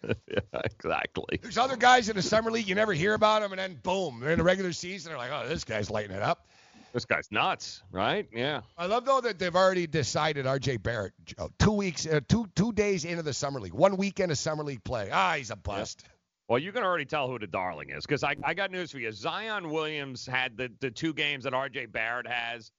exactly. 0.64 1.40
There's 1.42 1.58
other 1.58 1.76
guys 1.76 2.08
in 2.08 2.16
the 2.16 2.22
summer 2.22 2.50
league 2.50 2.68
you 2.68 2.74
never 2.74 2.92
hear 2.92 3.14
about 3.14 3.42
them, 3.42 3.52
and 3.52 3.58
then 3.58 3.78
boom, 3.82 4.20
they're 4.20 4.30
in 4.30 4.38
the 4.38 4.44
regular 4.44 4.72
season. 4.72 5.10
They're 5.10 5.18
like, 5.18 5.32
oh, 5.32 5.48
this 5.48 5.64
guy's 5.64 5.90
lighting 5.90 6.14
it 6.14 6.22
up. 6.22 6.46
This 6.92 7.04
guy's 7.04 7.32
nuts, 7.32 7.82
right? 7.90 8.28
Yeah. 8.32 8.60
I 8.78 8.86
love 8.86 9.04
though 9.04 9.20
that 9.20 9.40
they've 9.40 9.54
already 9.54 9.88
decided 9.88 10.46
RJ 10.46 10.80
Barrett 10.80 11.12
Joe, 11.24 11.50
two 11.58 11.72
weeks, 11.72 12.06
uh, 12.06 12.20
two 12.28 12.48
two 12.54 12.72
days 12.72 13.04
into 13.04 13.24
the 13.24 13.32
summer 13.32 13.58
league, 13.58 13.74
one 13.74 13.96
weekend 13.96 14.30
of 14.30 14.38
summer 14.38 14.62
league 14.62 14.84
play. 14.84 15.10
Ah, 15.12 15.34
he's 15.36 15.50
a 15.50 15.56
bust. 15.56 16.04
Well, 16.48 16.60
you 16.60 16.70
can 16.70 16.84
already 16.84 17.06
tell 17.06 17.28
who 17.28 17.38
the 17.38 17.48
darling 17.48 17.90
is 17.90 18.06
because 18.06 18.22
I, 18.22 18.36
I 18.44 18.54
got 18.54 18.70
news 18.70 18.92
for 18.92 18.98
you. 18.98 19.10
Zion 19.10 19.70
Williams 19.70 20.24
had 20.24 20.56
the, 20.56 20.70
the 20.80 20.90
two 20.90 21.14
games 21.14 21.44
that 21.44 21.52
RJ 21.52 21.90
Barrett 21.90 22.28
has. 22.28 22.70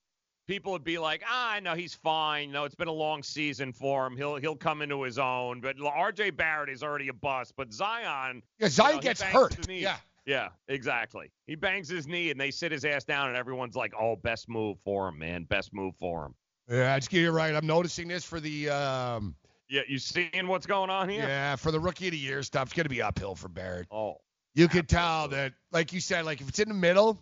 People 0.48 0.72
would 0.74 0.84
be 0.84 1.00
like, 1.00 1.24
ah, 1.28 1.52
I 1.54 1.60
know 1.60 1.74
he's 1.74 1.96
fine. 1.96 2.52
No, 2.52 2.66
it's 2.66 2.76
been 2.76 2.88
a 2.88 2.92
long 2.94 3.24
season 3.24 3.74
for 3.74 4.06
him. 4.06 4.16
He'll 4.16 4.36
he'll 4.36 4.56
come 4.56 4.82
into 4.84 5.02
his 5.02 5.18
own. 5.18 5.60
But 5.62 5.78
RJ 5.78 6.38
Barrett 6.38 6.70
is 6.70 6.84
already 6.84 7.08
a 7.08 7.14
bust. 7.14 7.54
But 7.58 7.74
Zion, 7.74 8.44
Yeah, 8.60 8.68
Zion 8.68 8.90
you 8.92 8.96
know, 8.98 9.02
gets 9.02 9.22
hurt. 9.22 9.70
Yeah. 9.70 9.98
Yeah, 10.28 10.50
exactly. 10.68 11.32
He 11.46 11.54
bangs 11.56 11.88
his 11.88 12.08
knee 12.08 12.32
and 12.32 12.40
they 12.40 12.50
sit 12.50 12.72
his 12.72 12.84
ass 12.84 13.04
down 13.04 13.28
and 13.28 13.38
everyone's 13.38 13.76
like, 13.76 13.94
oh, 14.00 14.16
best 14.16 14.50
move 14.50 14.78
for 14.84 15.08
him, 15.10 15.20
man. 15.20 15.44
Best 15.44 15.72
move 15.72 15.94
for 16.00 16.26
him. 16.26 16.34
Yeah, 16.68 16.94
I 16.96 16.98
just 16.98 17.12
get 17.12 17.20
you're 17.22 17.32
right. 17.32 17.54
I'm 17.54 17.68
noticing 17.68 18.08
this 18.08 18.24
for 18.26 18.40
the 18.40 18.70
um, 18.70 19.36
Yeah, 19.70 19.82
you 19.88 20.00
seeing 20.00 20.48
what's 20.48 20.66
going 20.66 20.90
on 20.90 21.10
here? 21.10 21.22
yeah 21.28 21.56
for 21.56 21.70
the 21.72 21.80
rookie 21.80 22.08
of 22.08 22.12
the 22.14 22.18
year 22.18 22.42
stuff. 22.42 22.64
It's 22.70 22.74
gonna 22.74 22.90
be 22.90 23.04
uphill 23.04 23.36
for 23.36 23.50
Barrett. 23.50 23.86
Oh, 23.92 24.16
You 24.56 24.68
could 24.68 24.90
tell 24.90 25.28
that, 25.28 25.54
like 25.72 25.94
you 25.94 26.00
said, 26.00 26.26
like 26.26 26.42
if 26.42 26.50
it's 26.50 26.58
in 26.60 26.70
the 26.70 26.74
middle, 26.76 27.20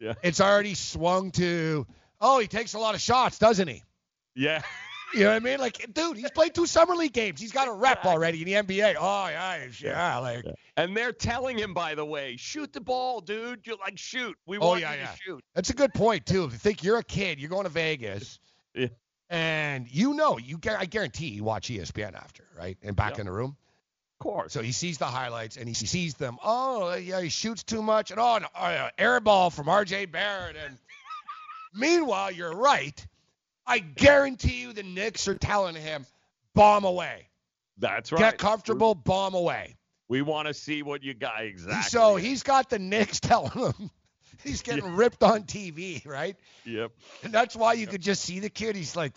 Yeah. 0.00 0.14
it's 0.22 0.40
already 0.40 0.72
swung 0.74 1.30
to. 1.32 1.86
Oh, 2.20 2.38
he 2.38 2.46
takes 2.46 2.74
a 2.74 2.78
lot 2.78 2.94
of 2.94 3.00
shots, 3.00 3.38
doesn't 3.38 3.68
he? 3.68 3.82
yeah. 4.34 4.62
You 5.14 5.20
know 5.20 5.30
what 5.30 5.36
I 5.36 5.38
mean? 5.38 5.58
Like, 5.58 5.86
dude, 5.94 6.18
he's 6.18 6.30
played 6.32 6.54
two 6.54 6.66
summer 6.66 6.94
league 6.94 7.14
games. 7.14 7.40
He's 7.40 7.50
got 7.50 7.66
a 7.66 7.72
rep 7.72 8.04
already 8.04 8.42
in 8.42 8.44
the 8.66 8.74
NBA. 8.76 8.94
Oh 9.00 9.26
yeah, 9.28 9.66
yeah, 9.80 10.18
like. 10.18 10.44
And 10.76 10.94
they're 10.94 11.12
telling 11.12 11.56
him, 11.56 11.72
by 11.72 11.94
the 11.94 12.04
way, 12.04 12.36
shoot 12.36 12.74
the 12.74 12.82
ball, 12.82 13.22
dude. 13.22 13.66
You 13.66 13.78
like 13.80 13.96
shoot. 13.96 14.36
We 14.46 14.58
Oh 14.58 14.68
want 14.68 14.82
yeah, 14.82 14.92
you 14.92 14.98
yeah. 15.00 15.06
to 15.06 15.16
shoot. 15.16 15.44
That's 15.54 15.70
a 15.70 15.74
good 15.74 15.94
point 15.94 16.26
too. 16.26 16.44
If 16.44 16.52
you 16.52 16.58
think 16.58 16.84
you're 16.84 16.98
a 16.98 17.02
kid, 17.02 17.40
you're 17.40 17.48
going 17.48 17.62
to 17.64 17.70
Vegas, 17.70 18.38
Yeah. 18.74 18.88
and 19.30 19.88
you 19.90 20.12
know, 20.12 20.36
you 20.36 20.60
I 20.78 20.84
guarantee 20.84 21.28
you 21.28 21.42
watch 21.42 21.68
ESPN 21.70 22.14
after, 22.14 22.44
right? 22.54 22.76
And 22.82 22.94
back 22.94 23.12
Yep. 23.12 23.20
in 23.20 23.26
the 23.26 23.32
room. 23.32 23.56
Of 24.20 24.24
course. 24.24 24.52
So 24.52 24.60
he 24.60 24.72
sees 24.72 24.98
the 24.98 25.06
highlights 25.06 25.56
and 25.56 25.66
he 25.68 25.74
sees 25.74 26.16
them. 26.16 26.36
Oh 26.44 26.92
yeah, 26.96 27.22
he 27.22 27.30
shoots 27.30 27.62
too 27.62 27.82
much, 27.82 28.10
and 28.10 28.20
oh, 28.20 28.36
an 28.36 28.44
uh, 28.54 28.90
air 28.98 29.20
ball 29.20 29.48
from 29.48 29.70
R.J. 29.70 30.04
Barrett. 30.06 30.56
And 30.56 30.76
meanwhile, 31.74 32.30
you're 32.30 32.54
right. 32.54 33.06
I 33.66 33.78
guarantee 33.80 34.62
you, 34.62 34.72
the 34.72 34.82
Knicks 34.82 35.28
are 35.28 35.34
telling 35.34 35.74
him, 35.74 36.06
bomb 36.54 36.84
away, 36.84 37.28
That's 37.78 38.10
right. 38.12 38.18
get 38.18 38.38
comfortable, 38.38 38.94
bomb 38.94 39.34
away. 39.34 39.76
We 40.08 40.22
want 40.22 40.48
to 40.48 40.54
see 40.54 40.82
what 40.82 41.02
you 41.02 41.12
got 41.12 41.44
exactly. 41.44 41.82
So 41.90 42.16
he's 42.16 42.42
got 42.42 42.70
the 42.70 42.78
Knicks 42.78 43.20
telling 43.20 43.50
him 43.50 43.90
he's 44.42 44.62
getting 44.62 44.96
ripped 44.96 45.22
on 45.22 45.42
TV, 45.44 46.06
right? 46.06 46.36
Yep. 46.64 46.92
And 47.24 47.32
that's 47.32 47.56
why 47.56 47.74
you 47.74 47.86
could 47.86 48.02
just 48.02 48.22
see 48.22 48.40
the 48.40 48.50
kid. 48.50 48.76
He's 48.76 48.96
like 48.96 49.12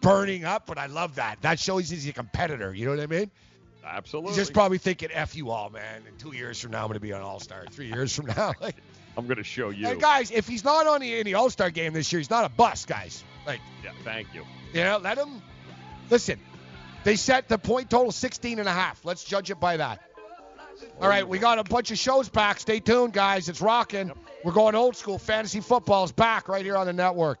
burning 0.00 0.44
up, 0.44 0.66
but 0.66 0.78
I 0.78 0.86
love 0.86 1.16
that. 1.16 1.40
That 1.42 1.58
shows 1.58 1.88
he's 1.88 2.08
a 2.08 2.12
competitor. 2.12 2.74
You 2.74 2.86
know 2.86 2.92
what 2.92 3.00
I 3.00 3.06
mean? 3.06 3.30
Absolutely. 3.84 4.30
He's 4.30 4.36
just 4.36 4.52
probably 4.52 4.78
thinking, 4.78 5.10
"F 5.12 5.36
you 5.36 5.50
all, 5.50 5.70
man." 5.70 6.02
And 6.08 6.18
two 6.18 6.34
years 6.34 6.60
from 6.60 6.72
now, 6.72 6.80
I'm 6.80 6.88
going 6.88 6.94
to 6.94 7.00
be 7.00 7.12
an 7.12 7.22
All 7.22 7.38
Star. 7.38 7.64
Three 7.70 7.86
years 7.86 8.14
from 8.14 8.26
now, 8.26 8.52
like, 8.60 8.76
I'm 9.16 9.26
gonna 9.26 9.42
show 9.42 9.70
you. 9.70 9.86
and 9.88 10.00
guys, 10.00 10.30
if 10.30 10.46
he's 10.46 10.64
not 10.64 10.86
on 10.86 11.00
the 11.00 11.18
in 11.18 11.24
the 11.24 11.34
All 11.34 11.50
Star 11.50 11.70
game 11.70 11.92
this 11.92 12.12
year, 12.12 12.20
he's 12.20 12.30
not 12.30 12.44
a 12.44 12.48
bust, 12.48 12.86
guys. 12.86 13.24
Like, 13.46 13.60
yeah. 13.82 13.92
Thank 14.04 14.28
you. 14.34 14.44
know, 14.74 14.98
let 15.02 15.18
him. 15.18 15.42
Listen, 16.10 16.38
they 17.04 17.16
set 17.16 17.48
the 17.48 17.58
point 17.58 17.90
total 17.90 18.12
16 18.12 18.58
and 18.58 18.68
a 18.68 18.72
half. 18.72 19.04
Let's 19.04 19.24
judge 19.24 19.50
it 19.50 19.60
by 19.60 19.76
that. 19.78 20.00
All 21.00 21.08
right, 21.08 21.26
we 21.26 21.38
got 21.38 21.58
a 21.58 21.64
bunch 21.64 21.90
of 21.90 21.98
shows 21.98 22.28
back. 22.28 22.60
Stay 22.60 22.80
tuned, 22.80 23.12
guys. 23.12 23.48
It's 23.48 23.60
rocking. 23.60 24.12
We're 24.44 24.52
going 24.52 24.74
old 24.74 24.96
school. 24.96 25.18
Fantasy 25.18 25.60
football 25.60 26.04
is 26.04 26.12
back 26.12 26.48
right 26.48 26.64
here 26.64 26.76
on 26.76 26.86
the 26.86 26.92
network. 26.92 27.40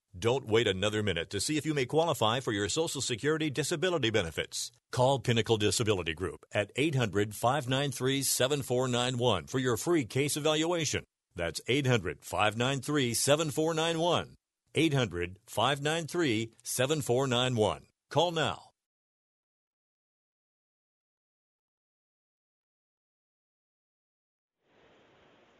Don't 0.17 0.45
wait 0.45 0.67
another 0.67 1.01
minute 1.01 1.29
to 1.29 1.39
see 1.39 1.57
if 1.57 1.65
you 1.65 1.73
may 1.73 1.85
qualify 1.85 2.41
for 2.41 2.51
your 2.51 2.67
Social 2.67 2.99
Security 2.99 3.49
disability 3.49 4.09
benefits. 4.09 4.71
Call 4.91 5.19
Pinnacle 5.19 5.55
Disability 5.55 6.13
Group 6.13 6.45
at 6.53 6.69
800 6.75 7.33
593 7.33 8.21
7491 8.21 9.47
for 9.47 9.59
your 9.59 9.77
free 9.77 10.03
case 10.03 10.35
evaluation. 10.35 11.05
That's 11.33 11.61
800 11.65 12.25
593 12.25 13.13
7491. 13.13 14.35
800 14.75 15.39
593 15.47 16.51
7491. 16.61 17.81
Call 18.09 18.31
now. 18.31 18.63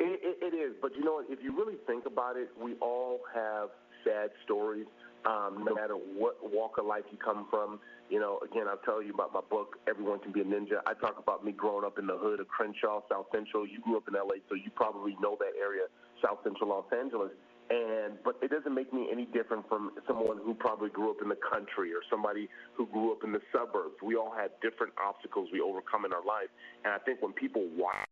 It, 0.01 0.19
it, 0.23 0.53
it 0.53 0.57
is, 0.57 0.75
but 0.81 0.93
you 0.97 1.05
know, 1.05 1.23
if 1.29 1.39
you 1.41 1.55
really 1.55 1.77
think 1.87 2.05
about 2.05 2.35
it, 2.35 2.49
we 2.61 2.73
all 2.81 3.21
have 3.33 3.69
sad 4.03 4.29
stories. 4.43 4.87
Um, 5.23 5.63
no 5.63 5.75
matter 5.75 5.93
what 5.93 6.41
walk 6.41 6.79
of 6.79 6.85
life 6.85 7.03
you 7.11 7.17
come 7.17 7.45
from, 7.51 7.79
you 8.09 8.19
know. 8.19 8.39
Again, 8.41 8.65
I'll 8.67 8.81
tell 8.81 9.03
you 9.03 9.13
about 9.13 9.31
my 9.31 9.41
book. 9.51 9.77
Everyone 9.87 10.17
can 10.17 10.31
be 10.31 10.41
a 10.41 10.43
ninja. 10.43 10.81
I 10.87 10.95
talk 10.95 11.19
about 11.21 11.45
me 11.45 11.51
growing 11.51 11.85
up 11.85 11.99
in 11.99 12.07
the 12.07 12.17
hood 12.17 12.39
of 12.39 12.47
Crenshaw, 12.47 13.01
South 13.07 13.27
Central. 13.31 13.67
You 13.67 13.79
grew 13.81 13.97
up 13.97 14.07
in 14.07 14.15
LA, 14.15 14.41
so 14.49 14.55
you 14.55 14.71
probably 14.73 15.15
know 15.21 15.37
that 15.37 15.53
area, 15.61 15.85
South 16.25 16.39
Central 16.43 16.69
Los 16.69 16.85
Angeles. 16.89 17.29
And 17.69 18.17
but 18.25 18.35
it 18.41 18.49
doesn't 18.49 18.73
make 18.73 18.91
me 18.91 19.07
any 19.11 19.25
different 19.25 19.69
from 19.69 19.91
someone 20.07 20.39
who 20.43 20.53
probably 20.55 20.89
grew 20.89 21.11
up 21.11 21.21
in 21.21 21.29
the 21.29 21.39
country 21.39 21.93
or 21.93 22.01
somebody 22.09 22.49
who 22.73 22.87
grew 22.87 23.13
up 23.13 23.23
in 23.23 23.31
the 23.31 23.39
suburbs. 23.53 23.95
We 24.03 24.17
all 24.17 24.33
had 24.35 24.51
different 24.61 24.93
obstacles 24.97 25.47
we 25.53 25.61
overcome 25.61 26.03
in 26.03 26.11
our 26.11 26.25
life, 26.25 26.49
and 26.83 26.91
I 26.91 26.97
think 26.97 27.21
when 27.21 27.31
people 27.31 27.63
watch 27.77 28.10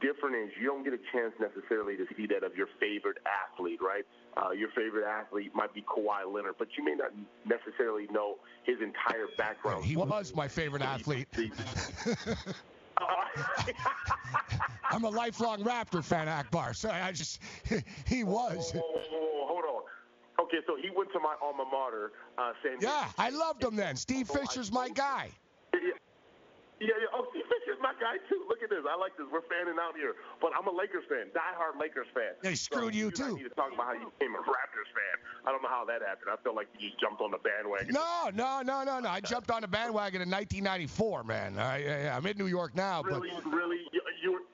different 0.00 0.36
is 0.36 0.50
you 0.60 0.66
don't 0.66 0.84
get 0.84 0.92
a 0.92 1.00
chance 1.12 1.32
necessarily 1.40 1.96
to 1.96 2.06
see 2.16 2.26
that 2.26 2.42
of 2.44 2.56
your 2.56 2.68
favorite 2.80 3.18
athlete, 3.26 3.80
right? 3.82 4.04
Uh, 4.36 4.50
your 4.50 4.68
favorite 4.70 5.06
athlete 5.06 5.54
might 5.54 5.72
be 5.74 5.82
Kawhi 5.82 6.30
Leonard, 6.32 6.54
but 6.58 6.68
you 6.76 6.84
may 6.84 6.94
not 6.94 7.12
necessarily 7.44 8.06
know 8.10 8.36
his 8.64 8.76
entire 8.80 9.26
background. 9.36 9.84
He 9.84 9.96
was 9.96 10.34
my 10.34 10.48
favorite 10.48 10.82
athlete. 10.82 11.28
I'm 14.90 15.04
a 15.04 15.10
lifelong 15.10 15.64
Raptor 15.64 16.04
fan, 16.04 16.28
Akbar. 16.28 16.74
So 16.74 16.90
I 16.90 17.12
just, 17.12 17.40
he 18.06 18.24
was. 18.24 18.72
Oh, 18.74 18.80
oh, 18.80 19.00
oh, 19.12 19.46
hold 19.48 19.64
on. 19.64 19.82
Okay, 20.44 20.58
so 20.66 20.76
he 20.76 20.90
went 20.94 21.12
to 21.12 21.20
my 21.20 21.34
alma 21.42 21.64
mater, 21.70 22.12
uh, 22.38 22.52
San 22.62 22.78
Yeah, 22.80 23.08
I 23.18 23.30
loved 23.30 23.62
him 23.62 23.76
then. 23.76 23.96
Steve 23.96 24.28
Fisher's 24.28 24.70
my 24.70 24.88
guy. 24.88 25.30
Yeah, 25.72 25.80
yeah. 27.00 27.06
My 27.14 27.43
guy 28.04 28.20
too. 28.28 28.44
Look 28.52 28.60
at 28.60 28.68
this. 28.68 28.84
I 28.84 28.96
like 29.00 29.16
this. 29.16 29.24
We're 29.32 29.48
fanning 29.48 29.80
out 29.80 29.96
here. 29.96 30.12
But 30.40 30.52
I'm 30.52 30.68
a 30.68 30.74
Lakers 30.76 31.08
fan, 31.08 31.32
diehard 31.32 31.80
Lakers 31.80 32.06
fan. 32.12 32.36
They 32.44 32.54
screwed 32.54 32.92
so 32.92 32.98
you 33.00 33.08
and 33.08 33.16
I 33.16 33.28
too. 33.32 33.36
need 33.40 33.48
to 33.48 33.56
talk 33.56 33.72
about 33.72 33.86
how 33.86 33.96
you 33.96 34.12
became 34.18 34.36
a 34.36 34.44
Raptors 34.44 34.90
fan. 34.92 35.16
I 35.48 35.50
don't 35.50 35.64
know 35.64 35.72
how 35.72 35.88
that 35.88 36.04
happened. 36.04 36.28
I 36.28 36.36
feel 36.44 36.54
like 36.54 36.68
you 36.76 36.92
just 36.92 37.00
jumped 37.00 37.24
on 37.24 37.32
the 37.32 37.40
bandwagon. 37.40 37.96
No, 37.96 38.28
no, 38.34 38.60
no, 38.60 38.84
no, 38.84 39.00
no. 39.00 39.08
I 39.08 39.20
jumped 39.20 39.50
on 39.50 39.62
the 39.62 39.68
bandwagon 39.68 40.20
in 40.20 40.28
1994, 40.28 41.24
man. 41.24 41.58
I, 41.58 42.08
I, 42.08 42.16
I'm 42.16 42.26
in 42.26 42.36
New 42.36 42.46
York 42.46 42.76
now, 42.76 43.02
Really, 43.02 43.30
but 43.32 43.46
really, 43.48 43.80
you, 43.92 44.02
you 44.22 44.44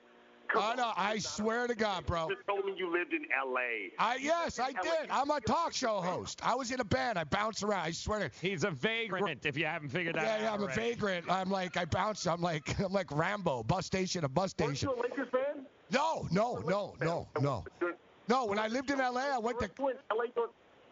oh 0.54 0.74
no, 0.76 0.92
I 0.96 1.18
swear 1.18 1.66
to 1.66 1.74
God, 1.74 2.06
bro. 2.06 2.28
just 2.28 2.46
told 2.46 2.64
me 2.64 2.74
you 2.76 2.90
lived 2.92 3.12
in 3.12 3.24
L.A. 3.38 3.90
I 3.98 4.16
yes, 4.16 4.58
I 4.58 4.72
did. 4.72 5.10
I'm 5.10 5.30
a 5.30 5.40
talk 5.40 5.72
show 5.72 6.00
host. 6.00 6.40
I 6.42 6.54
was 6.54 6.70
in 6.70 6.80
a 6.80 6.84
band. 6.84 7.18
I 7.18 7.24
bounce 7.24 7.62
around. 7.62 7.80
I 7.84 7.90
swear 7.92 8.28
to. 8.28 8.30
He's 8.40 8.64
a 8.64 8.70
vagrant. 8.70 9.46
If 9.46 9.56
you 9.56 9.66
haven't 9.66 9.90
figured 9.90 10.14
that 10.16 10.22
Yeah, 10.24 10.34
out. 10.34 10.40
yeah, 10.40 10.52
I'm 10.54 10.62
a 10.62 10.74
vagrant. 10.74 11.30
I'm 11.30 11.50
like 11.50 11.76
I 11.76 11.84
bounce. 11.84 12.26
I'm 12.26 12.40
like 12.40 12.78
I'm 12.84 12.92
like 12.92 13.10
Rambo, 13.10 13.62
bus 13.64 13.86
station 13.86 14.22
to 14.22 14.28
bus 14.28 14.50
station. 14.50 14.66
Weren't 14.68 14.78
station. 14.78 14.94
you 14.96 15.02
a 15.02 15.08
Lakers 15.08 15.28
fan? 15.32 15.66
No, 15.90 16.28
no, 16.30 16.56
no, 16.66 16.94
no, 17.00 17.28
no. 17.40 17.64
No, 18.28 18.44
when 18.46 18.58
I 18.60 18.68
lived 18.68 18.90
in 18.90 18.98
LA, 18.98 19.34
I 19.34 19.38
went 19.38 19.58
to 19.60 19.68
LA 20.10 20.26
doing- 20.36 20.48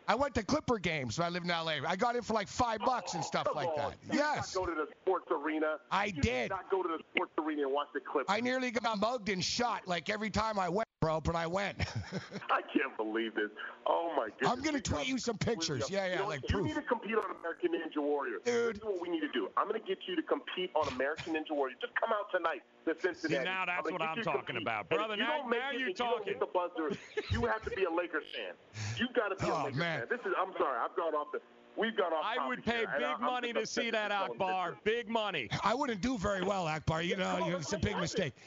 I 0.08 0.14
went 0.14 0.34
to 0.36 0.42
Clipper 0.42 0.78
games 0.78 1.18
when 1.18 1.26
I 1.26 1.28
lived 1.28 1.44
in 1.44 1.50
LA. 1.50 1.86
I 1.86 1.94
got 1.94 2.16
in 2.16 2.22
for 2.22 2.32
like 2.32 2.48
five 2.48 2.80
bucks 2.80 3.12
and 3.12 3.22
stuff 3.22 3.46
oh, 3.50 3.54
like 3.54 3.68
on. 3.68 3.76
that. 3.76 3.94
You 4.04 4.12
did 4.12 4.16
Yes. 4.18 4.54
not 4.54 4.64
go 4.64 4.66
to 4.66 4.74
the 4.74 4.86
sports 5.02 5.26
arena. 5.30 5.76
I 5.90 6.06
You 6.06 6.12
did. 6.22 6.48
not 6.50 6.70
go 6.70 6.82
to 6.82 6.88
the 6.88 6.98
sports 7.14 7.32
arena 7.38 7.62
and 7.64 7.72
watch 7.72 7.88
the 7.92 8.00
Clippers. 8.00 8.26
I 8.30 8.40
nearly 8.40 8.70
got 8.70 8.98
mugged 8.98 9.28
and 9.28 9.44
shot 9.44 9.86
like 9.86 10.08
every 10.08 10.30
time 10.30 10.58
I 10.58 10.70
went, 10.70 10.88
bro, 11.00 11.20
but 11.20 11.36
I 11.36 11.46
went. 11.46 11.78
I 12.50 12.60
can't 12.74 12.96
believe 12.96 13.34
this. 13.34 13.50
Oh 13.86 14.12
my 14.16 14.28
goodness. 14.38 14.50
I'm 14.50 14.62
gonna 14.62 14.80
tweet 14.80 15.06
you 15.06 15.18
some 15.18 15.38
pictures. 15.38 15.88
Yeah, 15.90 16.04
You 16.06 16.10
yeah, 16.12 16.18
know 16.18 16.24
what? 16.24 16.30
like 16.42 16.50
you 16.50 16.56
proof. 16.56 16.66
need 16.66 16.74
to 16.74 16.82
compete 16.82 17.14
on 17.14 17.24
American 17.40 17.70
Ninja 17.72 18.02
Warrior. 18.02 18.38
Dude. 18.44 18.74
This 18.76 18.82
is 18.82 18.84
what 18.84 19.00
we 19.00 19.08
need 19.08 19.20
to 19.20 19.28
do. 19.28 19.48
I'm 19.56 19.66
gonna 19.66 19.78
get 19.78 19.98
you 20.06 20.16
to 20.16 20.22
compete 20.22 20.70
on 20.74 20.88
American 20.94 21.34
Ninja 21.34 21.52
Warrior. 21.52 21.76
Just 21.80 21.94
come 21.94 22.10
out 22.12 22.30
tonight 22.32 22.62
to 22.86 22.94
Cincinnati. 23.00 23.44
now 23.44 23.64
that's 23.66 23.82
gonna 23.82 23.92
what 23.92 24.02
I'm 24.02 24.22
talking 24.22 24.42
compete. 24.46 24.62
about. 24.62 24.88
Brother, 24.88 25.14
if 25.14 25.20
you 25.20 25.24
now- 25.24 25.38
don't 25.38 25.50
make 25.50 25.60
now 25.60 25.70
it 25.70 25.80
you're 25.80 25.92
talking. 25.92 26.34
you 26.34 26.38
don't 26.40 26.40
the 26.40 26.46
buzzer. 26.90 26.98
You 27.30 27.44
have 27.46 27.62
to 27.62 27.70
be 27.70 27.84
a 27.84 27.90
Lakers 27.90 28.24
fan. 28.34 28.54
You've 28.98 29.12
got 29.14 29.28
to 29.28 29.36
be 29.44 29.50
a 29.50 29.54
Oh, 29.54 29.64
Lakers 29.64 29.76
man. 29.76 29.98
fan. 30.00 30.08
This 30.10 30.20
is. 30.26 30.32
I'm 30.40 30.52
sorry. 30.58 30.78
I've 30.78 30.96
gone 30.96 31.14
off 31.14 31.28
the. 31.32 31.40
We've 31.76 31.96
gone 31.96 32.12
off. 32.12 32.24
I 32.24 32.48
would 32.48 32.64
pay 32.64 32.78
here, 32.78 32.94
big 32.98 33.06
I- 33.06 33.24
money 33.24 33.52
to 33.52 33.64
see 33.64 33.90
that 33.92 34.10
Akbar. 34.10 34.76
Big 34.82 35.08
money. 35.08 35.48
I 35.62 35.74
wouldn't 35.74 36.00
do 36.00 36.18
very 36.18 36.42
well, 36.42 36.66
Akbar. 36.66 37.02
You 37.02 37.16
know, 37.16 37.46
you- 37.46 37.56
it's 37.56 37.72
a 37.72 37.78
big 37.78 37.96
mistake. 37.98 38.32
You- 38.36 38.42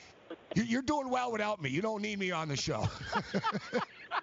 You're 0.55 0.81
doing 0.81 1.09
well 1.09 1.31
without 1.31 1.61
me. 1.61 1.69
You 1.69 1.81
don't 1.81 2.01
need 2.01 2.19
me 2.19 2.31
on 2.31 2.47
the 2.47 2.55
show. 2.57 2.87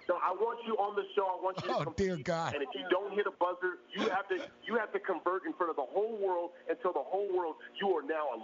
No, 0.07 0.15
I 0.23 0.31
want 0.31 0.59
you 0.65 0.73
on 0.75 0.95
the 0.95 1.03
show. 1.15 1.23
I 1.23 1.43
want 1.43 1.57
you 1.61 1.67
to 1.69 1.75
Oh, 1.77 1.83
compete. 1.83 2.07
dear 2.07 2.17
God. 2.17 2.53
And 2.53 2.63
if 2.63 2.69
you 2.73 2.81
don't 2.89 3.13
hit 3.13 3.25
a 3.27 3.31
buzzer, 3.31 3.77
you 3.95 4.07
have 4.09 4.27
to 4.29 4.37
you 4.65 4.75
have 4.77 4.91
to 4.93 4.99
convert 4.99 5.45
in 5.45 5.53
front 5.53 5.69
of 5.71 5.75
the 5.75 5.83
whole 5.83 6.17
world 6.17 6.51
and 6.67 6.77
tell 6.81 6.93
the 6.93 6.99
whole 6.99 7.27
world 7.35 7.55
you 7.79 7.89
are 7.95 8.01
now 8.03 8.27
a 8.35 8.37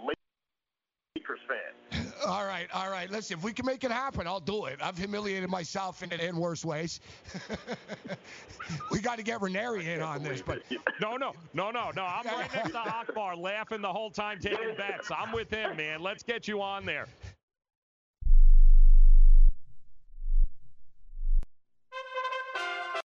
Lakers 1.16 1.40
fan. 1.48 2.04
all 2.26 2.44
right, 2.44 2.68
all 2.72 2.90
right. 2.90 3.10
Listen, 3.10 3.38
if 3.38 3.44
we 3.44 3.52
can 3.52 3.64
make 3.66 3.82
it 3.84 3.90
happen, 3.90 4.26
I'll 4.26 4.40
do 4.40 4.66
it. 4.66 4.78
I've 4.82 4.98
humiliated 4.98 5.48
myself 5.48 6.02
in, 6.02 6.12
in 6.12 6.36
worse 6.36 6.64
ways. 6.64 7.00
we 8.90 9.00
got 9.00 9.16
to 9.18 9.24
get 9.24 9.40
Ranieri 9.40 9.88
in 9.88 10.02
on 10.02 10.22
this, 10.22 10.42
but 10.42 10.62
No, 11.00 11.16
no, 11.16 11.32
no, 11.54 11.70
no, 11.70 11.90
no. 11.94 12.04
I'm 12.04 12.26
right 12.26 12.52
next 12.54 12.70
to 12.72 12.78
Akbar, 12.78 13.36
laughing 13.36 13.82
the 13.82 13.92
whole 13.92 14.10
time, 14.10 14.38
taking 14.40 14.74
bets. 14.76 15.10
I'm 15.10 15.32
with 15.32 15.50
him, 15.50 15.76
man. 15.76 16.00
Let's 16.00 16.22
get 16.22 16.46
you 16.48 16.60
on 16.62 16.84
there. 16.84 17.06